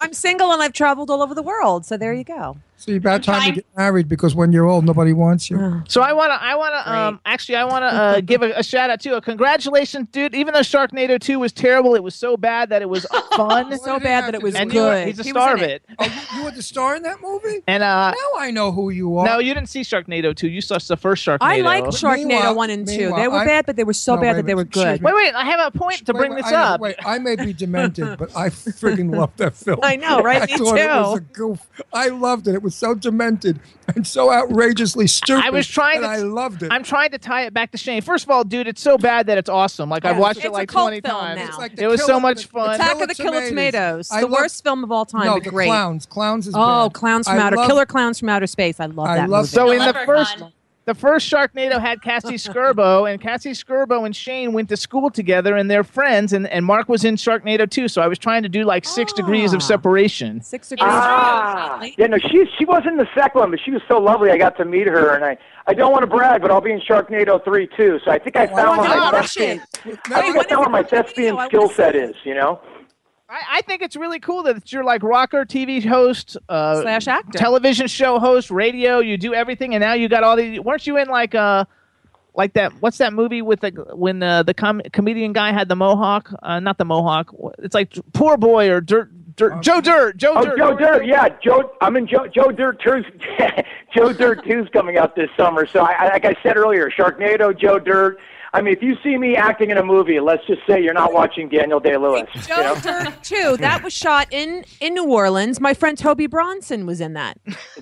I'm 0.00 0.12
single 0.12 0.52
and 0.52 0.62
I've 0.62 0.72
traveled 0.74 1.10
all 1.10 1.22
over 1.22 1.34
the 1.34 1.42
world. 1.42 1.86
So 1.86 1.96
there 1.96 2.12
you 2.12 2.24
go. 2.24 2.58
So 2.78 2.90
you're 2.92 2.98
about 2.98 3.22
time 3.24 3.42
to 3.48 3.52
get 3.56 3.66
married 3.76 4.06
because 4.08 4.34
when 4.34 4.52
you're 4.52 4.66
old, 4.66 4.84
nobody 4.84 5.12
wants 5.14 5.48
you. 5.50 5.82
So 5.88 6.02
I 6.02 6.12
want 6.12 6.30
to, 6.30 6.40
I 6.42 6.54
want 6.54 6.74
to, 6.74 6.92
um, 6.92 7.20
actually, 7.24 7.56
I 7.56 7.64
want 7.64 7.82
to 7.82 7.86
uh, 7.86 8.20
give 8.24 8.42
a, 8.42 8.52
a 8.52 8.62
shout 8.62 8.90
out 8.90 9.00
to 9.00 9.16
a 9.16 9.20
congratulations, 9.20 10.08
dude. 10.12 10.34
Even 10.34 10.52
though 10.52 10.60
Sharknado 10.60 11.18
2 11.18 11.38
was 11.38 11.52
terrible, 11.52 11.94
it 11.94 12.02
was 12.02 12.14
so 12.14 12.36
bad 12.36 12.68
that 12.68 12.82
it 12.82 12.88
was 12.88 13.04
fun. 13.36 13.76
So 13.78 13.98
bad 13.98 14.24
that 14.26 14.34
it 14.34 14.42
was 14.42 14.54
and 14.54 14.72
you 14.72 14.80
were- 14.82 14.90
good. 14.90 15.06
he's 15.08 15.18
a 15.18 15.22
He 15.22 15.32
was 15.32 15.42
star 15.42 15.56
in 15.56 15.64
of 15.64 15.70
it. 15.70 15.82
Oh, 15.98 16.04
you, 16.04 16.38
you 16.38 16.44
were 16.44 16.50
the 16.50 16.62
star 16.62 16.94
in 16.96 17.02
that 17.04 17.20
movie? 17.22 17.62
And 17.66 17.82
uh, 17.82 18.10
Now 18.10 18.38
I 18.40 18.50
know 18.50 18.70
who 18.72 18.90
you 18.90 19.16
are. 19.18 19.26
no, 19.26 19.38
you 19.38 19.54
didn't 19.54 19.68
see 19.70 19.80
Sharknado 19.80 20.36
2. 20.36 20.46
You 20.48 20.60
saw 20.60 20.78
the 20.78 20.96
first 20.98 21.24
Sharknado. 21.24 21.38
I 21.40 21.60
liked 21.62 21.88
Sharknado 21.88 22.26
Meanwhile- 22.28 22.54
1 22.54 22.70
and 22.70 22.86
2. 22.86 22.96
meanwhile, 22.98 23.20
They 23.22 23.28
were 23.28 23.38
I- 23.38 23.46
bad, 23.46 23.66
but 23.66 23.76
they 23.76 23.84
were 23.84 23.92
so 23.94 24.14
No, 24.16 24.20
bad 24.20 24.26
wait 24.26 24.30
a 24.32 24.34
that 24.36 24.46
they 24.46 24.54
were 24.54 24.58
minute. 24.60 24.68
Excuse 24.76 24.84
good. 24.84 25.00
me. 25.02 25.06
Wait, 25.12 25.14
wait, 25.24 25.34
I 25.34 25.44
have 25.46 25.60
a 25.74 25.76
point 25.76 26.04
to 26.06 26.12
Wait, 26.12 26.18
bring 26.18 26.34
wait, 26.34 26.44
this 26.44 26.52
I, 26.52 26.74
up. 26.74 26.80
Wait, 26.80 26.96
I 27.04 27.18
may 27.18 27.36
be 27.36 27.52
demented, 27.64 28.18
but 28.18 28.36
I 28.36 28.50
friggin' 28.50 29.16
loved 29.16 29.38
that 29.38 29.56
film. 29.56 29.80
I 29.82 29.96
know, 29.96 30.20
right? 30.20 30.42
I 30.42 30.46
Me 30.46 30.58
thought 30.58 30.78
it 30.78 30.88
was 30.88 31.12
too. 31.12 31.16
a 31.16 31.20
goof. 31.32 31.66
I 31.92 32.08
loved 32.08 32.48
it. 32.48 32.54
It 32.54 32.62
was 32.66 32.74
so 32.74 32.94
demented 32.94 33.60
and 33.94 34.06
so 34.06 34.32
outrageously 34.32 35.06
stupid. 35.06 35.44
I 35.44 35.50
was 35.50 35.66
trying 35.66 35.98
and 35.98 36.04
to- 36.04 36.10
I 36.10 36.16
loved 36.18 36.62
it. 36.64 36.72
I'm 36.72 36.82
trying 36.82 37.10
to 37.12 37.18
tie 37.18 37.42
it 37.46 37.54
back 37.54 37.70
to 37.70 37.78
Shayne. 37.78 38.02
First 38.02 38.24
of 38.24 38.30
all, 38.30 38.42
dude, 38.44 38.66
it's 38.66 38.82
so 38.82 38.98
bad 38.98 39.28
that 39.28 39.38
it's 39.38 39.48
awesome. 39.48 39.88
Like 39.88 40.04
I've 40.04 40.18
watched 40.18 40.38
It's 40.38 40.46
it 40.46 40.48
a 40.48 40.52
like 40.52 40.68
cult 40.68 40.88
20 40.88 41.00
film 41.02 41.20
times. 41.20 41.38
now. 41.40 41.46
It's 41.46 41.58
like 41.58 41.78
It 41.78 41.86
was 41.86 42.00
so 42.00 42.06
Killer- 42.08 42.20
much 42.20 42.46
fun. 42.46 42.74
Attack 42.74 43.00
of 43.00 43.08
the 43.08 43.14
Killer 43.14 43.48
Tomatoes. 43.48 44.10
I 44.10 44.20
the 44.20 44.26
love- 44.26 44.40
worst 44.40 44.62
film 44.64 44.82
of 44.84 44.90
all 44.90 45.06
time, 45.06 45.24
no, 45.26 45.34
but 45.34 45.44
the 45.44 45.50
great. 45.50 45.66
clowns. 45.68 46.04
Clowns 46.06 46.46
is 46.48 46.54
Oh, 46.56 46.88
bad. 46.88 46.92
Clowns 46.94 47.28
from 47.28 47.38
I 47.38 47.42
Outer 47.42 47.56
love- 47.56 47.66
Killer 47.68 47.86
Clowns 47.86 48.18
from 48.18 48.28
Outer 48.28 48.46
Space. 48.48 48.80
I 48.80 48.86
love 48.86 49.08
I 49.08 49.16
that 49.16 49.30
love- 49.30 49.42
movie. 49.42 49.48
So 49.54 49.70
in 49.70 49.78
the 49.78 49.84
Leprechaun. 49.86 50.06
first, 50.06 50.38
the 50.86 50.94
first 50.94 51.28
Sharknado 51.30 51.80
had 51.80 52.00
Cassie 52.00 52.34
Scerbo, 52.36 53.10
and 53.12 53.20
Cassie 53.20 53.50
Scerbo 53.50 54.06
and 54.06 54.14
Shayne 54.14 54.52
went 54.52 54.68
to 54.68 54.76
school 54.76 55.10
together, 55.10 55.56
and 55.56 55.68
they're 55.70 55.84
friends. 55.84 56.32
And, 56.32 56.46
and 56.48 56.64
Mark 56.64 56.88
was 56.88 57.04
in 57.04 57.16
Sharknado 57.16 57.68
too. 57.68 57.88
So 57.88 58.00
I 58.00 58.06
was 58.06 58.18
trying 58.18 58.44
to 58.44 58.48
do 58.48 58.62
like 58.64 58.84
six 58.84 59.12
degrees 59.12 59.52
Ah. 59.52 59.56
of 59.56 59.62
separation. 59.62 60.40
Six 60.40 60.68
degrees. 60.70 60.88
Ah, 60.90 61.82
yeah, 61.98 62.06
no, 62.06 62.18
she 62.18 62.46
she 62.56 62.64
wasn't 62.64 62.92
in 62.92 62.96
the 62.98 63.08
second 63.14 63.40
one, 63.40 63.50
but 63.50 63.60
she 63.64 63.72
was 63.72 63.82
so 63.88 63.98
lovely. 63.98 64.30
I 64.30 64.38
got 64.38 64.56
to 64.58 64.64
meet 64.64 64.86
her, 64.86 65.14
and 65.14 65.24
I 65.24 65.36
I 65.66 65.74
don't 65.74 65.90
want 65.90 66.02
to 66.02 66.06
brag, 66.06 66.40
but 66.42 66.50
I'll 66.52 66.60
be 66.60 66.70
in 66.72 66.80
Sharknado 66.80 67.42
three 67.44 67.66
too. 67.76 67.98
So 68.04 68.10
I 68.12 68.18
think 68.18 68.36
I 68.36 68.46
found 68.46 68.76
my 68.78 68.88
where 68.88 68.98
my 69.12 69.20
thespian, 69.22 69.60
shit. 69.84 69.98
I 70.12 70.20
think 70.22 70.36
I 70.36 70.38
when 70.38 70.48
found 70.48 70.60
where 70.60 70.68
my 70.70 70.80
is 70.80 70.86
it 70.86 70.90
coming 70.90 71.04
thespian 71.04 71.38
skill 71.46 71.68
set 71.68 71.96
is. 71.96 72.14
You 72.24 72.34
know. 72.34 72.60
I, 73.28 73.40
I 73.58 73.60
think 73.62 73.82
it's 73.82 73.96
really 73.96 74.20
cool 74.20 74.42
that 74.44 74.72
you're 74.72 74.84
like 74.84 75.02
rocker, 75.02 75.44
TV 75.44 75.84
host, 75.84 76.36
uh, 76.48 76.82
Slash 76.82 77.08
actor. 77.08 77.38
television 77.38 77.86
show 77.88 78.18
host, 78.18 78.50
radio. 78.50 79.00
You 79.00 79.16
do 79.18 79.34
everything, 79.34 79.74
and 79.74 79.82
now 79.82 79.94
you 79.94 80.08
got 80.08 80.22
all 80.22 80.36
these. 80.36 80.60
Weren't 80.60 80.86
you 80.86 80.96
in 80.96 81.08
like 81.08 81.34
uh 81.34 81.64
like 82.34 82.52
that? 82.52 82.72
What's 82.80 82.98
that 82.98 83.12
movie 83.12 83.42
with 83.42 83.60
the 83.60 83.70
when 83.94 84.22
uh, 84.22 84.42
the 84.44 84.54
com- 84.54 84.82
comedian 84.92 85.32
guy 85.32 85.52
had 85.52 85.68
the 85.68 85.76
mohawk? 85.76 86.32
Uh, 86.42 86.60
not 86.60 86.78
the 86.78 86.84
mohawk. 86.84 87.34
It's 87.58 87.74
like 87.74 87.92
Poor 88.12 88.36
Boy 88.36 88.70
or 88.70 88.80
Dirt. 88.80 89.10
Dirt 89.36 89.60
Joe 89.62 89.80
Dirt. 89.82 90.16
Joe 90.16 90.32
Oh, 90.34 90.44
Dirt. 90.44 90.56
Joe 90.56 90.76
Dirt, 90.76 91.04
yeah, 91.06 91.28
Joe. 91.44 91.70
I'm 91.82 91.94
in 91.98 92.06
Joe, 92.06 92.26
Joe 92.26 92.50
Dirt 92.50 92.80
2's 92.80 93.04
Joe 93.94 94.10
Dirt 94.14 94.42
two's 94.46 94.66
coming 94.70 94.96
out 94.96 95.14
this 95.14 95.28
summer. 95.36 95.66
So, 95.66 95.80
I, 95.80 95.92
I, 95.92 96.08
like 96.08 96.24
I 96.24 96.34
said 96.42 96.56
earlier, 96.56 96.88
Sharknado, 96.90 97.54
Joe 97.58 97.78
Dirt. 97.78 98.18
I 98.52 98.62
mean, 98.62 98.72
if 98.74 98.82
you 98.82 98.96
see 99.02 99.18
me 99.18 99.36
acting 99.36 99.70
in 99.70 99.76
a 99.78 99.82
movie, 99.84 100.20
let's 100.20 100.46
just 100.46 100.60
say 100.66 100.82
you're 100.82 100.94
not 100.94 101.12
watching 101.12 101.48
Daniel 101.48 101.80
Day 101.80 101.96
Lewis. 101.96 102.28
Joe 102.46 102.74
Dirt 102.82 103.12
2. 103.22 103.56
That 103.58 103.82
was 103.82 103.92
shot 103.92 104.28
in, 104.30 104.64
in 104.80 104.94
New 104.94 105.06
Orleans. 105.10 105.60
My 105.60 105.74
friend 105.74 105.96
Toby 105.98 106.26
Bronson 106.26 106.86
was 106.86 107.00
in 107.00 107.12
that. 107.14 107.38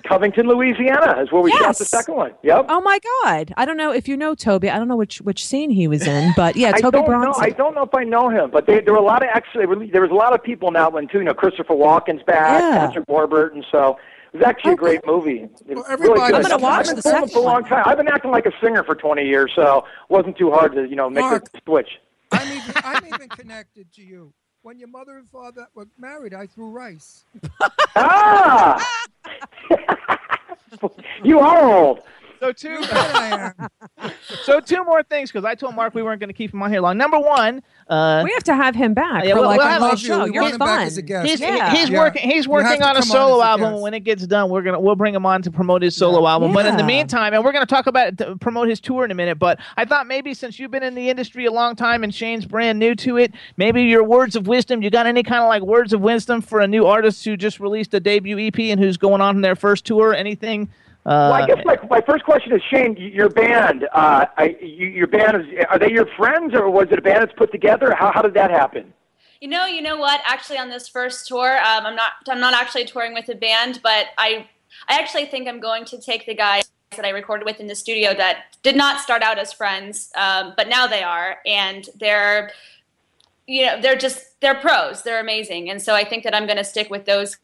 Covington, 0.09 0.47
Louisiana 0.49 1.21
is 1.23 1.31
where 1.33 1.43
we 1.43 1.51
shot 1.53 1.61
Yes. 1.63 1.79
the 1.79 1.85
second 1.85 2.15
one. 2.17 2.33
Yep. 2.43 2.67
Oh 2.69 2.81
my 2.81 2.99
God! 3.23 3.53
I 3.57 3.65
don't 3.65 3.77
know 3.77 3.93
if 3.93 4.09
you 4.09 4.17
know 4.17 4.35
Toby. 4.35 4.69
I 4.71 4.79
don't 4.79 4.89
know 4.89 4.97
which 4.97 5.19
which 5.23 5.47
scene 5.47 5.71
he 5.71 5.87
was 5.89 6.07
in, 6.07 6.33
but 6.37 6.57
yeah, 6.57 6.73
I 6.75 6.81
Toby 6.81 6.99
don't 6.99 7.07
Bronson. 7.07 7.31
know. 7.43 7.47
I 7.47 7.51
don't 7.51 7.75
know 7.75 7.83
if 7.85 7.95
I 7.95 8.05
know 8.05 8.29
him, 8.29 8.51
but 8.51 8.67
they, 8.67 8.81
there 8.81 8.93
were 8.95 8.99
a 9.01 9.05
lot 9.05 9.23
of 9.23 9.29
actually. 9.33 9.65
There 9.91 10.03
was 10.03 10.11
a 10.11 10.15
lot 10.15 10.35
of 10.35 10.43
people 10.43 10.69
in 10.69 10.75
that 10.75 10.93
one 10.93 11.09
too. 11.09 11.19
You 11.19 11.25
know, 11.25 11.35
Christopher 11.35 11.75
Walken's 11.75 12.23
back, 12.25 12.61
Yeah. 12.61 12.87
Patrick 12.87 13.09
Warburton. 13.09 13.65
So 13.71 13.97
it 14.35 14.39
was 14.39 14.47
actually 14.49 14.73
a 14.73 14.77
great 14.77 15.07
movie. 15.07 15.49
Well, 15.65 15.85
everybody- 15.89 16.21
really 16.21 16.35
I'm 16.35 16.43
going 16.43 16.47
to 16.47 16.57
watch 16.59 16.81
I've 16.81 16.87
been 16.87 16.97
the 16.97 17.03
second 17.03 17.31
for 17.31 17.39
a 17.39 17.43
long 17.43 17.65
time. 17.65 17.85
I've 17.87 17.97
been 17.97 18.09
acting 18.09 18.33
like 18.33 18.47
a 18.47 18.53
singer 18.61 18.83
for 18.83 18.97
20 18.97 19.25
years, 19.25 19.53
so 19.55 19.79
it 19.79 19.85
wasn't 20.13 20.37
too 20.37 20.51
hard 20.51 20.75
to 20.75 20.89
you 20.89 20.97
know 20.97 21.09
make 21.09 21.23
Mark. 21.23 21.53
the 21.53 21.61
switch. 21.65 21.89
I'm 22.33 22.49
even, 22.53 22.75
I'm 22.83 23.07
even 23.07 23.29
connected 23.29 23.93
to 23.93 24.03
you. 24.03 24.33
When 24.63 24.79
your 24.79 24.89
mother 24.89 25.19
and 25.19 25.29
father 25.29 25.69
were 25.75 25.87
married, 25.97 26.35
I 26.35 26.47
threw 26.47 26.71
rice. 26.71 27.25
Ah, 27.95 28.85
you 31.23 31.39
are 31.39 31.65
old. 31.65 32.01
So 32.45 32.53
two. 32.53 32.79
Bet 32.81 32.93
I 32.93 33.53
am. 34.01 34.11
so 34.43 34.61
two 34.61 34.85
more 34.85 35.03
things 35.03 35.33
because 35.33 35.47
I 35.47 35.55
told 35.55 35.75
Mark 35.75 35.95
we 35.95 36.03
weren't 36.03 36.21
going 36.21 36.29
to 36.29 36.35
keep 36.35 36.53
him 36.53 36.63
on 36.63 36.71
here 36.71 36.81
long. 36.83 36.99
Number 36.99 37.19
one, 37.19 37.63
uh, 37.89 38.21
we 38.23 38.33
have 38.33 38.45
to 38.45 38.55
have 38.55 38.75
him 38.75 38.93
back 38.93 39.25
Yeah, 39.25 39.33
for 39.35 39.41
we'll- 39.41 39.49
like 39.49 39.59
we'll 39.59 39.67
a 39.67 39.71
have- 39.71 39.81
whole 39.81 39.89
love 39.91 40.01
you. 40.01 40.07
show. 40.07 40.25
You're 40.27 40.51
back 40.51 40.59
fun. 40.59 40.83
as 40.83 40.99
a 40.99 41.03
guest. 41.03 41.27
He's, 41.29 41.41
Yeah. 41.41 41.71
he's 41.73 41.89
Yeah. 41.89 41.99
working. 41.99 42.29
He's 42.31 42.47
working 42.47 42.83
on 42.83 42.97
a 42.97 43.01
come 43.01 43.11
on 43.11 43.17
solo 43.17 43.41
a 43.43 43.47
album. 43.47 43.81
When 43.81 43.95
it 43.95 44.01
gets 44.01 44.27
done, 44.27 44.51
we're 44.51 44.61
gonna 44.63 44.79
we'll 44.81 44.95
bring 44.97 45.15
him 45.15 45.25
on 45.25 45.41
to 45.43 45.51
promote 45.51 45.81
his 45.83 45.97
solo 45.97 46.27
album. 46.29 46.53
But 46.53 46.67
in 46.67 46.77
the 46.77 46.85
meantime, 46.85 47.33
and 47.33 47.43
we're 47.43 47.53
gonna 47.53 47.65
talk 47.67 47.87
about 47.87 48.09
it, 48.09 48.19
to 48.19 48.37
promote 48.37 48.69
his 48.69 48.81
tour 48.81 49.05
in 49.07 49.11
a 49.11 49.15
minute. 49.15 49.39
But 49.39 49.59
I 49.79 49.87
thought 49.87 50.07
maybe 50.07 50.35
since 50.35 50.59
you've 50.59 50.71
been 50.71 50.83
in 50.83 50.95
the 50.95 51.09
industry 51.09 51.47
a 51.47 51.53
long 51.53 51.77
time 51.77 52.05
and 52.05 52.15
Shayne's 52.15 52.45
brand 52.45 52.79
new 52.79 52.95
to 52.97 53.17
it, 53.17 53.33
maybe 53.57 53.83
your 53.85 54.05
words 54.05 54.37
of 54.37 54.47
wisdom. 54.47 54.83
You 54.83 54.91
got 54.91 55.07
any 55.07 55.23
kind 55.23 55.43
of 55.43 55.49
like 55.49 55.63
words 55.63 55.93
of 55.95 56.03
wisdom 56.03 56.43
for 56.43 56.61
a 56.61 56.67
new 56.67 56.85
artist 56.85 57.25
who 57.25 57.37
just 57.39 57.59
released 57.59 57.95
a 57.95 58.01
debut 58.01 58.39
EP 58.39 58.59
and 58.71 58.79
who's 58.79 58.99
going 58.99 59.23
on 59.23 59.41
their 59.41 59.57
first 59.57 59.87
tour? 59.87 60.15
Anything 60.15 60.69
well, 61.05 61.33
I 61.33 61.47
guess 61.47 61.63
my, 61.65 61.77
my 61.91 62.01
first 62.01 62.25
question 62.25 62.53
is 62.53 62.63
Shayne. 62.71 62.97
Your 62.97 63.29
band, 63.29 63.87
uh, 63.93 64.27
I, 64.39 64.57
you, 64.61 64.87
your 64.87 65.07
band 65.07 65.37
is 65.37 65.67
are 65.69 65.79
they 65.79 65.93
your 65.93 66.07
friends 66.17 66.55
or 66.55 66.71
was 66.71 66.89
it 66.91 66.99
a 66.99 67.03
band 67.03 67.23
that's 67.23 67.33
put 67.37 67.53
together? 67.53 67.95
How 67.95 68.11
how 68.13 68.23
did 68.23 68.35
that 68.35 68.51
happen? 68.51 68.93
You 69.41 69.49
know, 69.49 69.67
you 69.67 69.83
know 69.83 69.99
what? 69.99 70.23
Actually, 70.25 70.57
on 70.59 70.71
this 70.71 70.89
first 70.89 71.29
tour, 71.29 71.59
um, 71.59 71.85
I'm 71.85 71.95
not. 71.95 72.13
I'm 72.29 72.41
not 72.41 72.55
actually 72.55 72.87
touring 72.87 73.13
with 73.13 73.29
a 73.29 73.35
band, 73.35 73.81
but 73.83 74.07
I, 74.17 74.49
I 74.89 74.99
actually 74.99 75.27
think 75.27 75.47
I'm 75.47 75.61
going 75.61 75.85
to 75.87 76.01
take 76.01 76.25
the 76.25 76.35
guys 76.35 76.65
that 76.97 77.05
I 77.05 77.11
recorded 77.11 77.45
with 77.45 77.61
in 77.61 77.67
the 77.67 77.75
studio 77.75 78.15
that 78.15 78.57
did 78.63 78.75
not 78.77 79.01
start 79.01 79.23
out 79.23 79.39
as 79.39 79.53
friends, 79.53 80.11
um, 80.17 80.55
but 80.57 80.69
now 80.69 80.87
they 80.87 81.03
are, 81.03 81.39
and 81.45 81.87
they're, 82.01 82.53
you 83.47 83.67
know, 83.67 83.81
they're 83.83 83.97
just 83.97 84.41
they're 84.41 84.55
pros. 84.55 85.03
They're 85.03 85.21
amazing, 85.21 85.69
and 85.69 85.83
so 85.83 85.95
I 85.95 86.05
think 86.05 86.25
that 86.25 86.35
I'm 86.35 86.47
going 86.47 86.57
to 86.57 86.65
stick 86.65 86.89
with 86.89 87.05
those 87.05 87.37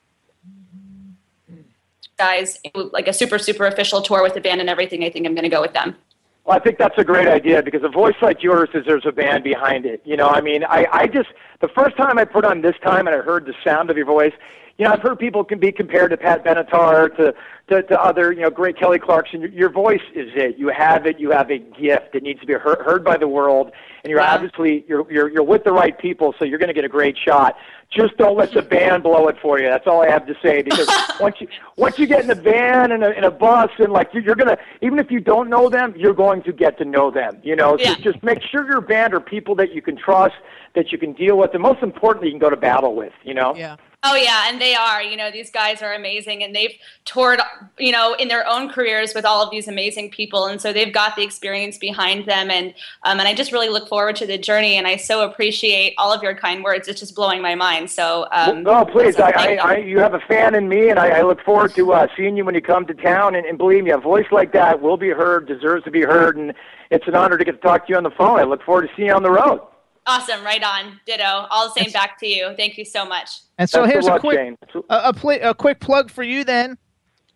guys, 2.20 2.58
like 2.74 3.08
a 3.08 3.12
super 3.12 3.38
super 3.38 3.66
official 3.66 4.02
tour 4.02 4.22
with 4.22 4.34
the 4.34 4.40
band 4.40 4.60
and 4.60 4.68
everything. 4.68 5.02
I 5.04 5.10
think 5.10 5.26
I'm 5.26 5.34
going 5.34 5.48
to 5.50 5.56
go 5.56 5.62
with 5.62 5.72
them. 5.72 5.96
Well, 6.44 6.56
I 6.56 6.60
think 6.60 6.78
that's 6.78 6.98
a 6.98 7.04
great 7.04 7.28
idea 7.28 7.62
because 7.62 7.82
a 7.82 7.88
voice 7.88 8.18
like 8.20 8.42
yours 8.42 8.68
deserves 8.72 9.06
a 9.06 9.12
band 9.12 9.44
behind 9.44 9.86
it. 9.86 10.02
You 10.04 10.16
know, 10.16 10.28
I 10.28 10.40
mean, 10.40 10.64
I, 10.64 10.86
I 10.92 11.06
just 11.06 11.30
the 11.60 11.68
first 11.68 11.96
time 11.96 12.18
I 12.18 12.24
put 12.24 12.44
on 12.44 12.60
this 12.60 12.76
time 12.82 13.06
and 13.06 13.16
I 13.16 13.20
heard 13.20 13.46
the 13.46 13.54
sound 13.64 13.90
of 13.90 13.96
your 13.96 14.06
voice. 14.06 14.32
You 14.80 14.86
know, 14.86 14.92
I've 14.94 15.02
heard 15.02 15.18
people 15.18 15.44
can 15.44 15.58
be 15.58 15.72
compared 15.72 16.10
to 16.10 16.16
Pat 16.16 16.42
Benatar, 16.42 17.14
to 17.18 17.34
to, 17.68 17.82
to 17.82 18.00
other, 18.02 18.32
you 18.32 18.40
know, 18.40 18.48
great 18.48 18.78
Kelly 18.78 18.98
Clarkson. 18.98 19.42
Your, 19.42 19.50
your 19.50 19.68
voice 19.70 20.00
is 20.14 20.30
it. 20.34 20.56
You 20.58 20.68
have 20.68 21.04
it. 21.06 21.20
You 21.20 21.30
have 21.32 21.50
a 21.50 21.58
gift. 21.58 22.14
It 22.14 22.22
needs 22.22 22.40
to 22.40 22.46
be 22.46 22.54
heard, 22.54 22.78
heard 22.80 23.04
by 23.04 23.18
the 23.18 23.28
world, 23.28 23.72
and 24.02 24.10
you're 24.10 24.22
obviously 24.22 24.86
you're 24.88 25.04
you're 25.12 25.28
you're 25.28 25.42
with 25.42 25.64
the 25.64 25.70
right 25.72 25.96
people, 25.98 26.34
so 26.38 26.46
you're 26.46 26.58
going 26.58 26.68
to 26.68 26.74
get 26.74 26.86
a 26.86 26.88
great 26.88 27.14
shot. 27.18 27.58
Just 27.90 28.16
don't 28.16 28.38
let 28.38 28.52
the 28.52 28.62
band 28.62 29.02
blow 29.02 29.28
it 29.28 29.36
for 29.42 29.60
you. 29.60 29.68
That's 29.68 29.86
all 29.86 30.02
I 30.02 30.08
have 30.08 30.26
to 30.28 30.34
say. 30.42 30.62
Because 30.62 30.88
once 31.20 31.36
you 31.40 31.48
once 31.76 31.98
you 31.98 32.06
get 32.06 32.24
in 32.24 32.30
a 32.30 32.34
van 32.34 32.90
and 32.90 33.04
a, 33.04 33.12
in 33.18 33.24
a 33.24 33.30
bus 33.30 33.70
and 33.78 33.92
like 33.92 34.14
you're, 34.14 34.22
you're 34.22 34.34
gonna 34.34 34.56
even 34.80 34.98
if 34.98 35.10
you 35.10 35.20
don't 35.20 35.50
know 35.50 35.68
them, 35.68 35.92
you're 35.94 36.14
going 36.14 36.42
to 36.44 36.54
get 36.54 36.78
to 36.78 36.86
know 36.86 37.10
them. 37.10 37.38
You 37.42 37.54
know, 37.54 37.76
Yeah. 37.78 37.88
just 37.88 38.02
just 38.02 38.22
make 38.22 38.40
sure 38.50 38.66
your 38.66 38.80
band 38.80 39.12
are 39.12 39.20
people 39.20 39.54
that 39.56 39.74
you 39.74 39.82
can 39.82 39.96
trust, 39.96 40.36
that 40.74 40.90
you 40.90 40.96
can 40.96 41.12
deal 41.12 41.36
with, 41.36 41.52
and 41.52 41.62
most 41.62 41.82
importantly, 41.82 42.28
you 42.28 42.32
can 42.32 42.40
go 42.40 42.48
to 42.48 42.56
battle 42.56 42.96
with. 42.96 43.12
You 43.22 43.34
know. 43.34 43.54
Yeah. 43.54 43.76
Oh 44.02 44.16
yeah, 44.16 44.48
and 44.48 44.58
they 44.58 44.74
are. 44.74 45.02
You 45.02 45.14
know, 45.14 45.30
these 45.30 45.50
guys 45.50 45.82
are 45.82 45.92
amazing, 45.92 46.42
and 46.42 46.56
they've 46.56 46.72
toured, 47.04 47.40
you 47.78 47.92
know, 47.92 48.14
in 48.14 48.28
their 48.28 48.48
own 48.48 48.70
careers 48.70 49.12
with 49.14 49.26
all 49.26 49.42
of 49.42 49.50
these 49.50 49.68
amazing 49.68 50.10
people, 50.10 50.46
and 50.46 50.58
so 50.58 50.72
they've 50.72 50.92
got 50.92 51.16
the 51.16 51.22
experience 51.22 51.76
behind 51.76 52.24
them, 52.24 52.50
and 52.50 52.72
um, 53.02 53.18
and 53.18 53.28
I 53.28 53.34
just 53.34 53.52
really 53.52 53.68
look 53.68 53.88
forward 53.88 54.16
to 54.16 54.26
the 54.26 54.38
journey, 54.38 54.76
and 54.76 54.86
I 54.86 54.96
so 54.96 55.28
appreciate 55.28 55.94
all 55.98 56.14
of 56.14 56.22
your 56.22 56.34
kind 56.34 56.64
words. 56.64 56.88
It's 56.88 56.98
just 56.98 57.14
blowing 57.14 57.42
my 57.42 57.54
mind. 57.54 57.90
So, 57.90 58.26
um, 58.32 58.62
no, 58.62 58.86
please. 58.86 59.16
so 59.16 59.24
I, 59.24 59.32
I, 59.36 59.54
I, 59.56 59.76
you 59.76 59.98
have 59.98 60.14
a 60.14 60.20
fan 60.20 60.54
in 60.54 60.66
me, 60.66 60.88
and 60.88 60.98
I, 60.98 61.18
I 61.18 61.22
look 61.22 61.42
forward 61.44 61.74
to 61.74 61.92
uh, 61.92 62.06
seeing 62.16 62.38
you 62.38 62.46
when 62.46 62.54
you 62.54 62.62
come 62.62 62.86
to 62.86 62.94
town. 62.94 63.34
And, 63.34 63.44
and 63.44 63.58
believe 63.58 63.84
me, 63.84 63.90
a 63.90 63.98
voice 63.98 64.26
like 64.32 64.52
that 64.54 64.80
will 64.80 64.96
be 64.96 65.10
heard, 65.10 65.46
deserves 65.46 65.84
to 65.84 65.90
be 65.90 66.02
heard, 66.02 66.38
and 66.38 66.54
it's 66.90 67.06
an 67.06 67.14
honor 67.14 67.36
to 67.36 67.44
get 67.44 67.52
to 67.52 67.58
talk 67.58 67.86
to 67.86 67.92
you 67.92 67.98
on 67.98 68.04
the 68.04 68.10
phone. 68.10 68.40
I 68.40 68.44
look 68.44 68.62
forward 68.62 68.88
to 68.88 68.88
seeing 68.96 69.08
you 69.08 69.14
on 69.14 69.22
the 69.22 69.30
road. 69.30 69.60
awesome, 70.06 70.42
right 70.42 70.62
on, 70.62 71.00
ditto. 71.04 71.46
All 71.50 71.68
the 71.68 71.82
same 71.82 71.92
back 71.92 72.18
to 72.20 72.26
you. 72.26 72.54
Thank 72.56 72.78
you 72.78 72.84
so 72.86 73.04
much. 73.04 73.40
And 73.60 73.68
so 73.68 73.84
here's 73.84 74.06
a 74.06 74.18
quick 74.18 74.56
a, 74.88 75.14
a, 75.22 75.50
a 75.50 75.54
quick 75.54 75.80
plug 75.80 76.10
for 76.10 76.22
you 76.22 76.44
then. 76.44 76.78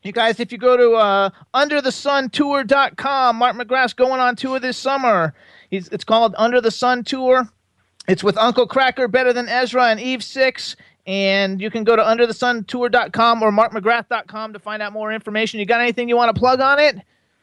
You 0.02 0.10
guys, 0.10 0.40
if 0.40 0.52
you 0.52 0.56
go 0.56 0.74
to 0.74 0.92
uh, 0.92 1.30
underthesuntour.com, 1.52 3.36
Mark 3.36 3.56
McGrath's 3.56 3.92
going 3.92 4.20
on 4.20 4.34
tour 4.34 4.58
this 4.58 4.78
summer. 4.78 5.34
He's, 5.68 5.88
it's 5.88 6.04
called 6.04 6.34
Under 6.38 6.62
the 6.62 6.70
Sun 6.70 7.04
Tour. 7.04 7.46
It's 8.08 8.24
with 8.24 8.38
Uncle 8.38 8.66
Kracker, 8.66 9.10
Better 9.10 9.34
Than 9.34 9.50
Ezra, 9.50 9.88
and 9.88 10.00
Eve 10.00 10.24
Six. 10.24 10.76
And 11.06 11.60
you 11.60 11.70
can 11.70 11.84
go 11.84 11.94
to 11.94 12.02
underthesuntour.com 12.02 13.42
or 13.42 13.52
markmcgrath.com 13.52 14.54
to 14.54 14.58
find 14.58 14.80
out 14.80 14.94
more 14.94 15.12
information. 15.12 15.60
You 15.60 15.66
got 15.66 15.82
anything 15.82 16.08
you 16.08 16.16
want 16.16 16.34
to 16.34 16.40
plug 16.40 16.60
on 16.60 16.78
it? 16.78 16.96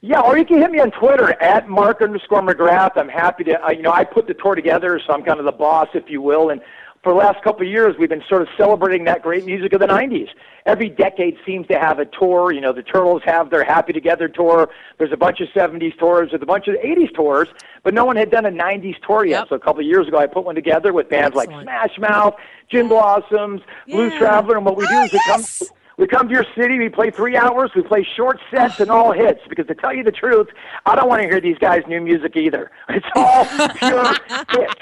Yeah, 0.03 0.21
or 0.21 0.35
you 0.35 0.45
can 0.45 0.57
hit 0.57 0.71
me 0.71 0.79
on 0.79 0.89
Twitter 0.89 1.39
at 1.39 1.69
Mark 1.69 2.01
underscore 2.01 2.41
McGrath. 2.41 2.93
I'm 2.95 3.09
happy 3.09 3.43
to, 3.43 3.63
uh, 3.63 3.69
you 3.69 3.83
know, 3.83 3.91
I 3.91 4.03
put 4.03 4.25
the 4.25 4.33
tour 4.33 4.55
together, 4.55 4.99
so 5.05 5.13
I'm 5.13 5.21
kind 5.21 5.37
of 5.37 5.45
the 5.45 5.51
boss, 5.51 5.89
if 5.93 6.09
you 6.09 6.23
will. 6.23 6.49
And 6.49 6.59
for 7.03 7.13
the 7.13 7.17
last 7.17 7.43
couple 7.43 7.65
of 7.65 7.71
years, 7.71 7.95
we've 7.97 8.09
been 8.09 8.23
sort 8.29 8.43
of 8.43 8.47
celebrating 8.55 9.05
that 9.05 9.23
great 9.23 9.43
music 9.45 9.73
of 9.73 9.79
the 9.79 9.87
90s. 9.87 10.27
Every 10.67 10.87
decade 10.87 11.35
seems 11.45 11.65
to 11.67 11.79
have 11.79 11.97
a 11.97 12.05
tour. 12.05 12.51
You 12.51 12.61
know, 12.61 12.73
the 12.73 12.83
Turtles 12.83 13.23
have 13.25 13.49
their 13.49 13.63
Happy 13.63 13.91
Together 13.91 14.27
tour. 14.27 14.69
There's 14.99 15.11
a 15.11 15.17
bunch 15.17 15.39
of 15.41 15.47
70s 15.49 15.97
tours. 15.97 16.29
There's 16.29 16.43
a 16.43 16.45
bunch 16.45 16.67
of 16.67 16.75
80s 16.75 17.11
tours, 17.15 17.47
but 17.83 17.95
no 17.95 18.05
one 18.05 18.17
had 18.17 18.29
done 18.29 18.45
a 18.45 18.51
90s 18.51 18.97
tour 19.05 19.25
yet. 19.25 19.39
Yep. 19.41 19.49
So 19.49 19.55
a 19.55 19.59
couple 19.59 19.79
of 19.81 19.87
years 19.87 20.07
ago, 20.07 20.19
I 20.19 20.27
put 20.27 20.45
one 20.45 20.53
together 20.53 20.93
with 20.93 21.09
bands 21.09 21.35
like 21.35 21.49
Smash 21.49 21.97
Mouth, 21.97 22.35
Gin 22.69 22.87
Blossoms, 22.87 23.61
Yeah. 23.87 24.15
Traveler, 24.19 24.57
and 24.57 24.65
what 24.65 24.77
we 24.77 24.85
do 24.85 24.93
Oh, 24.93 25.03
is 25.05 25.11
we 25.11 25.19
come. 25.25 25.39
yes! 25.41 25.63
We 25.97 26.07
come 26.07 26.27
to 26.27 26.33
your 26.33 26.45
city, 26.57 26.79
we 26.79 26.89
play 26.89 27.11
three 27.11 27.35
hours, 27.37 27.71
we 27.75 27.81
play 27.83 28.05
short 28.15 28.39
sets 28.49 28.79
and 28.79 28.89
all 28.89 29.11
hits. 29.11 29.41
Because 29.49 29.67
to 29.67 29.75
tell 29.75 29.93
you 29.93 30.03
the 30.03 30.11
truth, 30.11 30.47
I 30.85 30.95
don't 30.95 31.07
want 31.07 31.21
to 31.21 31.27
hear 31.27 31.39
these 31.41 31.57
guys' 31.59 31.83
new 31.87 32.01
music 32.01 32.35
either. 32.35 32.71
It's 32.89 33.05
all 33.15 33.45
pure 33.45 34.03
hits. 34.51 34.73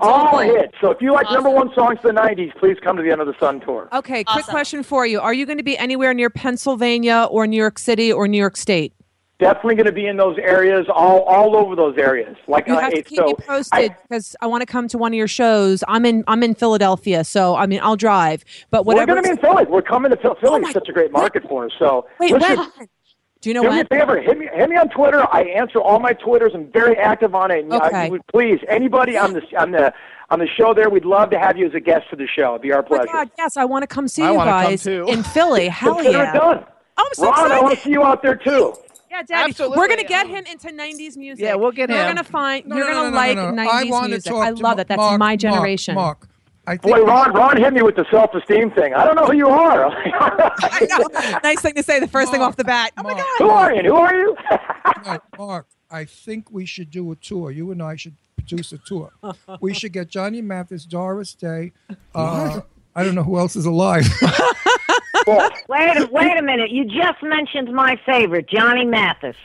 all 0.00 0.10
all 0.10 0.30
gold. 0.32 0.44
hits. 0.56 0.74
So 0.80 0.90
if 0.90 1.00
you 1.00 1.12
like 1.12 1.26
number 1.30 1.50
one 1.50 1.72
songs 1.74 1.98
of 1.98 2.02
the 2.14 2.20
90s, 2.20 2.54
please 2.58 2.76
come 2.82 2.96
to 2.96 3.02
the 3.02 3.12
Under 3.12 3.24
the 3.24 3.36
Sun 3.38 3.60
tour. 3.60 3.88
Okay, 3.92 4.24
quick 4.24 4.44
question 4.46 4.82
for 4.82 5.06
you. 5.06 5.20
Are 5.20 5.32
you 5.34 5.46
going 5.46 5.58
to 5.58 5.64
be 5.64 5.76
anywhere 5.78 6.12
near 6.14 6.30
Pennsylvania 6.30 7.26
or 7.30 7.46
New 7.46 7.56
York 7.56 7.78
City 7.78 8.12
or 8.12 8.26
New 8.28 8.38
York 8.38 8.56
State? 8.56 8.94
Definitely 9.38 9.74
going 9.74 9.86
to 9.86 9.92
be 9.92 10.06
in 10.06 10.16
those 10.16 10.38
areas, 10.38 10.86
all 10.88 11.20
all 11.24 11.56
over 11.56 11.76
those 11.76 11.98
areas. 11.98 12.36
Like 12.48 12.66
You 12.66 12.74
uh, 12.74 12.80
have 12.80 12.92
to 12.92 12.98
it's 13.00 13.08
keep 13.10 13.18
so 13.18 13.26
me 13.26 13.34
posted 13.34 13.94
because 14.08 14.34
I 14.40 14.46
want 14.46 14.62
to 14.62 14.66
come 14.66 14.88
to 14.88 14.96
one 14.96 15.12
of 15.12 15.16
your 15.18 15.28
shows. 15.28 15.84
I'm 15.88 16.06
in 16.06 16.24
I'm 16.26 16.42
in 16.42 16.54
Philadelphia, 16.54 17.22
so 17.22 17.54
I 17.54 17.66
mean 17.66 17.80
I'll 17.82 17.96
drive. 17.96 18.44
But 18.70 18.86
whatever. 18.86 19.12
we're 19.12 19.20
going 19.22 19.36
to 19.36 19.42
be 19.42 19.46
in 19.48 19.52
Philly. 19.54 19.64
We're 19.70 19.82
coming 19.82 20.10
to 20.10 20.16
Philly. 20.16 20.36
Philly 20.40 20.60
my- 20.60 20.68
is 20.68 20.72
such 20.74 20.88
a 20.88 20.92
great 20.92 21.12
market 21.12 21.42
for 21.48 21.66
us. 21.66 21.72
So 21.78 22.06
Wait, 22.18 22.32
listen, 22.32 22.56
when? 22.56 22.88
Do 23.42 23.50
you 23.50 23.54
know 23.54 23.62
Do 23.62 23.68
me 23.68 23.76
when? 23.76 23.86
a 23.86 23.88
favor, 23.94 24.20
hit 24.22 24.38
me, 24.38 24.48
hit 24.54 24.70
me 24.70 24.76
on 24.76 24.88
Twitter. 24.88 25.22
I 25.30 25.42
answer 25.42 25.80
all 25.80 26.00
my 26.00 26.14
Twitters. 26.14 26.52
I'm 26.54 26.72
very 26.72 26.96
active 26.96 27.34
on 27.34 27.50
it. 27.50 27.64
And, 27.64 27.72
uh, 27.74 27.80
Okay. 27.84 28.06
you 28.06 28.12
would- 28.12 28.26
please, 28.28 28.58
anybody 28.68 29.18
on 29.18 29.34
the 29.34 29.42
on 29.60 29.70
the 29.70 29.92
on 30.30 30.38
the 30.38 30.46
show 30.56 30.72
there, 30.72 30.88
we'd 30.88 31.04
love 31.04 31.28
to 31.30 31.38
have 31.38 31.58
you 31.58 31.66
as 31.66 31.74
a 31.74 31.78
guest 31.80 32.06
for 32.08 32.16
the 32.16 32.26
show. 32.26 32.52
It'd 32.54 32.62
be 32.62 32.72
our 32.72 32.80
Oh 32.80 32.82
pleasure. 32.84 33.06
God, 33.12 33.30
yes, 33.36 33.58
I 33.58 33.66
want 33.66 33.82
to 33.82 33.86
come 33.86 34.08
see 34.08 34.22
I 34.22 34.30
you 34.30 34.36
wanna 34.38 34.50
come 34.50 34.64
guys 34.64 34.82
too. 34.82 35.04
in 35.08 35.22
Philly. 35.22 35.68
Hell 35.82 35.96
Consider 35.96 36.16
yeah! 36.18 36.30
it 36.30 36.38
done. 36.38 36.64
Oh, 36.98 37.04
I'm 37.04 37.12
so 37.12 37.30
Ron, 37.30 37.52
I 37.52 37.60
want 37.60 37.74
to 37.76 37.80
see 37.84 37.90
you 37.90 38.02
out 38.02 38.22
there 38.22 38.34
too. 38.36 38.72
Yeah, 39.16 39.22
Daddy. 39.22 39.50
Absolutely. 39.50 39.78
We're 39.78 39.88
gonna 39.88 40.04
get 40.04 40.26
him 40.26 40.44
into 40.44 40.68
'90s 40.68 41.16
music. 41.16 41.42
Yeah, 41.44 41.54
we'll 41.54 41.72
get 41.72 41.88
him. 41.88 41.96
You're 41.96 42.06
gonna 42.06 42.24
find. 42.24 42.66
No, 42.66 42.76
you're 42.76 42.86
no, 42.86 42.92
gonna 42.92 43.04
no, 43.04 43.10
no, 43.10 43.16
like 43.16 43.36
no, 43.36 43.50
no. 43.50 43.62
'90s 43.62 44.02
I 44.02 44.06
music. 44.08 44.32
talk 44.32 44.46
I 44.46 44.50
to 44.50 44.56
love 44.56 44.78
it. 44.78 44.88
That's 44.88 44.98
Mark, 44.98 45.18
my 45.18 45.36
generation. 45.36 45.94
Mark, 45.94 46.28
I 46.66 46.76
Boy, 46.76 47.02
Ron, 47.02 47.32
Ron 47.32 47.56
hit 47.56 47.72
me 47.72 47.82
with 47.82 47.96
the 47.96 48.04
self-esteem 48.10 48.72
thing. 48.72 48.92
I 48.92 49.04
don't 49.04 49.14
know 49.14 49.24
who 49.24 49.34
you 49.34 49.48
are. 49.48 49.86
I 49.96 50.86
know. 50.88 51.38
nice 51.42 51.60
thing 51.60 51.74
to 51.74 51.82
say. 51.82 51.98
The 51.98 52.08
first 52.08 52.30
thing 52.30 52.42
off 52.42 52.56
the 52.56 52.64
bat. 52.64 52.92
Oh 52.98 53.02
my 53.04 53.14
God. 53.14 53.24
who 53.38 53.48
are 53.48 53.74
you? 53.74 53.82
Who 53.82 53.96
are 53.96 54.14
you? 54.14 54.36
No, 55.04 55.18
Mark, 55.36 55.66
I 55.90 56.04
think 56.04 56.50
we 56.50 56.64
should 56.64 56.90
do 56.90 57.10
a 57.12 57.16
tour. 57.16 57.50
You 57.50 57.70
and 57.70 57.82
I 57.82 57.96
should 57.96 58.14
produce 58.36 58.72
a 58.72 58.78
tour. 58.78 59.12
we 59.60 59.74
should 59.74 59.92
get 59.92 60.08
Johnny 60.08 60.40
Mathis, 60.42 60.84
Doris 60.84 61.34
Day. 61.34 61.72
Uh, 62.14 62.60
I 62.94 63.04
don't 63.04 63.14
know 63.14 63.22
who 63.24 63.38
else 63.38 63.56
is 63.56 63.66
alive. 63.66 64.06
Wait 65.26 66.10
wait 66.12 66.38
a 66.38 66.42
minute. 66.42 66.70
You 66.70 66.84
just 66.84 67.22
mentioned 67.22 67.72
my 67.72 67.98
favorite, 68.06 68.48
Johnny 68.48 68.84
Mathis. 68.84 69.36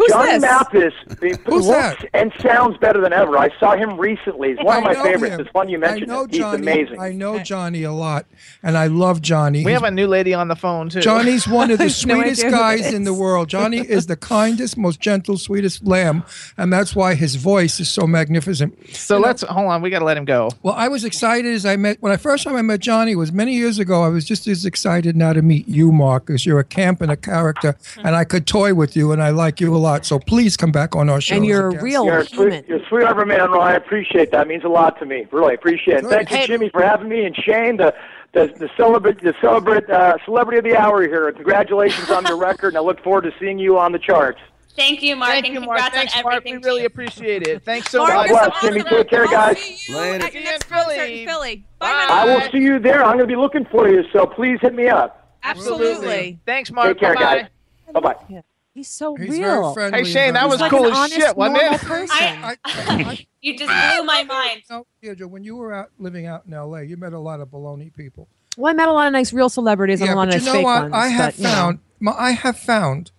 Who's 0.00 0.08
Johnny 0.12 0.32
this? 0.32 0.40
Mathis 0.42 0.94
Who's 1.46 1.66
looks 1.66 2.00
that? 2.02 2.08
and 2.14 2.32
sounds 2.40 2.78
better 2.78 3.00
than 3.02 3.12
ever. 3.12 3.36
I 3.36 3.50
saw 3.58 3.76
him 3.76 3.98
recently. 3.98 4.50
He's 4.54 4.58
one 4.64 4.78
of 4.78 4.84
I 4.84 4.94
my 4.94 5.02
favorites. 5.02 5.34
him. 5.34 5.40
It's 5.40 5.50
fun 5.50 5.68
you 5.68 5.78
mentioned 5.78 6.10
I 6.10 6.14
know 6.14 6.22
him. 6.24 6.30
He's 6.30 6.38
Johnny. 6.38 6.62
amazing. 6.62 7.00
I 7.00 7.12
know 7.12 7.38
Johnny 7.40 7.82
a 7.82 7.92
lot, 7.92 8.24
and 8.62 8.78
I 8.78 8.86
love 8.86 9.20
Johnny. 9.20 9.58
We 9.64 9.72
He's- 9.72 9.82
have 9.82 9.86
a 9.88 9.94
new 9.94 10.06
lady 10.06 10.32
on 10.32 10.48
the 10.48 10.56
phone 10.56 10.88
too. 10.88 11.00
Johnny's 11.00 11.46
one 11.46 11.70
of 11.70 11.78
the 11.78 11.90
sweetest 11.90 12.42
idea 12.44 12.50
who 12.56 12.62
guys 12.62 12.92
in 12.94 13.04
the 13.04 13.12
world. 13.12 13.48
Johnny 13.48 13.78
is 13.78 14.06
the 14.06 14.16
kindest, 14.16 14.78
most 14.78 15.00
gentle, 15.00 15.36
sweetest 15.36 15.86
lamb, 15.86 16.24
and 16.56 16.72
that's 16.72 16.96
why 16.96 17.14
his 17.14 17.34
voice 17.34 17.78
is 17.78 17.88
so 17.90 18.06
magnificent. 18.06 18.74
So 18.96 19.18
let's 19.18 19.42
hold 19.42 19.66
on. 19.70 19.82
We 19.82 19.90
got 19.90 19.98
to 19.98 20.04
let 20.06 20.16
him 20.16 20.24
go. 20.24 20.50
Well, 20.62 20.74
I 20.74 20.88
was 20.88 21.04
excited 21.04 21.52
as 21.54 21.66
I 21.66 21.76
met 21.76 21.98
when 22.00 22.12
I 22.12 22.16
first 22.16 22.44
time 22.44 22.56
I 22.56 22.62
met 22.62 22.80
Johnny 22.80 23.14
was 23.16 23.32
many 23.32 23.54
years 23.54 23.78
ago. 23.78 24.02
I 24.02 24.08
was 24.08 24.24
just 24.24 24.46
as 24.46 24.64
excited 24.64 25.14
now 25.16 25.34
to 25.34 25.42
meet 25.42 25.68
you, 25.68 25.92
Marcus. 25.92 26.46
you're 26.46 26.58
a 26.58 26.64
camp 26.64 27.02
and 27.02 27.10
a 27.12 27.16
character, 27.16 27.76
and 28.02 28.16
I 28.16 28.24
could 28.24 28.46
toy 28.46 28.72
with 28.72 28.96
you, 28.96 29.12
and 29.12 29.22
I 29.22 29.28
like 29.30 29.60
you 29.60 29.74
a 29.74 29.76
lot. 29.76 29.89
So 29.98 30.18
please 30.18 30.56
come 30.56 30.72
back 30.72 30.94
on 30.96 31.08
our 31.08 31.20
show. 31.20 31.34
And 31.36 31.44
as 31.44 31.48
you're 31.48 31.68
a 31.68 31.82
real 31.82 32.04
You're 32.04 32.18
a 32.20 32.24
human. 32.24 32.52
sweet, 32.52 32.68
you're 32.68 32.78
a 32.82 32.88
sweet 32.88 33.04
ever 33.04 33.24
man, 33.26 33.50
Ron. 33.50 33.60
I 33.66 33.74
appreciate 33.74 34.30
that. 34.32 34.42
It 34.42 34.48
means 34.48 34.64
a 34.64 34.68
lot 34.68 34.98
to 35.00 35.06
me. 35.06 35.26
Really 35.30 35.54
appreciate 35.54 35.98
it. 35.98 36.02
Good. 36.02 36.28
Thank 36.28 36.30
you, 36.32 36.46
Jimmy, 36.46 36.68
for 36.70 36.82
having 36.82 37.08
me, 37.08 37.24
and 37.24 37.34
Shayne, 37.36 37.76
the 37.76 37.94
the 38.32 38.46
the 38.58 38.70
celebrate 38.76 39.20
the 39.22 39.34
celebrate 39.40 39.88
uh, 39.90 40.16
celebrity 40.24 40.58
of 40.58 40.64
the 40.64 40.76
hour 40.76 41.02
here. 41.02 41.30
Congratulations 41.32 42.10
on 42.10 42.24
your 42.26 42.36
record, 42.48 42.68
and 42.68 42.76
I 42.78 42.80
look 42.80 43.02
forward 43.02 43.22
to 43.24 43.32
seeing 43.38 43.58
you 43.58 43.78
on 43.78 43.92
the 43.92 43.98
charts. 43.98 44.38
Thank 44.76 45.02
you, 45.02 45.16
Mark, 45.16 45.32
Thank 45.32 45.46
and 45.46 45.54
you, 45.54 45.60
Mark. 45.62 45.80
Thanks, 45.92 46.16
on 46.16 46.22
Mark. 46.22 46.44
We 46.44 46.56
really 46.58 46.84
appreciate 46.84 47.42
it. 47.46 47.64
Thanks 47.64 47.90
so 47.90 47.98
Mark 47.98 48.14
much. 48.14 48.26
is 48.26 48.30
bless, 48.32 48.48
awesome. 48.50 48.74
Jimmy. 48.74 48.88
Take 48.88 49.10
care, 49.10 49.24
I'll 49.26 49.30
guys. 49.32 49.58
see 49.58 49.92
you 49.92 49.98
Later. 49.98 50.14
at 50.14 50.20
your 50.20 50.30
See 50.32 50.38
you 50.38 50.44
next 50.44 50.70
in 50.70 50.76
Philly. 50.76 51.22
in 51.22 51.28
Philly. 51.28 51.56
Bye, 51.80 51.86
Bye. 51.88 52.06
I 52.08 52.24
will 52.24 52.50
see 52.52 52.58
you 52.58 52.78
there. 52.78 53.00
I'm 53.04 53.16
going 53.16 53.28
to 53.28 53.34
be 53.34 53.36
looking 53.36 53.64
for 53.66 53.88
you, 53.88 54.04
so 54.12 54.26
please 54.26 54.58
hit 54.62 54.74
me 54.74 54.86
up. 54.88 55.34
Absolutely. 55.42 56.38
Thanks, 56.46 56.70
Mark. 56.70 56.88
Take 56.88 57.00
care, 57.00 57.14
Bye-bye. 57.14 57.42
guys. 57.42 57.48
Bye 57.92 58.00
bye. 58.00 58.42
He's 58.80 58.88
so 58.88 59.14
He's 59.14 59.28
real. 59.28 59.74
very 59.74 59.74
friendly. 59.74 59.98
Hey, 59.98 60.04
Shayne, 60.10 60.26
and 60.28 60.36
that 60.36 60.48
was 60.48 60.58
like 60.58 60.70
cool 60.70 60.86
as 60.86 60.96
honest, 60.96 61.14
shit, 61.16 61.36
wasn't 61.36 61.58
it? 61.60 61.80
person. 61.82 62.16
I, 62.18 62.56
I, 62.64 63.26
You 63.42 63.58
just 63.58 63.68
blew 63.68 64.04
my 64.06 64.22
mind. 64.24 64.62
no, 64.70 64.86
Deirdre, 65.02 65.28
when 65.28 65.44
you 65.44 65.56
were 65.56 65.72
out 65.74 65.90
living 65.98 66.26
out 66.26 66.46
in 66.46 66.54
L.A., 66.54 66.84
you 66.84 66.96
met 66.96 67.12
a 67.12 67.18
lot 67.18 67.40
of 67.40 67.48
baloney 67.48 67.94
people. 67.94 68.26
well, 68.56 68.70
I 68.70 68.74
met 68.74 68.88
a 68.88 68.92
lot 68.92 69.06
of 69.06 69.12
nice 69.12 69.34
real 69.34 69.50
celebrities 69.50 70.00
and 70.00 70.08
a 70.10 70.14
lot 70.14 70.28
but 70.28 70.36
of 70.36 70.40
you 70.40 70.46
nice 70.46 70.46
know 70.46 70.58
fake 70.60 70.64
what? 70.64 70.82
ones. 70.84 70.94
I 70.94 71.08
have 71.08 71.34
but, 71.34 71.38
you 71.38 71.44
know. 71.44 71.50
found. 71.50 71.78
my- 72.00 72.16
I 72.18 72.30
have 72.30 72.58
found 72.58 73.10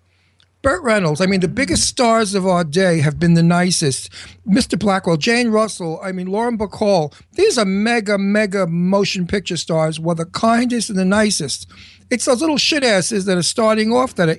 Burt 0.63 0.83
Reynolds. 0.83 1.21
I 1.21 1.25
mean, 1.25 1.39
the 1.39 1.47
biggest 1.47 1.87
stars 1.87 2.35
of 2.35 2.45
our 2.45 2.63
day 2.63 2.99
have 2.99 3.19
been 3.19 3.33
the 3.33 3.41
nicest. 3.43 4.11
Mr. 4.47 4.77
Blackwell, 4.77 5.17
Jane 5.17 5.49
Russell. 5.49 5.99
I 6.03 6.11
mean, 6.11 6.27
Lauren 6.27 6.55
Bacall. 6.57 7.13
These 7.33 7.57
are 7.57 7.65
mega, 7.65 8.17
mega 8.19 8.67
motion 8.67 9.25
picture 9.25 9.57
stars. 9.57 9.99
Were 9.99 10.13
the 10.15 10.25
kindest 10.27 10.89
and 10.91 10.99
the 10.99 11.05
nicest. 11.05 11.67
It's 12.11 12.25
those 12.25 12.41
little 12.41 12.57
shit 12.57 12.83
asses 12.83 13.25
that 13.25 13.37
are 13.37 13.41
starting 13.43 13.91
off 13.91 14.13
that 14.15 14.29
are 14.29 14.37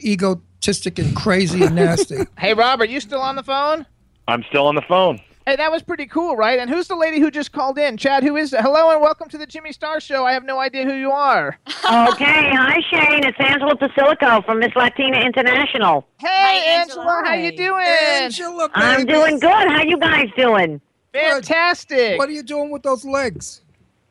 egotistic 0.63 1.01
and 1.01 1.17
crazy 1.17 1.65
and 1.65 1.75
nasty. 1.75 2.19
Hey, 2.39 2.55
Robert, 2.55 2.89
you 2.89 3.01
still 3.01 3.21
on 3.21 3.35
the 3.37 3.43
phone? 3.43 3.85
I'm 4.29 4.45
still 4.45 4.67
on 4.67 4.77
the 4.77 4.83
phone. 4.83 5.21
Hey, 5.45 5.57
that 5.57 5.73
was 5.73 5.83
pretty 5.83 6.07
cool, 6.07 6.37
right? 6.37 6.61
And 6.61 6.71
who's 6.71 6.87
the 6.87 6.95
lady 6.95 7.19
who 7.19 7.33
just 7.33 7.51
called 7.51 7.79
in? 7.79 7.97
Chad, 7.97 8.23
who 8.23 8.37
is 8.37 8.55
Hello 8.57 8.91
and 8.93 9.01
welcome 9.01 9.29
to 9.31 9.39
the 9.39 9.47
Jimmy 9.47 9.73
Star 9.73 9.99
Show. 10.01 10.25
I 10.25 10.33
have 10.33 10.45
no 10.45 10.61
idea 10.61 10.85
who 10.85 10.95
you 10.95 11.11
are. 11.11 11.59
Okay, 11.69 12.53
hi 12.55 12.79
Shayne. 12.91 13.25
It's 13.25 13.39
Angela 13.41 13.77
Basilico 13.77 14.45
from 14.45 14.61
Miss 14.61 14.75
Latina 14.77 15.19
International. 15.19 16.07
Hey, 16.19 16.63
Angela, 16.67 17.23
how 17.25 17.35
you 17.35 17.57
doing? 17.57 17.85
Angela, 17.85 18.71
I'm 18.75 19.05
doing 19.05 19.41
good. 19.41 19.51
How 19.69 19.83
you 19.83 19.99
guys 19.99 20.29
doing? 20.37 20.81
Fantastic. 21.13 22.19
What 22.19 22.29
are 22.29 22.33
you 22.33 22.45
doing 22.45 22.71
with 22.71 22.85
those 22.85 23.05
legs? 23.05 23.63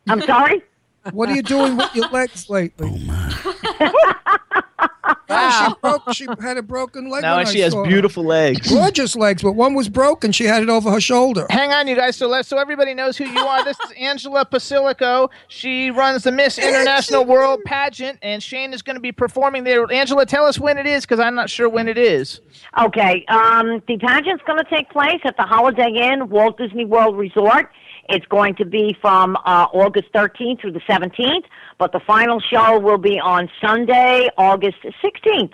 I'm 0.10 0.22
sorry. 0.22 0.61
What 1.14 1.30
are 1.30 1.36
you 1.36 1.44
doing 1.44 1.78
with 1.78 1.95
your 1.95 2.10
legs 2.10 2.49
lately? 2.49 3.10
Oh, 3.10 4.61
she 5.68 5.74
broke. 5.82 6.14
She 6.14 6.28
had 6.41 6.58
a 6.58 6.62
broken 6.62 7.10
leg. 7.10 7.24
No, 7.24 7.32
when 7.32 7.40
and 7.41 7.48
I 7.48 7.52
she 7.52 7.60
has 7.62 7.74
saw 7.74 7.84
her. 7.84 7.90
beautiful 7.90 8.24
legs. 8.24 8.70
gorgeous 8.70 9.16
legs, 9.16 9.41
but 9.41 9.53
one 9.53 9.74
was 9.74 9.90
broken. 9.90 10.32
She 10.32 10.45
had 10.45 10.64
it 10.64 10.70
over 10.70 10.91
her 10.91 11.02
shoulder. 11.02 11.45
Hang 11.49 11.72
on, 11.72 11.88
you 11.88 11.95
guys. 11.95 12.16
So 12.16 12.28
let 12.28 12.45
so 12.45 12.58
everybody 12.58 12.94
knows 12.94 13.18
who 13.18 13.26
you 13.26 13.40
are. 13.40 13.64
This 13.64 13.78
is 13.86 13.91
Angela 13.98 14.45
Basilico. 14.45 15.30
She 15.48 15.91
runs 15.91 16.24
the 16.24 16.32
Miss 16.32 16.58
International 16.58 17.26
World 17.26 17.60
Pageant, 17.66 18.20
and 18.22 18.41
Shayne 18.41 18.74
is 18.74 18.82
going 18.82 18.95
to 18.95 19.02
be 19.02 19.12
performing 19.12 19.64
there. 19.64 19.91
Angela, 19.91 20.26
tell 20.26 20.45
us 20.45 20.60
when 20.60 20.78
it 20.78 20.86
is, 20.86 21.06
because 21.06 21.20
I'm 21.20 21.36
not 21.36 21.49
sure 21.49 21.70
when 21.70 21.88
it 21.88 21.98
is. 21.98 22.41
Okay, 22.80 23.26
um, 23.28 23.82
the 23.88 23.98
pageant's 23.98 24.44
going 24.45 24.60
to 24.60 24.70
take 24.70 24.90
place 24.90 25.20
at 25.26 25.36
the 25.38 25.44
Holiday 25.44 25.91
Inn, 26.12 26.30
Walt 26.30 26.58
Disney 26.58 26.86
World 26.86 27.18
Resort. 27.18 27.72
It's 28.11 28.25
going 28.27 28.55
to 28.55 28.65
be 28.65 28.95
from 29.01 29.35
uh, 29.38 29.67
August 29.73 30.11
13th 30.13 30.61
through 30.61 30.73
the 30.73 30.79
17th, 30.81 31.45
but 31.77 31.91
the 31.91 31.99
final 32.01 32.39
show 32.39 32.77
will 32.79 32.97
be 32.97 33.19
on 33.19 33.49
Sunday, 33.61 34.29
August 34.38 34.77
16th. 35.03 35.53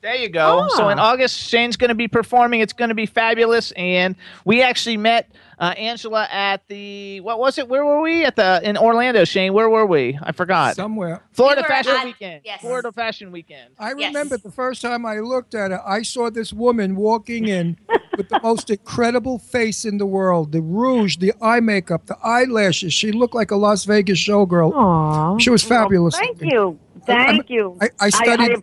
There 0.00 0.14
you 0.14 0.28
go. 0.28 0.66
So 0.76 0.84
Ah. 0.84 0.88
in 0.90 0.98
August, 1.00 1.36
Shayne's 1.36 1.76
going 1.76 1.88
to 1.88 1.94
be 1.94 2.06
performing. 2.08 2.60
It's 2.60 2.72
going 2.72 2.90
to 2.90 2.94
be 2.94 3.06
fabulous. 3.06 3.72
And 3.72 4.14
we 4.44 4.62
actually 4.62 4.96
met 4.96 5.28
uh, 5.60 5.74
Angela 5.76 6.28
at 6.30 6.66
the 6.68 7.20
what 7.20 7.38
was 7.38 7.58
it? 7.58 7.68
Where 7.68 7.84
were 7.84 8.00
we? 8.00 8.24
At 8.24 8.36
the 8.36 8.60
in 8.62 8.76
Orlando, 8.76 9.24
Shayne. 9.24 9.52
Where 9.52 9.68
were 9.68 9.86
we? 9.86 10.18
I 10.22 10.32
forgot. 10.32 10.76
Somewhere. 10.76 11.22
Florida 11.32 11.62
We 11.62 11.68
Fashion 11.68 11.92
at- 11.96 12.04
Weekend. 12.04 12.42
yes. 12.44 12.60
Florida 12.60 12.92
Fashion 12.92 13.32
Weekend. 13.32 13.70
I 13.78 13.94
Yes. 13.96 14.08
remember 14.14 14.36
the 14.36 14.50
first 14.50 14.82
time 14.82 15.04
I 15.04 15.18
looked 15.18 15.54
at 15.54 15.70
her, 15.70 15.82
I 15.86 16.02
saw 16.02 16.30
this 16.30 16.52
woman 16.52 16.94
walking 16.96 17.48
in 17.48 17.76
with 18.16 18.28
the 18.28 18.40
most 18.42 18.70
incredible 18.70 19.38
face 19.38 19.84
in 19.84 19.98
the 19.98 20.06
world. 20.06 20.52
The 20.52 20.60
rouge, 20.62 21.16
the 21.18 21.32
eye 21.42 21.60
makeup, 21.60 22.06
the 22.06 22.16
eyelashes. 22.22 22.92
She 22.92 23.10
looked 23.12 23.34
like 23.34 23.50
a 23.50 23.56
Las 23.56 23.84
Vegas 23.84 24.18
showgirl. 24.18 24.72
Aw. 24.74 25.38
She 25.38 25.50
was 25.50 25.62
fabulous. 25.64 26.16
Thank 26.16 26.40
you. 26.42 26.78
Thank 27.06 27.50
you. 27.50 27.76
I, 27.80 27.90
I 28.00 28.10
studied. 28.10 28.62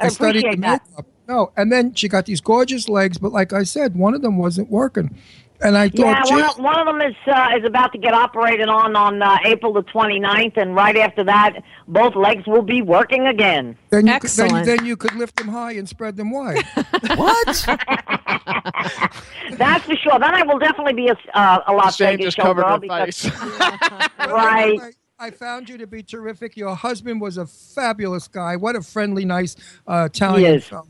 I, 0.00 0.06
I 0.06 0.08
studied 0.08 0.42
the 0.44 0.48
appreciate 0.48 0.60
that. 0.62 0.82
makeup. 0.88 1.06
No, 1.28 1.52
and 1.58 1.70
then 1.70 1.92
she 1.94 2.08
got 2.08 2.24
these 2.24 2.40
gorgeous 2.40 2.88
legs, 2.88 3.18
but 3.18 3.32
like 3.32 3.52
I 3.52 3.62
said, 3.62 3.94
one 3.96 4.14
of 4.14 4.22
them 4.22 4.38
wasn't 4.38 4.70
working. 4.70 5.14
And 5.60 5.76
I 5.76 5.90
Yeah, 5.92 6.22
thought, 6.22 6.30
one 6.30 6.42
of, 6.44 6.58
one 6.58 6.78
of 6.78 6.86
them 6.86 7.00
is 7.00 7.16
uh, 7.26 7.56
is 7.58 7.64
about 7.64 7.92
to 7.92 7.98
get 7.98 8.14
operated 8.14 8.68
on 8.68 8.94
on 8.94 9.20
uh, 9.22 9.38
April 9.44 9.72
the 9.72 9.82
29th, 9.82 10.56
and 10.56 10.74
right 10.74 10.96
after 10.96 11.24
that, 11.24 11.62
both 11.88 12.14
legs 12.14 12.46
will 12.46 12.62
be 12.62 12.80
working 12.80 13.26
again. 13.26 13.76
then 13.90 14.06
you, 14.06 14.18
could, 14.20 14.30
then, 14.30 14.64
then 14.64 14.86
you 14.86 14.96
could 14.96 15.14
lift 15.14 15.36
them 15.36 15.48
high 15.48 15.72
and 15.72 15.88
spread 15.88 16.16
them 16.16 16.30
wide. 16.30 16.62
What? 17.16 17.64
That's 19.58 19.84
for 19.84 19.96
sure. 19.96 20.18
Then 20.18 20.34
I 20.34 20.42
will 20.44 20.58
definitely 20.58 20.94
be 20.94 21.08
a, 21.08 21.16
uh, 21.38 21.60
a 21.66 21.72
Las 21.72 21.96
Shayne 21.96 22.18
Vegas 22.18 22.34
just 22.34 22.38
covered 22.38 22.64
showgirl 22.64 22.72
her 22.72 22.78
because 22.78 23.20
face. 23.20 23.30
right. 24.18 24.80
I, 24.80 25.26
I 25.26 25.30
found 25.30 25.68
you 25.68 25.78
to 25.78 25.86
be 25.86 26.02
terrific. 26.02 26.56
Your 26.56 26.74
husband 26.76 27.20
was 27.20 27.38
a 27.38 27.46
fabulous 27.46 28.28
guy. 28.28 28.56
What 28.56 28.76
a 28.76 28.82
friendly, 28.82 29.24
nice 29.24 29.56
uh, 29.86 30.08
Italian 30.12 30.56
is. 30.56 30.64
fellow. 30.66 30.86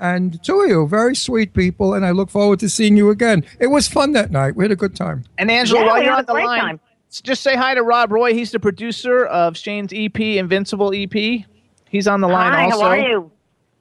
And 0.00 0.32
the 0.32 0.38
two 0.38 0.62
of 0.62 0.68
you, 0.68 0.86
very 0.88 1.14
sweet 1.14 1.52
people, 1.52 1.92
and 1.92 2.06
I 2.06 2.10
look 2.12 2.30
forward 2.30 2.58
to 2.60 2.70
seeing 2.70 2.96
you 2.96 3.10
again. 3.10 3.44
It 3.60 3.66
was 3.66 3.86
fun 3.86 4.12
that 4.12 4.30
night. 4.30 4.56
We 4.56 4.64
had 4.64 4.72
a 4.72 4.76
good 4.76 4.96
time. 4.96 5.24
And 5.36 5.50
Angela, 5.50 5.80
Yeah, 5.82 5.86
while 5.88 6.02
you're 6.02 6.12
on 6.14 6.24
the 6.26 6.32
line, 6.32 6.58
time. 6.60 6.80
just 7.22 7.42
say 7.42 7.54
hi 7.54 7.74
to 7.74 7.82
Rob 7.82 8.10
Roy. 8.10 8.32
He's 8.32 8.50
the 8.50 8.58
producer 8.60 9.26
of 9.26 9.58
Shayne's 9.58 9.92
EP, 9.94 10.18
Invincible 10.18 10.92
EP. 10.94 11.44
He's 11.90 12.08
on 12.08 12.22
the 12.22 12.28
line 12.28 12.52
Hi, 12.54 12.64
also. 12.64 12.80
how 12.80 12.86
are 12.88 12.98
you? 12.98 13.30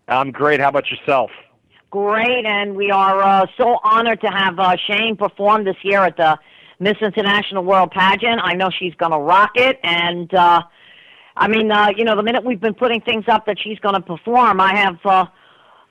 I'm 0.09 0.31
great. 0.31 0.59
How 0.59 0.67
about 0.69 0.91
yourself? 0.91 1.31
Great, 1.89 2.45
and 2.45 2.75
we 2.75 2.91
are 2.91 3.21
uh, 3.23 3.45
so 3.57 3.79
honored 3.83 4.19
to 4.21 4.27
have 4.27 4.59
uh, 4.59 4.75
Shayne 4.87 5.15
perform 5.15 5.63
this 5.63 5.77
year 5.83 6.03
at 6.03 6.17
the 6.17 6.37
Miss 6.79 6.97
International 7.01 7.63
World 7.63 7.91
Pageant. 7.91 8.41
I 8.43 8.55
know 8.55 8.69
she's 8.77 8.93
going 8.95 9.11
to 9.13 9.17
rock 9.19 9.51
it, 9.55 9.79
and 9.83 10.33
uh, 10.33 10.63
I 11.37 11.47
mean, 11.47 11.71
uh, 11.71 11.91
you 11.95 12.03
know, 12.03 12.15
the 12.17 12.23
minute 12.23 12.43
we've 12.43 12.59
been 12.59 12.73
putting 12.75 12.99
things 13.01 13.23
up 13.29 13.45
that 13.45 13.57
she's 13.57 13.79
going 13.79 13.95
to 13.95 14.01
perform, 14.01 14.59
I 14.59 14.75
have. 14.75 14.97
Uh, 15.05 15.25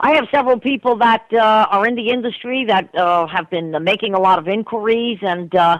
I 0.01 0.15
have 0.15 0.27
several 0.31 0.59
people 0.59 0.95
that 0.97 1.25
uh, 1.33 1.67
are 1.69 1.85
in 1.85 1.95
the 1.95 2.09
industry 2.09 2.65
that 2.65 2.95
uh, 2.95 3.27
have 3.27 3.49
been 3.49 3.75
uh, 3.75 3.79
making 3.79 4.13
a 4.13 4.19
lot 4.19 4.39
of 4.39 4.47
inquiries, 4.47 5.19
and 5.21 5.53
uh, 5.53 5.79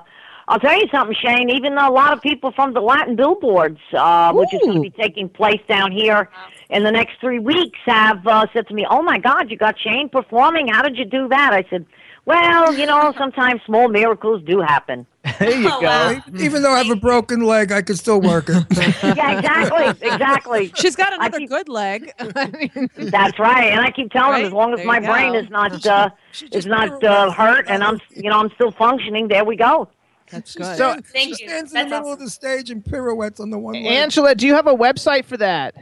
I'll 0.49 0.59
tell 0.59 0.77
you 0.77 0.87
something, 0.91 1.15
Shayne. 1.23 1.49
Even 1.49 1.77
a 1.77 1.89
lot 1.89 2.11
of 2.11 2.21
people 2.21 2.51
from 2.51 2.73
the 2.73 2.81
Latin 2.81 3.15
billboards, 3.15 3.79
uh, 3.93 4.33
which 4.33 4.53
is 4.53 4.59
going 4.61 4.75
to 4.75 4.81
be 4.81 4.89
taking 4.89 5.29
place 5.29 5.61
down 5.69 5.93
here 5.93 6.29
in 6.69 6.83
the 6.83 6.91
next 6.91 7.13
three 7.21 7.39
weeks, 7.39 7.79
have 7.85 8.27
uh, 8.27 8.45
said 8.51 8.67
to 8.67 8.73
me, 8.73 8.85
"Oh 8.89 9.01
my 9.01 9.19
God, 9.19 9.49
you 9.49 9.55
got 9.55 9.79
Shayne 9.79 10.09
performing? 10.09 10.67
How 10.67 10.81
did 10.81 10.97
you 10.97 11.05
do 11.05 11.29
that?" 11.29 11.53
I 11.53 11.63
said, 11.69 11.85
"Well, 12.25 12.73
you 12.75 12.85
know, 12.85 13.13
sometimes 13.17 13.61
small 13.65 13.87
miracles 13.87 14.41
do 14.45 14.59
happen." 14.61 15.05
There 15.39 15.51
you 15.57 15.69
Oh, 15.71 15.79
go. 15.79 15.87
wow. 15.87 16.19
Even 16.39 16.63
though 16.63 16.73
I 16.73 16.79
have 16.79 16.89
a 16.89 16.95
broken 16.99 17.41
leg, 17.41 17.71
I 17.71 17.81
can 17.81 17.95
still 17.95 18.19
work 18.19 18.49
it. 18.49 18.65
yeah, 19.03 19.37
exactly, 19.37 20.07
exactly. 20.09 20.71
She's 20.75 20.95
got 20.95 21.13
another 21.13 21.37
keep- 21.39 21.49
good 21.49 21.69
leg. 21.69 22.11
I 22.19 22.47
mean, 22.51 22.89
That's 22.97 23.37
right, 23.39 23.65
and 23.71 23.79
I 23.79 23.91
keep 23.91 24.11
telling 24.11 24.31
Right? 24.31 24.37
them 24.39 24.47
as 24.47 24.53
long 24.53 24.73
as 24.73 24.77
There 24.79 24.85
my 24.87 24.99
you 24.99 25.07
brain 25.07 25.31
go. 25.33 25.39
is 25.39 25.49
not 25.49 25.85
uh, 25.85 26.09
She 26.31 26.47
is 26.47 26.65
not 26.65 27.01
uh, 27.03 27.31
hurt, 27.31 27.65
and 27.69 27.83
I'm 27.83 27.99
you 28.11 28.29
know 28.29 28.39
I'm 28.39 28.49
still 28.55 28.71
functioning. 28.71 29.27
There 29.27 29.45
we 29.45 29.55
go. 29.55 29.87
that's 30.31 30.51
She 30.53 30.59
good. 30.59 30.75
stands, 30.75 31.09
Thank 31.11 31.37
she 31.37 31.43
you. 31.43 31.49
stands 31.49 31.71
in 31.71 31.75
That's 31.75 31.89
the 31.89 31.95
middle 31.95 31.97
awesome. 32.09 32.13
of 32.13 32.19
the 32.19 32.29
stage 32.29 32.69
and 32.71 32.83
pirouettes 32.83 33.39
on 33.39 33.49
the 33.49 33.57
one 33.59 33.75
leg. 33.75 33.85
Angela, 33.85 34.35
do 34.35 34.45
you 34.47 34.55
have 34.55 34.67
a 34.67 34.75
website 34.75 35.25
for 35.25 35.37
that? 35.37 35.75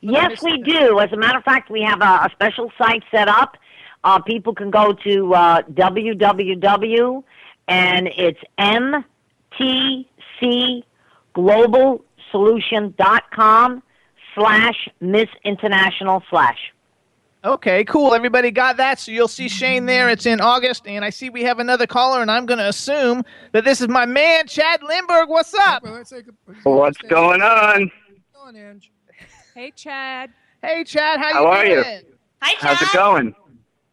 Yes, 0.00 0.42
we 0.42 0.62
do. 0.62 0.98
As 1.00 1.12
a 1.12 1.16
matter 1.16 1.38
of 1.38 1.44
fact, 1.44 1.70
we 1.70 1.82
have 1.82 2.00
a, 2.00 2.04
a 2.26 2.30
special 2.32 2.72
site 2.78 3.02
set 3.10 3.28
up. 3.28 3.56
Uh, 4.04 4.20
people 4.20 4.54
can 4.54 4.70
go 4.70 4.92
to 4.92 5.34
uh, 5.34 5.62
www, 5.62 7.24
and 7.68 8.08
it's 8.16 8.40
mtcglobalsolution.com 12.48 13.82
slash 14.34 14.88
Miss 15.00 15.28
International 15.44 16.22
slash. 16.30 16.58
Okay, 17.44 17.84
cool. 17.84 18.14
Everybody 18.14 18.50
got 18.50 18.78
that. 18.78 18.98
So 18.98 19.12
you'll 19.12 19.28
see 19.28 19.48
Shayne 19.48 19.86
there. 19.86 20.08
It's 20.08 20.26
in 20.26 20.40
August. 20.40 20.86
And 20.88 21.04
I 21.04 21.10
see 21.10 21.30
we 21.30 21.44
have 21.44 21.60
another 21.60 21.86
caller, 21.86 22.20
and 22.20 22.30
I'm 22.30 22.46
going 22.46 22.58
to 22.58 22.68
assume 22.68 23.22
that 23.52 23.64
this 23.64 23.80
is 23.80 23.86
my 23.88 24.06
man, 24.06 24.48
Chad 24.48 24.80
Lindberg. 24.80 25.28
What's 25.28 25.54
up? 25.54 25.84
Well, 25.84 25.92
let's 25.94 26.10
take 26.10 26.24
a- 26.26 26.68
What's 26.68 26.98
going 26.98 27.40
on? 27.40 27.90
Go 28.34 28.40
on, 28.40 28.56
Ange. 28.56 28.90
hey, 29.54 29.70
Chad. 29.70 30.30
Hey, 30.62 30.82
Chad. 30.82 31.20
How, 31.20 31.32
How 31.32 31.40
you 31.42 31.46
are 31.46 31.64
you? 31.66 31.74
doing? 31.84 32.00
Hi, 32.42 32.52
Chad. 32.54 32.76
How's 32.76 32.82
it 32.82 32.92
going? 32.92 33.34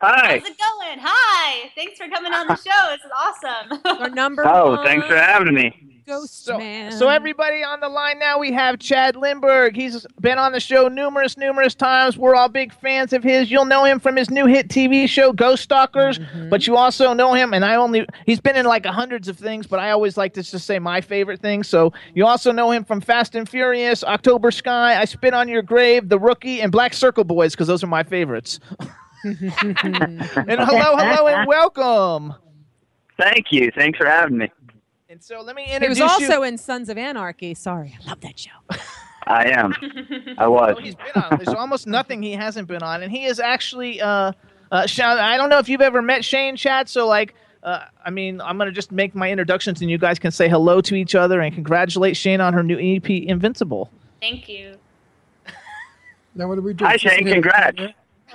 Hi. 0.05 0.37
How's 0.37 0.47
it 0.47 0.57
going? 0.59 0.99
Hi. 1.01 1.71
Thanks 1.73 1.97
for 1.97 2.07
coming 2.07 2.31
on 2.31 2.45
the 2.45 2.55
show. 2.55 2.91
This 2.91 3.01
is 3.03 3.11
awesome. 3.17 3.81
Our 4.03 4.09
number 4.11 4.43
Oh, 4.47 4.75
one 4.75 4.85
thanks 4.85 5.07
for 5.07 5.15
having 5.17 5.51
me. 5.55 6.03
ghost 6.05 6.45
So, 6.45 6.59
man. 6.59 6.91
so 6.91 7.09
everybody 7.09 7.63
on 7.63 7.79
the 7.79 7.89
line 7.89 8.19
now, 8.19 8.37
we 8.37 8.51
have 8.51 8.77
Chad 8.77 9.15
Lindberg. 9.15 9.75
He's 9.75 10.05
been 10.21 10.37
on 10.37 10.51
the 10.51 10.59
show 10.59 10.87
numerous, 10.87 11.37
numerous 11.37 11.73
times. 11.73 12.19
We're 12.19 12.35
all 12.35 12.49
big 12.49 12.71
fans 12.71 13.13
of 13.13 13.23
his. 13.23 13.49
You'll 13.49 13.65
know 13.65 13.83
him 13.83 13.99
from 13.99 14.15
his 14.15 14.29
new 14.29 14.45
hit 14.45 14.67
TV 14.67 15.09
show, 15.09 15.33
Ghost 15.33 15.63
Stalkers, 15.63 16.19
mm-hmm. 16.19 16.49
but 16.49 16.67
you 16.67 16.77
also 16.77 17.13
know 17.13 17.33
him, 17.33 17.55
and 17.55 17.65
I 17.65 17.73
only, 17.73 18.05
he's 18.27 18.39
been 18.39 18.55
in 18.55 18.67
like 18.67 18.85
hundreds 18.85 19.27
of 19.27 19.39
things, 19.39 19.65
but 19.65 19.79
I 19.79 19.89
always 19.89 20.17
like 20.17 20.35
to 20.35 20.43
just 20.43 20.67
say 20.67 20.77
my 20.77 21.01
favorite 21.01 21.41
things. 21.41 21.67
So 21.67 21.93
you 22.13 22.27
also 22.27 22.51
know 22.51 22.69
him 22.69 22.83
from 22.85 23.01
Fast 23.01 23.33
and 23.33 23.49
Furious, 23.49 24.03
October 24.03 24.51
Sky, 24.51 25.01
I 25.01 25.05
Spit 25.05 25.33
on 25.33 25.47
Your 25.47 25.63
Grave, 25.63 26.09
The 26.09 26.19
Rookie, 26.19 26.61
and 26.61 26.71
Black 26.71 26.93
Circle 26.93 27.23
Boys, 27.23 27.53
because 27.53 27.65
those 27.65 27.83
are 27.83 27.87
my 27.87 28.03
favorites. 28.03 28.59
and 29.25 30.21
hello, 30.21 30.95
hello, 30.97 31.27
and 31.27 31.47
welcome. 31.47 32.35
Thank 33.19 33.47
you. 33.51 33.71
Thanks 33.75 33.97
for 33.97 34.05
having 34.05 34.37
me. 34.37 34.51
And 35.09 35.23
so 35.23 35.41
let 35.41 35.55
me 35.55 35.63
he 35.63 35.73
introduce 35.73 35.99
was 35.99 36.19
you. 36.19 36.27
also 36.27 36.43
in 36.43 36.57
Sons 36.57 36.89
of 36.89 36.97
Anarchy. 36.97 37.53
Sorry, 37.55 37.97
I 37.99 38.07
love 38.09 38.21
that 38.21 38.37
show. 38.37 38.51
I 39.27 39.45
am. 39.49 39.73
I 40.37 40.47
was. 40.47 40.75
Oh, 40.77 40.81
he's 40.81 40.93
been 40.95 41.23
on. 41.23 41.37
There's 41.43 41.55
almost 41.55 41.87
nothing 41.87 42.21
he 42.21 42.33
hasn't 42.33 42.67
been 42.67 42.83
on, 42.83 43.01
and 43.01 43.11
he 43.11 43.25
is 43.25 43.39
actually. 43.39 43.99
Uh, 43.99 44.33
uh, 44.71 44.85
Sha- 44.85 45.15
I 45.19 45.37
don't 45.37 45.49
know 45.49 45.57
if 45.59 45.69
you've 45.69 45.81
ever 45.81 46.01
met 46.03 46.23
Shayne 46.23 46.55
Chad, 46.55 46.87
so 46.89 47.07
like, 47.07 47.33
uh, 47.63 47.85
I 48.05 48.11
mean, 48.11 48.41
I'm 48.41 48.57
gonna 48.59 48.71
just 48.71 48.91
make 48.91 49.15
my 49.15 49.31
introductions, 49.31 49.81
and 49.81 49.89
you 49.89 49.97
guys 49.97 50.19
can 50.19 50.29
say 50.31 50.47
hello 50.47 50.81
to 50.81 50.93
each 50.93 51.15
other 51.15 51.41
and 51.41 51.53
congratulate 51.55 52.15
Shayne 52.15 52.41
on 52.41 52.53
her 52.53 52.61
new 52.61 52.77
EP, 52.79 53.09
Invincible. 53.09 53.89
Thank 54.21 54.47
you. 54.49 54.77
Now 56.37 56.49
what 56.49 56.55
do 56.55 56.61
we 56.61 56.73
do? 56.73 56.83
Hi, 56.85 56.97
Shayne. 56.97 57.11
sit 57.19 57.25
here- 57.27 57.33
Congrats. 57.35 57.79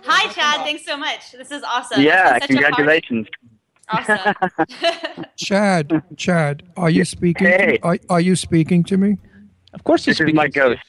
Hi, 0.04 0.32
Chad. 0.32 0.60
Thanks 0.64 0.84
so 0.84 0.96
much. 0.96 1.32
This 1.32 1.50
is 1.50 1.62
awesome. 1.62 2.00
yeah, 2.02 2.36
is 2.36 2.42
such 2.42 2.50
a 2.50 2.54
hard- 2.54 2.74
congratulations. 2.74 3.26
Awesome. 3.88 4.34
Chad, 5.36 6.02
Chad, 6.16 6.62
are 6.76 6.90
you 6.90 7.04
speaking? 7.04 7.46
Hey. 7.48 7.78
To, 7.78 7.84
are, 7.86 7.98
are 8.08 8.20
you 8.20 8.36
speaking 8.36 8.84
to 8.84 8.96
me? 8.96 9.16
Of 9.74 9.84
course 9.84 10.06
you're 10.06 10.14
This 10.14 10.20
is 10.28 10.34
my 10.34 10.48
ghost. 10.48 10.80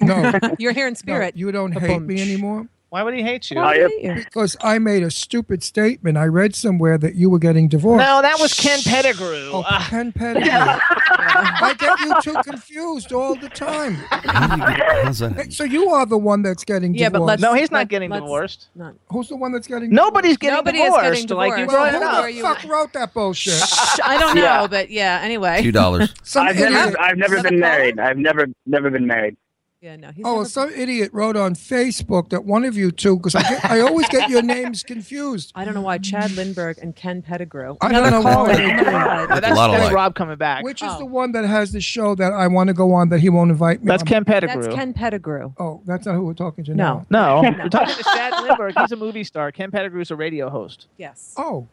No, 0.00 0.32
You're 0.58 0.72
here 0.72 0.86
in 0.86 0.94
spirit. 0.94 1.36
you 1.36 1.50
don't 1.50 1.72
hate 1.72 2.02
me 2.02 2.20
anymore. 2.20 2.68
Why 2.94 3.02
would 3.02 3.14
he 3.14 3.22
hate 3.24 3.50
you? 3.50 3.56
Why 3.56 3.76
would 3.82 3.90
he 3.90 4.06
hate 4.06 4.18
you? 4.18 4.24
Because 4.24 4.56
I 4.62 4.78
made 4.78 5.02
a 5.02 5.10
stupid 5.10 5.64
statement. 5.64 6.16
I 6.16 6.26
read 6.26 6.54
somewhere 6.54 6.96
that 6.98 7.16
you 7.16 7.28
were 7.28 7.40
getting 7.40 7.66
divorced. 7.66 8.06
No, 8.06 8.22
that 8.22 8.38
was 8.38 8.54
Ken 8.54 8.78
Pettigrew. 8.84 9.50
Oh, 9.52 9.64
Ah. 9.66 9.84
Ken 9.90 10.12
Pettigrew. 10.12 10.48
I 10.48 11.74
get 11.76 11.98
you 11.98 12.14
two 12.22 12.40
confused 12.48 13.12
all 13.12 13.34
the 13.34 13.48
time. 13.48 13.96
Hey, 15.34 15.50
So 15.50 15.64
you 15.64 15.90
are 15.90 16.06
the 16.06 16.16
one 16.16 16.42
that's 16.42 16.62
getting 16.62 16.94
Yeah, 16.94 17.08
but 17.08 17.14
divorced. 17.18 17.28
let's- 17.30 17.42
No, 17.42 17.54
he's 17.54 17.72
not 17.72 17.88
getting 17.88 18.10
let's- 18.10 18.22
divorced. 18.22 18.68
Who's 19.10 19.28
the 19.28 19.34
one 19.38 19.50
that's 19.50 19.66
getting 19.66 19.90
Nobody's 19.90 20.36
getting 20.36 20.54
Nobody 20.56 20.78
is 20.78 20.84
divorced. 20.94 21.22
getting 21.22 21.36
Like 21.36 21.50
you 21.58 21.64
divorced. 21.66 21.74
brought 21.74 21.92
Well, 21.94 22.02
it 22.02 22.04
who 22.04 22.16
up. 22.18 22.22
are 22.22 22.30
you? 22.30 22.42
Fuck 22.42 22.64
wrote 22.64 22.92
that 22.92 23.12
bullshit. 23.12 23.60
I 24.04 24.18
don't 24.20 24.36
know, 24.36 24.42
Yeah. 24.42 24.66
but 24.68 24.90
yeah. 24.90 25.18
Anyway, 25.20 25.62
Two 25.62 25.72
dollars. 25.72 26.14
Some 26.22 26.46
I've 26.46 26.54
idiot- 26.54 26.70
never, 26.70 27.00
I've 27.00 27.16
never 27.18 27.42
been 27.42 27.58
married. 27.58 27.98
I've 27.98 28.18
never, 28.18 28.46
never 28.66 28.88
been 28.88 29.08
married. 29.08 29.36
Yeah, 29.84 29.96
no. 29.96 30.12
He's 30.12 30.24
Oh, 30.24 30.36
well, 30.36 30.44
some 30.46 30.70
idiot 30.70 31.10
wrote 31.12 31.36
on 31.36 31.54
Facebook 31.54 32.30
that 32.30 32.46
one 32.46 32.64
of 32.64 32.74
you 32.74 32.90
two, 32.90 33.18
because 33.18 33.34
I, 33.34 33.60
I 33.64 33.80
always 33.80 34.08
get 34.08 34.30
your 34.30 34.40
names 34.40 34.82
confused. 34.82 35.52
I 35.54 35.66
don't 35.66 35.74
know 35.74 35.82
why 35.82 35.98
Chad 35.98 36.30
Lindberg 36.30 36.78
and 36.78 36.96
Ken 36.96 37.20
Pettigrew. 37.20 37.76
I 37.82 37.92
don't 37.92 38.10
know 38.10 38.22
why. 38.22 38.32
Oh 38.34 38.46
my 38.46 39.26
That's, 39.40 39.46
a 39.46 39.54
lot 39.54 39.72
that's 39.72 39.82
alike. 39.82 39.92
Rob 39.92 40.14
coming 40.14 40.38
back. 40.38 40.64
Which 40.64 40.80
is 40.80 40.88
the 40.96 41.04
oh. 41.04 41.08
one 41.08 41.32
that 41.32 41.44
has 41.44 41.72
the 41.72 41.82
show 41.82 42.14
that 42.14 42.32
I 42.32 42.46
want 42.46 42.68
to 42.68 42.74
go 42.74 42.94
on 42.94 43.10
that 43.10 43.20
he 43.20 43.28
won't 43.28 43.50
invite 43.50 43.82
me? 43.82 43.88
That's 43.88 44.02
on? 44.02 44.06
Ken 44.06 44.24
Pettigrew. 44.24 44.62
That's 44.62 44.74
Ken 44.74 44.94
Pettigrew. 44.94 45.52
Oh, 45.58 45.82
that's 45.84 46.06
not 46.06 46.14
who 46.14 46.24
we're 46.24 46.32
talking 46.32 46.64
to 46.64 46.74
No. 46.74 47.04
now. 47.10 47.42
No, 47.42 47.50
we're 47.58 47.68
talking 47.68 47.94
to 47.94 48.04
Chad 48.04 48.32
Lindberg. 48.32 48.80
He's 48.80 48.92
a 48.92 48.96
movie 48.96 49.22
star. 49.22 49.52
Ken 49.52 49.70
Pettigrew's 49.70 50.10
a 50.10 50.16
radio 50.16 50.48
host. 50.48 50.86
Yes. 50.96 51.34
Oh. 51.36 51.68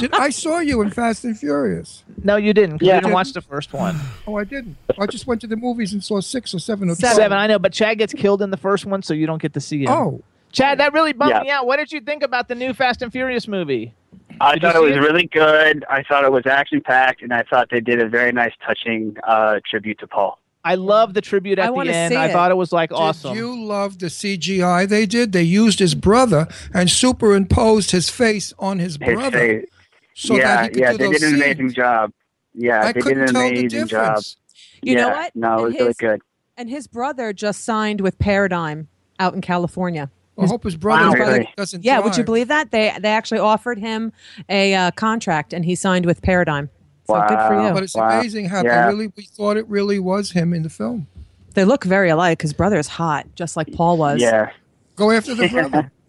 Did, 0.00 0.12
I 0.14 0.30
saw 0.30 0.58
you 0.58 0.80
in 0.82 0.90
Fast 0.90 1.24
and 1.24 1.38
Furious. 1.38 2.04
No, 2.24 2.36
you 2.36 2.52
didn't. 2.52 2.78
'cause 2.78 2.86
Yeah. 2.88 2.96
You 2.96 3.00
didn't 3.02 3.14
watch 3.14 3.32
the 3.32 3.40
first 3.40 3.72
one. 3.72 3.96
Oh, 4.26 4.36
I 4.36 4.44
didn't. 4.44 4.76
I 4.98 5.06
just 5.06 5.26
went 5.26 5.40
to 5.42 5.46
the 5.46 5.56
movies 5.56 5.92
and 5.92 6.02
saw 6.02 6.20
six 6.20 6.54
or 6.54 6.58
seven 6.58 6.88
or 6.90 6.94
Seven. 6.94 7.16
twelve. 7.16 7.32
I 7.32 7.46
know, 7.46 7.58
but 7.58 7.72
Chad 7.72 7.98
gets 7.98 8.12
killed 8.12 8.42
in 8.42 8.50
the 8.50 8.56
first 8.56 8.86
one, 8.86 9.02
so 9.02 9.14
you 9.14 9.26
don't 9.26 9.40
get 9.42 9.52
to 9.54 9.60
see 9.60 9.82
him. 9.84 9.90
Oh. 9.90 10.22
Chad, 10.52 10.78
that 10.80 10.92
really 10.92 11.12
bummed 11.12 11.30
Yeah. 11.30 11.40
me 11.42 11.50
out. 11.50 11.66
What 11.66 11.78
did 11.78 11.92
you 11.92 12.00
think 12.00 12.22
about 12.22 12.48
the 12.48 12.54
new 12.54 12.74
Fast 12.74 13.00
and 13.02 13.10
Furious 13.10 13.48
movie? 13.48 13.94
I 14.40 14.54
Did 14.54 14.62
you 14.62 14.68
thought 14.68 14.76
it 14.76 14.78
see 14.80 14.84
was 14.84 14.96
it? 14.96 15.12
really 15.12 15.26
good. 15.26 15.84
I 15.88 16.02
thought 16.02 16.24
it 16.24 16.32
was 16.32 16.46
action 16.46 16.80
packed, 16.80 17.22
and 17.22 17.32
I 17.32 17.42
thought 17.42 17.68
they 17.70 17.80
did 17.80 18.00
a 18.00 18.08
very 18.08 18.32
nice, 18.32 18.52
touching 18.66 19.16
uh, 19.26 19.60
tribute 19.68 19.98
to 20.00 20.06
Paul. 20.06 20.38
I 20.64 20.76
love 20.76 21.14
the 21.14 21.20
tribute 21.20 21.58
I 21.58 21.64
at 21.66 21.74
the 21.74 21.80
end. 21.90 22.12
see 22.12 22.16
I 22.18 22.32
thought 22.32 22.50
it 22.50 22.56
was 22.56 22.72
like 22.72 22.92
awesome. 22.92 23.32
Did 23.34 23.38
you 23.40 23.64
love 23.64 23.98
the 23.98 24.06
CGI 24.06 24.88
they 24.88 25.06
did? 25.06 25.32
They 25.32 25.42
used 25.42 25.78
his 25.80 25.94
brother 25.94 26.46
and 26.72 26.88
superimposed 26.90 27.90
his 27.90 28.08
face 28.10 28.52
on 28.58 28.78
his 28.78 28.96
His 28.96 29.14
brother. 29.14 29.38
face. 29.38 29.66
So 30.14 30.36
yeah, 30.36 30.56
that 30.56 30.62
he 30.64 30.68
could 30.70 30.78
yeah, 30.80 30.92
do 30.92 30.98
they 30.98 31.04
those 31.04 31.12
did 31.14 31.22
an 31.22 31.28
scenes. 31.30 31.42
amazing 31.42 31.72
job. 31.72 32.12
Yeah, 32.54 32.84
I 32.84 32.92
they 32.92 33.00
did 33.02 33.16
an 33.18 33.26
tell 33.28 33.46
amazing 33.48 33.86
job. 33.88 33.88
difference. 33.88 34.36
You 34.82 34.94
know 34.96 35.08
Yeah, 35.08 35.14
what? 35.14 35.36
No, 35.36 35.48
it 35.48 35.54
And 35.56 35.64
was 35.64 35.74
really 35.80 35.94
good. 35.98 36.20
And 36.56 36.70
his 36.70 36.86
brother 36.86 37.32
just 37.32 37.64
signed 37.64 38.00
with 38.00 38.18
Paradigm 38.18 38.88
out 39.18 39.34
in 39.34 39.40
California. 39.40 40.10
I 40.38 40.46
hope 40.46 40.64
his 40.64 40.76
brother 40.76 41.04
Wow. 41.06 41.12
brother 41.14 41.32
Really? 41.32 41.54
doesn't 41.56 41.84
Yeah, 41.84 42.00
would 42.00 42.16
you 42.16 42.24
believe 42.24 42.48
that 42.48 42.70
they 42.70 42.94
they 43.00 43.08
actually 43.10 43.38
offered 43.40 43.78
him 43.78 44.12
a 44.48 44.74
uh, 44.74 44.90
contract 44.92 45.52
and 45.52 45.64
he 45.64 45.74
signed 45.74 46.06
with 46.06 46.22
Paradigm. 46.22 46.70
So 47.06 47.14
good 47.28 47.38
for 47.48 47.66
you. 47.66 47.72
But 47.74 47.82
it's 47.82 47.94
Wow. 47.94 48.18
amazing 48.20 48.46
how 48.48 48.62
Yeah. 48.62 48.82
they 48.86 48.92
really 48.92 49.12
we 49.16 49.24
thought 49.24 49.56
it 49.56 49.66
really 49.68 49.98
was 49.98 50.30
him 50.32 50.52
in 50.54 50.62
the 50.62 50.70
film. 50.70 51.06
They 51.54 51.64
look 51.64 51.84
very 51.84 52.08
alike. 52.08 52.42
His 52.42 52.52
brother 52.52 52.78
is 52.78 52.88
hot, 52.88 53.26
just 53.34 53.56
like 53.56 53.72
Paul 53.72 53.98
was. 53.98 54.20
Yeah. 54.20 54.50
Go 54.96 55.10
after 55.10 55.34
the 55.34 55.48
brother. 55.48 55.90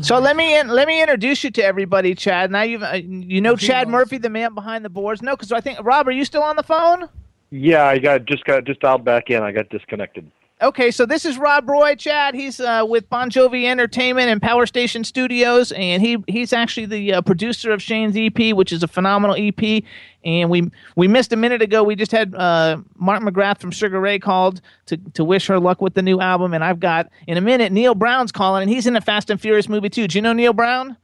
So 0.00 0.18
let 0.18 0.36
me 0.36 0.58
in, 0.58 0.68
let 0.68 0.88
me 0.88 1.02
introduce 1.02 1.44
you 1.44 1.50
to 1.50 1.62
everybody, 1.62 2.14
Chad. 2.14 2.50
Now 2.50 2.62
you've 2.62 2.82
uh, 2.82 2.92
you 3.04 3.42
know 3.42 3.56
He 3.56 3.66
Chad 3.66 3.88
knows. 3.88 3.92
Murphy, 3.92 4.16
the 4.16 4.30
man 4.30 4.54
behind 4.54 4.86
the 4.86 4.88
boards. 4.88 5.20
No, 5.20 5.36
because 5.36 5.52
I 5.52 5.60
think 5.60 5.78
Rob, 5.82 6.08
are 6.08 6.12
you 6.12 6.24
still 6.24 6.42
on 6.42 6.56
the 6.56 6.62
phone? 6.62 7.10
Yeah, 7.50 7.84
I 7.84 7.98
got 7.98 8.24
just 8.24 8.44
got 8.44 8.64
just 8.64 8.80
dialed 8.80 9.04
back 9.04 9.28
in. 9.28 9.42
I 9.42 9.52
got 9.52 9.68
disconnected. 9.68 10.30
Okay, 10.62 10.90
so 10.90 11.06
this 11.06 11.24
is 11.24 11.38
Rob 11.38 11.70
Roy, 11.70 11.94
Chad. 11.94 12.34
He's 12.34 12.60
uh, 12.60 12.84
with 12.86 13.08
Bon 13.08 13.30
Jovi 13.30 13.64
Entertainment 13.64 14.28
and 14.28 14.42
Power 14.42 14.66
Station 14.66 15.04
Studios, 15.04 15.72
and 15.72 16.02
he 16.02 16.22
he's 16.28 16.52
actually 16.52 16.84
the 16.84 17.14
uh, 17.14 17.22
producer 17.22 17.72
of 17.72 17.80
Shayne's 17.80 18.14
EP, 18.14 18.54
which 18.54 18.70
is 18.70 18.82
a 18.82 18.88
phenomenal 18.88 19.36
EP. 19.38 19.82
And 20.22 20.50
we 20.50 20.70
we 20.96 21.08
missed 21.08 21.32
a 21.32 21.36
minute 21.36 21.62
ago. 21.62 21.82
We 21.82 21.96
just 21.96 22.12
had 22.12 22.34
uh, 22.34 22.76
Mark 22.96 23.22
McGrath 23.22 23.58
from 23.58 23.70
Sugar 23.70 23.98
Ray 24.00 24.18
called 24.18 24.60
to 24.86 24.98
to 25.14 25.24
wish 25.24 25.46
her 25.46 25.58
luck 25.58 25.80
with 25.80 25.94
the 25.94 26.02
new 26.02 26.20
album, 26.20 26.52
and 26.52 26.62
I've 26.62 26.80
got 26.80 27.08
in 27.26 27.38
a 27.38 27.40
minute 27.40 27.72
Neil 27.72 27.94
Brown's 27.94 28.30
calling, 28.30 28.60
and 28.60 28.70
he's 28.70 28.86
in 28.86 28.96
a 28.96 29.00
Fast 29.00 29.30
and 29.30 29.40
Furious 29.40 29.66
movie 29.66 29.88
too. 29.88 30.08
Do 30.08 30.18
you 30.18 30.22
know 30.22 30.34
Neil 30.34 30.52
Brown? 30.52 30.98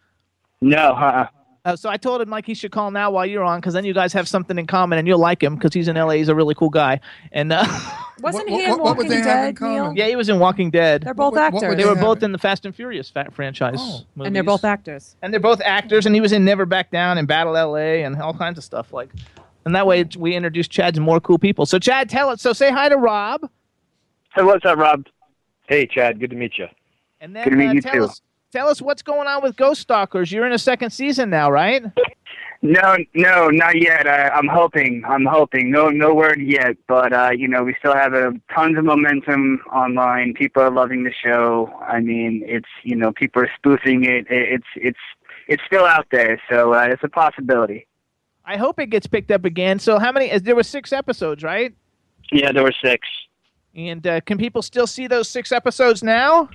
No, 0.60 0.92
uh, 0.92 1.28
Uh, 1.66 1.74
so 1.74 1.90
I 1.90 1.96
told 1.96 2.20
him 2.22 2.30
like 2.30 2.46
he 2.46 2.54
should 2.54 2.70
call 2.70 2.92
now 2.92 3.10
while 3.10 3.26
you're 3.26 3.42
on, 3.42 3.58
because 3.58 3.74
then 3.74 3.84
you 3.84 3.92
guys 3.92 4.12
have 4.12 4.28
something 4.28 4.56
in 4.56 4.66
common, 4.68 4.98
and 5.00 5.08
you'll 5.08 5.18
like 5.18 5.42
him 5.42 5.56
because 5.56 5.74
he's 5.74 5.88
in 5.88 5.96
LA. 5.96 6.10
He's 6.10 6.28
a 6.28 6.34
really 6.34 6.54
cool 6.54 6.70
guy, 6.70 7.00
and 7.32 7.52
uh, 7.52 7.64
Wasn't 8.20 8.48
What- 8.48 8.58
he 8.60 8.64
in 8.64 8.70
what- 8.70 8.78
what 8.80 8.96
Walking 8.96 9.10
they 9.10 9.20
Dead, 9.20 9.60
Neil? 9.60 9.92
yeah, 9.96 10.06
he 10.06 10.14
was 10.16 10.28
in 10.28 10.38
Walking 10.38 10.70
Dead. 10.70 11.02
They're 11.02 11.12
both 11.12 11.32
What 11.34 11.52
would- 11.52 11.54
what 11.54 11.62
actors. 11.64 11.68
would 11.70 11.78
They 11.78 11.84
were 11.84 11.96
have 11.96 12.00
both 12.04 12.22
in 12.22 12.30
the 12.32 12.38
Fast 12.38 12.64
and 12.64 12.74
Furious 12.74 13.10
fa- 13.10 13.26
franchise, 13.32 13.78
Oh. 13.80 14.04
and 14.24 14.34
they're 14.34 14.42
both 14.44 14.64
actors. 14.64 15.16
and 15.22 15.32
they're 15.32 15.40
both 15.40 15.60
actors. 15.60 16.06
And 16.06 16.14
he 16.14 16.20
was 16.20 16.32
in 16.32 16.44
Never 16.44 16.64
Back 16.66 16.90
Down 16.92 17.18
and 17.18 17.26
Battle 17.28 17.56
L.A. 17.56 18.04
and 18.04 18.16
all 18.22 18.32
kinds 18.32 18.58
of 18.58 18.64
stuff 18.64 18.92
like. 18.92 19.10
And 19.64 19.74
that 19.74 19.86
way 19.88 20.04
we 20.16 20.36
introduce 20.36 20.68
Chad 20.68 20.94
to 20.94 21.00
more 21.00 21.18
cool 21.20 21.38
people. 21.38 21.66
So 21.66 21.80
Chad, 21.80 22.08
tell 22.08 22.30
it. 22.30 22.38
So 22.38 22.52
say 22.52 22.70
hi 22.70 22.88
to 22.88 22.96
Rob, 22.96 23.50
hey, 24.36 24.42
what's 24.44 24.64
up, 24.64 24.78
Rob? 24.78 25.04
Hey, 25.68 25.84
Chad. 25.86 26.20
Good 26.20 26.30
to 26.30 26.36
meet 26.36 26.56
you. 26.58 26.68
and 27.20 27.34
then 27.34 27.42
Good 27.44 27.50
to 27.50 27.56
meet 27.56 27.68
uh, 27.68 27.72
you 27.72 27.80
tell 27.82 27.92
too. 27.94 28.04
us 28.04 28.20
tell 28.52 28.68
us 28.68 28.80
what's 28.82 29.02
going 29.02 29.28
on 29.28 29.42
with 29.42 29.56
Ghost 29.56 29.80
Stalkers. 29.82 30.30
You're 30.32 30.46
in 30.46 30.52
a 30.52 30.58
second 30.58 30.90
season 30.90 31.30
now, 31.30 31.50
right? 31.50 31.82
No, 32.62 32.96
no, 33.14 33.48
not 33.48 33.76
yet. 33.80 34.06
I, 34.08 34.28
I'm 34.30 34.48
hoping. 34.48 35.02
I'm 35.06 35.24
hoping. 35.26 35.70
No, 35.70 35.88
no 35.90 36.14
word 36.14 36.40
yet. 36.40 36.76
But 36.88 37.12
uh, 37.12 37.30
you 37.36 37.46
know, 37.48 37.62
we 37.62 37.74
still 37.78 37.94
have 37.94 38.14
a 38.14 38.32
tons 38.54 38.78
of 38.78 38.84
momentum 38.84 39.60
online. 39.72 40.32
People 40.34 40.62
are 40.62 40.70
loving 40.70 41.04
the 41.04 41.12
show. 41.12 41.70
I 41.86 42.00
mean, 42.00 42.42
it's 42.46 42.68
you 42.82 42.96
know, 42.96 43.12
people 43.12 43.42
are 43.42 43.50
spoofing 43.56 44.04
it. 44.04 44.26
It- 44.30 44.48
It's 44.54 44.66
it's 44.76 44.98
it's 45.48 45.62
still 45.64 45.84
out 45.84 46.06
there, 46.10 46.40
so 46.50 46.72
uh, 46.74 46.88
it's 46.90 47.04
a 47.04 47.08
possibility. 47.08 47.86
I 48.44 48.56
hope 48.56 48.80
it 48.80 48.86
gets 48.90 49.06
picked 49.06 49.30
up 49.30 49.44
again. 49.44 49.78
So 49.78 49.98
how 49.98 50.10
many? 50.10 50.36
There 50.38 50.56
were 50.56 50.62
six 50.64 50.92
episodes, 50.92 51.44
right? 51.44 51.74
Yeah, 52.32 52.52
there 52.52 52.62
were 52.64 52.74
six. 52.82 53.06
And 53.76 54.04
uh, 54.06 54.20
can 54.22 54.38
people 54.38 54.62
still 54.62 54.86
see 54.86 55.06
those 55.06 55.28
six 55.28 55.52
episodes 55.52 56.02
now? 56.02 56.48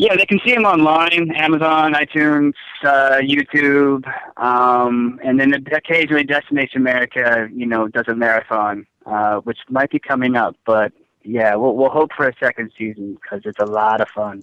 Yeah, 0.00 0.16
they 0.16 0.24
can 0.24 0.40
see 0.42 0.54
them 0.54 0.64
online, 0.64 1.30
Amazon, 1.32 1.92
iTunes, 1.92 2.54
uh, 2.82 3.18
YouTube, 3.20 4.06
um, 4.38 5.20
and 5.22 5.38
then 5.38 5.52
occasionally 5.70 6.24
Destination 6.24 6.80
America, 6.80 7.50
you 7.54 7.66
know, 7.66 7.86
does 7.86 8.06
a 8.08 8.14
marathon, 8.14 8.86
uh, 9.04 9.40
which 9.40 9.58
might 9.68 9.90
be 9.90 9.98
coming 9.98 10.36
up. 10.36 10.56
But 10.64 10.94
yeah, 11.22 11.54
we'll, 11.54 11.76
we'll 11.76 11.90
hope 11.90 12.12
for 12.16 12.26
a 12.26 12.32
second 12.42 12.72
season 12.78 13.18
because 13.20 13.42
it's 13.44 13.58
a 13.58 13.66
lot 13.66 14.00
of 14.00 14.08
fun. 14.08 14.42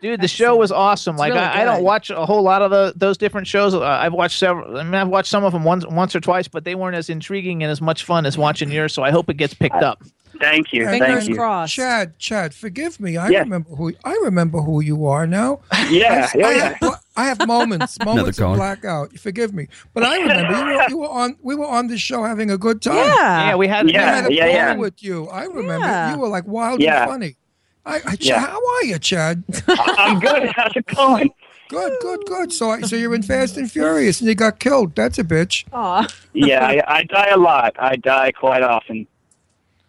Dude, 0.00 0.20
the 0.20 0.26
show 0.26 0.56
was 0.56 0.72
awesome. 0.72 1.16
like 1.16 1.32
really 1.32 1.44
I, 1.44 1.62
I 1.62 1.64
don't 1.64 1.84
watch 1.84 2.10
a 2.10 2.26
whole 2.26 2.42
lot 2.42 2.62
of 2.62 2.72
the, 2.72 2.92
those 2.96 3.16
different 3.16 3.46
shows. 3.46 3.74
Uh, 3.74 3.84
I've 3.84 4.12
watched 4.12 4.40
several. 4.40 4.76
I 4.76 4.82
mean, 4.82 4.96
I've 4.96 5.06
watched 5.06 5.30
some 5.30 5.44
of 5.44 5.52
them 5.52 5.62
once, 5.62 5.86
once 5.86 6.16
or 6.16 6.20
twice, 6.20 6.48
but 6.48 6.64
they 6.64 6.74
weren't 6.74 6.96
as 6.96 7.10
intriguing 7.10 7.62
and 7.62 7.70
as 7.70 7.80
much 7.80 8.04
fun 8.04 8.26
as 8.26 8.36
watching 8.36 8.72
yours. 8.72 8.92
So 8.92 9.04
I 9.04 9.12
hope 9.12 9.30
it 9.30 9.36
gets 9.36 9.54
picked 9.54 9.84
up. 9.84 10.02
Thank 10.40 10.72
you, 10.72 10.86
Fingers 10.88 11.08
thank 11.08 11.28
you. 11.28 11.34
crossed. 11.36 11.74
Chad, 11.74 12.18
Chad, 12.18 12.54
forgive 12.54 13.00
me. 13.00 13.16
I 13.16 13.28
Yeah. 13.28 13.40
remember 13.40 13.70
who 13.70 13.92
I 14.04 14.12
remember 14.24 14.60
who 14.60 14.80
you 14.80 15.06
are 15.06 15.26
now. 15.26 15.60
Yeah, 15.90 16.28
I, 16.34 16.38
yeah, 16.38 16.46
I 16.46 16.52
yeah. 16.54 16.74
Have, 16.80 17.00
I 17.16 17.24
have 17.26 17.46
moments, 17.46 17.96
moments 18.04 18.38
of 18.40 18.56
blackout. 18.56 19.18
Forgive 19.18 19.54
me, 19.54 19.68
but 19.94 20.02
I 20.02 20.18
remember 20.18 20.52
you 20.58 20.64
were, 20.76 20.88
you 20.90 20.98
were 20.98 21.08
on. 21.08 21.36
We 21.42 21.54
were 21.54 21.66
on 21.66 21.86
this 21.86 22.00
show 22.00 22.24
having 22.24 22.50
a 22.50 22.58
good 22.58 22.82
time. 22.82 22.96
Yeah. 22.96 23.48
Yeah, 23.48 23.54
we 23.56 23.68
had. 23.68 23.86
We 23.86 23.92
Yeah, 23.92 24.14
had 24.16 24.26
a 24.30 24.34
yeah, 24.34 24.44
ball 24.46 24.54
yeah. 24.54 24.74
with 24.76 25.02
you. 25.02 25.28
I 25.28 25.44
remember 25.44 25.86
Yeah. 25.86 26.12
you 26.14 26.18
were 26.20 26.28
like 26.28 26.46
wild 26.46 26.80
Yeah. 26.80 27.02
and 27.02 27.10
funny. 27.10 27.36
I, 27.84 28.00
I, 28.04 28.16
Ch- 28.16 28.26
Yeah. 28.26 28.40
How 28.40 28.56
are 28.74 28.84
you, 28.84 28.98
Chad? 28.98 29.44
I'm 29.68 30.18
good. 30.18 30.48
How's 30.56 30.74
it 30.74 30.86
going? 30.86 31.30
Good, 31.68 31.92
good, 32.00 32.20
good. 32.26 32.52
So, 32.52 32.80
so 32.82 32.94
you're 32.96 33.14
in 33.14 33.22
Fast 33.22 33.56
and 33.56 33.70
Furious, 33.70 34.20
and 34.20 34.28
you 34.28 34.34
got 34.34 34.58
killed. 34.60 34.94
That's 34.96 35.18
a 35.18 35.24
bitch. 35.24 35.64
Aw. 35.72 36.06
Yeah, 36.32 36.64
I, 36.66 36.80
I 36.86 37.02
die 37.04 37.28
a 37.30 37.36
lot. 37.36 37.74
I 37.78 37.96
die 37.96 38.32
quite 38.32 38.62
often. 38.62 39.06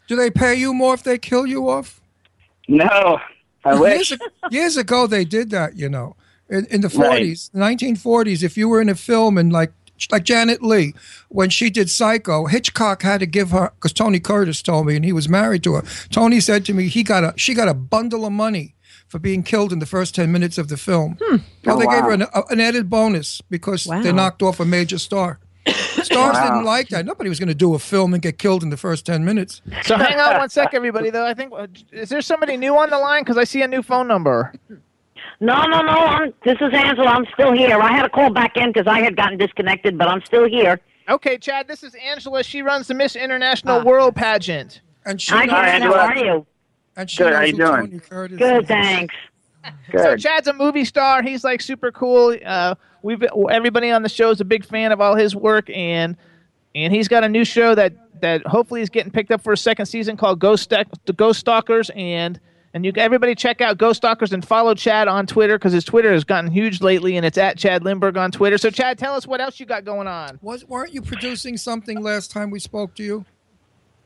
Do 0.07 0.15
they 0.15 0.29
pay 0.31 0.55
you 0.55 0.73
more 0.73 0.93
if 0.93 1.03
they 1.03 1.17
kill 1.17 1.45
you 1.45 1.69
off? 1.69 2.01
No, 2.67 3.19
I 3.63 3.79
wish. 3.79 4.11
Years, 4.11 4.21
years 4.51 4.77
ago, 4.77 5.07
they 5.07 5.25
did 5.25 5.49
that. 5.51 5.77
You 5.77 5.89
know, 5.89 6.15
in, 6.49 6.65
in 6.67 6.81
the 6.81 6.89
Right. 6.89 7.23
40s, 7.23 7.51
1940s. 7.51 8.43
If 8.43 8.57
you 8.57 8.67
were 8.69 8.81
in 8.81 8.89
a 8.89 8.95
film 8.95 9.37
and 9.37 9.51
like 9.51 9.71
like 10.11 10.23
Janet 10.23 10.61
Leigh, 10.63 10.93
when 11.29 11.49
she 11.49 11.69
did 11.69 11.89
Psycho, 11.89 12.45
Hitchcock 12.45 13.01
had 13.01 13.19
to 13.19 13.25
give 13.25 13.49
her 13.51 13.71
because 13.75 13.93
Tony 13.93 14.19
Curtis 14.19 14.61
told 14.61 14.85
me, 14.87 14.95
and 14.95 15.03
he 15.03 15.11
was 15.13 15.27
married 15.27 15.63
to 15.63 15.73
her. 15.75 15.83
Tony 16.11 16.39
said 16.39 16.65
to 16.65 16.73
me, 16.73 16.87
he 16.87 17.03
got 17.03 17.23
a 17.23 17.33
she 17.37 17.53
got 17.53 17.67
a 17.67 17.73
bundle 17.73 18.25
of 18.25 18.31
money 18.31 18.75
for 19.07 19.19
being 19.19 19.41
killed 19.41 19.71
in 19.71 19.79
the 19.79 19.85
first 19.85 20.13
10 20.15 20.31
minutes 20.33 20.57
of 20.57 20.67
the 20.67 20.75
film. 20.75 21.17
Hmm. 21.21 21.37
Well, 21.63 21.77
Oh, 21.77 21.79
they 21.79 21.85
gave 21.85 22.03
her 22.03 22.11
an, 22.11 22.23
a, 22.23 22.41
an 22.49 22.59
added 22.59 22.89
bonus 22.89 23.41
because 23.49 23.85
they 23.85 24.11
knocked 24.11 24.41
off 24.43 24.59
a 24.59 24.65
major 24.65 24.97
star. 24.97 25.39
Stars 25.73 26.35
Wow. 26.35 26.43
didn't 26.43 26.63
like 26.65 26.89
that. 26.89 27.05
Nobody 27.05 27.29
was 27.29 27.39
going 27.39 27.49
to 27.49 27.55
do 27.55 27.73
a 27.73 27.79
film 27.79 28.13
and 28.13 28.21
get 28.21 28.37
killed 28.37 28.63
in 28.63 28.69
the 28.69 28.77
first 28.77 29.05
10 29.05 29.23
minutes. 29.25 29.61
So 29.83 29.97
hang 29.97 30.19
on 30.19 30.37
one 30.37 30.49
sec, 30.49 30.73
everybody. 30.73 31.09
Though 31.09 31.25
I 31.25 31.33
think 31.33 31.51
uh, 31.55 31.67
is 31.91 32.09
there 32.09 32.21
somebody 32.21 32.57
new 32.57 32.77
on 32.77 32.89
the 32.89 32.97
line? 32.99 33.21
Because 33.23 33.37
I 33.37 33.43
see 33.43 33.61
a 33.61 33.67
new 33.67 33.81
phone 33.83 34.07
number. 34.07 34.53
No, 35.39 35.63
no, 35.65 35.81
no. 35.81 35.91
I'm, 35.91 36.33
this 36.43 36.57
is 36.61 36.73
Angela. 36.73 37.07
I'm 37.09 37.25
still 37.33 37.51
here. 37.53 37.79
I 37.79 37.91
had 37.91 38.03
to 38.03 38.09
call 38.09 38.31
back 38.31 38.57
in 38.57 38.71
because 38.71 38.87
I 38.87 38.99
had 39.01 39.15
gotten 39.15 39.37
disconnected, 39.37 39.97
but 39.97 40.07
I'm 40.07 40.21
still 40.25 40.47
here. 40.47 40.79
Okay, 41.09 41.37
Chad, 41.37 41.67
this 41.67 41.83
is 41.83 41.95
Angela. 41.95 42.43
She 42.43 42.61
runs 42.61 42.87
the 42.87 42.93
Miss 42.93 43.15
International 43.15 43.83
World 43.83 44.15
Pageant. 44.15 44.81
And 45.05 45.21
Hi, 45.29 45.43
Angela. 45.69 45.97
How 45.97 46.05
are 46.07 46.17
you? 46.17 46.45
And 46.97 47.09
she 47.09 47.17
Good, 47.19 47.33
how 47.33 47.39
knows 47.41 47.49
you 47.51 47.55
doing? 47.57 47.69
Tony 47.87 47.99
Curtis 47.99 48.37
Good, 48.39 48.67
thanks. 48.67 49.15
So 49.91 50.15
Chad's 50.17 50.47
a 50.47 50.53
movie 50.53 50.85
star. 50.85 51.21
He's 51.21 51.43
like 51.43 51.61
super 51.61 51.91
cool. 51.91 52.35
Uh, 52.45 52.75
we've 53.01 53.23
everybody 53.49 53.91
on 53.91 54.03
the 54.03 54.09
show 54.09 54.29
is 54.29 54.41
a 54.41 54.45
big 54.45 54.65
fan 54.65 54.91
of 54.91 55.01
all 55.01 55.15
his 55.15 55.35
work, 55.35 55.69
and 55.69 56.15
and 56.75 56.93
he's 56.93 57.07
got 57.07 57.23
a 57.23 57.29
new 57.29 57.45
show 57.45 57.75
that 57.75 57.93
that 58.21 58.45
hopefully 58.45 58.81
is 58.81 58.89
getting 58.89 59.11
picked 59.11 59.31
up 59.31 59.43
for 59.43 59.53
a 59.53 59.57
second 59.57 59.85
season 59.85 60.17
called 60.17 60.39
Ghost 60.39 60.69
the 60.69 61.13
Ghost 61.13 61.39
Stalkers, 61.39 61.89
and 61.95 62.39
and 62.73 62.85
you 62.85 62.91
everybody 62.95 63.35
check 63.35 63.61
out 63.61 63.77
Ghost 63.77 63.97
Stalkers 63.97 64.33
and 64.33 64.45
follow 64.45 64.73
Chad 64.73 65.07
on 65.07 65.25
Twitter 65.25 65.57
because 65.57 65.73
his 65.73 65.83
Twitter 65.83 66.11
has 66.11 66.23
gotten 66.23 66.51
huge 66.51 66.81
lately, 66.81 67.17
and 67.17 67.25
it's 67.25 67.37
at 67.37 67.57
Chad 67.57 67.83
Lindberg 67.83 68.17
on 68.17 68.31
Twitter. 68.31 68.57
So 68.57 68.69
Chad, 68.69 68.97
tell 68.97 69.15
us 69.15 69.25
what 69.25 69.41
else 69.41 69.59
you 69.59 69.65
got 69.65 69.85
going 69.85 70.07
on. 70.07 70.39
Was 70.41 70.65
weren't 70.65 70.93
you 70.93 71.01
producing 71.01 71.57
something 71.57 72.01
last 72.01 72.31
time 72.31 72.51
we 72.51 72.59
spoke 72.59 72.95
to 72.95 73.03
you? 73.03 73.25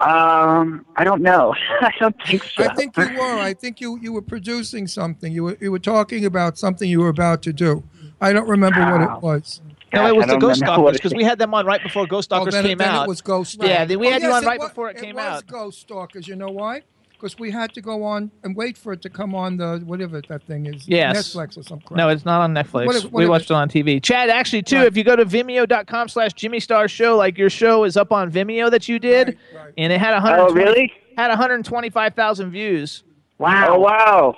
Um, 0.02 0.84
I 0.96 1.04
don't 1.04 1.22
know. 1.22 1.54
I 1.82 1.92
don't 2.00 2.16
think 2.26 2.44
so. 2.44 2.64
I 2.64 2.74
think 2.74 2.98
you 2.98 3.14
were. 3.18 3.38
I 3.38 3.54
think 3.54 3.80
you 3.80 4.00
you 4.02 4.14
were 4.14 4.22
producing 4.22 4.88
something. 4.88 5.32
You 5.32 5.44
were 5.44 5.58
you 5.62 5.72
were 5.72 5.80
talking 5.80 6.26
about 6.26 6.58
something 6.58 6.90
you 6.90 7.02
were 7.02 7.10
about 7.10 7.42
to 7.44 7.54
do. 7.54 7.84
I 8.22 8.32
don't 8.34 8.48
remember 8.48 8.80
what 8.80 9.02
it 9.02 9.22
was. 9.22 9.62
No, 9.94 10.08
it 10.08 10.16
was 10.16 10.26
the 10.28 10.38
Ghost 10.38 10.62
remember 10.62 10.76
Stalkers 10.84 10.98
because 10.98 11.14
we 11.14 11.24
had 11.26 11.38
them 11.38 11.54
on 11.54 11.66
right 11.66 11.84
before 11.84 12.06
Ghost 12.08 12.32
Oh, 12.32 12.38
Stalkers 12.38 12.54
then, 12.54 12.66
it- 12.66 12.70
came 12.70 12.78
then 12.78 12.88
out. 12.90 13.04
it 13.04 13.10
was 13.10 13.22
Ghost. 13.22 13.58
Yeah, 13.62 13.84
then 13.84 14.00
we 14.00 14.08
had 14.08 14.22
Oh, 14.24 14.28
you 14.28 14.34
on 14.34 14.46
right 14.46 14.60
wa- 14.60 14.68
before 14.70 14.90
it 14.90 14.98
came 14.98 15.18
out. 15.20 15.26
It 15.26 15.30
was 15.32 15.38
out. 15.40 15.48
Ghost 15.48 15.82
Stalkers. 15.82 16.28
You 16.30 16.36
know 16.38 16.50
why? 16.50 16.84
Because 17.12 17.38
we 17.38 17.52
had 17.52 17.74
to 17.74 17.82
go 17.82 18.04
on 18.04 18.32
and 18.44 18.56
wait 18.56 18.78
for 18.78 18.94
it 18.94 19.02
to 19.04 19.10
come 19.10 19.36
on 19.36 19.58
the 19.58 19.80
whatever 19.86 20.22
that 20.28 20.44
thing 20.44 20.66
is. 20.66 20.88
Yes. 20.88 21.36
Netflix 21.36 21.58
or 21.58 21.64
something. 21.64 21.96
No, 21.98 22.08
it's 22.10 22.24
not 22.26 22.42
on 22.42 22.54
Netflix. 22.54 22.86
What 22.86 22.96
if- 22.96 23.04
what 23.06 23.14
we 23.14 23.28
watched 23.28 23.52
it 23.52 23.54
on 23.54 23.68
TV. 23.70 24.02
Chad, 24.02 24.30
actually, 24.30 24.62
too, 24.64 24.78
if 24.84 24.96
you 24.96 25.04
go 25.04 25.16
to 25.16 25.26
vimeo.com 25.26 26.08
slash 26.08 26.32
Jimmy 26.34 26.60
Star 26.62 26.88
Show, 26.88 27.18
like 27.18 27.38
your 27.38 27.50
show 27.50 27.84
is 27.84 27.98
up 27.98 28.12
on 28.14 28.32
Vimeo 28.32 28.72
that 28.72 28.88
you 28.88 28.98
did, 28.98 29.38
and 29.78 29.92
it 29.92 30.00
had 30.00 30.14
a 30.14 30.22
Oh, 30.40 30.52
really? 30.54 30.94
had 31.18 31.30
125,000 31.30 32.50
views. 32.52 33.04
Wow. 33.38 33.76
Oh, 33.76 33.80
wow. 33.80 34.36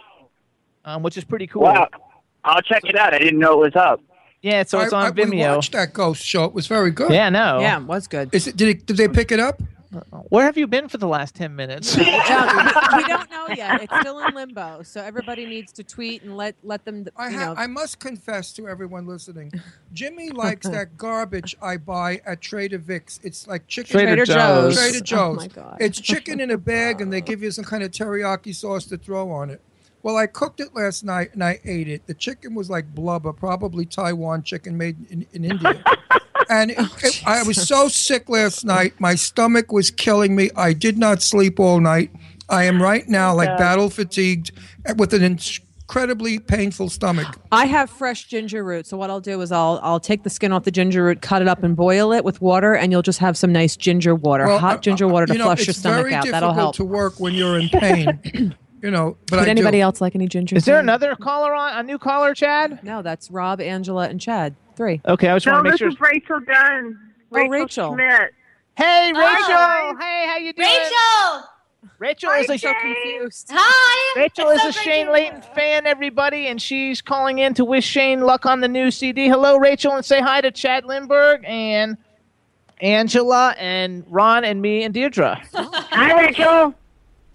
Um, 0.86 1.04
which 1.04 1.16
is 1.18 1.24
pretty 1.24 1.48
cool. 1.48 1.62
Wow. 1.64 1.88
I'll 2.46 2.62
check 2.62 2.84
it 2.86 2.96
out. 2.96 3.14
I 3.14 3.20
didn't 3.20 3.40
know 3.40 3.54
it 3.64 3.74
was 3.74 3.76
up. 3.76 4.02
Yeah, 4.42 4.64
so 4.64 4.80
it's 4.82 4.92
I- 4.94 4.98
on 5.00 5.06
I- 5.06 5.10
We 5.12 5.24
Vimeo. 5.24 5.56
watched 5.56 5.72
that 5.72 5.94
Ghost 5.94 6.24
show. 6.26 6.44
It 6.46 6.54
was 6.54 6.68
very 6.68 6.92
good. 6.92 7.12
Yeah, 7.12 7.30
no. 7.30 7.60
Yeah, 7.62 7.78
it 7.78 7.86
was 7.86 8.08
good. 8.08 8.30
Is 8.34 8.48
it? 8.48 8.58
Did 8.58 8.68
it? 8.70 8.86
Did 8.86 8.98
they 8.98 9.08
pick 9.08 9.32
it 9.32 9.40
up? 9.40 9.62
Where 10.30 10.44
have 10.46 10.58
you 10.58 10.66
been 10.66 10.90
for 10.90 10.98
the 10.98 11.08
last 11.08 11.36
10 11.36 11.56
minutes? 11.56 11.96
we, 11.96 12.04
we 12.04 12.10
don't 12.28 13.30
know 13.30 13.48
yet. 13.56 13.84
It's 13.84 14.00
still 14.00 14.18
in 14.26 14.34
limbo. 14.34 14.82
So 14.82 15.00
everybody 15.00 15.46
needs 15.46 15.72
to 15.74 15.84
tweet 15.84 16.24
and 16.24 16.36
let 16.36 16.56
let 16.64 16.84
them. 16.84 17.06
I, 17.16 17.30
you 17.30 17.38
ha- 17.38 17.46
know, 17.54 17.56
I 17.56 17.68
must 17.68 18.00
confess 18.00 18.52
to 18.54 18.68
everyone 18.68 19.06
listening, 19.06 19.52
Jimmy 19.94 20.32
likes 20.32 20.68
that 20.68 20.98
garbage 20.98 21.56
I 21.62 21.78
buy 21.78 22.22
at 22.26 22.42
Trader 22.42 22.80
Vic's. 22.80 23.20
It's 23.24 23.48
like 23.48 23.68
chicken. 23.68 23.92
Trader 23.92 24.16
Trader 24.16 24.26
Joe's. 24.26 24.76
Joe's. 24.76 25.02
Trader 25.04 25.22
Oh, 25.24 25.34
my 25.36 25.48
God. 25.48 25.78
It's 25.80 26.02
chicken 26.02 26.40
in 26.40 26.50
a 26.50 26.58
bag, 26.58 27.00
and 27.00 27.14
they 27.14 27.22
give 27.22 27.44
you 27.44 27.52
some 27.52 27.64
kind 27.64 27.84
of 27.84 27.92
teriyaki 27.92 28.54
sauce 28.56 28.86
to 28.88 28.98
throw 28.98 29.30
on 29.32 29.52
it. 29.52 29.62
Well, 30.04 30.18
I 30.18 30.28
cooked 30.28 30.60
it 30.60 30.76
last 30.76 31.04
night 31.04 31.34
and 31.34 31.44
I 31.44 31.60
ate 31.64 31.88
it. 31.88 32.06
The 32.08 32.14
chicken 32.14 32.54
was 32.54 32.70
like 32.70 32.94
blubber, 32.94 33.32
probably 33.34 33.86
Taiwan 33.86 34.44
chicken 34.44 34.78
made 34.78 34.98
in, 35.10 35.26
in 35.32 35.46
India. 35.52 35.82
and 36.50 36.72
it, 36.72 36.78
it- 37.04 37.24
I 37.26 37.42
was 37.44 37.66
so 37.68 37.88
sick 37.88 38.28
last 38.30 38.66
night. 38.66 38.94
My 39.00 39.16
stomach 39.16 39.72
was 39.72 39.90
killing 39.92 40.36
me. 40.36 40.50
I 40.56 40.74
did 40.74 40.98
not 40.98 41.22
sleep 41.22 41.60
all 41.60 41.80
night. 41.80 42.12
I 42.50 42.66
am 42.66 42.82
right 42.82 43.08
now 43.08 43.34
like 43.34 43.48
God. 43.48 43.58
battle 43.58 43.90
fatigued 43.90 44.52
uh, 44.86 44.94
with 44.98 45.14
an 45.14 45.24
incredibly 45.24 46.38
painful 46.38 46.90
stomach. 46.90 47.40
I 47.54 47.66
have 47.66 47.90
fresh 47.90 48.26
ginger 48.26 48.64
root, 48.66 48.86
so 48.86 48.98
what 48.98 49.10
I'll 49.10 49.22
do 49.22 49.40
is 49.40 49.54
I'll 49.54 49.80
I'll 49.82 50.02
take 50.02 50.24
the 50.24 50.30
skin 50.30 50.52
off 50.52 50.66
the 50.66 50.72
ginger 50.72 51.06
root, 51.06 51.22
cut 51.22 51.42
it 51.42 51.48
up, 51.48 51.64
and 51.64 51.76
boil 51.78 52.12
it 52.12 52.26
with 52.26 52.42
water, 52.42 52.74
and 52.76 52.92
you'll 52.92 53.02
just 53.02 53.20
have 53.20 53.38
some 53.38 53.54
nice 53.54 53.78
ginger 53.78 54.14
water, 54.14 54.46
Well, 54.46 54.60
hot 54.60 54.82
ginger 54.82 55.08
water 55.08 55.28
to 55.28 55.34
you 55.34 55.40
know, 55.40 55.46
flush 55.46 55.66
your 55.66 55.74
stomach 55.74 56.12
out. 56.12 56.26
That'll 56.26 56.50
difficult 56.50 56.56
help. 56.56 56.76
to 56.76 56.84
work 56.84 57.20
when 57.22 57.34
you're 57.34 57.58
in 57.58 57.70
pain. 57.70 58.56
you 58.84 58.92
know, 58.92 59.18
but 59.32 59.40
Would 59.40 59.48
I 59.48 59.52
anybody 59.52 59.78
do. 59.80 59.82
else 59.84 60.02
like 60.02 60.14
any 60.14 60.28
ginger? 60.28 60.56
Is 60.56 60.66
there 60.66 60.76
tea? 60.76 60.82
another 60.82 61.16
caller 61.16 61.56
on? 61.56 61.74
A 61.80 61.82
new 61.84 61.98
caller, 61.98 62.36
Chad? 62.36 62.84
No, 62.84 63.02
that's 63.02 63.32
Rob, 63.32 63.60
Angela, 63.62 64.08
and 64.10 64.20
Chad. 64.22 64.56
Three. 64.76 65.02
Okay, 65.06 65.30
I 65.30 65.34
was 65.34 65.44
just 65.44 65.52
No, 65.52 65.54
want 65.58 65.66
to 65.66 65.70
make 65.72 65.74
this 65.74 65.80
sure. 65.80 65.88
is 65.90 66.00
Rachel 66.00 66.40
Dunn. 66.42 67.00
Oh, 67.32 67.48
Rachel. 67.48 67.94
Schmidt. 67.96 68.32
Hey, 68.76 69.12
Rachel. 69.16 69.56
Hi. 69.56 69.94
Hey, 70.00 70.28
how 70.28 70.38
you 70.38 70.54
doing? 70.54 70.68
Rachel. 70.68 71.50
Rachel 72.00 72.30
Hi, 72.32 72.40
is 72.40 72.50
a 72.50 72.58
Jane. 72.58 72.74
confused. 72.82 73.50
Hi. 73.52 74.20
Rachel 74.20 74.50
It's 74.50 74.64
is 74.66 74.76
so 74.76 74.82
a 74.82 74.84
great 74.84 74.94
Shayne 74.94 75.06
to- 75.08 75.12
Leighton 75.12 75.42
fan, 75.56 75.86
everybody, 75.88 76.48
and 76.48 76.62
she's 76.62 77.02
calling 77.02 77.40
in 77.40 77.54
to 77.56 77.66
wish 77.66 77.86
Shayne 77.86 78.22
luck 78.22 78.46
on 78.46 78.62
the 78.62 78.68
new 78.68 78.90
CD. 78.92 79.28
Hello, 79.28 79.58
Rachel, 79.58 79.94
and 79.96 80.04
say 80.04 80.20
hi 80.22 80.42
to 80.42 80.50
Chad 80.52 80.86
Lindberg 80.86 81.48
and 81.48 81.98
Angela 82.82 83.56
and 83.58 84.04
Ron 84.10 84.44
and 84.44 84.62
me 84.62 84.84
and 84.84 84.94
Deirdre. 84.94 85.42
Hi, 85.54 86.26
Rachel. 86.26 86.74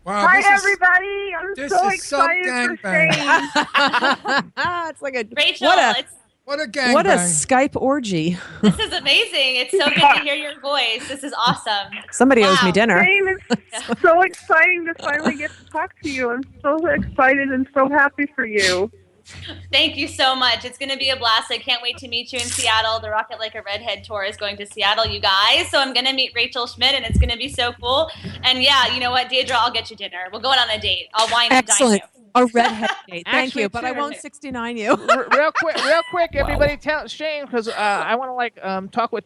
Wow, 0.09 0.27
Hi, 0.27 0.37
this 0.39 0.47
is- 0.47 0.53
everybody. 0.65 1.35
I'm 1.39 1.55
this 1.55 1.71
so 1.71 1.91
is 1.91 2.03
some 2.03 2.31
excited 2.31 2.81
for 2.81 2.89
gangbang. 2.89 3.13
Shayne. 3.15 4.53
it's 4.91 5.03
like 5.03 5.15
a 5.17 5.25
Rachel, 5.37 5.67
What 5.67 5.79
a 5.79 5.99
it's, 6.01 6.13
What 6.47 6.61
a 6.63 6.67
gang 6.67 6.95
what 6.95 7.05
a. 7.07 7.11
Skype 7.11 7.77
orgy. 7.77 8.39
this 8.63 8.79
is 8.79 8.91
amazing. 8.95 9.57
It's 9.57 9.73
so 9.73 9.85
good 9.91 10.01
to 10.01 10.21
hear 10.23 10.35
your 10.35 10.59
voice. 10.61 11.07
This 11.09 11.23
is 11.25 11.35
awesome. 11.35 11.93
Somebody 12.11 12.43
owes 12.43 12.63
me 12.63 12.73
dinner. 12.73 13.05
Shayne, 13.05 13.37
it's 13.51 14.01
so 14.01 14.23
exciting 14.23 14.87
to 14.87 14.95
finally 14.95 15.35
get 15.37 15.51
to 15.51 15.71
talk 15.71 15.93
to 16.03 16.09
you. 16.11 16.31
I'm 16.31 16.43
so 16.63 16.79
excited 16.87 17.51
and 17.51 17.69
so 17.75 17.91
happy 17.91 18.27
for 18.35 18.47
you. 18.47 18.91
Thank 19.73 19.97
you 19.97 20.09
so 20.09 20.35
much. 20.35 20.65
It's 20.65 20.79
going 20.79 20.91
to 20.91 20.97
be 20.97 21.11
a 21.11 21.17
blast. 21.17 21.51
I 21.51 21.59
can't 21.59 21.83
wait 21.83 21.99
to 21.99 22.09
meet 22.09 22.33
you 22.33 22.39
in 22.39 22.47
Seattle. 22.47 23.01
The 23.01 23.11
Rocket 23.11 23.39
Like 23.39 23.55
a 23.55 23.63
Redhead 23.63 24.05
tour 24.05 24.25
is 24.25 24.37
going 24.37 24.57
to 24.59 24.67
Seattle, 24.67 25.07
you 25.07 25.21
guys. 25.21 25.69
So 25.71 25.79
I'm 25.81 25.93
going 25.93 26.07
to 26.07 26.13
meet 26.13 26.33
Rachel 26.35 26.67
Schmidt, 26.67 26.95
and 26.95 27.05
it's 27.05 27.19
going 27.19 27.31
to 27.31 27.37
be 27.37 27.49
so 27.49 27.73
cool. 27.73 28.11
And 28.43 28.63
yeah, 28.63 28.93
you 28.93 29.01
know 29.01 29.11
what, 29.11 29.29
Deidre, 29.29 29.53
I'll 29.53 29.73
get 29.73 29.91
you 29.91 29.97
dinner. 29.97 30.29
We'll 30.33 30.41
go 30.41 30.51
out 30.51 30.59
on 30.59 30.71
a 30.71 30.81
date. 30.81 31.09
I'll 31.15 31.31
wine 31.33 31.49
and 31.51 31.67
dine 31.67 31.75
Excellent. 31.75 32.03
you. 32.03 32.25
A 32.35 32.47
redhead 32.47 32.91
date. 33.09 33.25
Thank 33.25 33.49
Actually, 33.49 33.63
you, 33.63 33.69
but 33.69 33.85
I 33.85 33.93
won't 33.93 34.17
69 34.17 34.77
you. 34.77 34.95
Real 35.33 35.53
quick, 35.53 35.77
real 35.85 36.03
quick, 36.11 36.35
everybody, 36.35 36.77
tell 36.77 37.07
Shayne 37.09 37.47
because 37.47 37.69
uh, 37.69 37.73
I 37.73 38.15
want 38.17 38.29
to 38.29 38.35
like 38.35 38.59
um, 38.63 38.89
talk 38.89 39.13
with. 39.13 39.25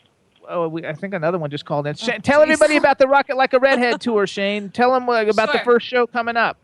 Oh, 0.49 0.69
we, 0.69 0.85
I 0.85 0.93
think 0.93 1.15
another 1.15 1.39
one 1.39 1.51
just 1.51 1.65
called 1.65 1.87
in. 1.87 1.95
Shayne, 1.95 2.21
tell 2.21 2.41
jeez. 2.41 2.45
everybody 2.45 2.77
about 2.77 2.99
the 2.99 3.07
Rocket 3.07 3.37
Like 3.37 3.53
a 3.53 3.59
Redhead 3.59 4.01
tour, 4.01 4.27
Shayne. 4.27 4.71
Tell 4.71 4.93
them 4.93 5.09
uh, 5.09 5.23
about 5.25 5.53
the 5.53 5.61
first 5.61 5.87
show 5.87 6.07
coming 6.07 6.37
up. 6.37 6.57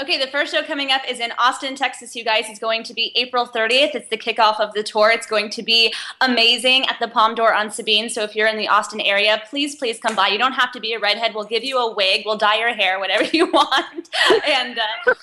Okay, 0.00 0.18
the 0.18 0.26
first 0.26 0.52
show 0.52 0.60
coming 0.64 0.90
up 0.90 1.02
is 1.08 1.20
in 1.20 1.30
Austin, 1.38 1.76
Texas, 1.76 2.16
you 2.16 2.24
guys. 2.24 2.46
It's 2.48 2.58
going 2.58 2.82
to 2.82 2.92
be 2.92 3.12
April 3.14 3.46
30th. 3.46 3.94
It's 3.94 4.08
the 4.08 4.16
kickoff 4.16 4.58
of 4.58 4.72
the 4.74 4.82
tour. 4.82 5.12
It's 5.12 5.26
going 5.26 5.50
to 5.50 5.62
be 5.62 5.94
amazing 6.20 6.84
at 6.88 6.96
the 6.98 7.06
Palm 7.06 7.36
Door 7.36 7.54
on 7.54 7.70
Sabine. 7.70 8.10
So 8.10 8.24
if 8.24 8.34
you're 8.34 8.48
in 8.48 8.56
the 8.56 8.66
Austin 8.66 9.00
area, 9.00 9.40
please, 9.48 9.76
please 9.76 10.00
come 10.00 10.16
by. 10.16 10.28
You 10.28 10.38
don't 10.38 10.54
have 10.54 10.72
to 10.72 10.80
be 10.80 10.94
a 10.94 10.98
redhead. 10.98 11.32
We'll 11.32 11.44
give 11.44 11.62
you 11.62 11.78
a 11.78 11.94
wig. 11.94 12.22
We'll 12.26 12.36
dye 12.36 12.58
your 12.58 12.74
hair, 12.74 12.98
whatever 12.98 13.22
you 13.32 13.52
want. 13.52 14.08
And 14.48 14.80
uh, 14.80 15.14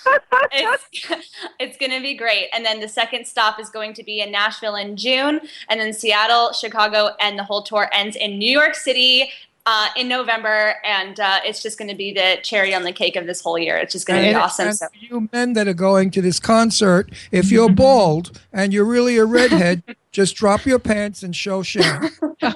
it's, 0.53 1.09
it's 1.59 1.77
going 1.77 1.91
to 1.91 2.01
be 2.01 2.13
great. 2.13 2.47
And 2.53 2.63
then 2.63 2.79
the 2.79 2.87
second 2.87 3.27
stop 3.27 3.59
is 3.59 3.69
going 3.69 3.93
to 3.95 4.03
be 4.03 4.21
in 4.21 4.31
Nashville 4.31 4.75
in 4.75 4.95
June. 4.95 5.41
And 5.67 5.81
then 5.81 5.91
Seattle, 5.91 6.53
Chicago, 6.53 7.09
and 7.19 7.37
the 7.37 7.43
whole 7.43 7.61
tour 7.61 7.89
ends 7.91 8.15
in 8.15 8.39
New 8.39 8.49
York 8.49 8.75
City 8.75 9.31
uh, 9.65 9.87
in 9.95 10.07
November, 10.07 10.75
and 10.83 11.19
uh, 11.19 11.39
it's 11.45 11.61
just 11.61 11.77
going 11.77 11.89
to 11.89 11.95
be 11.95 12.11
the 12.13 12.37
cherry 12.43 12.73
on 12.73 12.83
the 12.83 12.91
cake 12.91 13.15
of 13.15 13.25
this 13.27 13.41
whole 13.41 13.57
year. 13.59 13.77
It's 13.77 13.93
just 13.93 14.07
going 14.07 14.23
to 14.23 14.29
be 14.29 14.35
awesome. 14.35 14.69
and 14.69 14.77
So- 14.77 14.87
you 14.99 15.29
men 15.31 15.53
that 15.53 15.67
are 15.67 15.73
going 15.73 16.09
to 16.11 16.21
this 16.21 16.39
concert, 16.39 17.11
if 17.31 17.51
you're 17.51 17.69
bald 17.71 18.41
and 18.51 18.73
you're 18.73 18.85
really 18.85 19.17
a 19.17 19.25
redhead, 19.25 19.83
just 20.11 20.35
drop 20.35 20.65
your 20.65 20.79
pants 20.79 21.21
and 21.23 21.35
show 21.35 21.61
Shayne. 21.61 21.83
no, 22.41 22.49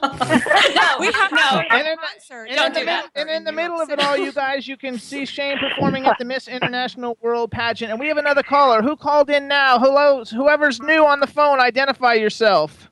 We 0.99 1.11
have 1.11 1.31
no. 1.31 1.61
And 1.69 1.87
in, 1.87 1.97
concert. 1.97 2.45
and 2.49 2.55
Don't 2.57 2.67
in 2.67 2.73
the, 2.73 2.79
do 2.79 2.85
mid- 2.85 2.87
that. 2.87 3.09
and 3.15 3.29
in 3.29 3.43
the 3.43 3.51
middle 3.51 3.79
of 3.79 3.89
it 3.91 3.99
all, 3.99 4.17
you 4.17 4.31
guys, 4.31 4.67
you 4.67 4.75
can 4.75 4.97
see 4.97 5.25
Shayne 5.25 5.57
performing 5.59 6.05
at 6.05 6.17
the 6.17 6.25
Miss 6.25 6.47
International 6.47 7.17
World 7.21 7.51
Pageant. 7.51 7.91
And 7.91 7.99
we 7.99 8.07
have 8.07 8.17
another 8.17 8.43
caller. 8.43 8.81
Who 8.81 8.95
called 8.95 9.29
in 9.29 9.47
now? 9.47 9.77
Hello, 9.79 10.23
whoever's 10.25 10.81
new 10.81 11.05
on 11.05 11.19
the 11.19 11.27
phone, 11.27 11.59
identify 11.59 12.13
yourself. 12.15 12.89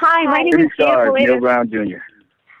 Hi, 0.00 0.24
my 0.24 0.42
name 0.42 0.60
is 0.60 0.70
Dana 0.78 1.12
Neil 1.12 1.38
Brown 1.40 1.70
Jr. 1.70 1.98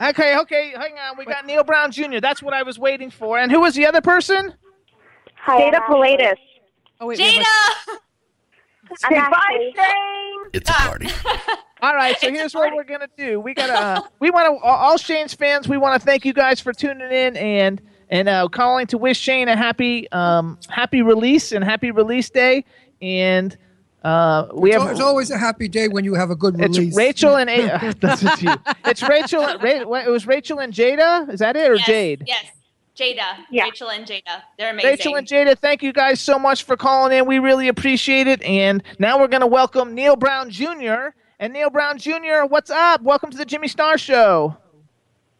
Okay, 0.00 0.36
okay, 0.38 0.74
hang 0.76 0.94
on. 0.98 1.16
We 1.16 1.24
got 1.24 1.46
Neil 1.46 1.64
Brown 1.64 1.92
Jr. 1.92 2.18
That's 2.20 2.42
what 2.42 2.52
I 2.52 2.62
was 2.62 2.78
waiting 2.78 3.10
for. 3.10 3.38
And 3.38 3.50
who 3.50 3.60
was 3.60 3.74
the 3.74 3.86
other 3.86 4.00
person? 4.00 4.54
Jada 5.46 5.86
Pilatus. 5.86 6.38
Oh, 7.00 7.06
wait, 7.06 7.18
Jada! 7.18 7.44
Okay, 9.04 9.20
bye, 9.30 9.72
Shayne. 9.76 10.50
It's 10.52 10.70
a 10.70 10.72
party. 10.72 11.08
All 11.82 11.94
right, 11.94 12.18
so 12.18 12.30
here's 12.30 12.54
what 12.54 12.74
we're 12.74 12.84
gonna 12.84 13.08
do. 13.16 13.40
We 13.40 13.52
gotta, 13.52 13.74
uh, 13.74 14.00
we 14.18 14.30
want 14.30 14.58
to, 14.58 14.66
all 14.66 14.96
Shayne's 14.96 15.34
fans. 15.34 15.68
We 15.68 15.76
want 15.76 16.00
to 16.00 16.06
thank 16.06 16.24
you 16.24 16.32
guys 16.32 16.58
for 16.58 16.72
tuning 16.72 17.12
in 17.12 17.36
and 17.36 17.82
and 18.08 18.26
uh, 18.26 18.48
calling 18.48 18.86
to 18.86 18.96
wish 18.96 19.18
Shayne 19.18 19.48
a 19.48 19.56
happy, 19.56 20.10
um, 20.10 20.58
happy 20.70 21.02
release 21.02 21.52
and 21.52 21.62
happy 21.62 21.90
release 21.90 22.30
day. 22.30 22.64
And 23.02 23.54
uh, 24.04 24.48
we 24.54 24.72
It's 24.72 24.82
have 24.82 24.90
it's 24.92 25.00
always 25.00 25.30
a 25.30 25.38
happy 25.38 25.66
day 25.68 25.88
when 25.88 26.04
you 26.04 26.14
have 26.14 26.30
a 26.30 26.36
good 26.36 26.54
release. 26.58 26.68
It's 26.70 26.78
release. 26.78 26.96
Rachel 26.96 27.36
and 27.36 27.50
A- 27.50 27.94
that's 28.00 28.22
what 28.22 28.42
you. 28.42 28.52
It's 28.84 29.02
Rachel. 29.02 29.42
Ra- 29.42 29.60
it 30.00 30.10
was 30.10 30.26
Rachel 30.26 30.60
and 30.60 30.72
Jada. 30.72 31.28
Is 31.32 31.40
that 31.40 31.56
it 31.56 31.70
or 31.70 31.76
Yes, 31.76 31.86
Jade? 31.86 32.24
Yes. 32.26 32.44
Jada, 32.96 33.44
Yeah. 33.50 33.64
Rachel 33.64 33.90
and 33.90 34.06
Jada. 34.06 34.42
They're 34.56 34.70
amazing. 34.70 34.90
Rachel 34.90 35.16
and 35.16 35.26
Jada, 35.26 35.58
thank 35.58 35.82
you 35.82 35.92
guys 35.92 36.20
so 36.20 36.38
much 36.38 36.62
for 36.62 36.76
calling 36.76 37.16
in. 37.18 37.26
We 37.26 37.40
really 37.40 37.66
appreciate 37.66 38.28
it. 38.28 38.40
And 38.42 38.84
now 39.00 39.18
we're 39.18 39.26
going 39.26 39.40
to 39.40 39.48
welcome 39.48 39.94
Neil 39.96 40.14
Brown 40.14 40.48
Jr. 40.50 41.08
And 41.40 41.52
Neil 41.52 41.70
Brown 41.70 41.98
Jr., 41.98 42.44
what's 42.48 42.70
up? 42.70 43.02
Welcome 43.02 43.30
to 43.32 43.36
the 43.36 43.44
Jimmy 43.44 43.66
Star 43.66 43.98
Show. 43.98 44.56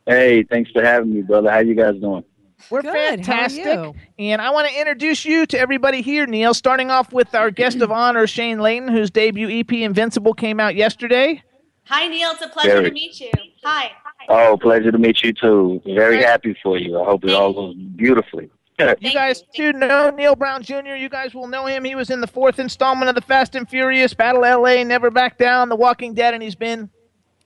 Hey, 0.06 0.42
thanks 0.42 0.70
for 0.72 0.82
having 0.84 1.14
me, 1.14 1.22
brother. 1.22 1.48
How 1.48 1.60
you 1.60 1.74
guys 1.76 1.94
doing? 2.00 2.24
We're 2.70 2.82
Good. 2.82 2.92
Fantastic. 2.92 3.94
And 4.18 4.40
I 4.40 4.50
want 4.50 4.68
to 4.68 4.78
introduce 4.78 5.24
you 5.24 5.46
to 5.46 5.58
everybody 5.58 6.02
here, 6.02 6.26
Neil, 6.26 6.54
starting 6.54 6.90
off 6.90 7.12
with 7.12 7.34
our 7.34 7.50
guest 7.50 7.80
of 7.80 7.90
honor, 7.90 8.26
Shayne 8.26 8.58
Leighton, 8.58 8.88
whose 8.88 9.10
debut 9.10 9.50
EP, 9.50 9.72
Invincible, 9.72 10.34
came 10.34 10.60
out 10.60 10.74
yesterday. 10.74 11.42
Hi, 11.84 12.08
Neil. 12.08 12.30
It's 12.30 12.42
a 12.42 12.48
pleasure 12.48 12.70
Very. 12.70 12.88
to 12.88 12.94
meet 12.94 13.20
you. 13.20 13.30
Hi. 13.62 13.90
Oh, 14.28 14.56
pleasure 14.56 14.90
to 14.90 14.98
meet 14.98 15.22
you 15.22 15.32
too. 15.32 15.82
Very 15.84 16.22
happy 16.22 16.56
for 16.62 16.78
you. 16.78 16.98
I 16.98 17.04
hope 17.04 17.24
it 17.24 17.32
all 17.32 17.52
goes 17.52 17.74
beautifully. 17.74 18.50
You 18.78 19.12
guys 19.12 19.42
too 19.54 19.72
know 19.72 20.10
Neil 20.10 20.34
Brown 20.34 20.62
Jr. 20.62 20.94
You 20.96 21.08
guys 21.08 21.34
will 21.34 21.46
know 21.46 21.66
him. 21.66 21.84
He 21.84 21.94
was 21.94 22.10
in 22.10 22.20
the 22.20 22.26
fourth 22.26 22.58
installment 22.58 23.08
of 23.08 23.14
the 23.14 23.20
Fast 23.20 23.54
and 23.54 23.68
Furious, 23.68 24.14
Battle 24.14 24.40
LA, 24.40 24.82
Never 24.82 25.10
Back 25.10 25.38
Down, 25.38 25.68
The 25.68 25.76
Walking 25.76 26.14
Dead, 26.14 26.34
and 26.34 26.42
he's 26.42 26.56
been 26.56 26.90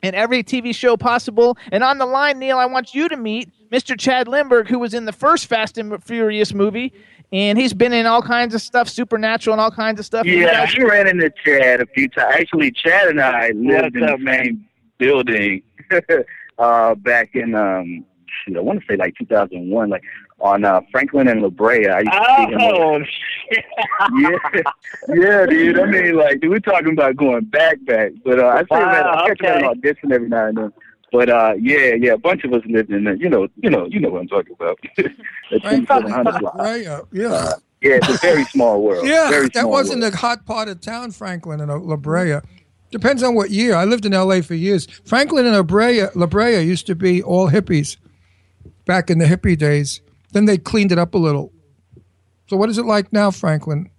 in 0.02 0.14
every 0.14 0.42
TV 0.42 0.74
show 0.74 0.96
possible. 0.96 1.58
And 1.70 1.84
on 1.84 1.98
the 1.98 2.06
line, 2.06 2.38
Neil, 2.38 2.58
I 2.58 2.66
want 2.66 2.94
you 2.94 3.08
to 3.08 3.16
meet 3.16 3.50
Mr. 3.70 3.98
Chad 3.98 4.26
Lindberg, 4.26 4.68
who 4.68 4.78
was 4.78 4.94
in 4.94 5.04
the 5.04 5.12
first 5.12 5.46
Fast 5.46 5.78
and 5.78 6.02
Furious 6.02 6.54
movie, 6.54 6.92
and 7.32 7.58
he's 7.58 7.74
been 7.74 7.92
in 7.92 8.06
all 8.06 8.22
kinds 8.22 8.54
of 8.54 8.62
stuff, 8.62 8.88
Supernatural, 8.88 9.54
and 9.54 9.60
all 9.60 9.70
kinds 9.70 10.00
of 10.00 10.06
stuff. 10.06 10.26
Yeah, 10.26 10.66
I 10.66 10.82
ran 10.82 11.06
into 11.06 11.30
Chad 11.44 11.80
a 11.80 11.86
few 11.86 12.08
times. 12.08 12.34
Actually, 12.38 12.70
Chad 12.72 13.08
and 13.08 13.20
I 13.20 13.50
lived 13.50 13.96
in 13.96 14.06
the 14.06 14.18
same 14.24 14.64
building 14.96 15.62
uh, 16.58 16.94
back 16.94 17.34
in 17.34 17.54
um, 17.54 18.04
I 18.56 18.60
want 18.60 18.80
to 18.80 18.86
say 18.86 18.96
like 18.96 19.14
2001, 19.18 19.90
like 19.90 20.02
on 20.40 20.64
uh, 20.64 20.80
Franklin 20.90 21.28
and 21.28 21.42
La 21.42 21.48
Brea. 21.50 21.88
I 21.88 22.00
used 22.00 22.12
to 22.12 22.34
see 22.36 22.52
him. 22.52 22.60
Oh, 22.60 22.94
on- 22.94 23.06
yeah, 24.20 24.62
yeah, 25.08 25.46
dude. 25.46 25.78
I 25.78 25.86
mean, 25.86 26.16
like, 26.16 26.40
dude, 26.40 26.50
we're 26.50 26.60
talking 26.60 26.92
about 26.92 27.16
going 27.16 27.44
back, 27.46 27.84
back. 27.84 28.12
But 28.24 28.38
uh, 28.38 28.46
I 28.46 28.60
say 28.60 28.66
that 28.70 29.04
Wow, 29.04 29.22
I 29.24 29.28
catch 29.28 29.40
him 29.40 29.46
at 29.46 29.56
an 29.58 29.64
audition 29.64 30.12
every 30.12 30.28
now 30.28 30.46
and 30.46 30.56
then. 30.58 30.72
But 31.10 31.30
uh, 31.30 31.54
yeah, 31.58 31.94
yeah, 31.94 32.12
a 32.12 32.18
bunch 32.18 32.44
of 32.44 32.52
us 32.52 32.62
lived 32.66 32.90
in 32.90 33.04
there. 33.04 33.16
You 33.16 33.28
know, 33.28 33.48
you 33.56 33.70
know, 33.70 33.86
you 33.86 33.98
know 34.00 34.10
what 34.10 34.22
I'm 34.22 34.28
talking 34.28 34.54
about. 34.54 34.78
At 34.98 35.62
2700 35.62 36.38
block. 36.40 36.54
Right, 36.58 36.86
uh, 36.86 37.04
yeah. 37.12 37.52
Yeah, 37.80 37.92
it's 38.02 38.08
a 38.08 38.18
very 38.18 38.44
small 38.46 38.82
world. 38.82 39.06
Yeah, 39.06 39.30
very 39.30 39.48
that 39.54 39.68
wasn't 39.68 40.00
world. 40.02 40.14
a 40.14 40.16
hot 40.16 40.44
part 40.44 40.68
of 40.68 40.80
town, 40.80 41.12
Franklin 41.12 41.60
and 41.60 41.70
uh, 41.70 41.78
La 41.78 41.96
Brea. 41.96 42.40
Depends 42.90 43.22
on 43.22 43.34
what 43.34 43.50
year. 43.50 43.74
I 43.74 43.84
lived 43.84 44.04
in 44.04 44.12
L.A. 44.14 44.42
for 44.42 44.54
years. 44.54 44.86
Franklin 45.04 45.46
and 45.46 45.54
La 45.54 45.62
Brea, 45.62 46.06
La 46.14 46.26
Brea 46.26 46.60
used 46.60 46.86
to 46.86 46.94
be 46.94 47.22
all 47.22 47.50
hippies 47.50 47.96
back 48.84 49.10
in 49.10 49.18
the 49.18 49.26
hippie 49.26 49.56
days. 49.56 50.00
Then 50.32 50.46
they 50.46 50.58
cleaned 50.58 50.90
it 50.90 50.98
up 50.98 51.14
a 51.14 51.18
little. 51.18 51.52
So 52.48 52.56
what 52.56 52.68
is 52.68 52.78
it 52.78 52.84
like 52.84 53.12
now, 53.12 53.30
Franklin? 53.30 53.90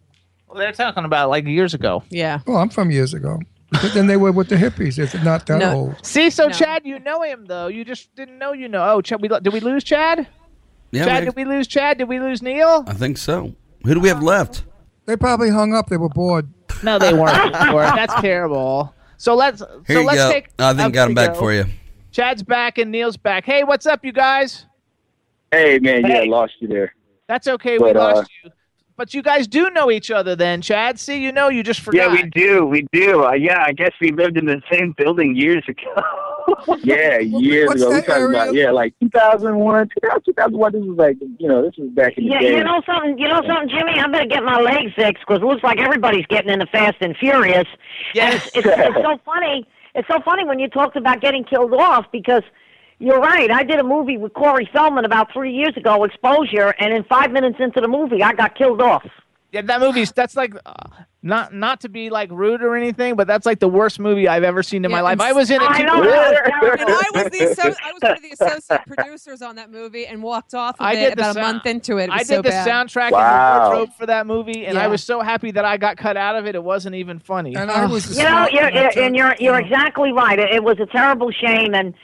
Well, 0.47 0.57
they're 0.57 0.71
talking 0.71 1.05
about 1.05 1.29
like 1.29 1.45
years 1.45 1.73
ago. 1.73 2.03
Yeah. 2.09 2.39
Well, 2.47 2.57
I'm 2.57 2.69
from 2.69 2.91
years 2.91 3.13
ago. 3.13 3.39
But 3.71 3.93
then 3.93 4.07
they 4.07 4.17
were 4.17 4.31
with 4.31 4.49
the 4.49 4.55
hippies. 4.55 4.97
If 4.97 5.13
not 5.23 5.45
that 5.47 5.73
old. 5.73 5.95
See, 6.05 6.29
so 6.29 6.47
No. 6.47 6.53
Chad, 6.53 6.81
you 6.85 6.99
know 6.99 7.21
him 7.21 7.45
though. 7.45 7.67
You 7.67 7.85
just 7.85 8.13
didn't 8.15 8.37
know 8.39 8.53
you 8.53 8.67
know. 8.67 8.83
Oh, 8.93 9.01
Chad, 9.01 9.21
we 9.21 9.29
lo- 9.29 9.39
did 9.39 9.53
we 9.53 9.59
lose 9.59 9.83
Chad? 9.83 10.27
Yeah, 10.91 11.05
Chad, 11.05 11.19
we- 11.21 11.25
did 11.25 11.35
we 11.35 11.45
lose 11.45 11.67
Chad? 11.67 11.97
Did 11.99 12.07
we 12.09 12.19
lose 12.19 12.41
Neil? 12.41 12.83
I 12.87 12.93
think 12.93 13.17
so. 13.17 13.53
Who 13.85 13.93
do 13.93 13.99
we 13.99 14.07
have 14.09 14.23
left? 14.23 14.63
They 15.05 15.15
probably 15.15 15.49
hung 15.49 15.73
up. 15.73 15.87
They 15.87 15.97
were 15.97 16.09
bored. 16.09 16.49
No, 16.83 16.97
they 16.99 17.13
weren't. 17.13 17.53
They 17.53 17.73
weren't. 17.73 17.95
That's 17.95 18.13
terrible. 18.21 18.93
So 19.17 19.35
let's 19.35 19.59
Here 19.87 19.95
so 19.97 19.99
you 20.01 20.05
let's 20.07 20.17
go. 20.19 20.31
take. 20.31 20.49
I 20.59 20.73
think 20.73 20.87
up 20.87 20.93
got 20.93 21.09
him 21.09 21.15
back 21.15 21.33
go. 21.33 21.39
for 21.39 21.53
you. 21.53 21.65
Chad's 22.11 22.41
back 22.41 22.77
and 22.79 22.91
Neil's 22.91 23.17
back. 23.17 23.45
Hey, 23.45 23.63
what's 23.63 23.85
up, 23.85 24.03
you 24.03 24.11
guys? 24.11 24.65
Hey, 25.51 25.77
man, 25.79 26.05
yeah, 26.05 26.19
I 26.19 26.23
lost 26.25 26.53
you 26.59 26.67
there. 26.67 26.93
That's 27.27 27.47
okay. 27.47 27.73
we 27.77 27.93
But, 27.93 27.97
uh, 27.97 28.13
lost 28.15 28.31
you. 28.43 28.51
But 28.99 29.13
you 29.13 29.21
guys 29.21 29.47
do 29.47 29.69
know 29.69 29.89
each 29.89 30.11
other 30.11 30.35
then, 30.35 30.61
Chad. 30.61 30.99
See, 30.99 31.23
you 31.23 31.31
know, 31.31 31.47
you 31.47 31.63
just 31.63 31.79
forgot. 31.79 32.11
Yeah, 32.11 32.21
we 32.21 32.29
do. 32.31 32.65
We 32.65 32.85
do. 32.91 33.23
Uh, 33.23 33.31
yeah, 33.31 33.63
I 33.65 33.71
guess 33.71 33.93
we 34.01 34.11
lived 34.11 34.37
in 34.37 34.45
the 34.45 34.61
same 34.69 34.93
building 34.97 35.37
years 35.37 35.63
ago. 35.69 36.03
Yeah, 36.83 37.19
years 37.21 37.67
What's 37.67 37.81
ago. 37.81 37.91
We're 37.91 38.01
that 38.01 38.05
talking 38.07 38.25
about 38.31 38.47
area? 38.47 38.63
yeah, 38.63 38.71
like 38.71 38.93
2001, 39.01 39.89
2001. 40.03 40.71
This 40.71 40.81
was 40.81 40.97
like 40.97 41.17
you 41.37 41.47
know, 41.47 41.61
this 41.61 41.73
was 41.77 41.89
back 41.91 42.17
in 42.17 42.25
the 42.25 42.31
Yeah, 42.31 42.39
day. 42.39 42.57
you 42.57 42.63
know 42.63 42.81
something. 42.87 43.19
You 43.19 43.27
know 43.27 43.41
something, 43.47 43.69
Jimmy. 43.69 43.99
I 43.99 44.07
better 44.07 44.25
get 44.25 44.43
my 44.43 44.59
legs 44.59 44.91
fixed 44.95 45.23
because 45.27 45.43
it 45.43 45.45
looks 45.45 45.63
like 45.63 45.79
everybody's 45.79 46.25
getting 46.25 46.51
into 46.51 46.65
Fast 46.65 46.97
and 47.01 47.15
Furious. 47.17 47.67
And 48.19 48.33
it's, 48.33 48.47
it's, 48.55 48.67
it's 48.67 48.95
so 48.95 49.19
funny. 49.23 49.65
It's 49.93 50.07
so 50.07 50.19
funny 50.25 50.43
when 50.43 50.57
you 50.59 50.67
talked 50.69 50.95
about 50.97 51.21
getting 51.21 51.43
killed 51.43 51.73
off 51.73 52.07
because 52.11 52.43
you're 52.99 53.19
right. 53.19 53.49
I 53.51 53.63
did 53.63 53.79
a 53.79 53.83
movie 53.83 54.17
with 54.17 54.33
Corey 54.33 54.69
Feldman 54.71 55.05
about 55.05 55.31
three 55.33 55.53
years 55.53 55.75
ago, 55.77 56.03
Exposure, 56.03 56.75
and 56.79 56.93
in 56.93 57.03
five 57.05 57.31
minutes 57.31 57.57
into 57.59 57.81
the 57.81 57.87
movie, 57.87 58.21
I 58.21 58.33
got 58.33 58.55
killed 58.55 58.81
off. 58.81 59.05
Yeah, 59.51 59.61
that 59.63 59.79
movie's 59.79 60.11
that's 60.11 60.35
like 60.35 60.53
uh, 60.63 60.73
not 61.23 61.55
not 61.55 61.81
to 61.81 61.89
be 61.89 62.11
like 62.11 62.29
rude 62.31 62.61
or 62.61 62.75
anything, 62.75 63.15
but 63.15 63.25
that's 63.25 63.47
like 63.47 63.59
the 63.59 63.67
worst 63.67 63.99
movie 63.99 64.27
I've 64.27 64.43
ever 64.43 64.61
seen 64.61 64.85
in 64.85 64.91
my 64.91 65.01
life. 65.01 65.19
I 65.19 65.31
was 65.31 65.49
in 65.49 65.59
it. 65.59 65.67
I 65.67 65.79
too. 65.79 65.85
know. 65.87 66.03
that 66.03 66.61
was 66.61 66.79
And 66.79 66.89
I 66.89 67.23
was 67.23 67.31
the 67.31 67.49
asso- 67.49 67.75
I 67.83 67.91
was 67.93 68.01
one 68.01 68.11
of 68.11 68.21
the 68.21 68.29
associate 68.39 68.81
producers 68.85 69.41
on 69.41 69.55
that 69.55 69.71
movie 69.71 70.05
and 70.05 70.21
walked 70.21 70.53
off 70.53 70.75
of 70.79 70.85
I 70.85 70.93
it 70.93 71.09
did 71.09 71.17
the 71.17 71.31
about 71.31 71.37
a 71.37 71.41
month 71.41 71.65
into 71.65 71.97
it. 71.97 72.03
It 72.03 72.09
I 72.11 72.17
did 72.19 72.27
so 72.27 72.35
the 72.43 72.49
bad. 72.49 72.67
soundtrack 72.67 73.09
Wow. 73.11 73.21
and 73.23 73.65
the 73.65 73.69
wardrobe 73.69 73.95
for 73.97 74.05
that 74.05 74.27
movie, 74.27 74.67
and 74.67 74.77
I 74.77 74.85
was 74.85 75.03
so 75.03 75.21
happy 75.21 75.49
that 75.49 75.65
I 75.65 75.77
got 75.77 75.97
cut 75.97 76.15
out 76.15 76.35
of 76.35 76.45
it. 76.45 76.53
It 76.53 76.63
wasn't 76.63 76.93
even 76.93 77.17
funny. 77.17 77.55
And 77.55 77.71
I 77.71 77.87
was. 77.87 78.15
you 78.15 78.23
know, 78.23 78.47
you're, 78.51 78.65
one, 78.65 78.73
you're, 78.75 78.99
and 79.03 79.15
you're 79.15 79.35
you're 79.39 79.59
exactly 79.59 80.11
right. 80.11 80.37
It, 80.37 80.51
it 80.51 80.63
was 80.63 80.79
a 80.79 80.85
terrible 80.85 81.31
shame, 81.31 81.73
and 81.73 81.95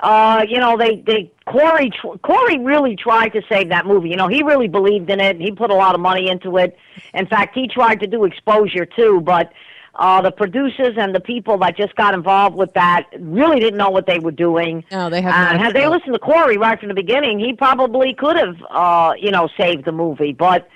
uh, 0.00 0.44
you 0.48 0.58
know, 0.58 0.76
they 0.76 0.96
they 1.06 1.32
Corey 1.46 1.90
tr- 1.90 2.18
Corey 2.22 2.58
really 2.58 2.94
tried 2.96 3.30
to 3.30 3.42
save 3.48 3.68
that 3.70 3.86
movie. 3.86 4.10
You 4.10 4.16
know, 4.16 4.28
he 4.28 4.42
really 4.42 4.68
believed 4.68 5.10
in 5.10 5.20
it. 5.20 5.40
He 5.40 5.50
put 5.50 5.70
a 5.70 5.74
lot 5.74 5.94
of 5.94 6.00
money 6.00 6.28
into 6.28 6.56
it. 6.58 6.76
In 7.14 7.26
fact, 7.26 7.54
he 7.54 7.66
tried 7.68 8.00
to 8.00 8.06
do 8.06 8.24
exposure 8.24 8.86
too, 8.86 9.20
but. 9.20 9.52
Uh, 9.94 10.22
the 10.22 10.30
producers 10.30 10.94
and 10.96 11.12
the 11.12 11.18
people 11.18 11.58
that 11.58 11.76
just 11.76 11.92
got 11.96 12.14
involved 12.14 12.54
with 12.54 12.72
that 12.74 13.08
really 13.18 13.58
didn't 13.58 13.76
know 13.76 13.90
what 13.90 14.06
they 14.06 14.20
were 14.20 14.30
doing. 14.30 14.84
No, 14.92 15.10
they 15.10 15.20
have 15.20 15.34
And 15.34 15.58
had 15.58 15.74
they 15.74 15.88
listened 15.88 16.12
to 16.12 16.20
Corey 16.20 16.56
right 16.56 16.78
from 16.78 16.86
the 16.86 16.94
beginning, 16.94 17.40
he 17.40 17.52
probably 17.52 18.14
could 18.14 18.36
have, 18.36 18.54
uh, 18.70 19.14
you 19.18 19.32
know, 19.32 19.48
saved 19.58 19.86
the 19.86 19.90
movie. 19.90 20.32
But 20.32 20.68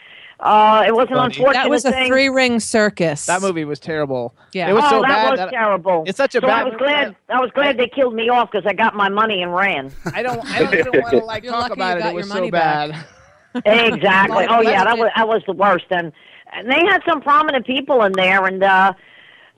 uh, 0.43 0.85
it 0.87 0.93
was 0.95 1.07
an 1.09 1.15
Funny. 1.15 1.27
unfortunate 1.35 1.53
That 1.63 1.71
was 1.71 1.85
a 1.85 1.93
thing. 1.93 2.09
three 2.09 2.29
ring 2.29 2.59
circus. 2.61 3.27
That 3.27 3.41
movie 3.43 3.65
was 3.65 3.79
terrible. 3.79 4.35
Yeah. 4.53 4.69
it 4.71 4.73
was 4.75 4.83
oh, 4.87 4.91
so 4.91 5.01
that 5.03 5.09
bad. 5.09 5.31
was 5.31 5.39
that 5.41 5.51
terrible. 5.51 6.05
It's 6.07 6.17
such 6.19 6.35
a 6.35 6.41
so 6.41 6.47
bad 6.49 6.61
I 6.61 6.65
was 6.65 6.73
movie 6.73 6.85
glad. 6.85 7.17
I 7.29 7.41
was 7.41 7.51
glad 7.55 7.77
they 7.79 7.89
killed 7.89 8.15
me 8.15 8.29
off 8.29 8.51
because 8.51 8.67
I 8.67 8.73
got 8.75 8.95
my 8.95 9.09
money 9.09 9.43
and 9.43 9.55
ran. 9.55 9.93
I 10.13 10.23
don't. 10.23 10.45
I 10.51 10.59
don't 10.65 10.75
even 10.75 11.01
want 11.01 11.11
to 11.13 11.19
like 11.25 11.45
You're 11.45 11.53
talk 11.53 11.71
lucky 11.71 11.81
you 11.81 11.85
about 11.85 11.97
it. 11.99 12.01
got 12.01 12.13
It 12.13 12.17
was 12.17 12.29
so 12.29 12.35
money 12.35 12.51
back. 12.51 12.91
bad. 12.91 13.07
exactly. 13.67 14.47
Oh 14.49 14.61
yeah, 14.63 14.85
that 14.85 14.99
was 14.99 15.11
that 15.17 15.29
was 15.29 15.43
the 15.47 15.53
worst. 15.53 15.85
And, 15.91 16.13
and 16.53 16.71
they 16.71 16.81
had 16.89 17.03
some 17.09 17.21
prominent 17.21 17.67
people 17.67 18.03
in 18.03 18.13
there, 18.13 18.45
and 18.47 18.63
uh, 18.63 18.95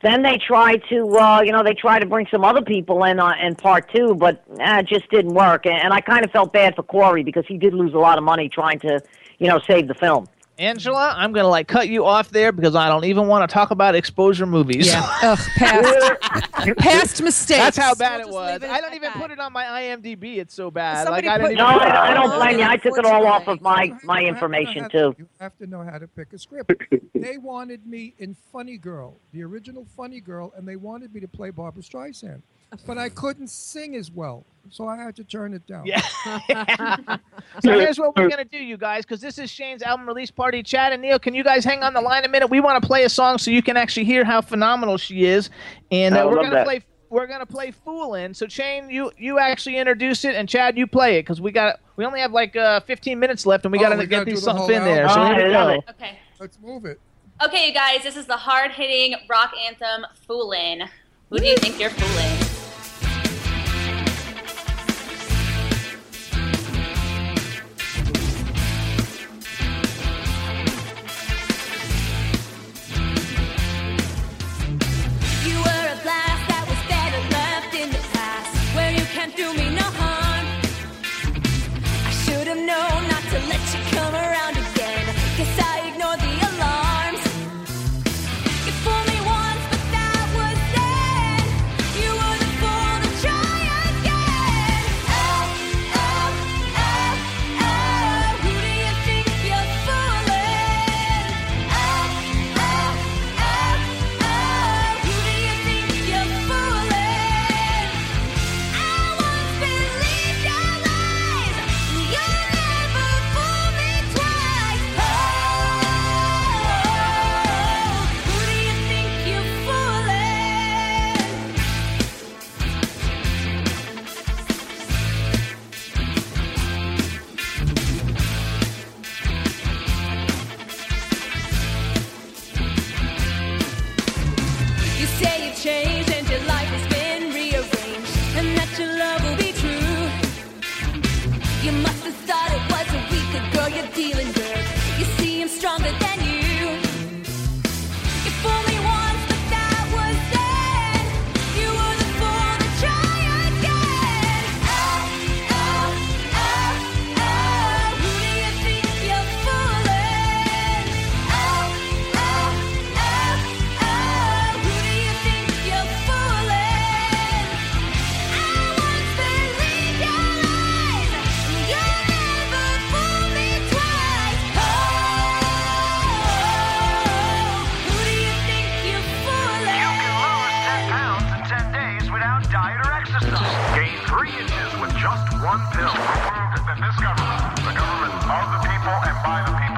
then 0.03 0.23
they 0.23 0.37
tried 0.37 0.83
to, 0.91 1.09
uh, 1.17 1.41
you 1.43 1.53
know, 1.53 1.63
they 1.63 1.75
tried 1.75 2.01
to 2.01 2.07
bring 2.07 2.27
some 2.31 2.45
other 2.45 2.61
people 2.63 3.05
in 3.05 3.19
uh, 3.21 3.33
in 3.43 3.55
part 3.55 3.91
two, 3.95 4.15
but 4.17 4.43
uh, 4.61 4.79
it 4.81 4.87
just 4.89 5.09
didn't 5.11 5.33
work. 5.35 5.65
And, 5.67 5.77
and 5.83 5.93
I 5.95 6.01
kind 6.01 6.25
of 6.25 6.31
felt 6.31 6.53
bad 6.53 6.75
for 6.77 6.83
Corey 6.83 7.23
because 7.23 7.45
he 7.49 7.57
did 7.57 7.73
lose 7.73 7.95
a 7.95 7.99
lot 7.99 8.19
of 8.19 8.25
money 8.25 8.49
trying 8.49 8.81
to, 8.81 9.01
you 9.39 9.49
know, 9.49 9.61
save 9.67 9.89
the 9.89 9.95
film. 9.95 10.27
Angela, 10.59 11.13
I'm 11.17 11.33
gonna 11.33 11.49
like 11.49 11.67
cut 11.67 11.89
you 11.89 12.05
off 12.05 12.31
there 12.31 12.53
because 12.53 12.75
I 12.77 12.89
don't 12.89 13.05
even 13.05 13.27
want 13.27 13.49
to 13.49 13.53
talk 13.53 13.71
about 13.73 13.95
exposure 13.95 14.47
movies. 14.47 14.87
Yeah. 14.87 15.03
Ugh, 15.23 15.39
past, 15.57 16.77
past 16.79 17.23
mistakes. 17.23 17.59
That's 17.61 17.77
how 17.77 17.95
bad 17.95 18.19
We'll 18.21 18.29
it 18.29 18.33
was. 18.33 18.63
it 18.63 18.71
I 18.71 18.81
don't 18.81 18.95
even 18.95 19.11
that. 19.13 19.17
put 19.21 19.31
it 19.33 19.41
on 19.41 19.53
my 19.53 19.65
IMDb. 19.65 20.37
It's 20.39 20.55
so 20.55 20.71
bad. 20.71 21.05
Somebody 21.05 21.27
like 21.27 21.39
I 21.39 21.41
put- 21.43 21.49
didn't 21.49 21.59
No, 21.59 21.71
even. 21.77 21.83
I, 21.89 22.11
I 22.11 22.15
don't 22.15 22.31
blame 22.39 22.59
you. 22.59 22.65
I 22.65 22.77
took 22.77 22.97
it 22.99 23.05
all 23.05 23.27
off 23.27 23.49
of 23.49 23.61
my 23.61 23.83
You 23.85 23.99
my 24.05 24.23
have 24.23 24.25
to 24.25 24.29
information 24.29 24.89
too. 24.91 25.15
You 25.19 25.29
have 25.41 25.57
to 25.59 25.67
know 25.67 25.83
how 25.83 25.99
to 25.99 26.07
pick 26.07 26.33
a 26.33 26.39
script. 26.39 26.73
they 27.15 27.37
wanted 27.39 27.87
me 27.87 28.15
in 28.19 28.37
Funny 28.53 28.79
Girl, 28.79 29.17
the 29.33 29.43
original 29.43 29.85
Funny 29.97 30.21
Girl, 30.21 30.53
and 30.57 30.67
they 30.69 30.77
wanted 30.77 31.13
me 31.13 31.21
to 31.21 31.29
play 31.29 31.51
Barbra 31.51 31.83
Streisand, 31.83 32.43
but 32.87 32.99
I 32.99 33.09
couldn't 33.09 33.49
sing 33.49 33.95
as 33.97 34.11
well, 34.11 34.45
so 34.71 34.87
I 34.89 34.97
had 34.97 35.15
to 35.17 35.25
turn 35.25 35.55
it 35.55 35.67
down. 35.67 35.87
Yeah. 35.87 36.01
so 37.63 37.73
here's 37.79 37.99
what 37.99 38.17
we're 38.17 38.29
gonna 38.29 38.45
do, 38.45 38.59
you 38.59 38.77
guys, 38.77 39.05
because 39.05 39.21
this 39.21 39.39
is 39.39 39.51
Shayne's 39.51 39.83
album 39.83 40.07
release 40.07 40.31
party. 40.31 40.63
Chad 40.63 40.93
and 40.93 41.03
Neil, 41.03 41.19
can 41.19 41.35
you 41.35 41.45
guys 41.45 41.65
hang 41.65 41.83
on 41.83 41.95
the 41.95 42.01
line 42.01 42.25
a 42.25 42.29
minute? 42.29 42.49
We 42.51 42.61
want 42.61 42.83
to 42.83 42.87
play 42.87 43.05
a 43.05 43.09
song 43.09 43.39
so 43.39 43.51
you 43.51 43.63
can 43.63 43.77
actually 43.77 44.05
hear 44.05 44.25
how 44.25 44.41
phenomenal 44.41 44.97
she 44.99 45.25
is, 45.25 45.51
and 45.91 46.17
uh, 46.17 46.27
we're 46.29 46.37
gonna 46.37 46.51
that. 46.51 46.65
play. 46.67 46.83
We're 47.11 47.27
gonna 47.29 47.47
play 47.47 47.73
"Foolin'." 47.87 48.35
So 48.35 48.49
Shayne, 48.49 48.91
you 48.91 49.13
you 49.17 49.39
actually 49.39 49.77
introduce 49.77 50.25
it, 50.25 50.35
and 50.35 50.49
Chad, 50.49 50.77
you 50.77 50.87
play 50.87 51.19
it 51.19 51.23
because 51.23 51.41
we 51.41 51.53
got 51.53 51.79
we 51.97 52.05
only 52.05 52.19
have 52.21 52.33
like 52.33 52.57
uh, 52.57 52.81
15 52.81 53.19
minutes 53.21 53.47
left, 53.47 53.65
and 53.65 53.71
we 53.73 53.79
Oh, 53.79 53.83
gotta 53.83 53.97
we 53.97 54.03
get 54.07 54.11
gotta 54.11 54.25
these 54.25 54.41
do 54.41 54.47
the 54.47 54.53
stuff 54.55 54.71
in 54.71 54.83
there. 54.85 55.09
So 55.09 55.21
album? 55.21 55.37
here 55.37 55.49
we 55.49 55.55
Oh, 55.55 55.59
I 55.59 55.63
love 55.65 55.69
go. 55.69 55.79
it. 55.91 55.95
Okay. 55.95 56.19
Let's 56.41 56.59
move 56.61 56.85
it. 56.87 56.99
Okay, 57.45 57.69
you 57.69 57.75
guys, 57.75 58.03
this 58.03 58.17
is 58.17 58.27
the 58.27 58.37
hard 58.37 58.73
hitting 58.73 59.15
rock 59.29 59.53
anthem 59.65 60.07
Foolin'. 60.29 60.89
Who 61.31 61.39
do 61.39 61.47
you 61.47 61.57
think 61.57 61.79
you're 61.81 61.91
fooling? 61.91 62.44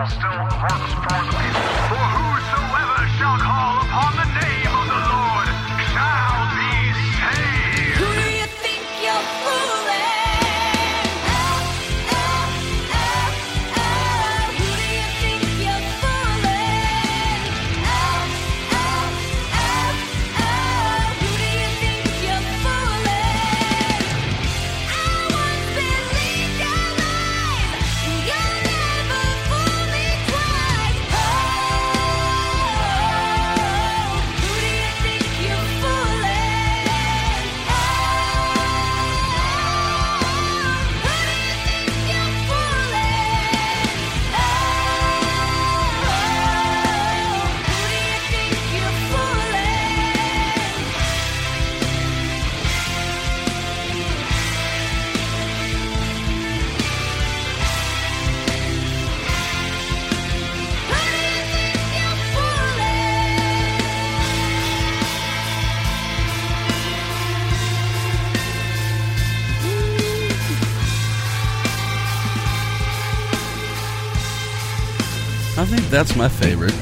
Still 0.09 0.45
works 0.63 0.93
for 1.03 1.46
that's 75.97 76.15
my 76.15 76.29
favorite. 76.29 76.75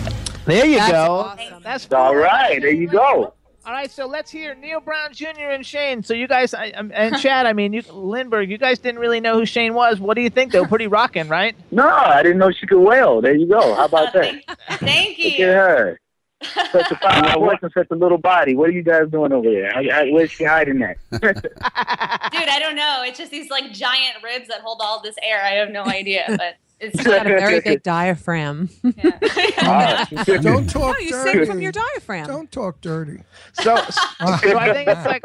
There 0.45 0.67
you 0.67 0.79
That's 0.79 0.91
go. 0.91 1.35
That's 1.63 1.93
All 1.93 2.17
right, 2.17 2.61
there 2.61 2.73
you 2.73 2.89
go. 2.89 3.33
All 3.65 3.73
right, 3.73 3.89
so 3.89 4.07
let's 4.07 4.29
hear 4.29 4.57
Neil 4.57 4.81
Brown 4.81 5.13
Jr. 5.13 5.51
and 5.51 5.65
Shayne. 5.65 6.03
So 6.03 6.15
you 6.15 6.27
guys 6.27 6.53
I, 6.53 6.71
um, 6.71 6.91
and 6.93 7.17
Chad, 7.21 7.47
I 7.47 7.53
mean, 7.53 7.73
you, 7.73 7.83
Lindberg, 7.83 8.49
you 8.49 8.59
guys 8.59 8.81
didn't 8.81 8.99
really 8.99 9.21
know 9.21 9.39
who 9.39 9.47
Shayne 9.47 9.73
was. 9.73 10.01
What 10.01 10.17
do 10.17 10.21
you 10.21 10.31
think? 10.31 10.51
though? 10.51 10.65
pretty 10.65 10.89
rocking, 10.89 11.29
right? 11.29 11.55
No, 11.71 11.89
I 11.89 12.25
didn't 12.25 12.39
know 12.39 12.51
she 12.51 12.67
could 12.67 12.81
wail. 12.81 13.21
There 13.21 13.37
you 13.37 13.47
go. 13.47 13.77
How 13.77 13.85
about 13.85 14.13
that? 14.15 14.35
Thank 14.81 15.17
you. 15.19 15.31
Look 15.31 15.41
at 15.41 15.55
her. 15.55 16.01
Such 16.73 16.91
a 16.91 16.97
fine 16.97 17.39
voice 17.39 17.59
and 17.63 17.71
such 17.73 17.87
a 17.91 17.95
little 17.95 18.19
body. 18.19 18.55
What 18.55 18.69
are 18.69 18.73
you 18.73 18.83
guys 18.83 19.09
doing 19.11 19.33
over 19.33 19.49
there? 19.49 19.75
I, 19.75 19.89
I, 19.89 20.11
where's 20.11 20.31
she 20.31 20.45
hiding 20.45 20.83
at? 20.83 20.99
Dude, 21.13 21.23
I 21.63 22.59
don't 22.61 22.77
know. 22.77 23.03
It's 23.07 23.17
just 23.17 23.31
these 23.31 23.49
like 23.49 23.73
giant 23.73 24.23
ribs 24.23 24.49
that 24.49 24.61
hold 24.61 24.81
all 24.83 25.01
this 25.01 25.15
air. 25.23 25.41
I 25.43 25.53
have 25.53 25.71
no 25.71 25.85
idea, 25.85 26.25
but 26.29 26.57
it's 26.81 26.97
She's 26.97 27.07
got 27.07 27.27
a 27.27 27.31
very 27.31 27.61
big 27.61 27.83
diaphragm. 27.83 28.69
Don't 28.83 30.69
talk 30.69 30.97
No, 30.97 30.99
you 30.99 31.11
dirty. 31.11 31.33
sing 31.33 31.47
from 31.47 31.61
your 31.61 31.73
diaphragm. 31.73 32.27
Don't 32.27 32.51
talk 32.51 32.81
dirty. 32.81 33.23
So, 33.55 33.77
so 33.91 34.03
I 34.21 34.73
think 34.73 34.89
it's 34.89 35.07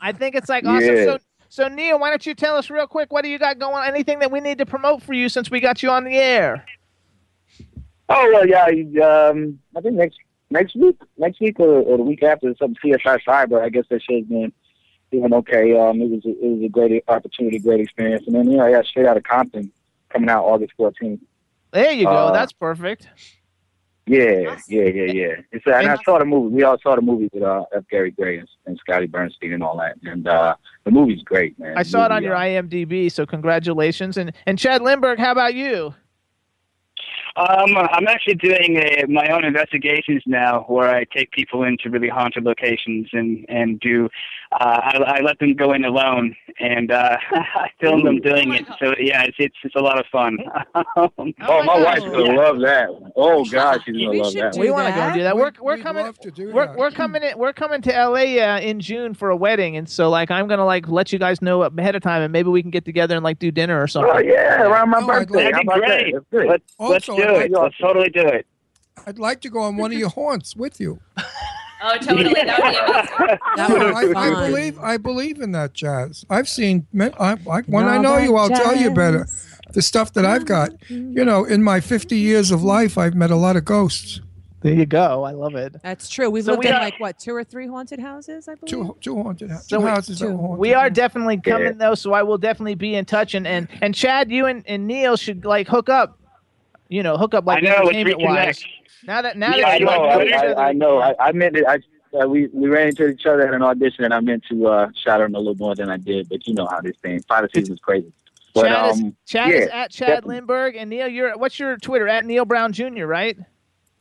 I 0.00 0.12
think 0.12 0.34
it's 0.34 0.48
like 0.48 0.64
awesome. 0.64 0.96
Yeah. 0.96 1.04
So, 1.04 1.18
so 1.48 1.68
Neil, 1.68 1.98
why 1.98 2.10
don't 2.10 2.24
you 2.26 2.34
tell 2.34 2.56
us 2.56 2.70
real 2.70 2.86
quick 2.86 3.12
what 3.12 3.22
do 3.22 3.30
you 3.30 3.38
got 3.38 3.58
going? 3.58 3.86
Anything 3.86 4.18
that 4.20 4.30
we 4.30 4.40
need 4.40 4.58
to 4.58 4.66
promote 4.66 5.02
for 5.02 5.14
you 5.14 5.28
since 5.28 5.50
we 5.50 5.60
got 5.60 5.82
you 5.82 5.90
on 5.90 6.04
the 6.04 6.16
air? 6.16 6.64
Oh 8.08 8.30
well, 8.32 8.46
yeah. 8.46 8.66
Um, 9.28 9.58
I 9.76 9.80
think 9.80 9.94
next 9.96 10.18
next 10.50 10.76
week, 10.76 10.96
next 11.16 11.40
week 11.40 11.58
or, 11.58 11.80
or 11.80 11.96
the 11.96 12.02
week 12.02 12.22
after, 12.22 12.50
is 12.50 12.58
some 12.58 12.74
CSI 12.74 13.20
Cyber. 13.26 13.60
I 13.62 13.68
guess 13.68 13.84
that 13.90 14.02
show's 14.02 14.24
been 14.24 14.52
doing 15.10 15.32
okay. 15.32 15.76
Um, 15.78 16.00
it 16.00 16.10
was 16.10 16.24
a, 16.24 16.30
it 16.30 16.50
was 16.56 16.62
a 16.64 16.68
great 16.68 17.04
opportunity, 17.08 17.58
great 17.58 17.80
experience, 17.80 18.24
and 18.26 18.34
then 18.34 18.50
you 18.50 18.56
know, 18.58 18.66
yeah, 18.66 18.82
straight 18.82 19.06
out 19.06 19.16
of 19.16 19.22
Compton, 19.22 19.72
coming 20.14 20.30
out 20.30 20.44
August 20.44 20.72
14th. 20.78 21.20
There 21.72 21.92
you 21.92 22.04
go. 22.04 22.10
Uh, 22.10 22.32
That's 22.32 22.52
perfect. 22.52 23.08
Yeah, 24.06 24.58
yeah, 24.68 24.84
yeah, 24.84 25.12
yeah. 25.12 25.34
It's, 25.50 25.66
uh, 25.66 25.72
and 25.72 25.88
I 25.88 25.96
saw 26.04 26.18
the 26.18 26.26
movie. 26.26 26.54
We 26.54 26.62
all 26.62 26.76
saw 26.82 26.94
the 26.94 27.00
movie 27.00 27.30
with 27.32 27.42
uh, 27.42 27.64
F. 27.74 27.84
Gary 27.90 28.10
Gray 28.10 28.38
and, 28.38 28.48
and 28.66 28.78
Scotty 28.78 29.06
Bernstein 29.06 29.54
and 29.54 29.62
all 29.62 29.78
that. 29.78 29.96
And 30.02 30.28
uh, 30.28 30.56
the 30.84 30.90
movie's 30.90 31.22
great, 31.22 31.58
man. 31.58 31.76
I 31.76 31.82
saw 31.84 32.04
it 32.04 32.12
on 32.12 32.22
your 32.22 32.36
uh, 32.36 32.40
IMDb, 32.40 33.10
so 33.10 33.24
congratulations. 33.24 34.18
And 34.18 34.32
and 34.46 34.58
Chad 34.58 34.82
Lindberg, 34.82 35.18
how 35.18 35.32
about 35.32 35.54
you? 35.54 35.94
Um, 37.36 37.76
I'm 37.76 38.06
actually 38.06 38.34
doing 38.34 38.78
uh 38.78 39.06
my 39.08 39.28
own 39.28 39.44
investigations 39.44 40.22
now, 40.26 40.64
where 40.68 40.94
I 40.94 41.04
take 41.04 41.32
people 41.32 41.64
into 41.64 41.88
really 41.88 42.08
haunted 42.08 42.44
locations 42.44 43.08
and 43.12 43.46
and 43.48 43.80
do. 43.80 44.10
Uh, 44.60 44.80
I, 44.82 44.96
I 44.98 45.20
let 45.20 45.38
them 45.40 45.54
go 45.54 45.72
in 45.72 45.84
alone, 45.84 46.36
and 46.60 46.90
uh, 46.92 47.16
I 47.32 47.70
film 47.80 48.04
them 48.04 48.20
doing 48.20 48.52
it. 48.54 48.64
So 48.78 48.94
yeah, 49.00 49.22
it's 49.24 49.36
it's, 49.40 49.56
it's 49.64 49.74
a 49.74 49.80
lot 49.80 49.98
of 49.98 50.06
fun. 50.12 50.38
Oh, 50.96 51.62
my 51.64 51.82
wife's 51.82 52.02
gonna 52.02 52.34
love 52.34 52.60
that. 52.60 52.88
Oh 53.16 53.44
God, 53.46 53.80
she's 53.84 53.96
gonna 53.96 54.18
love 54.22 54.32
that. 54.34 54.56
We 54.56 54.70
want 54.70 54.86
to 54.88 54.94
go 55.00 55.12
do 55.14 55.22
that. 55.24 55.36
We're 55.36 55.50
we're 55.60 55.74
We'd 55.76 55.82
coming. 55.82 56.12
to 56.12 56.30
do 56.30 56.52
We're, 56.52 56.66
that. 56.66 56.76
we're 56.76 56.90
coming 56.90 57.22
in. 57.22 57.36
We're 57.38 57.52
coming 57.52 57.82
to 57.82 57.90
LA 57.90 58.38
uh, 58.42 58.60
in 58.60 58.80
June 58.80 59.14
for 59.14 59.30
a 59.30 59.36
wedding, 59.36 59.76
and 59.76 59.88
so 59.88 60.08
like 60.10 60.30
I'm 60.30 60.46
gonna 60.48 60.64
like 60.64 60.88
let 60.88 61.12
you 61.12 61.18
guys 61.18 61.42
know 61.42 61.62
ahead 61.62 61.94
of 61.96 62.02
time, 62.02 62.22
and 62.22 62.32
maybe 62.32 62.48
we 62.50 62.62
can 62.62 62.70
get 62.70 62.84
together 62.84 63.14
and 63.16 63.24
like 63.24 63.38
do 63.38 63.50
dinner 63.50 63.80
or 63.82 63.86
something. 63.88 64.12
Oh 64.14 64.18
yeah, 64.20 64.62
around 64.62 64.90
my 64.90 64.98
Oh, 64.98 65.10
I'd 65.10 65.28
birthday. 65.28 65.50
That'd 65.50 65.66
be 65.66 65.74
great. 65.74 66.14
that? 66.14 66.14
That's 66.14 66.26
good. 66.30 66.46
Let's, 66.48 66.74
let's 66.78 67.06
do 67.06 67.12
I'd 67.14 67.20
it. 67.46 67.52
like- 67.52 67.62
Let's 67.62 67.78
totally 67.78 68.10
do 68.10 68.26
it. 68.26 68.46
I'd 69.06 69.18
like 69.18 69.40
to 69.42 69.50
go 69.50 69.60
on 69.60 69.76
one 69.76 69.92
of 69.92 69.98
your 69.98 70.08
haunts 70.10 70.54
with 70.56 70.80
you. 70.80 71.00
Oh, 71.82 71.96
totally. 71.98 72.32
That 72.34 72.34
would 72.34 72.34
be 72.34 72.40
amazing. 72.40 73.38
That 73.56 73.70
would 73.70 74.16
I, 74.16 74.20
I 74.44 74.48
believe 74.48 74.78
I 74.78 74.96
believe 74.96 75.40
in 75.40 75.52
that 75.52 75.74
jazz. 75.74 76.24
I've 76.30 76.48
seen 76.48 76.86
I, 76.98 77.36
I, 77.50 77.60
when 77.66 77.84
I 77.86 77.98
know 77.98 78.16
you, 78.18 78.36
I'll 78.36 78.48
that 78.48 78.62
tell 78.62 78.76
you 78.76 78.90
better. 78.90 79.24
jazz. 79.24 79.50
The 79.72 79.82
stuff 79.82 80.12
that 80.12 80.24
I've 80.24 80.46
got, 80.46 80.70
you 80.88 81.24
know, 81.24 81.44
in 81.44 81.62
my 81.62 81.80
50 81.80 82.16
years 82.16 82.50
of 82.52 82.62
life, 82.62 82.96
I've 82.96 83.14
met 83.14 83.30
a 83.32 83.36
lot 83.36 83.56
of 83.56 83.64
ghosts. 83.64 84.20
There 84.60 84.72
you 84.72 84.86
go. 84.86 85.24
I 85.24 85.32
love 85.32 85.56
it. 85.56 85.74
That's 85.82 86.08
true. 86.08 86.30
We've 86.30 86.44
So 86.44 86.52
lived 86.52 86.64
we 86.64 86.68
in 86.70 86.74
are- 86.76 86.80
like 86.80 86.98
what 87.00 87.18
two 87.18 87.34
or 87.34 87.44
three 87.44 87.66
haunted 87.66 87.98
houses, 88.00 88.48
I 88.48 88.54
believe. 88.54 88.70
Two, 88.70 88.96
two 89.00 89.22
haunted, 89.22 89.50
hou- 89.50 89.58
So 89.58 89.80
we- 89.80 89.90
houses 89.90 90.20
two. 90.20 90.28
were 90.28 90.36
haunted. 90.36 90.58
We 90.58 90.72
are 90.74 90.88
definitely 90.88 91.38
coming 91.38 91.64
Yeah. 91.66 91.72
though, 91.72 91.94
so 91.94 92.12
I 92.14 92.22
will 92.22 92.38
definitely 92.38 92.76
be 92.76 92.94
in 92.94 93.04
touch. 93.04 93.34
And 93.34 93.46
and 93.46 93.68
and 93.82 93.94
Chad, 93.94 94.30
you 94.30 94.46
and, 94.46 94.62
and 94.66 94.86
Neil 94.86 95.16
should 95.16 95.44
like 95.44 95.68
hook 95.68 95.88
up. 95.90 96.18
You 96.88 97.02
know, 97.02 97.16
hook 97.18 97.34
up 97.34 97.44
like 97.44 97.58
I 97.58 97.66
know. 97.66 97.68
Let's 97.84 97.96
entertainment 97.96 98.22
wise. 98.22 98.58
reconnect. 98.60 98.64
Now 99.02 99.22
that 99.22 99.36
now 99.36 99.54
Yeah, 99.54 99.66
I 99.68 99.70
that 99.72 99.80
you 99.80 99.86
know. 99.86 100.02
like 100.02 100.32
I, 100.32 100.52
I, 100.52 100.68
I 100.68 100.72
know. 100.72 100.98
I, 100.98 101.14
I 101.18 101.32
meant 101.32 101.56
it. 101.56 101.64
I, 101.66 101.78
uh, 102.16 102.26
we 102.28 102.48
we 102.52 102.68
ran 102.68 102.88
into 102.88 103.08
each 103.08 103.26
other 103.26 103.46
at 103.46 103.54
an 103.54 103.62
audition, 103.62 104.04
and 104.04 104.14
I 104.14 104.20
meant 104.20 104.44
to 104.50 104.66
uh, 104.68 104.88
shout 105.04 105.20
him 105.20 105.34
a 105.34 105.38
little 105.38 105.56
more 105.56 105.74
than 105.74 105.90
I 105.90 105.96
did. 105.96 106.28
But 106.28 106.46
you 106.46 106.54
know 106.54 106.66
how 106.70 106.80
this 106.80 106.96
thing, 107.02 107.20
piracy 107.28 107.64
was 107.68 107.80
crazy. 107.80 108.12
But 108.54 108.68
Chad 108.68 108.90
is 108.90 109.00
um, 109.02 109.16
Chad 109.26 109.50
yeah, 109.50 109.56
is 109.56 109.68
at 109.70 109.90
Chad 109.90 110.08
definitely. 110.08 110.40
Lindberg 110.40 110.76
and 110.76 110.90
Neil. 110.90 111.08
You're 111.08 111.36
what's 111.36 111.58
your 111.58 111.76
Twitter 111.76 112.06
at 112.06 112.24
Neil 112.24 112.44
Brown 112.44 112.72
Jr. 112.72 113.06
Right? 113.06 113.36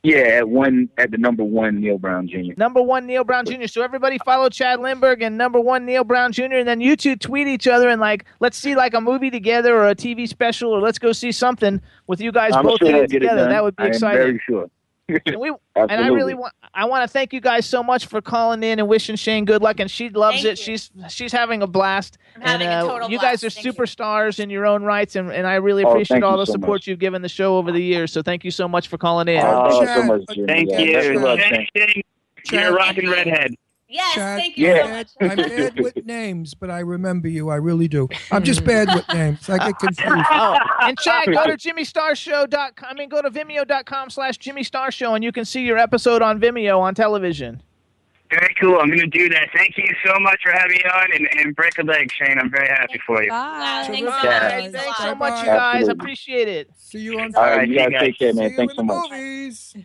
yeah, 0.03 0.17
at 0.17 0.49
one 0.49 0.89
at 0.97 1.11
the 1.11 1.17
number 1.17 1.43
one 1.45 1.79
Neil 1.79 1.97
Brown 1.97 2.27
Jr. 2.27 2.53
Number 2.57 2.81
one 2.81 3.07
Neil 3.07 3.23
Brown 3.23 3.45
Jr. 3.45 3.67
So 3.67 3.81
everybody 3.81 4.17
follow 4.19 4.49
Chad 4.49 4.79
Lindberg 4.79 5.23
and 5.23 5.37
number 5.37 5.61
one 5.61 5.85
Neil 5.85 6.03
Brown 6.03 6.33
Jr. 6.33 6.55
And 6.55 6.67
then 6.67 6.81
you 6.81 6.97
two 6.97 7.15
tweet 7.15 7.47
each 7.47 7.67
other 7.67 7.87
and 7.89 8.01
like 8.01 8.25
let's 8.41 8.57
see 8.57 8.75
like 8.75 8.93
a 8.93 9.01
movie 9.01 9.31
together 9.31 9.75
or 9.75 9.87
a 9.87 9.95
TV 9.95 10.27
special 10.27 10.71
or 10.71 10.81
let's 10.81 10.99
go 10.99 11.13
see 11.13 11.31
something 11.31 11.81
with 12.07 12.19
you 12.19 12.31
guys 12.33 12.51
I'm 12.53 12.65
both 12.65 12.79
sure 12.79 12.89
in 12.89 12.93
they'll 12.95 13.03
it 13.05 13.09
get 13.11 13.23
it 13.23 13.29
together. 13.29 13.47
That 13.47 13.63
would 13.63 13.75
be 13.77 13.83
I 13.85 13.87
exciting. 13.87 14.19
very 14.19 14.41
sure. 14.45 14.69
And, 15.09 15.37
we, 15.37 15.49
and 15.75 15.91
I 15.91 16.07
really 16.07 16.33
want 16.33 16.53
I 16.73 16.85
want 16.85 17.03
to 17.03 17.11
thank 17.11 17.33
you 17.33 17.41
guys 17.41 17.65
so 17.65 17.83
much 17.83 18.05
for 18.05 18.21
calling 18.21 18.63
in 18.63 18.79
and 18.79 18.87
wishing 18.87 19.15
Shayne 19.17 19.43
good 19.45 19.61
luck 19.61 19.79
and 19.79 19.91
she 19.91 20.09
loves 20.09 20.37
Thank 20.37 20.45
it. 20.45 20.59
you. 20.59 20.77
She's 20.77 20.91
she's 21.09 21.31
having 21.31 21.61
a 21.61 21.67
blast. 21.67 22.17
I'm 22.35 22.41
having 22.41 22.67
and, 22.67 22.81
a 22.81 22.85
uh, 22.85 22.87
total 22.93 23.09
you 23.11 23.19
guys 23.19 23.43
are 23.43 23.47
blast. 23.47 23.55
Thank 23.63 23.65
you. 23.65 23.73
superstars 23.73 24.39
in 24.39 24.49
your 24.49 24.65
own 24.65 24.83
rights 24.83 25.15
and, 25.15 25.29
and 25.31 25.45
I 25.45 25.55
really 25.55 25.83
Oh, 25.83 25.89
appreciate 25.89 26.15
thank 26.15 26.23
all 26.23 26.37
the 26.37 26.45
so 26.45 26.53
support 26.53 26.75
much. 26.81 26.87
you've 26.87 26.99
given 26.99 27.21
the 27.21 27.29
show 27.29 27.57
over 27.57 27.71
the 27.71 27.83
years. 27.83 28.13
So 28.13 28.21
thank 28.21 28.45
you 28.45 28.51
so 28.51 28.67
much 28.67 28.87
for 28.87 28.97
calling 28.97 29.27
in. 29.27 29.41
Oh, 29.43 29.83
Chad, 29.83 29.95
so 29.95 30.03
much, 30.03 30.21
Thank 30.47 30.69
Yeah, 30.71 30.79
you. 30.79 30.93
best 30.93 31.09
of 31.09 31.21
luck, 31.21 31.39
Thanks, 31.39 31.71
thanks. 31.75 32.01
You're 32.51 32.67
a 32.69 32.73
rockin' 32.73 33.09
redhead. 33.09 33.55
Yes, 33.93 34.15
Chad, 34.15 34.39
thank 34.39 34.57
you 34.57 34.67
Yeah. 34.67 34.83
so 34.85 34.89
much. 34.89 35.07
I'm 35.21 35.37
bad 35.37 35.79
with 35.79 35.95
names, 36.05 36.55
but 36.55 36.71
I 36.71 36.79
remember 36.79 37.27
you. 37.27 37.49
I 37.49 37.57
really 37.57 37.87
do. 37.87 38.09
I'm 38.31 38.43
just 38.43 38.65
bad 38.65 38.87
with 38.93 39.07
names. 39.13 39.47
I 39.49 39.59
get 39.59 39.77
confused. 39.79 40.25
Oh, 40.31 40.57
and 40.81 40.97
Chad, 40.99 41.27
go 41.27 41.45
to 41.45 41.55
jimmystarshow.com. 41.57 42.87
I 42.89 42.93
mean, 42.95 43.09
go 43.09 43.21
to 43.21 43.29
vimeo.com 43.29 44.09
slash 44.09 44.37
Jimmy 44.37 44.63
Star 44.63 44.91
Show, 44.91 45.13
and 45.13 45.23
you 45.23 45.31
can 45.31 45.45
see 45.45 45.61
your 45.61 45.77
episode 45.77 46.21
on 46.23 46.39
Vimeo 46.39 46.79
on 46.79 46.95
television. 46.95 47.61
Very 48.31 48.55
cool. 48.59 48.79
I'm 48.79 48.87
going 48.87 48.97
to 48.99 49.05
do 49.05 49.29
that. 49.29 49.49
Thank 49.55 49.77
you 49.77 49.85
so 50.03 50.19
much 50.19 50.39
for 50.41 50.51
having 50.51 50.71
me 50.77 50.83
on 50.91 51.11
and, 51.13 51.27
and 51.39 51.55
break 51.55 51.77
a 51.77 51.83
leg, 51.83 52.11
Shayne. 52.11 52.39
I'm 52.39 52.49
very 52.49 52.67
happy 52.67 52.99
for 53.05 53.21
you. 53.21 53.29
Wow, 53.29 53.59
Bye. 53.59 53.87
thanks 53.93 54.11
so 54.11 54.27
Yeah. 54.27 54.39
much. 54.39 54.41
Thanks 54.51 54.73
a 54.73 54.79
thanks 54.79 54.97
so 54.97 55.15
much, 55.15 55.39
you 55.41 55.45
guys. 55.45 55.75
Absolutely. 55.75 55.91
Appreciate 56.01 56.47
it. 56.47 56.69
See 56.75 56.99
you 56.99 57.19
on 57.19 57.35
All 57.35 57.43
All 57.43 57.49
right, 57.49 57.57
right, 57.57 57.67
you 57.69 57.75
guys 57.77 57.91
take 57.99 58.17
care, 58.17 58.33
See 58.33 58.39
man. 58.39 58.49
you 58.49 58.57
Thanks 58.57 58.73
in 58.73 58.77
so 58.77 58.81
the 58.81 58.83
much. 58.85 59.11
movies. 59.11 59.75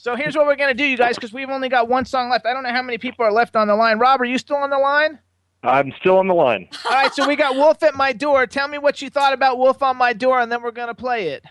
So 0.00 0.14
here's 0.14 0.36
what 0.36 0.46
we're 0.46 0.54
going 0.54 0.70
to 0.70 0.80
do, 0.80 0.84
you 0.84 0.96
guys, 0.96 1.16
because 1.16 1.32
we've 1.32 1.50
only 1.50 1.68
got 1.68 1.88
one 1.88 2.04
song 2.04 2.30
left. 2.30 2.46
I 2.46 2.52
don't 2.52 2.62
know 2.62 2.70
how 2.70 2.82
many 2.82 2.98
people 2.98 3.24
are 3.24 3.32
left 3.32 3.56
on 3.56 3.66
the 3.66 3.74
line. 3.74 3.98
Rob, 3.98 4.20
are 4.20 4.24
you 4.24 4.38
still 4.38 4.58
on 4.58 4.70
the 4.70 4.78
line? 4.78 5.18
I'm 5.64 5.92
still 5.98 6.18
on 6.18 6.28
the 6.28 6.34
line. 6.34 6.68
All 6.84 6.92
right, 6.92 7.12
so 7.12 7.26
we 7.26 7.34
got 7.34 7.56
Wolf 7.56 7.82
at 7.82 7.96
My 7.96 8.12
Door. 8.12 8.46
Tell 8.46 8.68
me 8.68 8.78
what 8.78 9.02
you 9.02 9.10
thought 9.10 9.32
about 9.32 9.58
Wolf 9.58 9.82
on 9.82 9.96
My 9.96 10.12
Door, 10.12 10.42
and 10.42 10.52
then 10.52 10.62
we're 10.62 10.70
going 10.70 10.86
to 10.86 10.94
play 10.94 11.30
it. 11.30 11.44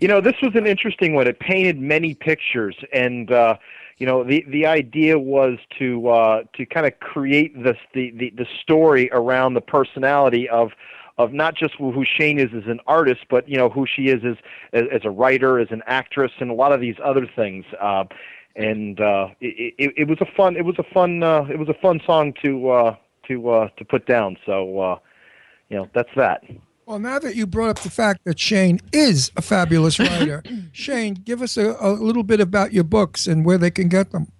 You 0.00 0.06
know, 0.06 0.20
this 0.20 0.36
was 0.40 0.54
an 0.54 0.64
interesting 0.64 1.16
one. 1.16 1.26
It 1.26 1.40
painted 1.40 1.80
many 1.80 2.14
pictures, 2.14 2.76
and 2.92 3.32
uh, 3.32 3.56
you 3.98 4.06
know, 4.06 4.22
the 4.22 4.44
the 4.48 4.64
idea 4.64 5.18
was 5.18 5.58
to 5.80 6.08
uh, 6.08 6.42
to 6.54 6.66
kind 6.66 6.86
of 6.86 7.00
create 7.00 7.60
this 7.64 7.78
the, 7.94 8.12
the 8.12 8.30
the 8.36 8.46
story 8.62 9.10
around 9.10 9.54
the 9.54 9.60
personality 9.60 10.48
of 10.48 10.70
of 11.18 11.32
not 11.32 11.54
just 11.54 11.74
who 11.74 12.04
Shayne 12.04 12.38
is 12.38 12.50
as 12.54 12.66
an 12.66 12.80
artist, 12.86 13.22
but 13.30 13.48
you 13.48 13.56
know 13.56 13.68
who 13.68 13.86
she 13.86 14.08
is 14.08 14.22
as 14.24 14.36
as, 14.72 14.84
as 14.92 15.00
a 15.04 15.10
writer, 15.10 15.58
as 15.58 15.68
an 15.70 15.82
actress, 15.86 16.32
and 16.40 16.50
a 16.50 16.54
lot 16.54 16.72
of 16.72 16.80
these 16.80 16.96
other 17.04 17.26
things. 17.26 17.64
Uh, 17.80 18.04
and 18.54 19.00
uh, 19.00 19.28
it, 19.40 19.74
it, 19.78 19.92
it 19.96 20.08
was 20.08 20.18
a 20.20 20.26
fun 20.36 20.56
it 20.56 20.64
was 20.64 20.76
a 20.78 20.84
fun 20.94 21.22
uh, 21.22 21.44
it 21.50 21.58
was 21.58 21.68
a 21.68 21.74
fun 21.74 22.00
song 22.06 22.32
to 22.42 22.70
uh, 22.70 22.96
to 23.28 23.48
uh, 23.50 23.68
to 23.76 23.84
put 23.84 24.06
down. 24.06 24.36
So 24.44 24.78
uh, 24.78 24.98
you 25.68 25.76
know 25.76 25.88
that's 25.94 26.10
that. 26.16 26.42
Well, 26.86 27.00
now 27.00 27.18
that 27.18 27.34
you 27.34 27.48
brought 27.48 27.70
up 27.70 27.78
the 27.80 27.90
fact 27.90 28.20
that 28.24 28.38
Shayne 28.38 28.80
is 28.92 29.32
a 29.36 29.42
fabulous 29.42 29.98
writer, 29.98 30.44
Shayne, 30.72 31.14
give 31.14 31.42
us 31.42 31.56
a, 31.56 31.76
a 31.80 31.90
little 31.90 32.22
bit 32.22 32.40
about 32.40 32.72
your 32.72 32.84
books 32.84 33.26
and 33.26 33.44
where 33.44 33.58
they 33.58 33.72
can 33.72 33.88
get 33.88 34.12
them. 34.12 34.30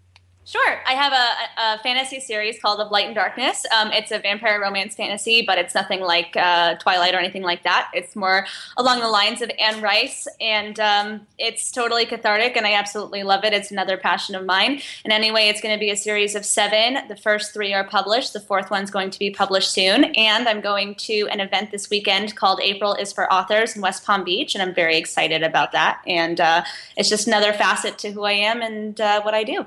Sure. 0.47 0.81
I 0.87 0.93
have 0.93 1.13
a, 1.13 1.61
a 1.61 1.83
fantasy 1.83 2.21
series 2.21 2.61
called 2.61 2.79
Of 2.79 2.93
Light 2.93 3.07
and 3.07 3.17
Darkness. 3.17 3.67
Um, 3.77 3.91
it's 3.91 4.13
a 4.13 4.21
vampire 4.21 4.61
romance 4.61 4.95
fantasy, 4.95 5.43
but 5.45 5.59
it's 5.59 5.75
nothing 5.75 6.01
like 6.01 6.37
uh, 6.37 6.77
Twilight 6.77 7.17
or 7.17 7.19
anything 7.19 7.43
like 7.43 7.65
that. 7.65 7.91
It's 7.93 8.15
more 8.15 8.47
along 8.77 9.01
the 9.01 9.09
lines 9.09 9.43
of 9.43 9.51
Anne 9.59 9.83
Rice, 9.83 10.29
and 10.41 10.79
um, 10.79 11.27
it's 11.37 11.73
totally 11.73 12.07
cathartic, 12.07 12.57
and 12.57 12.65
I 12.65 12.75
absolutely 12.75 13.25
love 13.25 13.43
it. 13.43 13.55
It's 13.55 13.73
another 13.73 13.97
passion 13.97 14.37
of 14.37 14.47
mine. 14.47 14.81
And 15.03 15.13
anyway, 15.13 15.49
it's 15.49 15.61
going 15.61 15.75
to 15.75 15.81
be 15.81 15.91
a 15.91 15.97
series 15.97 16.37
of 16.37 16.47
seven. 16.47 17.09
The 17.09 17.17
first 17.17 17.53
three 17.53 17.75
are 17.75 17.83
published. 17.83 18.33
The 18.33 18.39
fourth 18.39 18.71
one's 18.71 18.93
going 18.93 19.11
to 19.11 19.19
be 19.19 19.31
published 19.31 19.73
soon. 19.73 20.05
And 20.15 20.49
I'm 20.49 20.61
going 20.61 20.95
to 20.95 21.27
an 21.33 21.41
event 21.41 21.73
this 21.73 21.91
weekend 21.91 22.37
called 22.37 22.61
April 22.63 22.95
is 22.95 23.13
for 23.13 23.33
Authors 23.33 23.75
in 23.75 23.83
West 23.83 24.05
Palm 24.05 24.23
Beach, 24.23 24.55
and 24.55 24.63
I'm 24.63 24.77
very 24.77 24.97
excited 24.97 25.43
about 25.43 25.73
that. 25.73 26.03
And 26.07 26.41
uh, 26.41 26.63
it's 26.97 27.09
just 27.09 27.27
another 27.27 27.53
facet 27.53 27.99
to 27.99 28.13
who 28.13 28.23
I 28.23 28.33
am 28.33 28.63
and 28.63 29.01
uh, 29.01 29.23
what 29.23 29.35
I 29.35 29.43
do. 29.43 29.67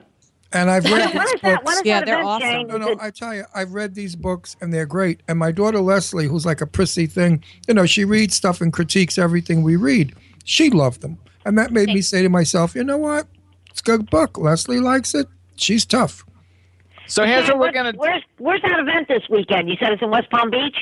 And 0.52 0.70
I've 0.70 0.84
read 0.92 1.12
these 1.14 1.22
is 1.34 1.42
that- 1.42 1.64
books. 1.64 1.82
Yeah, 1.86 2.04
they're 2.04 2.24
awesome. 2.24 2.68
No, 2.68 2.78
no, 2.78 2.96
I 3.00 3.12
tell 3.12 3.34
you, 3.36 3.44
I've 3.54 3.74
read 3.74 3.94
these 3.96 4.16
books 4.16 4.56
and 4.62 4.74
they're 4.74 4.86
great. 4.86 5.22
And 5.28 5.38
my 5.38 5.52
daughter 5.52 5.80
Leslie, 5.80 6.28
who's 6.28 6.46
like 6.46 6.62
a 6.62 6.66
prissy 6.68 7.06
thing, 7.06 7.44
you 7.68 7.74
know, 7.74 7.86
she 7.86 8.04
reads 8.06 8.36
stuff 8.36 8.60
and 8.62 8.74
critiques 8.74 9.18
everything 9.18 9.62
we 9.62 9.76
read. 9.76 10.16
She 10.46 10.70
loved 10.72 11.02
them, 11.02 11.20
and 11.46 11.58
that 11.60 11.72
made 11.72 11.90
me 11.90 12.02
say 12.02 12.24
to 12.24 12.30
myself, 12.30 12.74
you 12.74 12.84
know 12.84 12.98
what? 12.98 13.28
It's 13.70 13.82
a 13.82 13.84
good 13.84 14.10
book. 14.10 14.38
Leslie 14.40 14.80
likes 14.80 15.14
it. 15.14 15.28
She's 15.58 15.86
tough. 15.86 16.26
So 17.06 17.24
here's 17.26 17.48
what 17.48 17.60
we're 17.60 17.70
Okay, 17.70 17.82
where's- 17.82 17.96
Where's 17.98 18.24
Where's 18.38 18.62
that 18.64 18.80
event 18.80 19.08
this 19.08 19.24
weekend? 19.30 19.70
You 19.70 19.76
said 19.80 19.92
it's 19.94 20.02
in 20.02 20.10
West 20.10 20.30
Palm 20.32 20.50
Beach. 20.50 20.76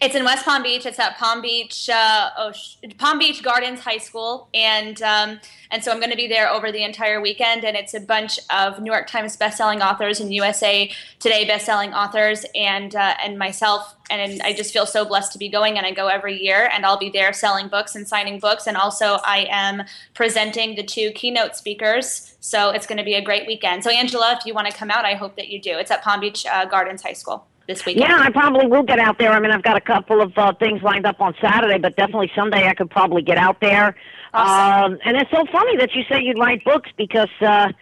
It's 0.00 0.14
in 0.14 0.24
West 0.24 0.44
Palm 0.44 0.62
Beach. 0.62 0.86
It's 0.86 0.98
at 0.98 1.16
Palm 1.16 1.40
Beach, 1.40 1.88
uh, 1.88 2.30
oh, 2.36 2.52
Palm 2.98 3.18
Beach 3.18 3.42
Gardens 3.42 3.80
High 3.80 3.98
School, 3.98 4.48
and 4.52 5.00
um, 5.02 5.40
and 5.70 5.82
so 5.82 5.90
I'm 5.90 5.98
going 5.98 6.10
to 6.10 6.16
be 6.16 6.28
there 6.28 6.50
over 6.50 6.70
the 6.70 6.84
entire 6.84 7.20
weekend. 7.20 7.64
And 7.64 7.76
it's 7.76 7.94
a 7.94 8.00
bunch 8.00 8.38
of 8.50 8.80
New 8.80 8.90
York 8.90 9.08
Times 9.08 9.36
bestselling 9.36 9.80
authors 9.80 10.20
and 10.20 10.32
USA 10.32 10.90
Today 11.18 11.46
bestselling 11.46 11.94
authors, 11.94 12.44
and 12.54 12.94
uh, 12.94 13.14
and 13.22 13.38
myself. 13.38 13.94
And 14.08 14.40
I 14.42 14.52
just 14.52 14.72
feel 14.72 14.86
so 14.86 15.04
blessed 15.04 15.32
to 15.32 15.38
be 15.38 15.48
going. 15.48 15.78
And 15.78 15.86
I 15.86 15.90
go 15.90 16.06
every 16.06 16.40
year, 16.40 16.70
and 16.72 16.86
I'll 16.86 16.98
be 16.98 17.10
there 17.10 17.32
selling 17.32 17.68
books 17.68 17.96
and 17.96 18.06
signing 18.06 18.38
books. 18.38 18.66
And 18.66 18.76
also, 18.76 19.18
I 19.24 19.48
am 19.50 19.82
presenting 20.14 20.76
the 20.76 20.84
two 20.84 21.10
keynote 21.12 21.56
speakers. 21.56 22.36
So 22.40 22.70
it's 22.70 22.86
going 22.86 22.98
to 22.98 23.04
be 23.04 23.14
a 23.14 23.22
great 23.22 23.46
weekend. 23.46 23.82
So 23.82 23.90
Angela, 23.90 24.36
if 24.38 24.46
you 24.46 24.54
want 24.54 24.70
to 24.70 24.76
come 24.76 24.90
out, 24.90 25.04
I 25.04 25.14
hope 25.14 25.36
that 25.36 25.48
you 25.48 25.60
do. 25.60 25.76
It's 25.78 25.90
at 25.90 26.02
Palm 26.02 26.20
Beach 26.20 26.46
uh, 26.46 26.66
Gardens 26.66 27.02
High 27.02 27.14
School 27.14 27.46
this 27.66 27.84
weekend. 27.84 28.08
Yeah, 28.08 28.18
I 28.20 28.30
probably 28.30 28.66
will 28.66 28.82
get 28.82 28.98
out 28.98 29.18
there. 29.18 29.32
I 29.32 29.40
mean, 29.40 29.50
I've 29.50 29.62
got 29.62 29.76
a 29.76 29.80
couple 29.80 30.20
of 30.20 30.36
uh, 30.36 30.52
things 30.54 30.82
lined 30.82 31.06
up 31.06 31.20
on 31.20 31.34
Saturday, 31.40 31.78
but 31.78 31.96
definitely 31.96 32.30
Sunday 32.34 32.66
I 32.68 32.74
could 32.74 32.90
probably 32.90 33.22
get 33.22 33.38
out 33.38 33.60
there. 33.60 33.96
Um, 34.34 34.98
and 35.04 35.16
it's 35.16 35.30
so 35.30 35.44
funny 35.50 35.76
that 35.78 35.94
you 35.94 36.02
say 36.10 36.20
you'd 36.22 36.38
write 36.38 36.64
books 36.64 36.90
because, 36.96 37.30
uh, 37.40 37.72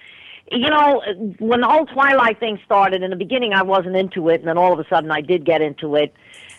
you 0.53 0.71
know, 0.71 1.03
when 1.39 1.61
the 1.61 1.69
whole 1.69 1.87
Twilight 1.87 2.39
thing 2.39 2.61
started, 2.65 3.03
in 3.03 3.11
the 3.11 3.17
beginning 3.17 3.53
I 3.53 3.63
wasn't 3.63 3.97
into 3.97 4.29
it, 4.29 4.41
and 4.41 4.49
then 4.49 4.59
all 4.59 4.73
of 4.73 4.79
a 4.79 4.89
sudden 4.89 5.11
I 5.11 5.21
did 5.21 5.45
get 5.45 5.63
into 5.63 5.97
it. 5.97 6.15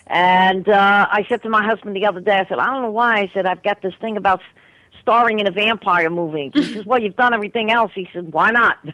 And 0.08 0.68
uh, 0.68 1.06
I 1.10 1.24
said 1.28 1.42
to 1.42 1.48
my 1.48 1.64
husband 1.64 1.96
the 1.96 2.06
other 2.06 2.20
day, 2.20 2.36
I 2.36 2.46
said, 2.46 2.58
I 2.58 2.66
don't 2.66 2.82
know 2.82 2.90
why. 2.90 3.20
I 3.22 3.30
said, 3.34 3.46
I've 3.46 3.62
got 3.62 3.82
this 3.82 3.94
thing 4.00 4.16
about 4.16 4.40
starring 5.06 5.38
in 5.38 5.46
a 5.46 5.52
vampire 5.52 6.10
movie. 6.10 6.50
He 6.52 6.64
says, 6.74 6.84
Well, 6.84 7.00
you've 7.00 7.14
done 7.14 7.32
everything 7.32 7.70
else. 7.70 7.92
He 7.94 8.08
said, 8.12 8.32
Why 8.32 8.50
not? 8.50 8.78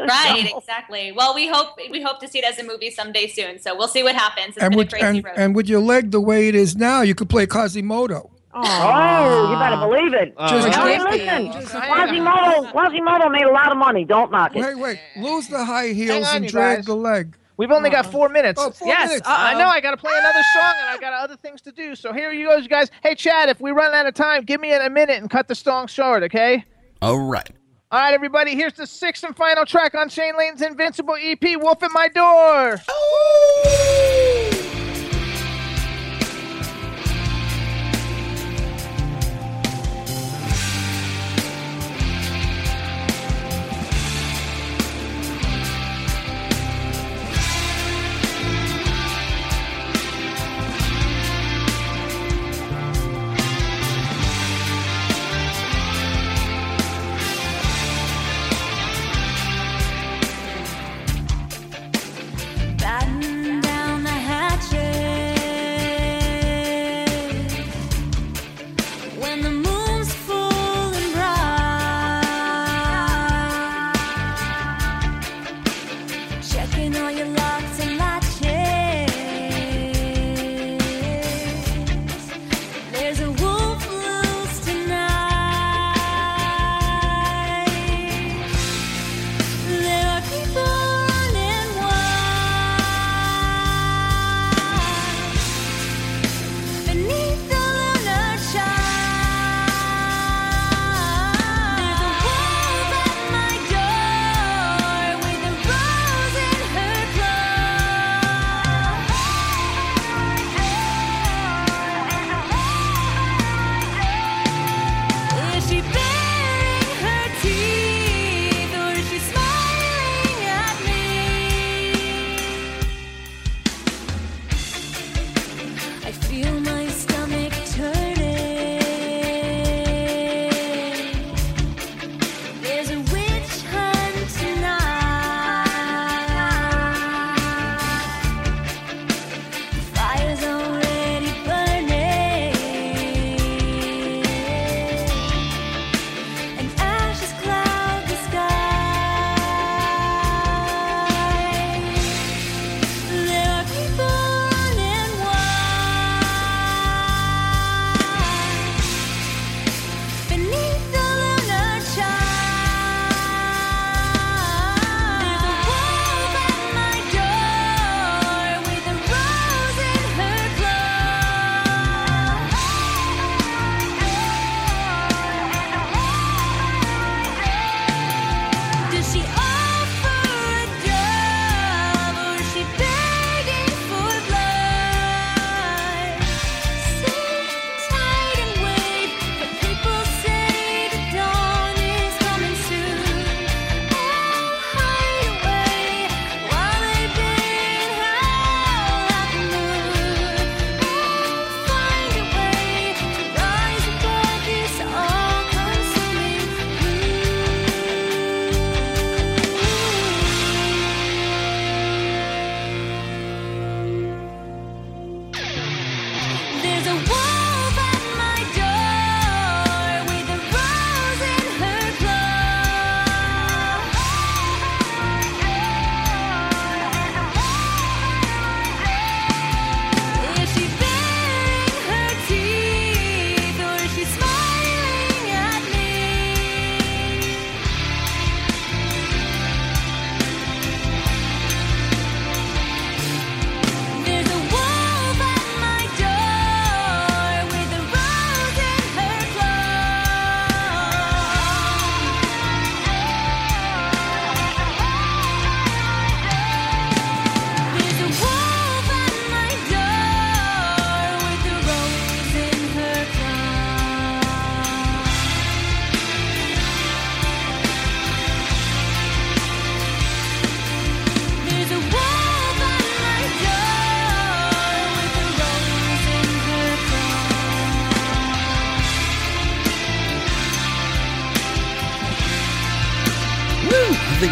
Right, 0.00 0.50
exactly. 0.56 1.12
Well, 1.12 1.34
we 1.34 1.46
hope 1.46 1.78
we 1.90 2.02
hope 2.02 2.18
to 2.20 2.26
see 2.28 2.38
it 2.38 2.44
as 2.44 2.58
a 2.58 2.64
movie 2.64 2.90
someday 2.90 3.28
soon. 3.28 3.60
So 3.60 3.76
we'll 3.76 3.86
see 3.86 4.02
what 4.02 4.14
happens. 4.16 4.56
It's 4.56 4.62
And 4.64 4.70
been 4.70 4.78
a 4.78 4.82
with 4.82 4.90
crazy 4.90 5.06
and, 5.06 5.24
road. 5.24 5.34
and 5.36 5.54
with 5.54 5.68
your 5.68 5.80
leg 5.80 6.10
the 6.10 6.20
way 6.20 6.48
it 6.48 6.54
is 6.54 6.74
now, 6.74 7.02
you 7.02 7.14
could 7.14 7.28
play 7.28 7.46
Quasimodo. 7.46 8.30
Oh, 8.54 9.50
you 9.52 9.58
better 9.58 9.76
ah. 9.76 9.86
believe 9.88 10.14
it. 10.14 10.34
Uh, 10.36 10.48
Just 10.50 10.68
Now, 10.68 10.84
drink 10.84 11.04
listen, 11.04 11.46
it. 11.46 11.66
Quasimodo, 11.68 12.72
Quasimodo 12.72 13.28
made 13.30 13.42
a 13.44 13.52
lot 13.52 13.70
of 13.70 13.78
money. 13.78 14.04
Don't 14.04 14.32
knock 14.32 14.56
it. 14.56 14.60
Wait, 14.62 14.78
wait. 14.78 14.98
Lose 15.16 15.46
the 15.48 15.64
high 15.64 15.88
heels 15.88 16.26
on, 16.28 16.36
and 16.36 16.48
drag 16.48 16.78
guys. 16.78 16.86
the 16.86 16.96
leg. 16.96 17.36
We've 17.58 17.72
only 17.72 17.90
got 17.90 18.04
uh-huh. 18.04 18.12
four 18.12 18.28
minutes. 18.28 18.60
Oh, 18.62 18.70
four 18.70 18.86
yes, 18.86 19.08
minutes. 19.08 19.26
I, 19.28 19.52
I 19.52 19.58
know. 19.58 19.66
I 19.66 19.80
got 19.80 19.90
to 19.90 19.96
play 19.96 20.12
another 20.16 20.38
ah! 20.38 20.54
song, 20.54 20.74
and 20.80 20.88
I 20.90 20.98
got 20.98 21.12
other 21.12 21.36
things 21.36 21.60
to 21.62 21.72
do. 21.72 21.96
So 21.96 22.12
here 22.12 22.32
you 22.32 22.46
go, 22.46 22.56
you 22.56 22.68
guys. 22.68 22.90
Hey, 23.02 23.16
Chad, 23.16 23.48
if 23.48 23.60
we 23.60 23.72
run 23.72 23.92
out 23.94 24.06
of 24.06 24.14
time, 24.14 24.44
give 24.44 24.60
me 24.60 24.72
a 24.72 24.88
minute 24.88 25.18
and 25.18 25.28
cut 25.28 25.48
the 25.48 25.56
song 25.56 25.88
short, 25.88 26.22
okay? 26.22 26.64
All 27.02 27.18
right. 27.18 27.50
All 27.90 28.00
right, 28.00 28.14
everybody. 28.14 28.54
Here's 28.54 28.74
the 28.74 28.86
sixth 28.86 29.24
and 29.24 29.36
final 29.36 29.66
track 29.66 29.94
on 29.94 30.08
Shayne 30.08 30.36
Lane's 30.38 30.62
Invincible 30.62 31.16
EP, 31.20 31.56
"Wolf 31.56 31.82
at 31.82 31.90
My 31.92 32.08
Door." 32.08 32.80
Batten 32.86 34.27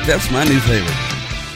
That's 0.06 0.30
my 0.30 0.44
new 0.44 0.60
favorite. 0.60 0.94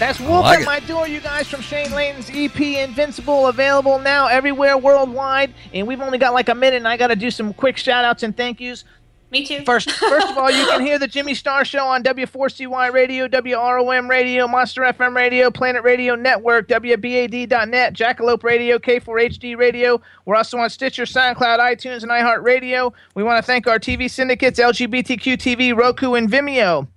That's 0.01 0.18
Wolf 0.18 0.43
like 0.43 0.59
at 0.59 0.62
it. 0.62 0.66
My 0.66 0.81
Door, 0.81 1.06
you 1.06 1.20
guys, 1.20 1.47
from 1.47 1.60
Shayne 1.60 1.93
Leighton's 1.93 2.28
EP 2.31 2.60
Invincible, 2.60 3.47
available 3.47 4.01
now 4.01 4.27
everywhere 4.27 4.77
worldwide. 4.77 5.55
And 5.72 5.86
we've 5.86 6.01
only 6.01 6.18
got 6.18 6.35
like 6.35 6.48
a 6.48 6.55
minute, 6.56 6.78
and 6.78 6.89
I 6.89 6.97
got 6.97 7.09
to 7.09 7.16
do 7.16 7.31
some 7.31 7.55
quick 7.55 7.77
shout 7.77 8.05
outs 8.05 8.24
and 8.24 8.36
thank 8.36 8.60
yous. 8.60 8.85
Me 9.31 9.47
too. 9.47 9.62
First, 9.64 9.90
first 10.01 10.31
of 10.31 10.36
all, 10.36 10.51
you 10.51 10.66
can 10.66 10.81
hear 10.81 10.98
the 10.98 11.06
Jimmy 11.06 11.35
Star 11.35 11.64
Show 11.64 11.86
on 11.86 12.02
W4CY 12.02 12.93
Radio, 12.93 13.28
WROM 13.28 14.10
Radio, 14.10 14.48
Monster 14.48 14.82
FM 14.82 15.14
Radio, 15.14 15.48
Planet 15.52 15.85
Radio 15.85 16.16
Network, 16.16 16.66
WBAD.net, 16.66 17.94
Jackalope 17.94 18.43
Radio, 18.43 18.81
K4HD 18.81 19.56
Radio. 19.56 20.02
We're 20.24 20.35
also 20.35 20.59
on 20.59 20.70
Stitcher, 20.70 21.05
SoundCloud, 21.05 21.60
iTunes, 21.60 22.02
and 22.02 22.10
iHeartRadio. 22.10 22.93
We 23.14 23.22
want 23.22 23.36
to 23.39 23.47
thank 23.47 23.68
our 23.68 23.78
TV 23.78 24.10
syndicates, 24.10 24.59
LGBTQ 24.59 25.36
TV, 25.36 25.77
Roku, 25.77 26.14
and 26.14 26.28
Vimeo. 26.28 26.89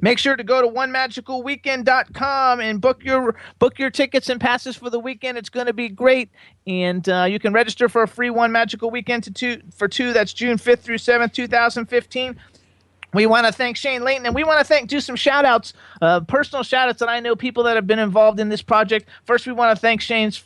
Make 0.00 0.18
sure 0.18 0.36
to 0.36 0.44
go 0.44 0.62
to 0.62 0.68
onemagicalweekend.com 0.68 2.60
and 2.60 2.80
book 2.80 3.04
your 3.04 3.34
book 3.58 3.78
your 3.78 3.90
tickets 3.90 4.28
and 4.28 4.40
passes 4.40 4.76
for 4.76 4.90
the 4.90 4.98
weekend. 4.98 5.38
It's 5.38 5.48
going 5.48 5.66
to 5.66 5.72
be 5.72 5.88
great, 5.88 6.30
and 6.66 7.08
uh, 7.08 7.24
you 7.24 7.38
can 7.38 7.52
register 7.52 7.88
for 7.88 8.02
a 8.02 8.08
free 8.08 8.30
one 8.30 8.52
magical 8.52 8.90
weekend 8.90 9.24
to 9.24 9.30
two 9.30 9.62
for 9.74 9.88
two. 9.88 10.12
That's 10.12 10.32
June 10.32 10.58
fifth 10.58 10.82
through 10.82 10.98
seventh, 10.98 11.32
two 11.32 11.46
thousand 11.46 11.86
fifteen. 11.86 12.38
We 13.14 13.24
want 13.26 13.46
to 13.46 13.52
thank 13.52 13.76
Shayne 13.76 14.04
Leighton, 14.04 14.26
and 14.26 14.34
we 14.34 14.44
want 14.44 14.58
to 14.60 14.64
thank 14.64 14.88
do 14.88 15.00
some 15.00 15.16
shout 15.16 15.46
outs, 15.46 15.72
uh, 16.02 16.20
personal 16.20 16.62
shout 16.62 16.90
outs 16.90 17.00
that 17.00 17.08
I 17.08 17.20
know 17.20 17.34
people 17.34 17.62
that 17.64 17.76
have 17.76 17.86
been 17.86 17.98
involved 17.98 18.38
in 18.38 18.50
this 18.50 18.60
project. 18.60 19.08
First, 19.24 19.46
we 19.46 19.52
want 19.52 19.74
to 19.74 19.80
thank 19.80 20.02
Shayne's 20.02 20.44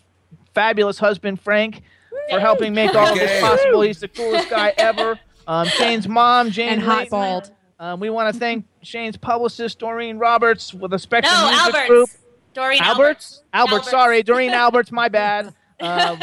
fabulous 0.55 0.99
husband 0.99 1.41
Frank 1.41 1.83
for 2.31 2.39
helping 2.39 2.73
make 2.73 2.95
all 2.95 3.09
of 3.09 3.19
this 3.19 3.41
possible. 3.41 3.81
He's 3.81 4.01
the 4.01 4.09
coolest 4.09 4.49
guy 4.49 4.73
ever. 4.77 5.19
Um, 5.47 5.67
Shayne's 5.67 6.07
mom, 6.07 6.51
Jane 6.51 6.69
And 6.69 6.83
hot 6.83 7.09
bald. 7.11 7.51
Um, 7.83 7.99
we 7.99 8.11
want 8.11 8.33
to 8.33 8.39
thank 8.39 8.65
Shayne's 8.83 9.17
publicist, 9.17 9.81
Doreen 9.81 10.17
Roberts, 10.17 10.73
with 10.73 10.95
a 10.95 10.99
Spectrum 11.01 11.35
No, 11.35 11.49
Music 11.51 11.67
Alberts. 11.67 11.89
Group. 11.89 12.11
Doreen 12.55 12.81
Alberts? 12.81 13.43
Albert, 13.53 13.73
Alberts. 13.73 13.91
sorry. 13.91 14.23
Doreen 14.23 14.51
Alberts, 14.51 14.93
my 14.93 15.09
bad. 15.09 15.53
Um, 15.81 16.21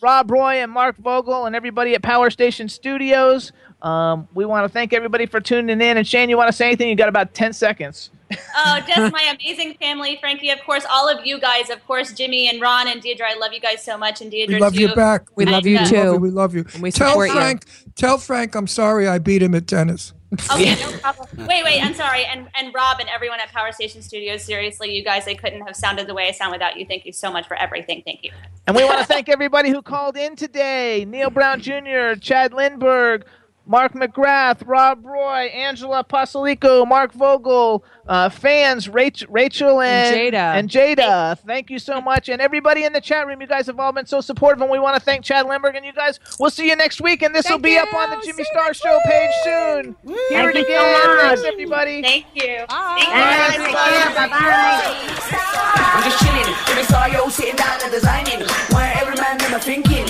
Rob 0.00 0.30
Roy 0.30 0.62
and 0.62 0.70
Mark 0.70 0.96
Vogel 0.98 1.46
and 1.46 1.56
everybody 1.56 1.94
at 1.96 2.02
Power 2.02 2.30
Station 2.30 2.68
Studios. 2.68 3.50
Um, 3.82 4.28
we 4.32 4.44
want 4.44 4.64
to 4.64 4.68
thank 4.68 4.92
everybody 4.92 5.26
for 5.26 5.40
tuning 5.40 5.80
in. 5.80 5.96
And 5.96 6.06
Shane, 6.06 6.30
you 6.30 6.36
want 6.36 6.46
to 6.46 6.52
say 6.52 6.66
anything? 6.66 6.88
You 6.88 6.94
got 6.94 7.08
about 7.08 7.34
10 7.34 7.52
seconds. 7.52 8.10
Oh, 8.56 8.80
just 8.88 9.12
my 9.12 9.36
amazing 9.38 9.74
family, 9.74 10.16
Frankie. 10.18 10.48
Of 10.48 10.60
course, 10.64 10.86
all 10.90 11.06
of 11.06 11.26
you 11.26 11.38
guys. 11.38 11.68
Of 11.68 11.86
course, 11.86 12.14
Jimmy 12.14 12.48
and 12.48 12.62
Ron 12.62 12.88
and 12.88 13.02
Deidre. 13.02 13.24
I 13.28 13.34
love 13.38 13.52
you 13.52 13.60
guys 13.60 13.84
so 13.84 13.98
much, 13.98 14.22
and 14.22 14.32
Deidre. 14.32 14.48
We 14.48 14.58
love 14.58 14.72
too. 14.72 14.80
you 14.80 14.94
back. 14.94 15.26
We 15.36 15.44
love 15.44 15.66
you 15.66 15.76
And, 15.76 15.86
uh, 15.86 16.12
too. 16.12 16.16
We 16.16 16.30
love 16.30 16.54
you. 16.54 16.64
we 16.80 16.90
tell 16.90 17.10
support 17.10 17.28
you. 17.28 17.34
Frank. 17.34 17.64
Tell 17.94 18.16
Frank 18.16 18.54
I'm 18.54 18.66
sorry 18.66 19.06
I 19.06 19.18
beat 19.18 19.42
him 19.42 19.54
at 19.54 19.66
tennis. 19.66 20.14
Okay, 20.50 20.74
no 20.80 20.90
problem. 20.98 21.46
Wait, 21.46 21.62
wait. 21.62 21.82
I'm 21.82 21.94
sorry. 21.94 22.24
And 22.24 22.48
and 22.58 22.72
Rob 22.74 23.00
and 23.00 23.08
everyone 23.10 23.38
at 23.40 23.50
Power 23.52 23.70
Station 23.70 24.00
Studios. 24.00 24.42
Seriously, 24.42 24.94
you 24.94 25.04
guys, 25.04 25.28
I 25.28 25.34
couldn't 25.34 25.60
have 25.66 25.76
sounded 25.76 26.06
the 26.06 26.14
way 26.14 26.28
I 26.28 26.32
sound 26.32 26.52
without 26.52 26.78
you. 26.78 26.86
Thank 26.86 27.04
you 27.04 27.12
so 27.12 27.30
much 27.30 27.46
for 27.46 27.54
everything. 27.54 28.02
Thank 28.04 28.24
you. 28.24 28.30
And 28.66 28.74
we 28.74 28.82
want 28.84 28.98
to 29.00 29.04
thank 29.04 29.28
everybody 29.28 29.68
who 29.68 29.82
called 29.82 30.16
in 30.16 30.34
today 30.36 31.04
Neil 31.04 31.28
Brown 31.28 31.60
Jr., 31.60 32.14
Chad 32.18 32.52
Lindberg, 32.52 33.24
Mark 33.64 33.92
McGrath, 33.94 34.66
Rob 34.66 35.04
Roy, 35.06 35.44
Angela 35.54 36.02
Pasalico, 36.04 36.86
Mark 36.86 37.12
Vogel, 37.12 37.84
uh, 38.08 38.28
fans, 38.28 38.88
Rach- 38.88 39.24
Rachel 39.28 39.80
and, 39.80 40.16
And 40.16 40.34
Jada. 40.34 40.54
And 40.56 40.68
Jada. 40.98 41.38
Thank 41.46 41.70
you 41.70 41.78
so 41.78 42.00
much. 42.00 42.28
And 42.28 42.42
everybody 42.42 42.82
in 42.84 42.92
the 42.92 43.00
chat 43.00 43.26
room, 43.26 43.40
you 43.40 43.46
guys 43.46 43.66
have 43.68 43.78
all 43.78 43.92
been 43.92 44.06
so 44.06 44.20
supportive. 44.20 44.60
And 44.62 44.70
we 44.70 44.80
want 44.80 44.96
to 44.96 45.00
thank 45.00 45.24
Chad 45.24 45.46
Lindberg. 45.46 45.76
And 45.76 45.86
you 45.86 45.92
guys, 45.92 46.18
we'll 46.40 46.50
see 46.50 46.68
you 46.68 46.74
next 46.76 47.00
week. 47.00 47.22
And 47.22 47.32
this 47.34 47.48
will 47.48 47.58
be 47.58 47.78
up 47.78 47.92
on 47.94 48.10
the 48.10 48.20
Jimmy 48.24 48.42
Star 48.44 48.74
Show 48.74 48.98
page 49.04 49.30
soon. 49.44 49.96
Hear 50.30 50.50
it 50.50 50.54
Thank 50.54 50.56
you 50.56 50.64
again. 50.64 51.02
so 51.02 51.16
much. 51.16 51.24
Thanks, 51.38 51.44
everybody. 51.44 52.02
Thank 52.02 52.26
you. 52.34 52.42
Thanks. 52.68 53.56
Take 53.56 53.76
care. 53.76 54.14
Bye-bye. 54.14 55.92
I'm 55.94 56.02
just 56.02 56.18
chilling, 56.24 56.54
Jimmy 56.66 56.82
Star, 56.82 57.08
yo, 57.10 57.28
sitting 57.28 57.56
down 57.56 57.78
and 57.82 57.92
designing. 57.92 58.40
Where 58.74 58.92
every 59.00 59.14
man 59.16 59.38
them 59.38 59.54
a 59.54 59.58
thinking, 59.60 60.06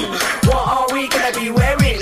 what 0.49 0.57
are 0.69 0.95
we 0.95 1.09
gonna 1.09 1.39
be 1.39 1.51
wearing? 1.51 2.01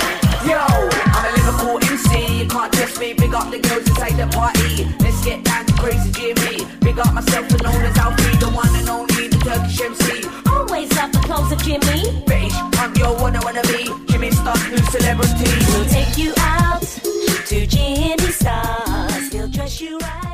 Big 3.31 3.39
up 3.39 3.51
the 3.53 3.61
girls 3.61 3.89
inside 3.89 4.17
the 4.17 4.27
party. 4.35 4.85
Let's 4.99 5.25
get 5.25 5.45
down 5.45 5.65
to 5.65 5.73
crazy 5.75 6.11
Jimmy. 6.11 6.67
Big 6.81 6.99
up 6.99 7.15
myself 7.15 7.49
and 7.53 7.65
all 7.65 7.77
as 7.77 7.97
Alfie, 7.97 8.37
the 8.39 8.51
one 8.51 8.75
and 8.75 8.89
only 8.89 9.29
the 9.29 9.39
Turkish 9.39 9.81
MC. 9.81 10.27
Always 10.51 10.93
love 10.97 11.13
the 11.13 11.21
clothes 11.21 11.53
of 11.53 11.63
Jimmy. 11.63 12.11
Bitch, 12.27 12.51
I'm 12.81 12.93
your 12.97 13.15
one 13.23 13.37
I 13.37 13.45
wanna 13.45 13.63
be. 13.71 13.87
Jimmy 14.11 14.33
Star, 14.33 14.57
new 14.69 14.79
celebrity. 14.79 15.47
We'll 15.71 15.85
take 15.85 16.19
you 16.19 16.35
out 16.39 16.83
to 16.83 17.67
Jimmy 17.69 18.33
Star. 18.33 19.13
He'll 19.31 19.47
dress 19.47 19.81
you 19.81 19.99
right. 19.99 20.30